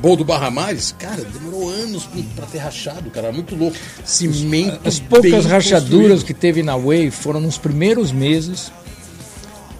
Bowl 0.00 0.16
do 0.16 0.24
Barra 0.24 0.50
Mares, 0.50 0.94
cara, 0.98 1.22
demorou 1.22 1.68
anos 1.68 2.08
para 2.34 2.46
ter 2.46 2.58
rachado, 2.58 3.10
cara, 3.10 3.30
muito 3.32 3.54
louco. 3.54 3.76
Cimento. 4.04 4.80
As 4.84 4.98
poucas 4.98 5.44
rachaduras 5.44 5.90
construído. 5.90 6.24
que 6.24 6.34
teve 6.34 6.62
na 6.62 6.76
Way 6.76 7.10
foram 7.10 7.40
nos 7.40 7.58
primeiros 7.58 8.10
meses. 8.10 8.72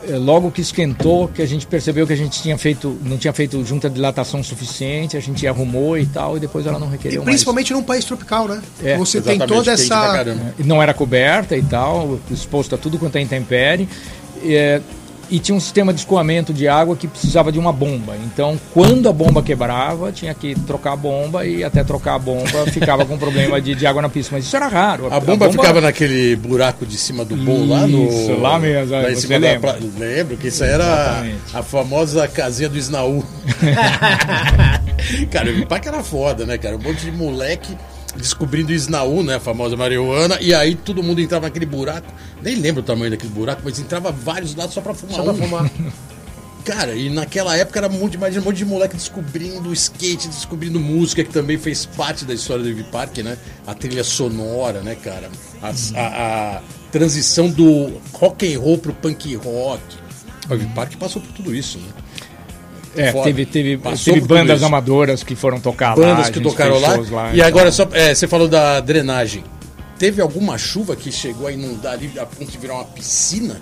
Eh, 0.09 0.17
logo 0.17 0.51
que 0.51 0.61
esquentou, 0.61 1.29
que 1.29 1.41
a 1.41 1.47
gente 1.47 1.67
percebeu 1.67 2.07
que 2.07 2.13
a 2.13 2.17
gente 2.17 2.43
tinha 2.43 2.59
feito, 2.59 2.99
não 3.05 3.17
tinha 3.17 3.33
feito 3.33 3.65
junta 3.65 3.89
de 3.89 3.97
dilatação 3.97 4.43
suficiente, 4.43 5.17
a 5.17 5.21
gente 5.21 5.47
arrumou 5.47 5.97
e 5.97 6.07
tal, 6.07 6.37
e 6.37 6.41
depois 6.41 6.67
ela 6.67 6.79
não 6.79 6.89
requeriu 6.89 7.23
e 7.23 7.25
principalmente 7.25 7.73
mais. 7.73 7.81
num 7.81 7.87
país 7.87 8.05
tropical, 8.05 8.49
né? 8.49 8.61
É, 8.83 8.97
Você 8.97 9.21
tem 9.21 9.39
toda 9.39 9.73
essa. 9.73 10.25
Não 10.59 10.83
era 10.83 10.93
coberta 10.93 11.57
e 11.57 11.63
tal, 11.63 12.19
exposto 12.31 12.75
a 12.75 12.79
tudo 12.79 12.99
quanto 12.99 13.17
é 13.17 13.21
intempérie. 13.21 13.89
É, 14.45 14.81
e 15.33 15.39
tinha 15.39 15.57
um 15.57 15.61
sistema 15.61 15.95
de 15.95 16.01
escoamento 16.01 16.53
de 16.53 16.69
água 16.69 16.95
que 16.95 17.09
precisava 17.09 17.51
de 17.51 17.59
uma 17.59 17.73
bomba. 17.73 18.15
Então, 18.23 18.61
quando 18.75 19.09
a 19.09 19.13
bomba 19.15 19.43
quebrava, 19.43 20.13
tinha 20.13 20.35
que 20.35 20.55
trocar 20.67 20.93
a 20.93 20.97
bomba 20.97 21.47
e 21.47 21.65
até 21.65 21.83
trocar 21.83 22.17
a 22.17 22.19
bomba 22.19 22.67
ficava 22.71 23.07
com 23.07 23.17
problema 23.17 23.59
de, 23.59 23.75
de 23.75 23.87
água 23.87 24.03
na 24.03 24.11
pista. 24.11 24.35
Mas 24.35 24.45
isso 24.45 24.55
era 24.55 24.69
raro. 24.69 25.07
A, 25.07 25.17
a, 25.17 25.21
bomba, 25.21 25.47
bomba, 25.47 25.53
ficava 25.53 25.81
naquele 25.81 26.37
buraco 26.37 26.85
de 26.85 26.99
cima 26.99 27.25
do 27.25 27.35
bowl 27.35 27.67
lá 27.67 27.87
no. 27.87 28.09
Isso, 28.09 28.33
lá 28.35 28.59
mesmo. 28.59 28.93
Lá 28.93 29.11
em 29.11 29.17
cima 29.17 29.39
lembra? 29.39 29.73
Da, 29.73 29.79
lembro 29.99 30.37
que 30.37 30.49
isso 30.49 30.63
era 30.65 30.85
Exatamente. 30.85 31.41
a 31.55 31.63
famosa 31.63 32.29
casinha 32.29 32.69
do 32.69 32.77
Snaú. 32.77 33.25
cara, 35.33 35.49
o 35.49 35.59
impacto 35.59 35.89
era 35.89 36.03
foda, 36.03 36.45
né, 36.45 36.59
cara? 36.59 36.77
Um 36.77 36.83
monte 36.83 37.07
de 37.07 37.11
moleque 37.11 37.75
descobrindo 38.17 38.71
o 38.71 38.75
Snaú, 38.75 39.23
né, 39.23 39.37
a 39.37 39.41
famosa 39.41 39.77
marihuana, 39.77 40.39
e 40.41 40.55
aí 40.55 40.75
todo 40.75 41.03
mundo 41.03 41.21
entrava 41.21 41.47
naquele 41.47 41.67
buraco, 41.67 42.13
nem 42.43 42.57
lembro 42.57 42.83
o 42.83 42.85
tamanho 42.85 43.11
daquele 43.11 43.33
buraco, 43.33 43.63
mas 43.65 43.79
entrava 43.79 44.11
vários 44.13 44.55
lados 44.55 44.75
só 44.75 44.81
pra 44.81 44.95
fumar. 44.95 45.17
Só 45.17 45.23
pra 45.23 45.35
fumar. 45.35 45.71
Cara, 46.65 46.95
e 46.95 47.11
naquela 47.11 47.57
época 47.57 47.81
era 47.81 47.89
muito 47.89 48.17
mais 48.19 48.37
um 48.37 48.41
monte 48.41 48.59
de 48.59 48.65
moleque 48.65 48.97
descobrindo 48.97 49.73
skate, 49.73 50.29
descobrindo 50.29 50.79
música, 50.79 51.25
que 51.25 51.33
também 51.33 51.59
fez 51.59 51.85
parte 51.85 52.25
da 52.25 52.33
história 52.33 52.63
do 52.63 52.71
Ivy 52.71 52.85
Park, 52.85 53.19
né? 53.19 53.37
A 53.67 53.75
trilha 53.75 54.05
sonora, 54.05 54.81
né, 54.81 54.95
cara? 54.95 55.29
A, 55.61 55.71
a, 55.71 56.57
a 56.59 56.63
transição 56.93 57.51
do 57.51 58.01
rock 58.13 58.55
and 58.55 58.61
roll 58.61 58.79
pro 58.79 58.93
punk 58.93 59.35
rock. 59.35 59.83
O 60.49 60.55
Ivy 60.55 60.67
Park 60.67 60.95
passou 60.99 61.21
por 61.21 61.33
tudo 61.33 61.53
isso, 61.53 61.79
né? 61.79 62.02
É, 62.97 63.11
Foda. 63.11 63.25
teve, 63.25 63.47
teve, 63.47 63.81
teve 64.05 64.21
bandas 64.21 64.63
amadoras 64.63 65.23
que 65.23 65.35
foram 65.35 65.59
tocar 65.59 65.95
bandas 65.95 66.05
lá. 66.05 66.15
Bandas 66.17 66.31
que 66.31 66.41
tocaram 66.41 66.79
lá. 66.79 66.97
lá. 67.11 67.31
E 67.31 67.37
então. 67.37 67.47
agora, 67.47 67.73
só, 67.73 67.89
é, 67.93 68.15
você 68.15 68.29
falou 68.29 68.49
da 68.49 68.81
drenagem. 68.81 69.43
Teve 69.99 70.21
alguma 70.21 70.59
chuva 70.59 70.97
que 70.97 71.11
chegou 71.11 71.47
a 71.47 71.53
inundar 71.53 71.95
ali 71.95 72.11
a 72.19 72.27
ponto 72.27 72.51
de 72.51 72.59
virar 72.59 72.75
uma 72.75 72.85
piscina? 72.85 73.61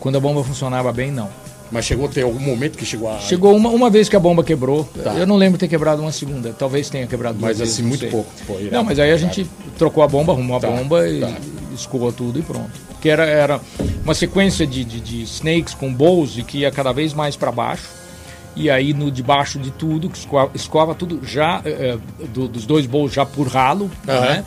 Quando 0.00 0.16
a 0.16 0.20
bomba 0.20 0.42
funcionava 0.42 0.92
bem, 0.92 1.10
não. 1.10 1.28
Mas 1.70 1.84
chegou 1.84 2.06
a 2.06 2.08
ter 2.08 2.22
algum 2.22 2.40
momento 2.40 2.76
que 2.76 2.84
chegou 2.84 3.10
a. 3.10 3.18
Chegou 3.20 3.54
uma, 3.56 3.68
uma 3.70 3.90
vez 3.90 4.08
que 4.08 4.16
a 4.16 4.20
bomba 4.20 4.42
quebrou. 4.42 4.88
Tá. 5.02 5.14
Eu 5.14 5.26
não 5.26 5.36
lembro 5.36 5.58
ter 5.58 5.68
quebrado 5.68 6.02
uma 6.02 6.12
segunda. 6.12 6.52
Talvez 6.52 6.88
tenha 6.88 7.06
quebrado 7.06 7.38
Mas 7.40 7.60
assim, 7.60 7.82
vezes, 7.82 8.00
muito 8.00 8.06
pouco. 8.08 8.30
Pô, 8.46 8.58
não, 8.70 8.84
mas 8.84 8.98
aí 8.98 9.10
a 9.10 9.16
gente 9.16 9.48
trocou 9.78 10.02
a 10.02 10.08
bomba, 10.08 10.32
arrumou 10.32 10.56
a 10.56 10.60
tá, 10.60 10.68
bomba 10.68 11.08
e 11.08 11.20
tá. 11.20 11.32
escovou 11.74 12.12
tudo 12.12 12.38
e 12.38 12.42
pronto. 12.42 12.70
Que 13.00 13.08
era, 13.08 13.24
era 13.24 13.60
uma 14.02 14.14
sequência 14.14 14.66
de, 14.66 14.84
de, 14.84 15.00
de 15.00 15.22
snakes 15.22 15.74
com 15.74 15.92
bowls 15.92 16.38
e 16.38 16.42
que 16.42 16.58
ia 16.58 16.70
cada 16.70 16.92
vez 16.92 17.12
mais 17.12 17.36
para 17.36 17.50
baixo 17.50 18.03
e 18.56 18.70
aí 18.70 18.94
no 18.94 19.10
debaixo 19.10 19.58
de 19.58 19.70
tudo, 19.70 20.08
que 20.08 20.18
escova, 20.18 20.50
escova 20.54 20.94
tudo 20.94 21.20
já, 21.24 21.60
é, 21.64 21.98
do, 22.32 22.48
dos 22.48 22.66
dois 22.66 22.86
bowls 22.86 23.12
já 23.12 23.26
por 23.26 23.46
ralo, 23.48 23.84
uhum. 24.06 24.20
né? 24.20 24.44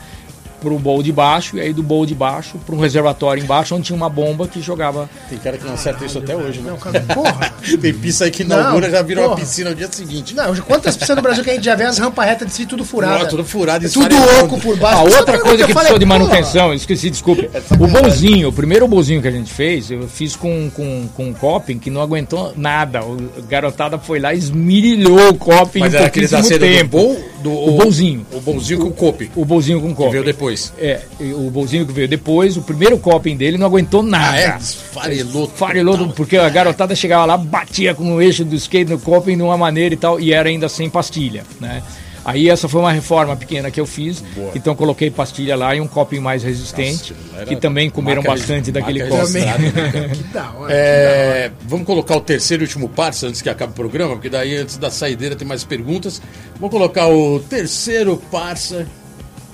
Para 0.60 0.72
o 0.72 0.78
bowl 0.78 1.02
de 1.02 1.12
baixo 1.12 1.56
e 1.56 1.60
aí 1.60 1.72
do 1.72 1.82
bowl 1.82 2.04
de 2.04 2.14
baixo 2.14 2.58
para 2.64 2.74
um 2.74 2.78
reservatório 2.78 3.42
embaixo 3.42 3.74
onde 3.74 3.84
tinha 3.84 3.96
uma 3.96 4.08
bomba 4.08 4.48
que 4.48 4.60
jogava. 4.60 5.08
Tem 5.28 5.38
cara 5.38 5.56
que 5.56 5.64
não 5.64 5.74
acerta 5.74 6.04
isso 6.04 6.18
até 6.18 6.36
hoje, 6.36 6.60
né? 6.60 6.70
Não, 6.70 6.78
cara, 6.78 7.00
porra. 7.14 7.52
Tem 7.80 7.94
pista 7.94 8.24
aí 8.24 8.30
que 8.30 8.42
inaugura 8.42 8.90
já 8.90 9.02
vira 9.02 9.26
uma 9.26 9.36
piscina 9.36 9.70
no 9.70 9.76
dia 9.76 9.88
seguinte. 9.90 10.34
Não, 10.34 10.54
quantas 10.56 10.96
piscinas 10.96 11.16
no 11.16 11.22
Brasil 11.22 11.44
que 11.44 11.50
a 11.50 11.54
gente 11.54 11.64
já 11.64 11.74
vê 11.74 11.84
as 11.84 11.98
rampas 11.98 12.26
retas 12.26 12.48
de 12.48 12.54
si 12.54 12.66
tudo 12.66 12.84
furada? 12.84 13.26
tudo 13.26 13.44
furado, 13.44 13.86
é 13.86 13.88
tudo 13.88 14.16
oco 14.42 14.58
por 14.60 14.76
baixo. 14.76 14.98
A 14.98 15.02
outra 15.02 15.38
coisa 15.38 15.58
que, 15.58 15.66
que 15.66 15.74
precisou 15.74 15.98
de 15.98 16.06
manutenção, 16.06 16.74
esqueci, 16.74 17.10
desculpe. 17.10 17.48
É 17.52 17.62
o 17.74 17.86
bolzinho, 17.86 18.48
o 18.48 18.52
primeiro 18.52 18.86
bolzinho 18.88 19.20
que 19.22 19.28
a 19.28 19.30
gente 19.30 19.52
fez, 19.52 19.90
eu 19.90 20.08
fiz 20.08 20.34
com, 20.34 20.70
com, 20.70 21.08
com 21.14 21.28
um 21.28 21.34
coping 21.34 21.78
que 21.78 21.90
não 21.90 22.00
aguentou 22.00 22.52
nada. 22.56 23.04
O 23.04 23.16
garotada 23.48 23.98
foi 23.98 24.18
lá 24.18 24.34
e 24.34 24.38
esmirilhou 24.38 25.30
o 25.30 25.34
coping 25.34 25.80
Mas 25.80 25.94
era 25.94 26.06
aquele 26.06 26.28
da 26.28 26.42
tempo. 26.42 26.88
Do, 26.88 26.88
bol, 26.88 27.28
do, 27.42 27.52
o 27.52 27.76
bolzinho. 27.76 28.26
O 28.32 28.40
bolzinho 28.40 28.80
com 28.80 28.90
coping. 28.90 29.30
O 29.34 29.44
bolzinho 29.44 29.80
com 29.80 29.94
coping. 29.94 30.04
Que 30.06 30.12
veio 30.12 30.24
depois. 30.24 30.72
É, 30.78 31.00
o 31.20 31.50
bolzinho 31.50 31.86
que 31.86 31.92
veio 31.92 32.08
depois, 32.08 32.56
o 32.56 32.62
primeiro 32.62 32.98
coping 32.98 33.36
dele 33.36 33.58
não 33.58 33.66
aguentou 33.66 34.02
nada. 34.02 34.32
Ah, 34.32 34.40
é? 34.40 34.58
Farelou. 34.58 35.48
Farelou, 35.48 36.08
porque 36.08 36.36
a 36.36 36.48
garotada 36.48 36.94
chegava 36.94 37.24
lá, 37.24 37.36
batia 37.36 37.94
com 37.94 38.14
o 38.14 38.22
eixo 38.22 38.44
do 38.44 38.54
skate 38.54 38.90
no 38.90 38.98
coping 38.98 39.36
de 39.36 39.42
uma 39.42 39.56
maneira 39.56 39.94
e 39.94 39.98
tal, 39.98 40.20
e 40.20 40.32
era 40.32 40.48
ainda 40.48 40.68
sem 40.68 40.88
pastilha, 40.88 41.44
né? 41.60 41.82
Aí 42.28 42.50
essa 42.50 42.68
foi 42.68 42.82
uma 42.82 42.92
reforma 42.92 43.34
pequena 43.34 43.70
que 43.70 43.80
eu 43.80 43.86
fiz. 43.86 44.20
Boa. 44.20 44.52
Então 44.54 44.76
coloquei 44.76 45.10
pastilha 45.10 45.56
lá 45.56 45.74
e 45.74 45.80
um 45.80 45.88
coping 45.88 46.20
mais 46.20 46.42
resistente. 46.42 47.14
Nossa, 47.32 47.46
que 47.46 47.56
também 47.56 47.88
comeram 47.88 48.22
bastante 48.22 48.70
daquele. 48.70 49.02
Né? 49.02 49.08
que 50.14 50.22
da 50.24 50.50
hora, 50.50 50.70
é, 50.70 51.50
Vamos 51.62 51.86
colocar 51.86 52.18
o 52.18 52.20
terceiro 52.20 52.62
e 52.62 52.66
último 52.66 52.86
parça 52.86 53.26
antes 53.26 53.40
que 53.40 53.48
acabe 53.48 53.72
o 53.72 53.74
programa, 53.74 54.12
porque 54.12 54.28
daí 54.28 54.58
antes 54.58 54.76
da 54.76 54.90
saideira 54.90 55.34
tem 55.34 55.48
mais 55.48 55.64
perguntas. 55.64 56.20
Vamos 56.56 56.70
colocar 56.70 57.08
o 57.08 57.40
terceiro 57.40 58.18
parça 58.30 58.86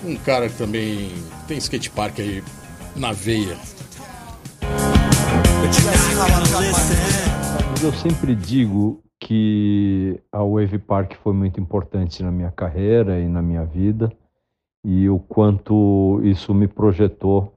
um 0.05 0.16
cara 0.16 0.49
que 0.49 0.57
também 0.57 1.12
tem 1.47 1.57
skate 1.59 1.91
park 1.91 2.18
aí 2.18 2.43
na 2.97 3.12
veia. 3.12 3.57
Eu 7.81 7.93
sempre 7.93 8.35
digo 8.35 9.03
que 9.25 10.20
a 10.31 10.45
Wave 10.45 10.79
Park 10.79 11.14
foi 11.14 11.33
muito 11.33 11.59
importante 11.59 12.22
na 12.22 12.31
minha 12.31 12.53
carreira 12.53 13.18
e 13.18 13.27
na 13.27 13.41
minha 13.41 13.64
vida 13.64 14.12
e 14.85 15.09
o 15.09 15.18
quanto 15.18 16.20
isso 16.22 16.53
me 16.53 16.68
projetou 16.68 17.57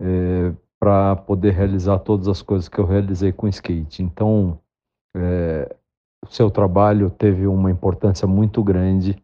é, 0.00 0.52
para 0.78 1.16
poder 1.16 1.54
realizar 1.54 1.98
todas 2.00 2.28
as 2.28 2.42
coisas 2.42 2.68
que 2.68 2.78
eu 2.78 2.84
realizei 2.84 3.32
com 3.32 3.48
skate. 3.48 4.02
Então, 4.02 4.60
é, 5.16 5.74
o 6.22 6.26
seu 6.30 6.50
trabalho 6.50 7.08
teve 7.08 7.46
uma 7.46 7.70
importância 7.70 8.28
muito 8.28 8.62
grande 8.62 9.16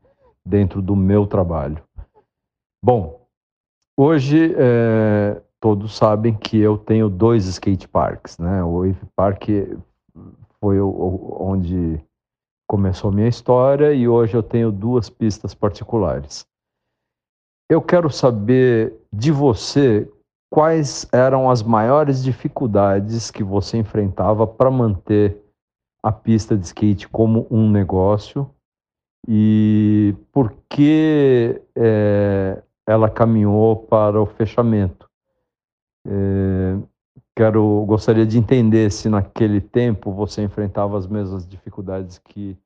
dentro 0.46 0.80
do 0.80 0.96
meu 0.96 1.26
trabalho. 1.26 1.84
Bom, 2.82 3.28
hoje 3.94 4.54
é, 4.56 5.42
todos 5.60 5.94
sabem 5.94 6.34
que 6.34 6.56
eu 6.56 6.78
tenho 6.78 7.10
dois 7.10 7.44
skate 7.44 7.86
parks, 7.86 8.38
né? 8.38 8.64
O 8.64 8.78
Wave 8.78 9.06
Park 9.14 9.48
foi 10.60 10.80
o, 10.80 11.36
onde 11.40 12.00
começou 12.68 13.10
minha 13.10 13.28
história 13.28 13.92
e 13.92 14.06
hoje 14.06 14.36
eu 14.36 14.42
tenho 14.42 14.70
duas 14.70 15.08
pistas 15.08 15.54
particulares. 15.54 16.46
Eu 17.70 17.82
quero 17.82 18.10
saber 18.10 18.94
de 19.12 19.30
você 19.30 20.10
quais 20.50 21.06
eram 21.12 21.50
as 21.50 21.62
maiores 21.62 22.22
dificuldades 22.22 23.30
que 23.30 23.42
você 23.42 23.78
enfrentava 23.78 24.46
para 24.46 24.70
manter 24.70 25.42
a 26.02 26.12
pista 26.12 26.56
de 26.56 26.64
skate 26.66 27.08
como 27.08 27.46
um 27.50 27.70
negócio 27.70 28.50
e 29.26 30.14
por 30.32 30.54
que 30.70 31.60
é, 31.76 32.62
ela 32.86 33.10
caminhou 33.10 33.76
para 33.76 34.20
o 34.20 34.26
fechamento. 34.26 35.08
É, 36.06 36.78
quero 37.38 37.84
gostaria 37.86 38.26
de 38.26 38.36
entender 38.36 38.90
se 38.90 39.08
naquele 39.08 39.60
tempo 39.60 40.12
você 40.12 40.42
enfrentava 40.42 40.98
as 40.98 41.06
mesmas 41.06 41.46
dificuldades 41.46 42.18
que 42.18 42.56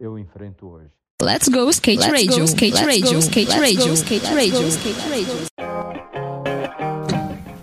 eu 0.00 0.16
enfrento 0.16 0.68
hoje. 0.68 0.86
Let's 1.20 1.48
go 1.48 1.68
skate 1.68 2.08
radio, 2.08 2.44
skate 2.44 2.80
radio, 2.80 3.18
skate 3.18 3.50
radio, 3.50 3.92
skate 3.92 4.26
radio, 4.26 4.68
skate 4.68 5.00
radio. 5.10 5.34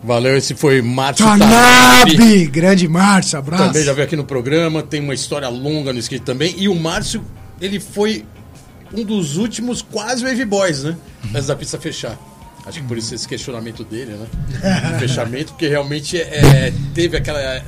Valeu, 0.04 0.36
esse 0.36 0.56
foi 0.56 0.82
Márcio 0.82 1.26
Tanabe! 1.26 2.48
Grande 2.48 2.86
Márcio, 2.90 3.40
abraço. 3.40 3.64
Também 3.64 3.84
já 3.84 3.94
veio 3.94 4.06
aqui 4.06 4.18
no 4.18 4.26
programa, 4.26 4.84
tem 4.84 5.02
uma 5.02 5.14
história 5.14 5.48
longa 5.48 5.94
no 5.94 6.00
skate 6.00 6.26
também. 6.26 6.54
E 6.58 6.68
o 6.68 6.76
Márcio, 6.76 7.24
ele 7.62 7.80
foi 7.80 8.26
um 8.94 9.06
dos 9.06 9.38
últimos 9.38 9.82
quase 9.82 10.22
Wave 10.22 10.44
Boys, 10.44 10.84
né? 10.84 10.98
Antes 11.34 11.48
da 11.48 11.56
pista 11.56 11.80
fechar. 11.80 12.18
Acho 12.68 12.82
que 12.82 12.88
por 12.88 12.98
isso 12.98 13.16
esse 13.16 13.26
questionamento 13.26 13.86
dele, 13.86 14.12
né? 14.12 14.28
Do 14.92 15.00
fechamento, 15.00 15.54
porque 15.54 15.70
realmente 15.70 16.18
é, 16.18 16.74
teve 16.94 17.16
aquela, 17.16 17.64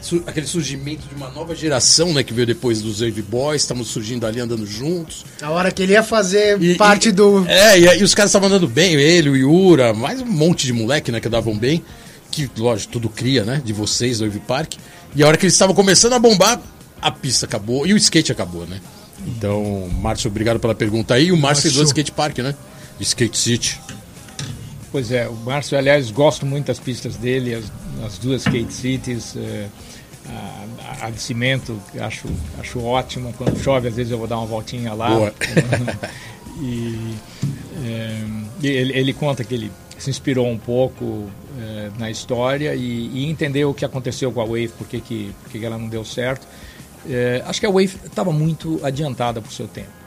su, 0.00 0.22
aquele 0.28 0.46
surgimento 0.46 1.08
de 1.08 1.14
uma 1.16 1.28
nova 1.30 1.56
geração, 1.56 2.12
né? 2.12 2.22
Que 2.22 2.32
veio 2.32 2.46
depois 2.46 2.80
dos 2.80 3.00
Wave 3.00 3.20
Boys, 3.22 3.62
estamos 3.62 3.88
surgindo 3.88 4.24
ali 4.24 4.38
andando 4.38 4.64
juntos. 4.64 5.24
A 5.42 5.50
hora 5.50 5.72
que 5.72 5.82
ele 5.82 5.94
ia 5.94 6.04
fazer 6.04 6.62
e, 6.62 6.76
parte 6.76 7.08
e, 7.08 7.12
do. 7.12 7.44
É, 7.48 7.80
e, 7.80 7.98
e 7.98 8.04
os 8.04 8.14
caras 8.14 8.30
estavam 8.30 8.46
andando 8.48 8.68
bem, 8.68 8.94
ele, 8.94 9.28
o 9.28 9.36
Yura, 9.36 9.92
mais 9.92 10.20
um 10.20 10.26
monte 10.26 10.66
de 10.66 10.72
moleque, 10.72 11.10
né? 11.10 11.18
Que 11.18 11.28
davam 11.28 11.58
bem. 11.58 11.84
Que, 12.30 12.48
lógico, 12.56 12.92
tudo 12.92 13.08
cria, 13.08 13.42
né? 13.42 13.60
De 13.64 13.72
vocês, 13.72 14.18
do 14.18 14.26
Wave 14.26 14.40
Park. 14.40 14.74
E 15.16 15.22
a 15.24 15.26
hora 15.26 15.36
que 15.36 15.46
eles 15.46 15.54
estavam 15.54 15.74
começando 15.74 16.12
a 16.12 16.18
bombar, 16.20 16.60
a 17.02 17.10
pista 17.10 17.44
acabou 17.44 17.84
e 17.86 17.92
o 17.92 17.96
skate 17.96 18.30
acabou, 18.30 18.66
né? 18.66 18.80
Então, 19.26 19.88
Márcio, 20.00 20.30
obrigado 20.30 20.60
pela 20.60 20.76
pergunta 20.76 21.14
aí. 21.14 21.26
E 21.26 21.32
o 21.32 21.36
Márcio 21.36 21.68
é 21.68 21.72
do 21.72 21.82
skate 21.82 22.12
park, 22.12 22.38
né? 22.38 22.54
Skate 23.00 23.36
City. 23.36 23.80
Pois 24.94 25.10
é, 25.10 25.26
o 25.28 25.34
Márcio, 25.34 25.76
aliás, 25.76 26.08
gosto 26.12 26.46
muito 26.46 26.66
das 26.66 26.78
pistas 26.78 27.16
dele, 27.16 27.52
as, 27.52 27.64
as 28.06 28.16
duas 28.16 28.42
Skate 28.42 28.72
Cities. 28.72 29.36
É, 29.36 29.66
a, 30.28 31.06
a, 31.06 31.10
de 31.10 31.20
cimento, 31.20 31.76
acho, 31.98 32.28
acho 32.60 32.80
ótimo. 32.80 33.34
Quando 33.36 33.58
chove, 33.58 33.88
às 33.88 33.96
vezes 33.96 34.12
eu 34.12 34.18
vou 34.18 34.28
dar 34.28 34.38
uma 34.38 34.46
voltinha 34.46 34.94
lá. 34.94 35.08
Boa. 35.08 35.34
e 36.62 37.16
é, 37.82 38.20
ele, 38.62 38.96
ele, 38.96 39.12
conta 39.12 39.42
que 39.42 39.52
ele 39.52 39.72
se 39.98 40.10
inspirou 40.10 40.46
um 40.46 40.58
pouco 40.58 41.28
é, 41.60 41.90
na 41.98 42.08
história 42.08 42.72
e, 42.76 43.10
e, 43.12 43.28
entendeu 43.28 43.70
o 43.70 43.74
que 43.74 43.84
aconteceu 43.84 44.30
com 44.30 44.40
a 44.40 44.44
Wave, 44.44 44.68
por 44.78 44.86
que, 44.86 45.00
que, 45.00 45.34
por 45.42 45.50
que 45.50 45.66
ela 45.66 45.76
não 45.76 45.88
deu 45.88 46.04
certo. 46.04 46.46
Acho 47.46 47.58
que 47.58 47.66
a 47.66 47.70
Wave 47.70 47.98
estava 48.04 48.32
muito 48.32 48.78
adiantada 48.84 49.42
para 49.42 49.50
o 49.50 49.52
seu 49.52 49.66
tempo. 49.66 50.03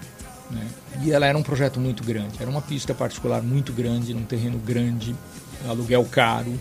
Né? 0.49 0.67
E 1.03 1.11
ela 1.11 1.25
era 1.25 1.37
um 1.37 1.43
projeto 1.43 1.79
muito 1.79 2.03
grande. 2.03 2.37
Era 2.39 2.49
uma 2.49 2.61
pista 2.61 2.93
particular 2.93 3.41
muito 3.41 3.73
grande, 3.73 4.13
num 4.13 4.23
terreno 4.23 4.57
grande, 4.57 5.15
aluguel 5.67 6.05
caro. 6.05 6.53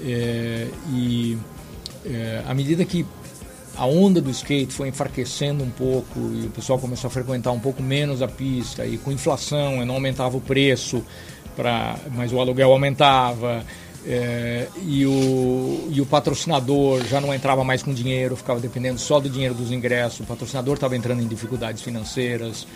É, 0.00 0.68
e 0.92 1.38
é, 2.04 2.42
à 2.46 2.54
medida 2.54 2.84
que 2.84 3.04
a 3.76 3.86
onda 3.86 4.20
do 4.20 4.30
skate 4.30 4.72
foi 4.72 4.88
enfraquecendo 4.88 5.62
um 5.62 5.70
pouco 5.70 6.18
e 6.18 6.46
o 6.46 6.50
pessoal 6.50 6.78
começou 6.78 7.08
a 7.08 7.10
frequentar 7.10 7.52
um 7.52 7.60
pouco 7.60 7.80
menos 7.80 8.22
a 8.22 8.28
pista 8.28 8.84
e 8.84 8.98
com 8.98 9.12
inflação 9.12 9.84
não 9.86 9.94
aumentava 9.94 10.36
o 10.36 10.40
preço, 10.40 11.04
pra, 11.54 11.96
mas 12.12 12.32
o 12.32 12.40
aluguel 12.40 12.72
aumentava. 12.72 13.64
É, 14.06 14.68
e, 14.86 15.04
o, 15.04 15.88
e 15.90 16.00
o 16.00 16.06
patrocinador 16.06 17.04
já 17.04 17.20
não 17.20 17.34
entrava 17.34 17.64
mais 17.64 17.82
com 17.82 17.92
dinheiro, 17.92 18.36
ficava 18.36 18.60
dependendo 18.60 18.98
só 18.98 19.18
do 19.20 19.28
dinheiro 19.28 19.54
dos 19.54 19.72
ingressos, 19.72 20.20
o 20.20 20.24
patrocinador 20.24 20.74
estava 20.74 20.96
entrando 20.96 21.20
em 21.22 21.26
dificuldades 21.26 21.82
financeiras. 21.82 22.66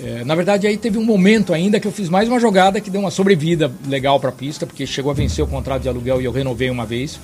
É, 0.00 0.22
na 0.24 0.34
verdade, 0.34 0.66
aí 0.66 0.76
teve 0.76 0.96
um 0.96 1.04
momento 1.04 1.52
ainda 1.52 1.80
que 1.80 1.88
eu 1.88 1.92
fiz 1.92 2.08
mais 2.08 2.28
uma 2.28 2.38
jogada 2.38 2.80
que 2.80 2.90
deu 2.90 3.00
uma 3.00 3.10
sobrevida 3.10 3.72
legal 3.88 4.20
para 4.20 4.28
a 4.28 4.32
pista, 4.32 4.66
porque 4.66 4.86
chegou 4.86 5.10
a 5.10 5.14
vencer 5.14 5.44
o 5.44 5.48
contrato 5.48 5.82
de 5.82 5.88
aluguel 5.88 6.20
e 6.20 6.24
eu 6.24 6.32
renovei 6.32 6.70
uma 6.70 6.86
vez, 6.86 7.18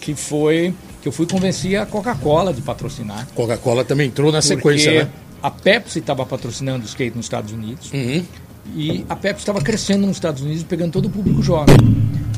que 0.00 0.14
foi 0.14 0.72
que 1.02 1.08
eu 1.08 1.12
fui 1.12 1.26
convencer 1.26 1.76
a 1.76 1.86
Coca-Cola 1.86 2.52
de 2.52 2.60
patrocinar. 2.62 3.28
Coca-Cola 3.34 3.84
também 3.84 4.08
entrou 4.08 4.30
na 4.30 4.42
sequência, 4.42 5.04
né? 5.04 5.10
A 5.42 5.50
Pepsi 5.50 6.00
estava 6.00 6.26
patrocinando 6.26 6.84
o 6.84 6.88
skate 6.88 7.16
nos 7.16 7.26
Estados 7.26 7.52
Unidos. 7.52 7.92
Uhum. 7.92 8.24
E 8.74 9.04
a 9.08 9.14
Pepsi 9.14 9.42
estava 9.42 9.60
crescendo 9.60 10.06
nos 10.06 10.16
Estados 10.16 10.42
Unidos, 10.42 10.64
pegando 10.64 10.92
todo 10.92 11.06
o 11.06 11.10
público 11.10 11.42
jovem. 11.42 11.76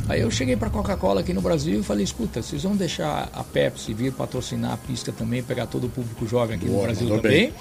Aí 0.09 0.23
eu 0.23 0.31
cheguei 0.31 0.57
para 0.57 0.69
a 0.69 0.71
Coca-Cola 0.71 1.21
aqui 1.21 1.35
no 1.35 1.43
Brasil 1.43 1.81
e 1.81 1.83
falei: 1.83 2.05
escuta, 2.05 2.43
vocês 2.43 2.63
vão 2.63 2.75
deixar 2.75 3.31
a 3.33 3.45
Pepsi 3.45 3.93
vir 3.93 4.13
patrocinar 4.13 4.73
a 4.73 4.77
pista 4.77 5.13
também, 5.13 5.43
pegar 5.43 5.67
todo 5.67 5.87
o 5.87 5.91
público 5.91 6.27
jovem 6.27 6.57
aqui 6.57 6.67
Boa, 6.67 6.79
no 6.79 6.85
Brasil 6.85 7.09
também? 7.09 7.23
Bem. 7.23 7.53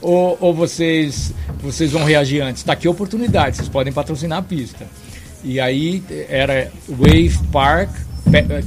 Ou, 0.00 0.36
ou 0.40 0.52
vocês, 0.52 1.32
vocês 1.60 1.92
vão 1.92 2.04
reagir 2.04 2.40
antes? 2.42 2.62
Está 2.62 2.72
aqui 2.72 2.88
a 2.88 2.90
oportunidade, 2.90 3.56
vocês 3.56 3.68
podem 3.68 3.92
patrocinar 3.92 4.38
a 4.38 4.42
pista. 4.42 4.86
E 5.44 5.60
aí 5.60 6.02
era 6.28 6.72
Wave 6.88 7.38
Park 7.52 7.90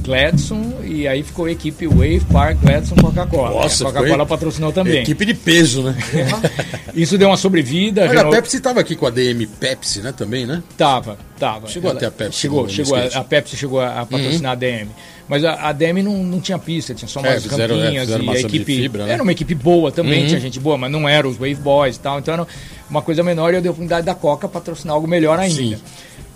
Gladson 0.02 0.74
e 0.84 1.08
aí 1.08 1.22
ficou 1.22 1.46
a 1.46 1.50
equipe 1.50 1.86
Wave 1.86 2.22
Park 2.32 2.58
Gladson 2.62 2.94
Coca-Cola. 2.96 3.62
Nossa, 3.62 3.88
a 3.88 3.92
Coca-Cola 3.92 4.26
patrocinou 4.26 4.72
também. 4.72 5.02
Equipe 5.02 5.24
de 5.24 5.34
peso, 5.34 5.82
né? 5.82 5.96
Isso 6.94 7.18
deu 7.18 7.28
uma 7.28 7.36
sobrevida. 7.36 8.06
Mas 8.06 8.16
a 8.16 8.28
Pepsi 8.28 8.56
estava 8.58 8.80
aqui 8.80 8.94
com 8.94 9.06
a 9.06 9.10
DM 9.10 9.46
Pepsi, 9.46 10.00
né? 10.00 10.12
Também, 10.12 10.46
né? 10.46 10.62
Tava, 10.76 11.18
tava. 11.38 11.68
Chegou 11.68 11.90
Ela, 11.90 11.98
até 11.98 12.06
a 12.06 12.10
Pepsi. 12.10 12.38
Chegou, 12.38 12.68
chegou. 12.68 12.94
A, 12.94 13.04
a, 13.06 13.24
Pepsi 13.24 13.56
chegou 13.56 13.80
a, 13.80 14.00
a 14.00 14.06
patrocinar 14.06 14.52
uhum. 14.52 14.52
a 14.52 14.54
DM. 14.54 14.90
Mas 15.28 15.44
a, 15.44 15.68
a 15.68 15.72
DM 15.72 16.02
não, 16.02 16.22
não 16.22 16.40
tinha 16.40 16.58
pista, 16.58 16.94
tinha 16.94 17.08
só 17.08 17.18
umas 17.18 17.32
é, 17.32 17.40
fizeram, 17.40 17.76
campinhas 17.76 18.10
é, 18.10 18.18
e 18.18 18.30
a 18.30 18.40
equipe. 18.40 18.76
Fibra, 18.76 19.06
né? 19.06 19.12
Era 19.12 19.22
uma 19.22 19.32
equipe 19.32 19.54
boa 19.54 19.90
também, 19.90 20.22
uhum. 20.22 20.28
tinha 20.28 20.40
gente 20.40 20.60
boa, 20.60 20.78
mas 20.78 20.90
não 20.90 21.08
eram 21.08 21.28
os 21.28 21.36
Wave 21.36 21.56
Boys 21.56 21.96
e 21.96 22.00
tal. 22.00 22.18
Então 22.20 22.32
era 22.32 22.46
uma 22.88 23.02
coisa 23.02 23.22
menor 23.22 23.52
e 23.52 23.56
eu 23.56 23.60
dei 23.60 23.68
a 23.68 23.72
oportunidade 23.72 24.06
da 24.06 24.14
Coca 24.14 24.48
patrocinar 24.48 24.94
algo 24.94 25.08
melhor 25.08 25.38
ainda. 25.38 25.56
Sim. 25.56 25.76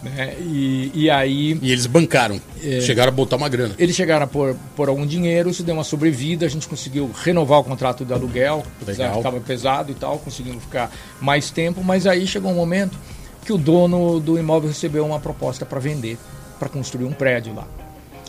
Né? 0.02 0.34
E, 0.40 0.90
e 0.94 1.10
aí. 1.10 1.58
E 1.60 1.72
eles 1.72 1.86
bancaram. 1.86 2.40
É, 2.62 2.80
chegaram 2.80 3.12
a 3.12 3.14
botar 3.14 3.36
uma 3.36 3.48
grana. 3.48 3.74
Eles 3.78 3.94
chegaram 3.94 4.24
a 4.24 4.26
pôr, 4.26 4.56
pôr 4.74 4.88
algum 4.88 5.06
dinheiro, 5.06 5.50
isso 5.50 5.62
deu 5.62 5.74
uma 5.74 5.84
sobrevida, 5.84 6.46
a 6.46 6.48
gente 6.48 6.66
conseguiu 6.66 7.10
renovar 7.22 7.60
o 7.60 7.64
contrato 7.64 8.04
de 8.04 8.12
aluguel, 8.12 8.64
estava 8.88 9.40
pesado 9.40 9.92
e 9.92 9.94
tal, 9.94 10.18
conseguimos 10.18 10.62
ficar 10.62 10.90
mais 11.20 11.50
tempo, 11.50 11.84
mas 11.84 12.06
aí 12.06 12.26
chegou 12.26 12.50
um 12.50 12.54
momento 12.54 12.98
que 13.44 13.52
o 13.52 13.58
dono 13.58 14.20
do 14.20 14.38
imóvel 14.38 14.68
recebeu 14.68 15.04
uma 15.04 15.20
proposta 15.20 15.66
para 15.66 15.78
vender, 15.78 16.18
para 16.58 16.68
construir 16.68 17.04
um 17.04 17.12
prédio 17.12 17.54
lá. 17.54 17.66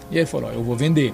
E 0.10 0.18
ele 0.18 0.26
falou: 0.26 0.52
Eu 0.52 0.64
vou 0.64 0.76
vender 0.76 1.14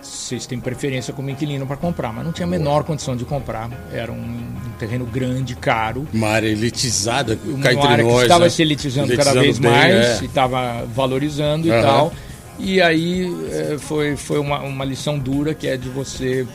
vocês 0.00 0.46
têm 0.46 0.60
preferência 0.60 1.12
como 1.12 1.30
inquilino 1.30 1.66
para 1.66 1.76
comprar, 1.76 2.12
mas 2.12 2.24
não 2.24 2.32
tinha 2.32 2.46
a 2.46 2.50
menor 2.50 2.84
condição 2.84 3.16
de 3.16 3.24
comprar. 3.24 3.70
Era 3.92 4.12
um, 4.12 4.16
um 4.16 4.72
terreno 4.78 5.04
grande, 5.06 5.54
caro. 5.54 6.06
Uma 6.12 6.28
área 6.28 6.48
elitizada, 6.48 7.38
uma 7.44 7.72
entre 7.72 7.86
área 7.86 8.04
nós, 8.04 8.16
que 8.16 8.22
estava 8.22 8.44
né? 8.44 8.50
se 8.50 8.62
elitizando, 8.62 9.12
elitizando, 9.12 9.34
cada 9.34 9.40
vez 9.40 9.58
bem, 9.58 9.70
mais, 9.70 9.94
é. 9.94 10.18
e 10.22 10.26
estava 10.26 10.84
valorizando 10.94 11.68
uhum. 11.68 11.78
e 11.78 11.82
tal. 11.82 12.12
E 12.58 12.82
aí 12.82 13.32
é, 13.52 13.78
foi, 13.78 14.16
foi 14.16 14.38
uma, 14.38 14.60
uma 14.60 14.84
lição 14.84 15.18
dura 15.18 15.54
que 15.54 15.68
é 15.68 15.76
de 15.76 15.88
você 15.88 16.46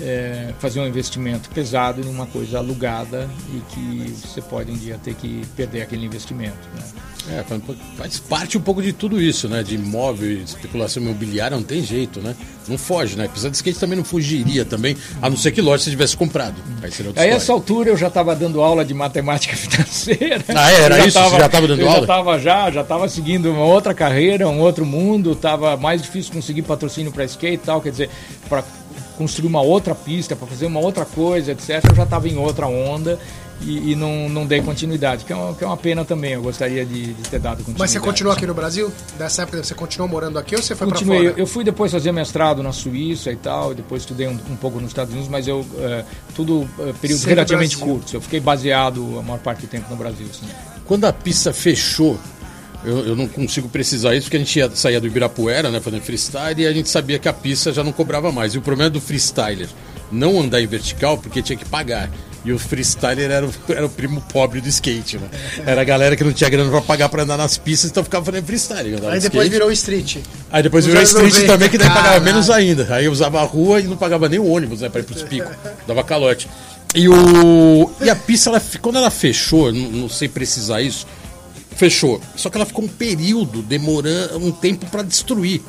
é, 0.00 0.52
fazer 0.58 0.80
um 0.80 0.86
investimento 0.86 1.48
pesado 1.50 2.00
em 2.00 2.08
uma 2.08 2.26
coisa 2.26 2.58
alugada 2.58 3.28
e 3.52 3.60
que 3.72 4.12
você 4.26 4.40
pode 4.40 4.70
um 4.70 4.76
dia 4.76 4.98
ter 5.02 5.14
que 5.14 5.42
perder 5.56 5.82
aquele 5.82 6.04
investimento. 6.04 6.68
Né? 6.74 6.82
É, 7.30 7.44
faz 7.96 8.18
parte 8.18 8.56
um 8.56 8.60
pouco 8.60 8.80
de 8.80 8.90
tudo 8.90 9.20
isso, 9.20 9.50
né? 9.50 9.62
De 9.62 9.74
imóvel, 9.74 10.30
especulação 10.42 11.02
imobiliária, 11.02 11.54
não 11.54 11.62
tem 11.62 11.82
jeito, 11.82 12.20
né? 12.20 12.34
Não 12.66 12.78
foge, 12.78 13.16
né? 13.16 13.26
Apesar 13.26 13.50
de 13.50 13.56
skate 13.56 13.78
também 13.78 13.98
não 13.98 14.04
fugiria 14.04 14.64
também, 14.64 14.96
a 15.20 15.28
não 15.28 15.36
ser 15.36 15.52
que 15.52 15.60
lógico 15.60 15.84
você 15.84 15.90
tivesse 15.90 16.16
comprado. 16.16 16.54
Aí 16.82 16.90
seria 16.90 17.12
Aí, 17.16 17.28
essa 17.28 17.52
altura 17.52 17.90
eu 17.90 17.98
já 17.98 18.08
estava 18.08 18.34
dando 18.34 18.62
aula 18.62 18.82
de 18.82 18.94
matemática 18.94 19.54
financeira. 19.56 20.42
Ah, 20.48 20.72
é? 20.72 20.80
era 20.80 20.98
isso? 21.00 21.18
Tava, 21.18 21.30
você 21.30 21.38
já 21.38 21.46
estava 21.46 21.68
dando 21.68 21.80
eu 21.80 21.88
aula? 21.88 21.98
Já 21.98 22.02
estava 22.04 22.38
já, 22.38 22.70
já 22.70 22.80
estava 22.80 23.08
seguindo 23.08 23.52
uma 23.52 23.64
outra 23.64 23.92
carreira, 23.92 24.48
um 24.48 24.60
outro 24.60 24.86
mundo, 24.86 25.32
estava 25.32 25.76
mais 25.76 26.00
difícil 26.00 26.32
conseguir 26.32 26.62
patrocínio 26.62 27.12
para 27.12 27.24
skate 27.24 27.54
e 27.54 27.58
tal, 27.58 27.82
quer 27.82 27.90
dizer, 27.90 28.10
para 28.48 28.64
construir 29.18 29.48
uma 29.48 29.60
outra 29.60 29.96
pista, 29.96 30.36
para 30.36 30.46
fazer 30.46 30.66
uma 30.66 30.78
outra 30.78 31.04
coisa, 31.04 31.50
etc. 31.50 31.84
Eu 31.90 31.96
já 31.96 32.04
estava 32.04 32.28
em 32.28 32.38
outra 32.38 32.68
onda 32.68 33.18
e, 33.60 33.90
e, 33.90 33.96
não, 33.96 34.28
não 34.28 34.46
dei 34.46 34.62
continuidade, 34.62 35.24
que 35.24 35.32
é, 35.32 35.36
uma, 35.36 35.52
que 35.52 35.64
é 35.64 35.66
uma 35.66 35.76
pena 35.76 36.04
também. 36.04 36.34
Eu 36.34 36.42
gostaria 36.42 36.86
de, 36.86 37.12
de 37.12 37.22
ter 37.24 37.40
dado 37.40 37.58
continuidade. 37.58 37.80
Mas 37.80 37.90
você 37.90 37.98
continuou 37.98 38.36
aqui 38.36 38.46
no 38.46 38.54
Brasil? 38.54 38.92
Dessa 39.18 39.42
época 39.42 39.64
você 39.64 39.74
continuou 39.74 40.08
morando 40.08 40.38
aqui 40.38 40.54
ou 40.54 40.62
você 40.62 40.76
foi 40.76 40.86
para 40.86 40.98
fora? 40.98 41.18
Eu, 41.18 41.36
eu 41.36 41.46
fui 41.46 41.64
depois 41.64 41.90
fazer 41.90 42.12
mestrado 42.12 42.62
na 42.62 42.70
Suíça 42.70 43.32
e 43.32 43.36
tal, 43.36 43.74
depois 43.74 44.02
estudei 44.02 44.28
um, 44.28 44.38
um 44.48 44.56
pouco 44.56 44.78
nos 44.78 44.90
Estados 44.90 45.12
Unidos, 45.12 45.28
mas 45.28 45.48
eu 45.48 45.66
é, 45.78 46.04
tudo 46.36 46.68
é, 46.78 46.92
períodos 46.92 47.22
Sempre 47.22 47.34
relativamente 47.34 47.76
curtos. 47.76 48.14
Eu 48.14 48.20
fiquei 48.20 48.38
baseado 48.38 49.18
a 49.18 49.22
maior 49.22 49.40
parte 49.40 49.62
do 49.62 49.68
tempo 49.68 49.90
no 49.90 49.96
Brasil. 49.96 50.26
Assim. 50.30 50.46
Quando 50.84 51.04
a 51.04 51.12
pista 51.12 51.52
fechou, 51.52 52.16
eu, 52.84 53.08
eu, 53.08 53.16
não 53.16 53.26
consigo 53.26 53.68
precisar 53.68 54.14
isso 54.14 54.24
porque 54.24 54.36
a 54.36 54.40
gente 54.40 54.58
ia, 54.58 54.70
saía 54.74 55.00
do 55.00 55.06
Ibirapuera, 55.06 55.70
né, 55.70 55.80
fazendo 55.80 56.02
freestyle, 56.02 56.62
e 56.62 56.66
a 56.66 56.72
gente 56.72 56.88
sabia 56.88 57.18
que 57.18 57.28
a 57.28 57.32
pista 57.32 57.72
já 57.72 57.82
não 57.82 57.92
cobrava 57.92 58.30
mais. 58.30 58.54
E 58.54 58.58
o 58.58 58.62
problema 58.62 58.90
do 58.90 59.00
freestyler 59.00 59.68
não 60.10 60.40
andar 60.40 60.60
em 60.60 60.66
vertical 60.66 61.18
porque 61.18 61.42
tinha 61.42 61.56
que 61.56 61.64
pagar. 61.64 62.10
E 62.44 62.52
o 62.52 62.58
freestyler 62.58 63.30
era 63.30 63.46
o, 63.46 63.52
era 63.68 63.84
o 63.84 63.90
primo 63.90 64.22
pobre 64.32 64.60
do 64.60 64.68
skate, 64.68 65.18
né? 65.18 65.28
Era 65.66 65.80
a 65.80 65.84
galera 65.84 66.16
que 66.16 66.22
não 66.22 66.32
tinha 66.32 66.48
grana 66.48 66.70
pra 66.70 66.80
pagar 66.80 67.08
pra 67.08 67.24
andar 67.24 67.36
nas 67.36 67.58
pistas, 67.58 67.90
então 67.90 68.04
ficava 68.04 68.24
fazendo 68.24 68.46
freestyle. 68.46 68.94
Aí 68.94 68.94
de 68.94 69.00
depois 69.00 69.24
skate. 69.24 69.50
virou 69.50 69.72
street. 69.72 70.16
Aí 70.50 70.62
depois 70.62 70.86
Nos 70.86 70.92
virou 70.92 71.04
street 71.04 71.34
90. 71.34 71.52
também, 71.52 71.68
que 71.68 71.78
daí 71.78 71.88
pagava 71.88 72.20
menos 72.20 72.48
ainda. 72.48 72.94
Aí 72.94 73.08
usava 73.08 73.40
a 73.40 73.44
rua 73.44 73.80
e 73.80 73.84
não 73.84 73.96
pagava 73.96 74.28
nem 74.28 74.38
o 74.38 74.46
ônibus, 74.46 74.80
né? 74.80 74.88
Pra 74.88 75.00
ir 75.00 75.04
pros 75.04 75.22
picos. 75.22 75.50
Dava 75.86 76.02
calote. 76.04 76.48
E, 76.94 77.06
o... 77.08 77.90
e 78.00 78.08
a 78.08 78.16
pista, 78.16 78.48
ela, 78.48 78.62
quando 78.80 78.96
ela 78.96 79.10
fechou, 79.10 79.70
não, 79.70 79.90
não 79.90 80.08
sei 80.08 80.26
precisar 80.26 80.80
isso, 80.80 81.06
fechou. 81.78 82.20
Só 82.36 82.50
que 82.50 82.56
ela 82.56 82.66
ficou 82.66 82.84
um 82.84 82.88
período 82.88 83.62
demorando 83.62 84.36
um 84.38 84.50
tempo 84.50 84.84
pra 84.86 85.02
destruir. 85.02 85.62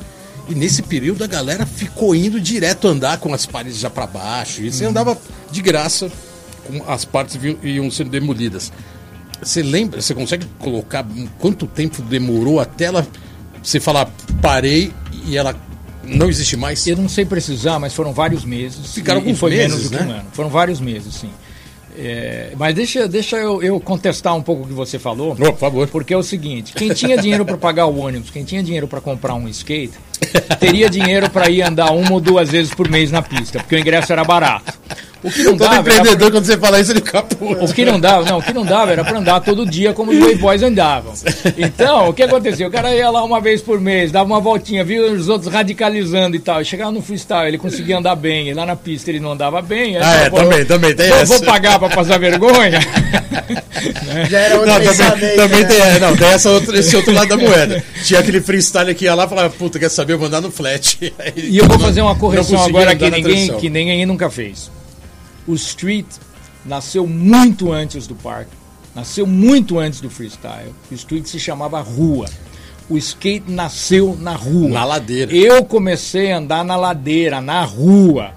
E 0.48 0.54
nesse 0.54 0.82
período 0.82 1.22
a 1.22 1.26
galera 1.28 1.64
ficou 1.64 2.14
indo 2.14 2.40
direto 2.40 2.88
andar 2.88 3.18
com 3.18 3.32
as 3.32 3.46
paredes 3.46 3.78
já 3.78 3.88
pra 3.88 4.06
baixo. 4.06 4.62
E 4.62 4.72
você 4.72 4.84
andava 4.84 5.16
de 5.50 5.62
graça, 5.62 6.10
com 6.66 6.90
as 6.90 7.04
partes 7.04 7.38
iam 7.62 7.90
sendo 7.90 8.10
demolidas. 8.10 8.72
Você 9.40 9.62
lembra, 9.62 10.02
você 10.02 10.12
consegue 10.12 10.46
colocar 10.58 11.06
quanto 11.38 11.66
tempo 11.66 12.02
demorou 12.02 12.60
até 12.60 12.86
ela 12.86 13.06
você 13.62 13.78
falar 13.78 14.10
parei 14.42 14.92
e 15.26 15.36
ela 15.36 15.54
não 16.02 16.28
existe 16.28 16.56
mais? 16.56 16.86
Eu 16.86 16.96
não 16.96 17.08
sei 17.08 17.24
precisar, 17.24 17.78
mas 17.78 17.94
foram 17.94 18.12
vários 18.12 18.44
meses. 18.44 18.92
Ficaram 18.92 19.20
e, 19.20 19.22
alguns 19.22 19.38
foi 19.38 19.50
meses, 19.50 19.68
menos 19.68 19.82
do 19.84 19.90
que 19.90 20.04
né? 20.04 20.10
um 20.10 20.18
ano. 20.18 20.28
Foram 20.32 20.48
vários 20.48 20.80
meses, 20.80 21.14
sim. 21.14 21.30
É, 22.02 22.52
mas 22.56 22.74
deixa, 22.74 23.06
deixa 23.06 23.36
eu, 23.36 23.62
eu 23.62 23.78
contestar 23.78 24.34
um 24.34 24.40
pouco 24.40 24.62
o 24.62 24.66
que 24.66 24.72
você 24.72 24.98
falou. 24.98 25.36
por 25.52 25.58
favor. 25.58 25.86
Porque 25.88 26.14
é 26.14 26.16
o 26.16 26.22
seguinte: 26.22 26.72
quem 26.72 26.94
tinha 26.94 27.16
dinheiro 27.18 27.44
para 27.44 27.58
pagar 27.58 27.86
o 27.86 27.98
ônibus, 27.98 28.30
quem 28.30 28.42
tinha 28.42 28.62
dinheiro 28.62 28.88
para 28.88 29.02
comprar 29.02 29.34
um 29.34 29.46
skate, 29.48 29.92
teria 30.58 30.88
dinheiro 30.88 31.28
para 31.28 31.50
ir 31.50 31.60
andar 31.60 31.90
uma 31.92 32.12
ou 32.12 32.20
duas 32.20 32.50
vezes 32.50 32.72
por 32.72 32.88
mês 32.88 33.10
na 33.10 33.20
pista, 33.20 33.58
porque 33.58 33.76
o 33.76 33.78
ingresso 33.78 34.12
era 34.12 34.24
barato. 34.24 34.72
O 35.22 35.30
que 35.30 35.42
não 35.42 35.50
Todo 35.56 35.58
dava 35.68 35.74
era 35.74 35.80
empreendedor, 35.80 36.30
quando 36.30 36.44
você 36.46 36.56
fala 36.56 36.80
isso, 36.80 36.92
ele 36.92 37.00
capô. 37.02 37.52
o 37.52 37.72
que 37.72 37.84
não 37.84 38.00
dava, 38.00 38.24
não, 38.24 38.38
o 38.38 38.42
que 38.42 38.52
não 38.54 38.64
dava 38.64 38.92
era 38.92 39.04
pra 39.04 39.18
andar 39.18 39.40
todo 39.40 39.66
dia 39.68 39.92
como 39.92 40.10
os 40.12 40.38
Boys 40.38 40.62
andavam. 40.62 41.12
Então, 41.58 42.08
o 42.08 42.12
que 42.14 42.22
aconteceu? 42.22 42.68
O 42.68 42.70
cara 42.70 42.94
ia 42.94 43.10
lá 43.10 43.22
uma 43.22 43.40
vez 43.40 43.60
por 43.60 43.78
mês, 43.80 44.10
dava 44.10 44.24
uma 44.26 44.40
voltinha, 44.40 44.82
via 44.82 45.02
os 45.12 45.28
outros 45.28 45.52
radicalizando 45.52 46.36
e 46.36 46.38
tal. 46.38 46.64
Chegava 46.64 46.90
no 46.90 47.02
freestyle, 47.02 47.48
ele 47.48 47.58
conseguia 47.58 47.98
andar 47.98 48.16
bem. 48.16 48.48
E 48.48 48.54
lá 48.54 48.64
na 48.64 48.76
pista 48.76 49.10
ele 49.10 49.20
não 49.20 49.32
andava 49.32 49.60
bem. 49.60 49.96
Ah, 49.98 50.14
é, 50.24 50.30
falou, 50.30 50.44
também, 50.50 50.64
também 50.64 50.94
tem 50.94 51.08
"Vou- 51.08 51.18
essa." 51.18 51.34
Vou 51.36 51.44
pagar 51.44 51.78
pra 51.78 51.88
passar 51.90 52.18
vergonha. 52.18 52.80
Já 54.28 54.38
era 54.38 54.54
outro 54.56 54.70
Não, 54.72 54.80
também, 55.36 55.60
né? 55.60 55.64
tem, 55.66 55.80
é, 55.80 55.98
não, 55.98 56.16
tem 56.16 56.26
essa 56.28 56.50
outra, 56.50 56.78
esse 56.78 56.96
outro 56.96 57.12
lado 57.12 57.28
da 57.28 57.36
moeda. 57.36 57.82
Tinha 58.04 58.20
aquele 58.20 58.40
freestyle 58.40 58.94
que 58.94 59.04
ia 59.04 59.14
lá 59.14 59.24
e 59.24 59.28
falava, 59.28 59.50
puta, 59.50 59.78
quer 59.78 59.90
saber, 59.90 60.14
eu 60.14 60.18
vou 60.18 60.28
andar 60.28 60.40
no 60.40 60.50
flat. 60.50 61.12
Aí 61.18 61.32
E 61.36 61.58
eu 61.58 61.66
vou 61.66 61.78
fazer 61.78 62.00
uma 62.02 62.14
correção 62.14 62.62
agora 62.62 62.94
que 62.94 63.10
ninguém, 63.10 63.48
que 63.58 63.68
ninguém 63.70 64.06
nunca 64.06 64.30
fez. 64.30 64.70
O 65.46 65.54
street 65.54 66.06
nasceu 66.64 67.06
muito 67.06 67.72
antes 67.72 68.06
do 68.06 68.14
parque, 68.14 68.50
nasceu 68.94 69.26
muito 69.26 69.78
antes 69.78 70.00
do 70.00 70.10
freestyle. 70.10 70.74
O 70.90 70.94
street 70.94 71.26
se 71.26 71.38
chamava 71.40 71.80
rua. 71.80 72.26
O 72.88 72.98
skate 72.98 73.50
nasceu 73.50 74.16
na 74.20 74.34
rua. 74.34 74.68
Na 74.68 74.84
ladeira. 74.84 75.32
Eu 75.34 75.64
comecei 75.64 76.32
a 76.32 76.38
andar 76.38 76.64
na 76.64 76.76
ladeira, 76.76 77.40
na 77.40 77.62
rua. 77.64 78.32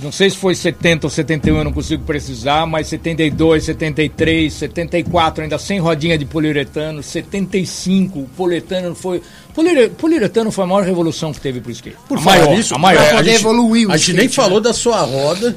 Não 0.00 0.10
sei 0.12 0.28
se 0.28 0.36
foi 0.36 0.54
70 0.56 1.06
ou 1.06 1.10
71, 1.10 1.56
eu 1.58 1.64
não 1.64 1.72
consigo 1.72 2.02
precisar, 2.04 2.66
mas 2.66 2.88
72, 2.88 3.64
73, 3.64 4.52
74, 4.52 5.44
ainda 5.44 5.56
sem 5.56 5.78
rodinha 5.78 6.18
de 6.18 6.24
poliuretano, 6.26 7.00
75, 7.00 8.18
o 8.18 8.28
poliuretano 8.36 8.94
foi. 8.94 9.22
Poliure- 9.54 9.90
Poliuretano 9.90 10.50
foi 10.50 10.64
a 10.64 10.66
maior 10.66 10.84
revolução 10.84 11.32
que 11.32 11.40
teve 11.40 11.60
pro 11.60 11.70
skate. 11.70 11.96
Por 12.08 12.18
a 12.18 12.20
maior, 12.20 12.56
nisso, 12.56 12.74
a 12.74 12.78
maior. 12.78 13.02
é, 13.02 13.10
poder 13.12 13.30
gente- 13.30 13.40
evoluir 13.40 13.88
o 13.88 13.92
A 13.92 13.96
gente 13.96 14.12
nem 14.14 14.26
né? 14.26 14.32
falou 14.32 14.60
da 14.60 14.72
sua 14.74 15.00
roda, 15.02 15.56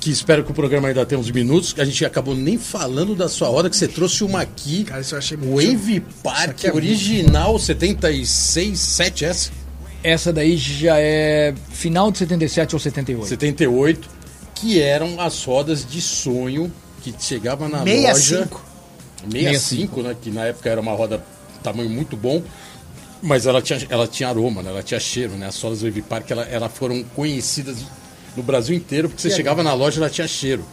que 0.00 0.10
espero 0.10 0.42
que 0.42 0.50
o 0.50 0.54
programa 0.54 0.88
ainda 0.88 1.04
tenha 1.04 1.20
uns 1.20 1.30
minutos. 1.30 1.74
A 1.78 1.84
gente 1.84 2.04
acabou 2.04 2.34
nem 2.34 2.56
falando 2.56 3.14
da 3.14 3.28
sua 3.28 3.48
roda, 3.48 3.68
que 3.68 3.76
você 3.76 3.86
trouxe 3.86 4.24
uma 4.24 4.40
aqui. 4.40 4.84
Cara, 4.84 5.00
isso 5.00 5.14
eu 5.14 5.18
achei 5.18 5.36
muito- 5.36 5.54
Wave 5.72 6.00
Park 6.22 6.64
é 6.64 6.72
muito 6.72 6.76
original 6.86 7.58
76, 7.58 8.78
7 8.78 9.24
S, 9.24 9.50
Essa 10.02 10.32
daí 10.32 10.56
já 10.56 10.98
é 10.98 11.54
final 11.70 12.10
de 12.10 12.18
77 12.18 12.74
ou 12.74 12.78
78. 12.80 13.28
78, 13.28 14.08
que 14.54 14.80
eram 14.80 15.20
as 15.20 15.42
rodas 15.44 15.86
de 15.86 16.00
sonho 16.00 16.70
que 17.02 17.14
chegava 17.18 17.68
na 17.68 17.82
65. 17.84 18.60
loja 19.24 19.30
65, 19.30 20.02
né, 20.02 20.16
que 20.20 20.30
na 20.30 20.44
época 20.46 20.68
era 20.68 20.80
uma 20.80 20.92
roda 20.92 21.24
tamanho 21.62 21.88
muito 21.88 22.16
bom. 22.16 22.42
Mas 23.22 23.46
ela 23.46 23.62
tinha, 23.62 23.78
ela 23.88 24.06
tinha 24.06 24.28
aroma, 24.28 24.62
né? 24.62 24.68
ela 24.68 24.82
tinha 24.82 25.00
cheiro, 25.00 25.32
né? 25.32 25.46
As 25.46 25.54
sodas 25.54 25.80
Wave 25.80 26.02
Park 26.02 26.30
ela, 26.30 26.42
ela 26.42 26.68
foram 26.68 27.02
conhecidas 27.16 27.78
no 28.36 28.42
Brasil 28.42 28.74
inteiro, 28.76 29.08
porque 29.08 29.22
você 29.22 29.30
chegava 29.30 29.62
na 29.62 29.72
loja 29.74 30.00
ela 30.00 30.10
tinha 30.10 30.26
cheiro. 30.28 30.64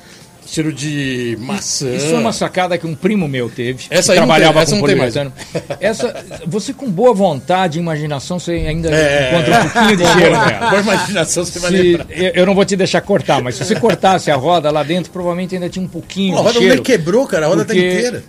Cheiro 0.44 0.74
de 0.74 1.38
maçã. 1.40 1.88
Isso 1.96 2.08
foi 2.08 2.18
uma 2.18 2.34
sacada 2.34 2.76
que 2.78 2.86
um 2.86 2.96
primo 2.96 3.28
meu 3.28 3.48
teve. 3.48 3.86
Essa 3.92 4.08
que 4.12 4.12
aí 4.14 4.20
não 4.20 4.26
trabalhava 4.26 4.54
tem, 4.54 4.62
essa 4.64 4.72
com 4.72 4.76
não 4.78 4.82
poliuretano. 4.82 5.34
Essa, 5.80 6.26
você 6.48 6.74
com 6.74 6.90
boa 6.90 7.14
vontade 7.14 7.78
e 7.78 7.82
imaginação, 7.82 8.40
você 8.40 8.54
ainda 8.54 8.90
É, 8.90 9.30
encontra 9.32 9.60
um 9.62 9.70
pouquinho 9.70 9.98
de 9.98 10.04
cheiro 10.08 10.32
nela. 10.32 10.70
Com 10.72 10.76
a 10.76 10.80
imaginação 10.82 11.46
você 11.46 11.60
vai 11.60 11.72
Se- 11.72 11.78
lembrar. 11.78 12.08
eu 12.36 12.46
não 12.46 12.56
vou 12.56 12.66
te 12.66 12.76
deixar 12.76 13.02
cortar, 13.02 13.42
mas 13.42 13.56
se 13.56 13.64
você 13.64 13.76
cortasse 13.76 14.32
a 14.32 14.36
roda 14.36 14.70
lá 14.72 14.82
dentro, 14.84 15.12
provavelmente 15.12 15.54
ainda 15.56 15.70
tinha 15.70 15.86
um 15.86 15.88
pouquinho 15.88 16.34
Pô, 16.34 16.40
a 16.40 16.42
de 16.42 16.48
roda 16.48 16.60
cheiro. 16.60 16.74
nem 16.76 16.84
quebrou, 16.84 17.28
cara, 17.28 17.46
a 17.46 17.50
roda 17.50 17.64
tá 17.64 17.74
porque 17.74 17.88
inteira. 17.88 18.24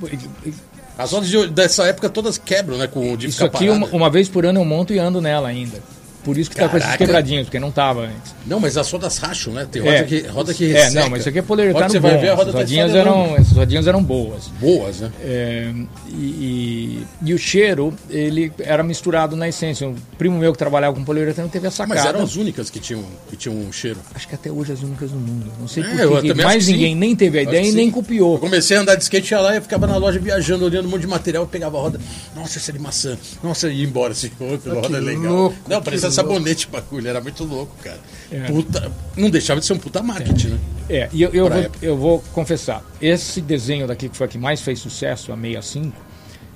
As 0.99 1.11
rodas 1.13 1.29
de- 1.31 1.47
dessa 1.49 1.87
época 1.87 2.11
todas 2.11 2.37
quebram, 2.37 2.77
né? 2.77 2.87
Com 2.87 3.17
de 3.17 3.29
Isso 3.29 3.45
aqui, 3.45 3.71
uma, 3.71 3.87
uma 3.89 4.11
vez 4.11 4.29
por 4.29 4.45
ano 4.45 4.61
eu 4.61 4.65
monto 4.67 4.93
e 4.93 4.99
ando 4.99 5.21
nela 5.21 5.49
ainda. 5.49 5.79
Por 6.25 6.39
isso 6.39 6.49
que 6.51 6.57
tá 6.57 6.69
com 6.69 6.77
esses 6.77 6.97
quebradinhos, 6.97 7.45
porque 7.47 7.59
não 7.59 7.71
tava 7.73 8.03
antes. 8.03 8.35
Não, 8.47 8.61
mas 8.61 8.77
as 8.77 8.91
rodas 8.91 9.19
racham, 9.19 9.53
né? 9.53 9.67
Tem 9.71 9.83
roda, 9.83 9.95
É. 9.97 10.03
que, 10.05 10.21
roda 10.29 10.55
que 10.55 10.65
É, 10.65 10.85
resseca. 10.85 11.01
não, 11.03 11.11
mas 11.11 11.21
isso 11.21 11.29
aqui 11.29 11.39
é 11.41 11.43
poliuretano 11.43 11.91
você 11.91 11.99
bom. 11.99 12.09
vai 12.09 12.19
ver, 12.19 12.29
a 12.29 12.35
roda 12.35 12.43
essas, 12.51 12.53
tá 12.55 12.59
rodinhas 12.61 12.95
eram, 12.95 13.37
essas 13.37 13.53
rodinhas 13.57 13.87
eram 13.89 14.03
boas. 14.03 14.49
Boas, 14.61 15.01
né? 15.01 15.11
É, 15.21 15.73
e, 16.11 17.05
e- 17.25 17.35
o 17.35 17.39
cheiro, 17.39 17.93
ele 18.11 18.53
era 18.61 18.83
misturado 18.83 19.35
na 19.35 19.49
essência. 19.49 19.89
Um 19.89 19.95
primo 20.19 20.39
meu 20.39 20.53
que 20.53 20.59
trabalhava 20.59 20.95
com 20.95 21.03
poliuretano 21.05 21.49
teve 21.49 21.67
a 21.67 21.71
sacada. 21.71 21.95
Mas 21.99 22.07
eram 22.09 22.23
as 22.23 22.37
únicas 22.37 22.71
que 22.71 22.79
tinham, 22.79 23.03
que 23.29 23.37
tinham 23.37 23.57
um 23.57 23.73
cheiro. 23.73 23.99
Acho 24.15 24.29
que 24.29 24.35
até 24.35 24.51
hoje 24.51 24.73
as 24.73 24.83
únicas 24.83 25.11
do 25.11 25.19
mundo. 25.19 25.51
Não 25.59 25.67
sei 25.67 25.83
É, 25.83 26.07
por 26.07 26.21
que 26.23 26.35
mais 26.35 26.59
que 26.59 26.65
sim. 26.67 26.73
ninguém 26.73 26.95
nem 26.95 27.17
teve 27.17 27.39
a 27.39 27.43
ideia 27.43 27.67
e 27.67 27.73
nem 27.73 27.91
copiou. 27.91 28.35
Eu 28.35 28.39
comecei 28.41 28.77
a 28.77 28.81
andar 28.81 28.95
de 28.95 29.03
skate, 29.03 29.33
ia 29.33 29.41
lá 29.41 29.57
e 29.57 29.61
ficava 29.61 29.87
na 29.87 29.97
loja 29.97 30.19
viajando, 30.21 30.65
olhando 30.67 30.87
um 30.87 30.91
monte 30.91 31.01
de 31.03 31.07
material, 31.09 31.47
pegava 31.47 31.79
a 31.79 31.81
roda. 31.81 32.01
Nossa, 32.37 32.59
essa 32.59 32.71
é 32.71 32.75
de 32.75 32.79
maçã. 32.79 33.17
Nossa, 33.43 33.69
ia 33.69 33.85
embora 33.85 34.13
assim. 34.13 34.29
Pô, 34.39 34.45
roda 34.81 34.99
é 34.99 35.01
legal. 35.01 35.33
louco, 35.33 35.57
não, 35.69 35.83
parecia. 35.83 36.12
Sabonete 36.13 36.67
o 36.67 36.71
bagulho, 36.71 37.09
era 37.09 37.21
muito 37.21 37.45
louco, 37.45 37.75
cara. 37.83 37.99
Puta, 38.47 38.91
não 39.17 39.29
deixava 39.31 39.61
de 39.61 39.67
ser 39.67 39.73
um 39.75 39.79
puta 39.79 40.03
marketing, 40.03 40.49
né? 40.49 40.59
É, 40.89 41.09
e 41.13 41.23
eu, 41.23 41.31
eu, 41.33 41.49
vou, 41.49 41.71
eu 41.83 41.97
vou 41.97 42.25
confessar, 42.33 42.83
esse 43.01 43.41
desenho 43.41 43.87
daqui 43.87 44.09
que 44.09 44.17
foi 44.17 44.27
a 44.27 44.29
que 44.29 44.39
mais 44.39 44.61
fez 44.61 44.79
sucesso, 44.79 45.33
a 45.33 45.37
65, 45.37 45.97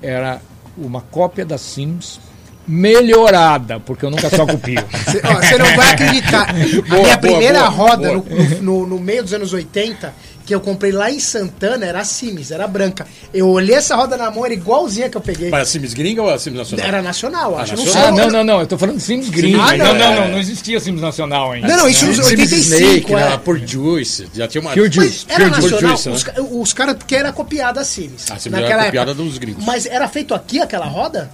era 0.03 0.41
uma 0.77 1.01
cópia 1.01 1.45
da 1.45 1.57
Sims 1.57 2.21
melhorada, 2.69 3.79
porque 3.81 4.05
eu 4.05 4.11
nunca 4.11 4.29
só 4.29 4.45
copio. 4.47 4.83
Você 5.07 5.57
não 5.59 5.77
vai 5.77 5.93
acreditar. 5.93 6.51
a 6.51 6.53
minha 6.53 6.83
boa, 6.83 7.19
primeira 7.19 7.61
boa, 7.61 7.69
roda 7.71 8.09
boa. 8.19 8.25
No, 8.61 8.81
no- 8.81 8.87
no 8.87 8.99
meio 8.99 9.23
dos 9.23 9.33
anos 9.33 9.53
80, 9.53 10.13
que 10.47 10.55
eu 10.55 10.61
comprei 10.61 10.93
lá 10.93 11.11
em 11.11 11.19
Santana, 11.19 11.85
era 11.85 12.01
a 12.01 12.05
Sims, 12.05 12.53
era 12.53 12.69
branca. 12.69 13.05
Eu 13.35 13.49
olhei 13.49 13.75
essa 13.75 13.97
roda 13.97 14.17
na 14.17 14.31
mão, 14.31 14.45
era 14.45 14.55
igualzinha 14.55 15.11
que 15.11 15.17
eu 15.17 15.21
peguei. 15.21 15.51
Mas 15.51 15.63
a 15.63 15.65
Sims 15.73 15.93
gringa 15.93 16.23
ou 16.23 16.31
a 16.31 16.39
Sims 16.39 16.57
nacional? 16.57 16.87
Era 16.87 17.03
nacional, 17.03 17.59
acho. 17.59 17.77
nacional? 17.77 18.05
ah, 18.07 18.11
não 18.11 18.17
sei. 18.17 18.25
não, 18.27 18.31
não, 18.31 18.45
não, 18.45 18.61
eu 18.61 18.67
tô 18.69 18.79
falando 18.79 18.97
de 18.97 19.03
Sims 19.03 19.29
gringo. 19.29 19.61
Ah, 19.61 19.77
não, 19.77 19.87
não, 19.87 19.95
não, 19.95 20.07
é. 20.07 20.21
não, 20.21 20.29
não 20.31 20.39
existia 20.39 20.79
Sims 20.79 21.01
nacional 21.01 21.51
ainda. 21.51 21.67
Não, 21.67 21.77
não, 21.79 21.89
isso 21.89 22.07
nos 22.07 22.17
Sims 22.17 22.31
85, 22.31 22.63
Snake, 22.77 23.13
é. 23.13 23.17
né? 23.31 23.41
Por 23.45 23.59
Juice. 23.59 24.29
Já 24.33 24.47
tinha 24.47 24.61
uma. 24.63 24.71
Pure 24.71 24.83
Mas 24.87 24.95
Juice. 24.95 25.27
era 25.29 25.45
Pure 25.51 25.51
nacional, 25.63 25.91
Juice, 25.91 26.09
né? 26.09 26.15
os, 26.15 26.23
ca- 26.23 26.35
os 26.41 26.73
caras 26.73 26.95
porque 26.97 27.17
era 27.17 27.33
copiada 27.33 27.81
a 27.81 27.85
Sims. 27.85 28.31
A 28.31 28.39
Sims 28.39 28.57
era 28.57 28.85
copiada 28.85 29.13
dos 29.13 29.39
gringos. 29.39 29.65
Mas 29.65 29.85
era 29.85 30.07
feito 30.09 30.33
aqui 30.33 30.61
aquela 30.61 30.87
roda? 30.87 31.29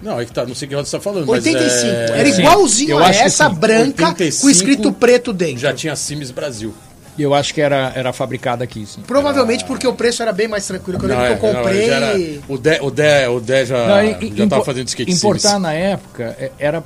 Não, 0.00 0.18
aí 0.18 0.26
que 0.26 0.32
tá, 0.32 0.44
não 0.46 0.54
sei 0.54 0.68
que 0.68 0.74
roda 0.74 0.86
você 0.86 0.96
tá 0.96 1.02
falando. 1.02 1.26
mas 1.26 1.44
85. 1.44 1.86
é- 1.86 2.20
Era 2.20 2.28
igualzinho 2.28 2.90
eu 2.90 2.98
a 2.98 3.08
essa 3.10 3.48
branca 3.48 4.04
com 4.04 4.08
85 4.10 4.50
escrito 4.50 4.92
preto 4.92 5.32
dentro. 5.32 5.58
Já 5.58 5.72
tinha 5.72 5.96
Sims 5.96 6.30
Brasil. 6.30 6.72
Eu 7.18 7.34
acho 7.34 7.54
que 7.54 7.60
era, 7.60 7.92
era 7.94 8.12
fabricada 8.12 8.62
aqui, 8.64 8.84
sim. 8.86 9.00
Provavelmente 9.06 9.64
porque 9.64 9.86
o 9.86 9.94
preço 9.94 10.22
era 10.22 10.32
bem 10.32 10.46
mais 10.48 10.66
tranquilo. 10.66 10.98
Quando 10.98 11.12
Não, 11.12 11.18
eu 11.18 11.24
é, 11.24 11.30
não, 11.30 11.38
comprei. 11.38 11.86
já 11.86 11.94
era- 11.96 12.18
o 12.48 12.58
Dé 12.58 12.78
o 12.82 12.90
Dé- 12.90 13.28
o 13.28 13.40
Dé 13.40 13.64
já, 13.66 13.86
Não, 13.86 14.02
e- 14.04 14.10
já 14.10 14.44
impo- 14.44 14.48
tava 14.48 14.64
fazendo 14.64 14.88
skate 14.88 15.10
Importar 15.12 15.48
Sims. 15.50 15.62
na 15.62 15.72
época 15.72 16.36
é, 16.38 16.50
era 16.58 16.84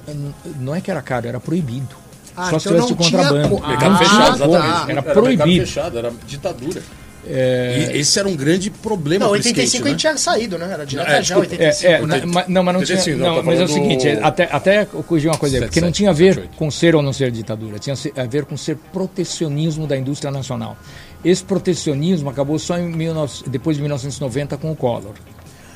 não 0.59 0.75
é 0.75 0.81
que 0.81 0.91
era 0.91 1.03
caro, 1.03 1.27
era 1.27 1.41
proibido. 1.41 1.97
Ah, 2.37 2.49
Só 2.51 2.59
se 2.59 2.69
então 2.69 2.87
tivesse 2.87 2.91
não 2.91 2.97
tinha 3.09 3.23
contrabando. 3.23 3.49
co- 3.61 3.69
Mercado 3.69 3.95
Ah, 3.95 3.99
fechado, 3.99 4.19
tá. 4.19 4.33
exatamente. 4.47 4.83
Era 4.83 4.95
mercado 4.95 5.13
proibido. 5.15 5.67
fechado, 5.67 5.99
era 5.99 6.13
ditadura. 6.27 6.83
É, 7.27 7.91
E 7.95 7.99
esse 7.99 8.19
era 8.19 8.27
um 8.29 8.35
grande 8.35 8.71
problema 8.71 9.25
Não, 9.27 9.33
pro 9.33 9.37
85 9.39 9.65
skate, 9.67 9.77
a 9.77 9.85
né? 9.85 9.91
gente 9.91 10.01
tinha 10.01 10.17
saído, 10.17 10.59
né? 10.59 10.71
Era 10.73 10.87
direto 10.87 11.09
É, 11.09 11.13
já, 11.15 11.21
desculpa. 11.21 11.51
85. 11.51 11.87
É, 11.87 11.93
é, 11.95 12.01
na- 12.07 12.27
ma- 12.27 12.45
não, 12.49 12.63
mas 12.63 12.75
não 12.75 12.83
tinha. 12.83 12.99
85, 12.99 13.19
não, 13.19 13.27
Não, 13.29 13.37
tá 13.37 13.43
mas 13.43 13.61
é 13.61 13.65
o 13.65 13.69
seguinte, 13.69 14.03
do- 14.03 14.09
é, 14.21 14.25
até, 14.25 14.49
até 14.51 14.83
eu 14.83 15.03
corrigir 15.03 15.31
uma 15.31 15.37
coisa 15.39 15.57
aí, 15.57 15.63
porque 15.63 15.81
não 15.81 15.93
tinha 15.93 16.11
a 16.11 16.13
ver 16.15 16.35
77, 16.35 16.57
com 16.59 16.71
ser 16.71 16.95
ou 16.97 17.03
não 17.03 17.13
ser 17.13 17.31
ditadura, 17.31 17.79
tinha 17.79 17.95
a 18.17 18.25
ver 18.25 18.45
com 18.47 18.57
ser 18.57 18.77
protecionismo 18.93 19.87
da 19.87 19.97
indústria 19.97 20.31
nacional. 20.31 20.77
Esse 21.25 21.45
protecionismo 21.45 22.31
acabou 22.31 22.59
só 22.59 22.79
em 22.79 22.91
19, 22.91 23.45
depois 23.49 23.77
de 23.77 23.83
1990 23.83 24.57
com 24.57 24.71
o 24.73 24.77
Collor. 24.77 25.13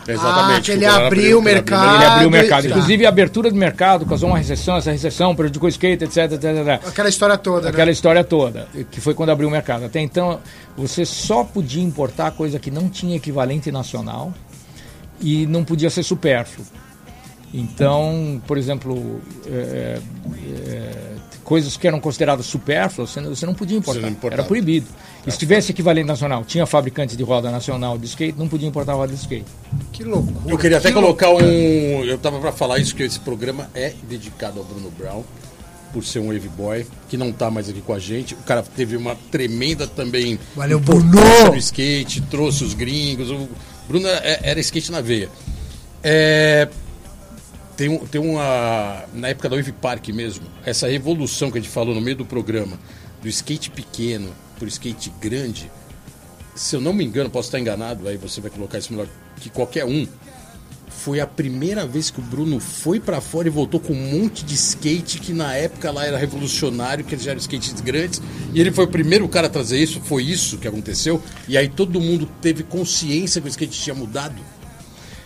Exatamente. 0.07 0.71
Ah, 0.71 0.75
ele 0.75 0.87
abriu 0.87 1.39
o 1.39 1.43
mercado. 1.43 1.97
Ele 1.97 2.05
abriu 2.05 2.29
o 2.29 2.31
mercado. 2.31 2.67
Inclusive, 2.67 3.07
a 3.07 3.09
abertura 3.09 3.51
do 3.51 3.57
mercado 3.57 4.07
causou 4.07 4.29
uma 4.29 4.39
recessão. 4.39 4.77
Essa 4.77 4.93
recessão 4.93 5.35
prejudicou 5.35 5.67
o 5.67 5.71
skate, 5.71 6.05
etc, 6.05 6.33
etc, 6.33 6.45
etc. 6.45 6.89
Aquela 6.89 7.09
história 7.09 7.39
toda, 7.39 7.69
Aquela 7.69 7.87
né? 7.87 7.93
história 7.93 8.25
toda, 8.25 8.69
que 8.91 9.01
foi 9.01 9.15
quando 9.15 9.31
abriu 9.31 9.49
o 9.49 9.51
mercado. 9.51 9.85
Até 9.85 10.01
então, 10.01 10.41
você 10.77 11.05
só 11.05 11.45
podia 11.45 11.83
importar 11.83 12.31
coisa 12.33 12.59
que 12.59 12.71
não 12.71 12.89
tinha 12.89 13.17
equivalente 13.17 13.71
nacional 13.73 14.33
e 15.21 15.47
não 15.47 15.65
podia 15.65 15.91
ser 15.91 16.03
supérfluo. 16.03 16.67
Então, 17.53 18.43
por 18.49 18.59
exemplo, 18.59 19.21
é, 19.47 20.01
é, 20.69 20.91
coisas 21.45 21.77
que 21.77 21.87
eram 21.87 22.01
consideradas 22.01 22.47
supérfluas, 22.47 23.11
você 23.11 23.47
não, 23.47 23.55
podia 23.55 23.77
importar. 23.77 24.13
Era 24.33 24.43
proibido. 24.43 24.87
E 25.27 25.31
se 25.31 25.39
tivesse 25.39 25.71
equivalente 25.71 26.07
nacional, 26.07 26.45
tinha 26.45 26.67
fabricante 26.67 27.17
de 27.17 27.23
roda 27.23 27.51
nacional 27.51 27.97
de 27.99 28.07
skate, 28.07 28.39
não 28.39 28.49
podia 28.49 28.67
importar 28.67 28.95
roda 28.95 29.13
de 29.13 29.21
skate. 29.21 29.45
Que 29.93 30.03
loucura. 30.03 30.53
Eu 30.53 30.59
queria 30.59 30.79
até 30.79 30.89
que 30.89 30.95
colocar 30.95 31.29
loucura. 31.29 31.49
um. 31.51 32.05
Eu 32.05 32.19
tava 32.19 32.41
pra 32.41 32.51
falar 32.51 32.79
isso, 32.79 32.95
que 32.97 33.03
esse 33.03 33.21
programa 33.21 33.71
é 33.75 33.93
dedicado 34.09 34.59
ao 34.59 34.65
Bruno 34.65 34.91
Brown, 34.91 35.23
por 35.93 36.03
ser 36.05 36.19
um 36.19 36.29
wave 36.29 36.49
boy, 36.49 36.87
que 37.09 37.17
não 37.17 37.31
tá 37.31 37.51
mais 37.51 37.69
aqui 37.69 37.81
com 37.81 37.93
a 37.93 37.99
gente. 37.99 38.35
O 38.35 38.39
cara 38.39 38.63
teve 38.63 38.97
uma 38.97 39.15
tremenda 39.31 39.87
também. 39.87 40.39
Valeu, 40.57 40.81
Bruno! 40.81 41.21
No 41.51 41.57
skate, 41.57 42.21
trouxe 42.23 42.65
os 42.65 42.75
gringos. 42.75 43.31
O 43.31 43.49
Bruno 43.87 44.09
é- 44.09 44.41
era 44.43 44.59
skate 44.61 44.91
na 44.91 45.01
veia. 45.01 45.29
É, 46.03 46.69
tem, 47.77 47.99
tem 48.07 48.21
uma. 48.21 49.05
Na 49.13 49.29
época 49.29 49.49
da 49.49 49.57
Wave 49.57 49.73
Park 49.73 50.09
mesmo, 50.09 50.45
essa 50.65 50.89
revolução 50.89 51.51
que 51.51 51.59
a 51.59 51.61
gente 51.61 51.71
falou 51.71 51.95
no 51.95 52.01
meio 52.01 52.17
do 52.17 52.25
programa, 52.25 52.79
do 53.21 53.29
skate 53.29 53.71
pequeno 53.71 54.31
pro 54.59 54.69
skate 54.69 55.13
grande, 55.21 55.71
se 56.55 56.77
eu 56.77 56.81
não 56.81 56.93
me 56.93 57.05
engano, 57.05 57.29
posso 57.29 57.49
estar 57.49 57.59
enganado, 57.59 58.07
aí 58.07 58.17
você 58.17 58.41
vai 58.41 58.51
colocar 58.51 58.79
isso 58.79 58.93
melhor 58.93 59.09
que 59.37 59.51
qualquer 59.51 59.85
um. 59.85 60.07
Foi 60.89 61.19
a 61.21 61.27
primeira 61.27 61.85
vez 61.87 62.09
que 62.09 62.21
o 62.21 62.23
Bruno 62.23 62.61
foi 62.61 63.01
pra 63.01 63.21
fora 63.21 63.49
e 63.49 63.51
voltou 63.51 63.81
com 63.81 63.93
um 63.93 64.21
monte 64.21 64.45
de 64.45 64.55
skate 64.55 65.19
que 65.19 65.33
na 65.33 65.53
época 65.55 65.91
lá 65.91 66.07
era 66.07 66.17
revolucionário, 66.17 67.05
que 67.05 67.15
eles 67.15 67.27
eram 67.27 67.39
skates 67.39 67.81
grandes. 67.81 68.23
E 68.55 68.61
ele 68.61 68.71
foi 68.71 68.85
o 68.85 68.89
primeiro 68.89 69.29
cara 69.29 69.49
a 69.49 69.51
trazer 69.51 69.79
isso, 69.79 70.01
foi 70.01 70.23
isso 70.23 70.57
que 70.57 70.69
aconteceu. 70.69 71.21
E 71.49 71.59
aí 71.59 71.69
todo 71.69 72.01
mundo 72.01 72.31
teve 72.41 72.63
consciência 72.63 73.41
que 73.41 73.49
o 73.49 73.51
skate 73.51 73.79
tinha 73.79 73.95
mudado. 73.95 74.41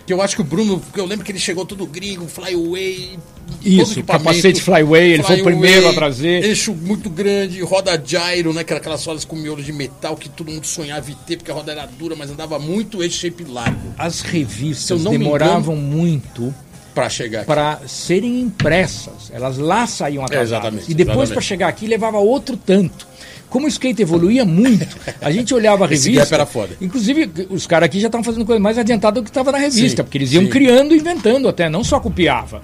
Que 0.09 0.14
eu 0.14 0.22
acho 0.22 0.36
que 0.36 0.40
o 0.40 0.44
Bruno, 0.44 0.82
eu 0.97 1.05
lembro 1.05 1.22
que 1.22 1.30
ele 1.30 1.39
chegou 1.39 1.66
todo 1.66 1.86
gringo, 1.86 2.26
flyway. 2.26 3.18
Isso, 3.62 4.02
capacete 4.02 4.62
flyway, 4.62 5.12
ele 5.12 5.22
foi 5.22 5.43
o 5.43 5.44
primeiro 5.44 5.86
a 5.86 5.93
trazer. 5.93 6.43
Eixo 6.43 6.72
muito 6.72 7.10
grande, 7.10 7.60
roda 7.60 7.94
gyro, 7.94 8.55
né? 8.55 8.64
Que 8.64 8.72
era 8.72 8.80
aquelas 8.80 9.05
rodas 9.05 9.26
com 9.26 9.36
miolo 9.36 9.62
de 9.62 9.70
metal 9.70 10.16
que 10.16 10.30
todo 10.30 10.51
mundo 10.51 10.66
sonhava 10.66 11.10
em 11.10 11.14
ter, 11.26 11.36
porque 11.36 11.51
a 11.51 11.55
roda 11.55 11.72
era 11.72 11.85
dura, 11.85 12.16
mas 12.16 12.30
andava 12.30 12.59
muito 12.59 13.02
eixo 13.02 13.18
shape 13.18 13.44
largo 13.44 13.93
As 13.98 14.22
revistas 14.22 15.05
demoravam 15.05 15.76
muito 15.76 16.55
pra 16.94 17.10
chegar 17.10 17.40
aqui. 17.40 17.47
para 17.47 17.80
serem 17.86 18.40
impressas. 18.40 19.30
Elas 19.30 19.59
lá 19.59 19.86
saíam 19.86 20.24
atrasadas. 20.24 20.72
exatamente, 20.72 20.90
e 20.90 20.94
depois 20.94 21.28
para 21.28 21.43
chegar 21.43 21.68
aqui 21.68 21.86
levava 21.86 22.16
outro 22.16 22.56
tanto. 22.56 23.06
Como 23.50 23.64
o 23.66 23.68
skate 23.68 24.02
evoluía 24.02 24.44
muito, 24.44 24.86
a 25.20 25.30
gente 25.30 25.54
olhava 25.54 25.86
a 25.86 25.92
Esse 25.92 26.08
revista. 26.10 26.24
gap 26.24 26.34
era 26.34 26.46
foda. 26.46 26.76
Inclusive, 26.80 27.30
os 27.48 27.66
caras 27.66 27.86
aqui 27.86 27.98
já 28.00 28.08
estavam 28.08 28.22
fazendo 28.24 28.44
coisa 28.44 28.60
mais 28.60 28.76
adiantada 28.76 29.20
do 29.20 29.24
que 29.24 29.30
estava 29.30 29.50
na 29.50 29.58
revista, 29.58 30.02
Sim, 30.02 30.04
porque 30.04 30.18
eles 30.18 30.32
iam 30.32 30.42
sim. 30.44 30.50
criando 30.50 30.94
e 30.94 30.98
inventando 30.98 31.48
até, 31.48 31.68
não 31.68 31.82
só 31.82 31.98
copiava. 31.98 32.60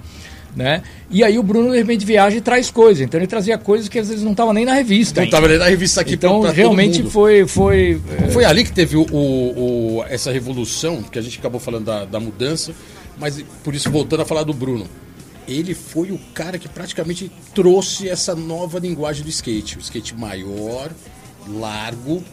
Né? 0.55 0.83
E 1.11 1.21
aí 1.21 1.37
o 1.37 1.43
Bruno, 1.43 1.71
de 1.71 1.77
repente, 1.77 2.05
viaja 2.05 2.37
e 2.37 2.39
traz 2.39 2.71
coisas. 2.71 3.01
Então 3.03 3.19
ele 3.19 3.27
trazia 3.27 3.57
coisas 3.57 3.89
que 3.89 3.99
às 3.99 4.07
vezes 4.07 4.23
não 4.23 4.31
estavam 4.31 4.53
nem 4.53 4.63
na 4.63 4.73
revista. 4.73 5.19
Não 5.19 5.25
ainda. 5.25 5.35
tava 5.35 5.49
nem 5.49 5.57
na 5.57 5.65
revista 5.65 5.99
aqui 5.99 6.13
então, 6.13 6.39
pra- 6.39 6.49
pra 6.51 6.55
realmente 6.55 7.03
foi. 7.03 7.45
foi 7.45 7.99
é, 8.23 8.27
Foi 8.31 8.45
ali 8.45 8.63
que 8.63 8.71
teve 8.71 8.95
o- 8.95 9.05
o- 9.11 10.05
essa 10.09 10.31
revolução, 10.31 11.03
que 11.03 11.19
a 11.19 11.21
gente 11.21 11.37
acabou 11.39 11.59
falando 11.59 11.83
da, 11.85 12.05
da 12.05 12.19
mudança, 12.21 12.71
mas 13.19 13.43
por 13.65 13.75
isso 13.75 13.91
voltando 13.91 14.21
a 14.21 14.25
falar 14.25 14.43
do 14.43 14.53
Bruno. 14.53 14.85
Ele 15.47 15.73
foi 15.75 16.11
o 16.11 16.19
cara 16.33 16.57
que 16.57 16.67
praticamente 16.67 17.31
trouxe 17.53 18.09
essa 18.09 18.33
nova 18.35 18.79
linguagem 18.79 19.23
do 19.23 19.29
skate. 19.29 19.77
O 19.77 19.81
skate 19.81 20.15
maior, 20.15 20.91
largo, 21.47 22.23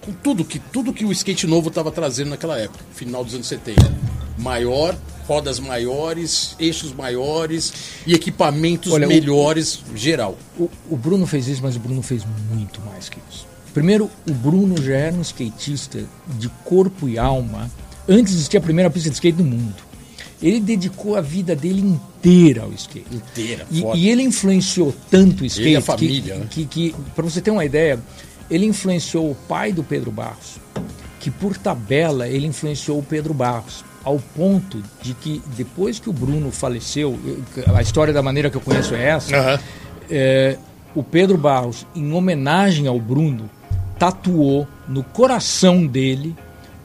com 0.00 0.12
tudo 0.12 0.44
que, 0.44 0.58
tudo 0.58 0.92
que 0.92 1.04
o 1.04 1.12
skate 1.12 1.46
novo 1.46 1.68
estava 1.68 1.90
trazendo 1.90 2.30
naquela 2.30 2.58
época, 2.58 2.84
final 2.94 3.24
dos 3.24 3.34
anos 3.34 3.46
70. 3.46 3.92
Maior, 4.38 4.96
rodas 5.26 5.58
maiores, 5.58 6.54
eixos 6.58 6.92
maiores 6.94 7.72
e 8.06 8.14
equipamentos 8.14 8.92
Olha, 8.92 9.06
o- 9.06 9.10
melhores, 9.10 9.80
geral. 9.94 10.38
O, 10.58 10.70
o 10.90 10.96
Bruno 10.96 11.26
fez 11.26 11.48
isso, 11.48 11.62
mas 11.62 11.76
o 11.76 11.80
Bruno 11.80 12.02
fez 12.02 12.22
muito 12.50 12.80
mais 12.82 13.08
que 13.08 13.18
isso. 13.30 13.46
Primeiro, 13.74 14.10
o 14.28 14.32
Bruno 14.32 14.80
já 14.82 14.94
era 14.94 15.14
um 15.16 15.20
skatista 15.20 16.04
de 16.38 16.48
corpo 16.64 17.08
e 17.08 17.18
alma 17.18 17.70
antes 18.08 18.32
de 18.32 18.38
existir 18.38 18.56
a 18.56 18.60
primeira 18.60 18.88
pista 18.90 19.10
de 19.10 19.14
skate 19.16 19.36
do 19.36 19.44
mundo. 19.44 19.74
Ele 20.42 20.60
dedicou 20.60 21.16
a 21.16 21.20
vida 21.20 21.56
dele 21.56 21.80
inteira 21.80 22.62
ao 22.62 22.72
skate. 22.72 23.06
Inteira, 23.10 23.66
E, 23.70 23.82
e 23.94 24.08
ele 24.10 24.22
influenciou 24.22 24.94
tanto 25.10 25.42
o 25.42 25.46
skate 25.46 25.68
Ele 25.68 25.76
a 25.76 25.80
família, 25.80 26.34
que, 26.34 26.40
né? 26.40 26.46
que, 26.50 26.64
que 26.66 26.94
para 27.14 27.24
você 27.24 27.40
ter 27.40 27.50
uma 27.50 27.64
ideia, 27.64 27.98
ele 28.50 28.66
influenciou 28.66 29.30
o 29.30 29.34
pai 29.48 29.72
do 29.72 29.82
Pedro 29.82 30.10
Barros, 30.10 30.58
que 31.20 31.30
por 31.30 31.56
tabela 31.56 32.28
ele 32.28 32.46
influenciou 32.46 32.98
o 32.98 33.02
Pedro 33.02 33.32
Barros, 33.32 33.84
ao 34.04 34.18
ponto 34.36 34.80
de 35.02 35.14
que 35.14 35.42
depois 35.56 35.98
que 35.98 36.08
o 36.10 36.12
Bruno 36.12 36.50
faleceu, 36.52 37.18
eu- 37.24 37.74
a 37.74 37.80
história 37.82 38.12
da 38.12 38.22
maneira 38.22 38.48
que 38.50 38.56
eu 38.56 38.60
conheço 38.60 38.94
é 38.94 39.04
essa, 39.04 39.34
Aham. 39.36 39.58
é, 40.10 40.58
o 40.94 41.02
Pedro 41.02 41.36
Barros, 41.38 41.86
em 41.94 42.12
homenagem 42.12 42.86
ao 42.86 43.00
Bruno, 43.00 43.50
tatuou 43.98 44.68
no 44.86 45.02
coração 45.02 45.86
dele 45.86 46.36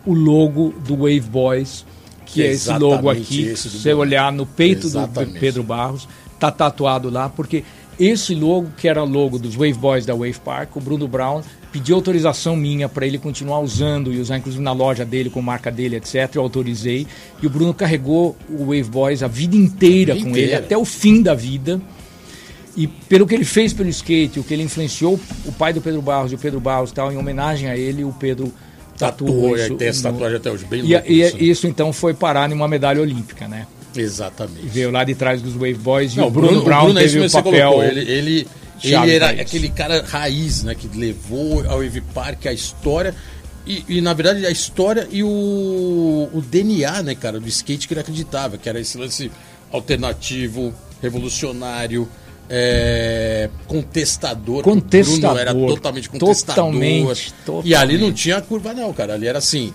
o 0.06 0.14
logo 0.14 0.74
do 0.88 0.96
Wave 0.96 1.20
Boys, 1.22 1.86
que 2.32 2.42
é 2.42 2.48
esse 2.48 2.70
Exatamente 2.70 2.84
logo 2.84 3.10
aqui. 3.10 3.44
esse 3.44 3.70
Se 3.70 3.78
você 3.80 3.94
olhar 3.94 4.32
no 4.32 4.46
peito 4.46 4.88
Exatamente. 4.88 5.34
do 5.34 5.40
Pedro 5.40 5.64
Barros, 5.64 6.08
tá 6.40 6.50
tatuado 6.52 7.10
lá, 7.10 7.30
porque 7.30 7.64
esse 8.00 8.34
logo, 8.34 8.70
que 8.78 8.88
era 8.88 9.04
logo 9.04 9.38
dos 9.38 9.54
Wave 9.56 9.74
Boys 9.74 10.06
da 10.06 10.14
Wave 10.14 10.40
Park, 10.44 10.76
o 10.76 10.80
Bruno 10.82 11.08
Brown 11.08 11.42
pediu 11.72 11.96
autorização 11.96 12.56
minha 12.56 12.90
para 12.90 13.06
ele 13.06 13.18
continuar 13.18 13.60
usando 13.60 14.12
e 14.12 14.20
usar 14.20 14.38
inclusive 14.38 14.64
na 14.64 14.74
loja 14.74 15.06
dele, 15.06 15.30
com 15.30 15.42
marca 15.42 15.72
dele, 15.72 15.98
etc. 15.98 16.36
Eu 16.36 16.42
autorizei. 16.42 17.06
E 17.42 17.48
o 17.48 17.50
Bruno 17.50 17.74
carregou 17.74 18.36
o 18.50 18.66
Wave 18.66 18.84
Boys 18.84 19.24
a 19.24 19.28
vida 19.28 19.56
inteira 19.56 20.14
A 20.14 20.16
vida 20.16 20.30
com 20.30 20.36
ele, 20.36 20.46
inteira. 20.48 20.64
até 20.66 20.78
o 20.78 20.84
fim 20.84 21.22
da 21.22 21.34
vida. 21.34 21.80
E 22.76 22.88
pelo 22.88 23.28
que 23.28 23.36
ele 23.36 23.46
fez 23.46 23.74
pelo 23.74 23.90
skate, 23.90 24.40
o 24.40 24.44
que 24.44 24.54
ele 24.54 24.64
influenciou 24.64 25.20
o 25.46 25.52
pai 25.52 25.74
do 25.74 25.82
Pedro 25.82 26.02
Barros 26.02 26.32
e 26.32 26.36
o 26.36 26.38
Pedro 26.38 26.60
Barros 26.60 26.92
tal, 26.92 27.12
em 27.12 27.18
homenagem 27.18 27.70
a 27.70 27.78
ele, 27.78 28.04
o 28.04 28.14
Pedro 28.14 28.52
tatuou 29.08 29.58
e 29.58 29.62
aí 29.62 29.76
tem 29.76 29.88
essa 29.88 30.12
tatuagem 30.12 30.38
até 30.38 30.52
hoje, 30.52 30.66
bem 30.66 30.80
E, 30.86 30.94
louco 30.94 31.12
e 31.12 31.22
isso, 31.22 31.36
né? 31.38 31.44
isso 31.44 31.68
então 31.68 31.92
foi 31.94 32.14
parar 32.14 32.48
numa 32.50 32.68
medalha 32.68 33.02
olímpica, 33.02 33.48
né? 33.48 33.68
Exatamente. 33.96 34.66
Veio 34.68 34.90
lá 34.92 35.04
de 35.04 35.14
trás 35.16 35.42
dos 35.42 35.54
Wave 35.54 35.74
Boys 35.76 36.16
Não, 36.16 36.26
e 36.26 36.28
o 36.28 36.32
Bruno, 36.32 36.64
Brown 36.64 36.86
Bruno 36.86 37.00
é 37.00 37.04
isso 37.06 37.14
teve 37.16 37.20
o 37.20 37.22
mesmo 37.24 37.42
que 37.42 37.44
você 37.44 37.52
papel. 37.52 37.72
colocou. 37.72 37.84
Ele, 37.84 38.12
ele, 38.12 38.48
ele 38.84 39.12
era 39.16 39.30
aquele 39.30 39.70
cara 39.70 40.02
raiz, 40.08 40.64
né? 40.64 40.74
Que 40.76 40.88
levou 40.98 41.64
ao 41.68 41.80
Wave 41.80 42.02
Park 42.14 42.46
a 42.46 42.54
história. 42.54 43.14
E, 43.68 43.84
e, 43.90 44.02
na 44.02 44.14
verdade, 44.14 44.46
a 44.46 44.50
história 44.50 45.08
e 45.12 45.24
o, 45.24 45.28
o 46.34 46.42
DNA, 46.42 47.04
né, 47.04 47.14
cara, 47.16 47.40
do 47.40 47.48
skate 47.48 47.88
que 47.88 47.94
ele 47.94 48.02
acreditava, 48.02 48.58
que 48.58 48.68
era 48.68 48.80
esse 48.80 48.98
lance 48.98 49.30
alternativo, 49.72 50.74
revolucionário, 51.02 52.08
é, 52.54 53.50
contestador. 53.66 54.62
Contestador. 54.64 55.20
Bruno 55.22 55.40
era 55.40 55.54
totalmente 55.54 56.10
contestador. 56.10 56.56
Totalmente, 56.66 57.34
E 57.64 57.74
ali 57.74 57.94
não 57.94 58.00
totalmente. 58.00 58.22
tinha 58.22 58.42
curva, 58.42 58.74
não, 58.74 58.92
cara. 58.92 59.14
Ali 59.14 59.26
era 59.28 59.38
assim: 59.38 59.74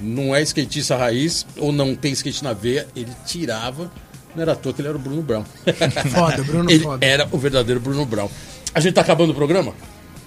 não 0.00 0.34
é 0.34 0.40
skatista 0.42 0.96
raiz, 0.96 1.46
ou 1.58 1.70
não 1.70 1.94
tem 1.94 2.12
skate 2.12 2.42
na 2.42 2.54
veia, 2.54 2.86
ele 2.96 3.12
tirava. 3.26 3.92
Não 4.34 4.42
era 4.42 4.52
à 4.52 4.56
toa 4.56 4.72
que 4.72 4.80
ele 4.80 4.88
era 4.88 4.96
o 4.96 5.00
Bruno 5.00 5.22
Brown. 5.22 5.44
Foda, 6.12 6.42
Bruno 6.42 6.68
Ele 6.68 6.82
foda. 6.82 7.06
era 7.06 7.28
o 7.30 7.38
verdadeiro 7.38 7.78
Bruno 7.78 8.04
Brown. 8.04 8.28
A 8.74 8.80
gente 8.80 8.94
tá 8.94 9.02
acabando 9.02 9.30
o 9.30 9.34
programa? 9.34 9.72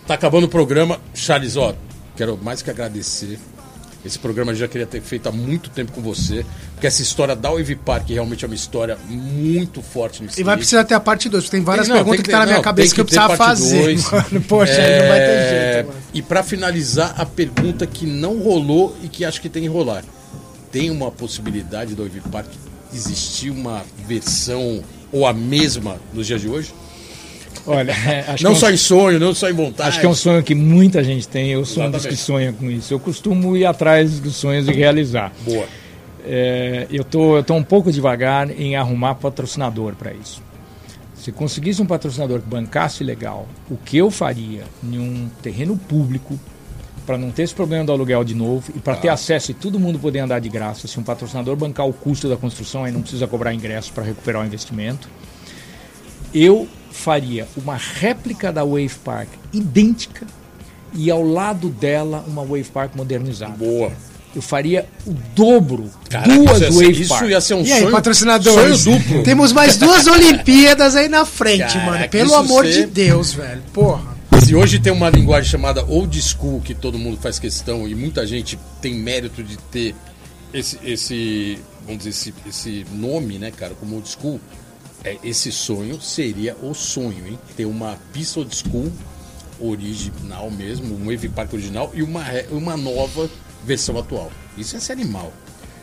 Tá 0.06 0.14
acabando 0.14 0.46
o 0.46 0.48
programa. 0.48 0.98
Charles, 1.14 1.58
ó, 1.58 1.74
quero 2.16 2.38
mais 2.42 2.62
que 2.62 2.70
agradecer. 2.70 3.38
Esse 4.08 4.18
programa 4.18 4.52
eu 4.52 4.56
já 4.56 4.68
queria 4.68 4.88
ter 4.88 5.02
feito 5.02 5.28
há 5.28 5.32
muito 5.32 5.70
tempo 5.70 5.92
com 5.92 6.02
você. 6.02 6.46
Porque 6.74 6.88
essa 6.88 7.02
história 7.02 7.36
da 7.36 7.50
Wave 7.52 7.76
Park 7.76 8.10
realmente 8.10 8.44
é 8.44 8.48
uma 8.48 8.56
história 8.56 8.98
muito 9.08 9.82
forte 9.82 10.24
no 10.24 10.30
E 10.38 10.44
vai 10.44 10.56
precisar 10.58 10.84
ter 10.86 10.94
a 10.96 11.00
parte 11.00 11.28
2, 11.30 11.50
tem 11.50 11.62
várias 11.62 11.88
Não, 11.88 11.96
perguntas 11.98 12.18
tem 12.18 12.26
que 12.26 12.32
tá 12.32 12.40
na 12.40 12.44
ter- 12.46 12.50
minha 12.50 12.58
não, 12.58 12.64
cabeça 12.64 12.88
tem 12.88 12.96
que 12.96 13.02
eu 13.02 13.06
precisava 13.06 13.36
fazer. 13.38 13.84
dois. 13.84 14.12
Mano, 14.12 14.42
poxa, 14.48 14.72
aí 14.74 15.00
não 15.02 15.08
vai 15.10 15.20
ter 15.20 15.50
jeito, 15.74 15.88
mano. 15.88 16.00
E 16.14 16.22
pra 16.22 16.42
finalizar, 16.44 17.14
a 17.18 17.26
pergunta 17.26 17.86
que 17.86 18.06
não 18.06 18.38
rolou 18.40 18.96
e 19.04 19.08
que 19.10 19.26
acho 19.26 19.42
que 19.42 19.50
tem 19.50 19.64
que 19.64 19.70
rolar. 19.70 20.04
Tem 20.72 20.90
uma 20.90 21.12
possibilidade 21.12 21.94
do 21.96 22.04
Wave 22.04 22.22
Park 22.32 22.48
existir 22.94 23.50
uma 23.50 23.84
versão 24.08 24.82
ou 25.12 25.26
a 25.26 25.34
mesma 25.34 25.98
nos 26.14 26.26
dias 26.28 26.42
de 26.42 26.48
hoje? 26.48 26.74
Olha, 27.68 27.94
acho 28.30 28.44
não 28.44 28.52
é 28.52 28.54
um- 28.54 28.58
só 28.58 28.72
em 28.72 28.78
sonho, 28.78 29.20
não 29.20 29.34
só 29.34 29.50
em 29.50 29.54
vontade. 29.54 29.90
Acho 29.90 30.00
que 30.00 30.06
é 30.06 30.10
um 30.10 30.16
sonho 30.16 30.42
que 30.42 30.56
muita 30.56 31.04
gente 31.04 31.28
tem. 31.28 31.50
Eu 31.50 31.66
sou 31.66 31.84
um 31.84 31.92
dos 31.92 32.06
que 32.06 32.16
sonha 32.16 32.54
com 32.54 32.72
isso. 32.72 32.94
Eu 32.94 33.00
costumo 33.00 33.56
ir 33.58 33.66
atrás 33.66 34.20
dos 34.20 34.36
sonhos 34.36 34.68
e 34.68 34.72
realizar. 34.72 35.32
Boa. 35.46 35.66
É, 36.26 36.88
eu 36.90 37.04
tô, 37.04 37.42
tô 37.44 37.54
um 37.54 37.64
pouco 37.64 37.92
devagar 37.92 38.50
em 38.50 38.76
arrumar 38.76 39.16
patrocinador 39.16 39.96
para 39.96 40.14
isso. 40.14 40.42
Se 41.16 41.32
conseguisse 41.32 41.82
um 41.82 41.86
patrocinador 41.86 42.40
que 42.40 42.48
bancasse 42.48 43.04
legal, 43.04 43.48
o 43.70 43.76
que 43.78 43.98
eu 43.98 44.10
faria 44.10 44.64
em 44.84 44.98
um 44.98 45.30
terreno 45.42 45.76
público, 45.78 46.40
para 47.06 47.18
não 47.18 47.32
ter 47.32 47.44
esse 47.44 47.56
problema 47.56 47.86
do 47.86 47.92
aluguel 47.94 48.24
de 48.26 48.36
novo 48.36 48.70
e 48.76 48.80
para 48.80 48.96
ter 48.98 49.08
acesso 49.08 49.52
e 49.52 49.54
todo 49.54 49.80
mundo 49.80 49.98
poder 49.98 50.20
andar 50.20 50.40
de 50.40 50.50
graça. 50.50 50.88
Se 50.88 51.00
um 51.00 51.04
patrocinador 51.04 51.56
bancar 51.56 51.88
o 51.88 51.94
custo 51.94 52.28
da 52.28 52.36
construção, 52.36 52.84
aí 52.84 52.92
não 52.92 53.02
precisa 53.02 53.26
cobrar 53.26 53.54
ingresso 53.54 53.94
para 53.94 54.04
recuperar 54.04 54.42
o 54.42 54.46
investimento. 54.46 55.08
Eu 56.34 56.68
faria 56.92 57.48
uma 57.58 57.76
réplica 57.76 58.52
da 58.52 58.64
Wave 58.64 58.90
Park 59.04 59.30
idêntica 59.54 60.26
e 60.94 61.10
ao 61.12 61.22
lado 61.24 61.70
dela 61.70 62.24
uma 62.28 62.42
Wave 62.44 62.66
Park 62.66 62.96
modernizada. 62.96 63.54
Boa. 63.54 63.92
Eu 64.36 64.42
faria 64.42 64.86
o 65.06 65.14
dobro, 65.36 65.90
Caraca, 66.10 66.32
duas 66.34 66.62
isso 66.62 66.74
Wave 66.74 67.02
isso 67.02 67.10
Park. 67.10 67.30
ia 67.30 67.42
ser 67.42 67.54
um 67.56 67.64
E 67.64 67.72
aí, 67.72 67.80
sonho, 67.82 67.92
patrocinadores? 67.92 68.80
sonho 68.82 69.00
duplo. 69.00 69.24
Temos 69.24 69.52
mais 69.52 69.78
duas 69.78 70.06
Olimpíadas 70.08 70.96
aí 70.96 71.08
na 71.08 71.26
frente, 71.26 71.60
Caraca, 71.74 71.86
mano. 71.86 72.10
Pelo 72.10 72.36
amor 72.36 72.66
ser- 72.66 72.86
de 72.86 72.86
Deus, 72.88 73.34
velho. 73.34 73.62
Porra. 73.74 74.16
Se 74.44 74.54
hoje 74.54 74.80
tem 74.80 74.94
uma 74.94 75.10
linguagem 75.10 75.50
chamada 75.50 75.84
old 75.86 76.22
school, 76.22 76.62
que 76.62 76.76
todo 76.76 76.98
mundo 77.00 77.18
faz 77.20 77.40
questão, 77.40 77.88
e 77.88 77.96
muita 77.96 78.26
gente 78.28 78.60
tem 78.82 78.94
mérito 78.94 79.42
de 79.44 79.58
ter 79.58 79.96
esse, 80.54 80.78
esse 80.84 81.58
vamos 81.86 82.04
dizer, 82.04 82.10
esse, 82.12 82.34
esse 82.48 82.86
nome, 82.94 83.40
né, 83.40 83.52
cara, 83.52 83.74
como 83.80 83.96
old 83.96 84.08
school, 84.08 84.40
é, 85.04 85.18
esse 85.24 85.52
sonho 85.52 86.02
seria 86.02 86.56
o 86.62 86.74
sonho, 86.74 87.28
hein? 87.28 87.40
Ter 87.56 87.66
uma 87.66 87.98
pista 88.12 88.40
old 88.40 88.56
school 88.56 88.92
original 89.60 90.52
mesmo, 90.52 90.96
um 90.96 91.06
Wave 91.06 91.30
Park 91.30 91.54
original 91.54 91.92
e 91.94 92.04
uma, 92.04 92.24
uma 92.52 92.78
nova 92.78 93.30
versão 93.64 93.98
atual. 93.98 94.32
Isso 94.58 94.76
é 94.76 94.80
ser 94.80 94.94
animal. 94.94 95.32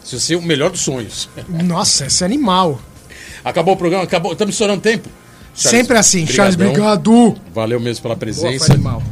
Isso 0.04 0.16
ia 0.16 0.20
ser 0.20 0.36
o 0.36 0.42
melhor 0.42 0.70
dos 0.70 0.80
sonhos. 0.80 1.28
Nossa, 1.48 2.06
esse 2.06 2.24
animal. 2.24 2.80
Acabou 3.44 3.74
o 3.74 3.76
programa, 3.76 4.04
acabou. 4.04 4.32
Estamos 4.32 4.54
estourando 4.54 4.80
tempo. 4.80 5.08
Charles, 5.54 5.80
Sempre 5.80 5.98
assim, 5.98 6.26
Charles, 6.26 6.56
brigadão. 6.56 6.92
obrigado. 6.92 7.40
Valeu 7.52 7.78
mesmo 7.78 8.02
pela 8.02 8.14
Boa, 8.14 8.20
presença. 8.20 8.72
animal. 8.72 9.02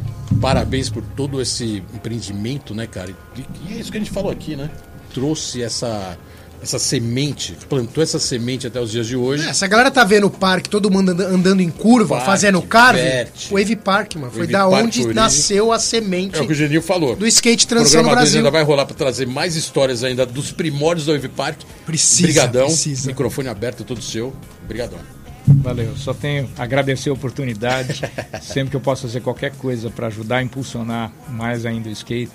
Parabéns 0.41 0.91
por 0.91 1.03
todo 1.17 1.41
esse 1.41 1.83
empreendimento, 1.95 2.75
né, 2.75 2.87
cara? 2.87 3.15
E, 3.37 3.41
e 3.69 3.75
é 3.77 3.81
isso 3.81 3.93
que 3.93 3.97
a 3.99 4.01
gente 4.01 4.11
falou 4.11 4.31
aqui, 4.31 4.57
né? 4.57 4.71
Trouxe 5.15 5.63
essa, 5.63 6.19
essa 6.63 6.79
semente, 6.79 7.57
plantou 7.69 8.03
essa 8.03 8.19
semente 8.19 8.67
até 8.67 8.81
os 8.81 8.91
dias 8.91 9.07
de 9.07 9.17
hoje. 9.17 9.47
É, 9.49 9.53
se 9.53 9.65
a 9.65 9.69
galera 9.69 9.91
tá 9.91 10.05
vendo 10.05 10.29
o 10.29 10.31
parque, 10.31 10.69
todo 10.71 10.91
mundo 10.91 11.11
anda- 11.11 11.27
andando 11.27 11.61
em 11.61 11.69
curva, 11.71 12.15
Parque, 12.15 12.27
fazendo 12.27 12.63
carve, 12.63 13.01
verte. 13.03 13.53
Wave 13.53 13.77
Park, 13.77 14.15
mano. 14.15 14.31
Foi 14.31 14.43
Wave 14.43 14.53
da 14.53 14.69
Park 14.69 14.85
onde 14.85 15.07
nasceu 15.15 15.73
a 15.73 15.79
semente 15.79 16.37
É 16.39 16.41
o 16.43 16.47
que 16.47 16.53
o 16.53 16.55
Genil 16.55 16.81
falou. 16.81 17.17
do 17.17 17.27
skate 17.27 17.65
O 17.65 17.69
transição 17.69 18.03
no 18.03 18.11
Brasil. 18.11 18.39
ainda 18.39 18.51
vai 18.51 18.63
rolar 18.63 18.87
para 18.87 18.95
trazer 18.95 19.27
mais 19.27 19.57
histórias 19.57 20.05
ainda 20.05 20.25
dos 20.25 20.53
primórdios 20.53 21.07
da 21.07 21.13
Wave 21.15 21.29
Park. 21.29 21.59
Precisa, 21.85 22.23
Brigadão. 22.23 22.67
precisa. 22.67 23.09
Microfone 23.09 23.49
aberto, 23.49 23.83
todo 23.83 24.01
seu. 24.01 24.33
Brigadão. 24.69 24.99
Valeu, 25.45 25.97
só 25.97 26.15
tenho 26.15 26.49
a 26.57 26.63
agradecer 26.63 27.11
a 27.11 27.13
oportunidade. 27.13 28.03
Sempre 28.41 28.71
que 28.71 28.77
eu 28.77 28.81
posso 28.81 29.03
fazer 29.03 29.21
qualquer 29.21 29.51
coisa 29.57 29.91
para 29.91 30.07
ajudar 30.07 30.37
a 30.37 30.43
impulsionar 30.45 31.11
mais 31.29 31.67
ainda 31.67 31.89
o 31.89 31.93
skate, 31.93 32.31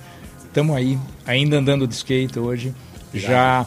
estamos 0.45 0.75
aí, 0.75 0.99
ainda 1.25 1.57
andando 1.57 1.87
de 1.87 1.93
skate 1.95 2.37
hoje. 2.37 2.73
Já, 3.13 3.65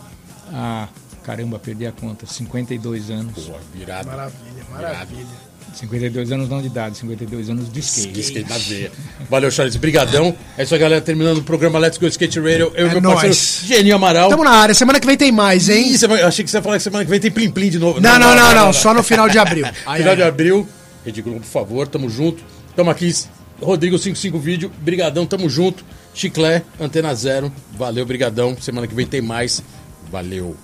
ah, 0.53 0.89
caramba, 1.25 1.59
perdi 1.59 1.87
a 1.87 1.93
conta, 1.93 2.27
52 2.27 3.11
anos. 3.11 3.45
Pô, 3.47 3.53
virado. 3.75 4.07
Maravilha, 4.09 4.65
maravilha. 4.71 5.51
52 5.73 6.33
anos 6.33 6.49
não 6.49 6.61
de 6.61 6.67
idade, 6.67 6.99
52 6.99 7.49
anos 7.49 7.73
de 7.73 7.79
skate. 7.79 8.19
Skate 8.21 8.49
na 8.51 8.59
veia. 8.59 8.91
Valeu, 9.31 9.51
Charles. 9.53 9.77
Brigadão. 9.77 10.35
É 10.59 10.65
isso 10.65 10.75
aí, 10.75 10.81
galera. 10.81 11.01
Terminando 11.01 11.39
o 11.39 11.43
programa 11.45 11.79
Let's 11.79 11.97
Go 11.97 12.07
Skate 12.09 12.41
Radio. 12.41 12.73
Eu 12.75 12.87
É 12.87 12.91
e 12.91 12.93
meu 12.95 13.01
nóis. 13.01 13.21
parceiro 13.23 13.75
Genil 13.77 13.95
Amaral. 13.95 14.29
Tamo 14.31 14.43
na 14.43 14.51
área. 14.51 14.75
Semana 14.75 14.99
que 14.99 15.07
vem 15.07 15.17
tem 15.17 15.31
mais, 15.31 15.69
hein? 15.69 15.93
Ih, 15.93 15.97
semana- 15.99 16.27
achei 16.27 16.45
que 16.45 16.51
você 16.51 16.57
ia 16.57 16.63
falar 16.63 16.77
que 16.77 16.83
semana 16.83 17.05
que 17.05 17.11
vem 17.11 17.21
tem 17.21 17.31
Plim 17.31 17.51
Plim 17.53 17.71
de 17.71 17.79
novo. 17.79 18.01
Não, 18.01 18.19
não, 18.19 18.35
não, 18.35 18.53
não. 18.53 18.73
Só 18.73 18.93
no 18.93 19.03
final 19.05 19.29
de 19.29 19.39
abril. 19.39 19.65
Ai, 19.87 19.99
Final 19.99 20.11
ai, 20.11 20.17
de 20.17 20.23
abril. 20.25 20.69
Rede 21.05 21.23
Globo, 21.23 21.39
por 21.41 21.47
favor. 21.47 21.87
Tamo 21.87 22.11
junto. 22.11 22.43
Tamo 22.75 22.91
aqui. 22.91 23.15
Rodrigo 23.63 23.97
55 23.97 24.39
Vídeo. 24.41 24.73
Brigadão. 24.81 25.25
Tamo 25.25 25.49
junto. 25.49 25.85
Chiclé, 26.13 26.65
Antena 26.81 27.15
Zero. 27.15 27.53
Valeu, 27.79 28.05
brigadão. 28.05 28.57
Semana 28.61 28.89
que 28.89 28.95
vem 28.95 29.07
tem 29.07 29.21
mais. 29.23 29.63
Valeu. 30.11 30.57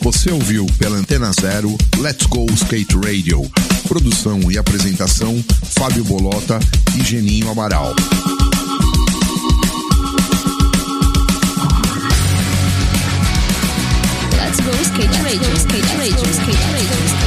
Você 0.00 0.30
ouviu 0.30 0.64
pela 0.78 0.96
Antena 0.96 1.30
Zero 1.32 1.76
Let's 1.98 2.26
Go 2.26 2.46
Skate 2.52 2.96
Radio. 3.04 3.42
Produção 3.88 4.50
e 4.50 4.56
apresentação: 4.56 5.44
Fábio 5.64 6.04
Bolota 6.04 6.58
e 6.96 7.04
Geninho 7.04 7.50
Amaral. 7.50 7.94
Skate 14.58 14.72
Radio, 14.72 14.82
Skate 14.82 15.22
Radio, 15.22 15.54
Skate 15.54 15.94
Radio, 15.98 16.24
Skate 16.32 16.72
Radio. 16.72 17.17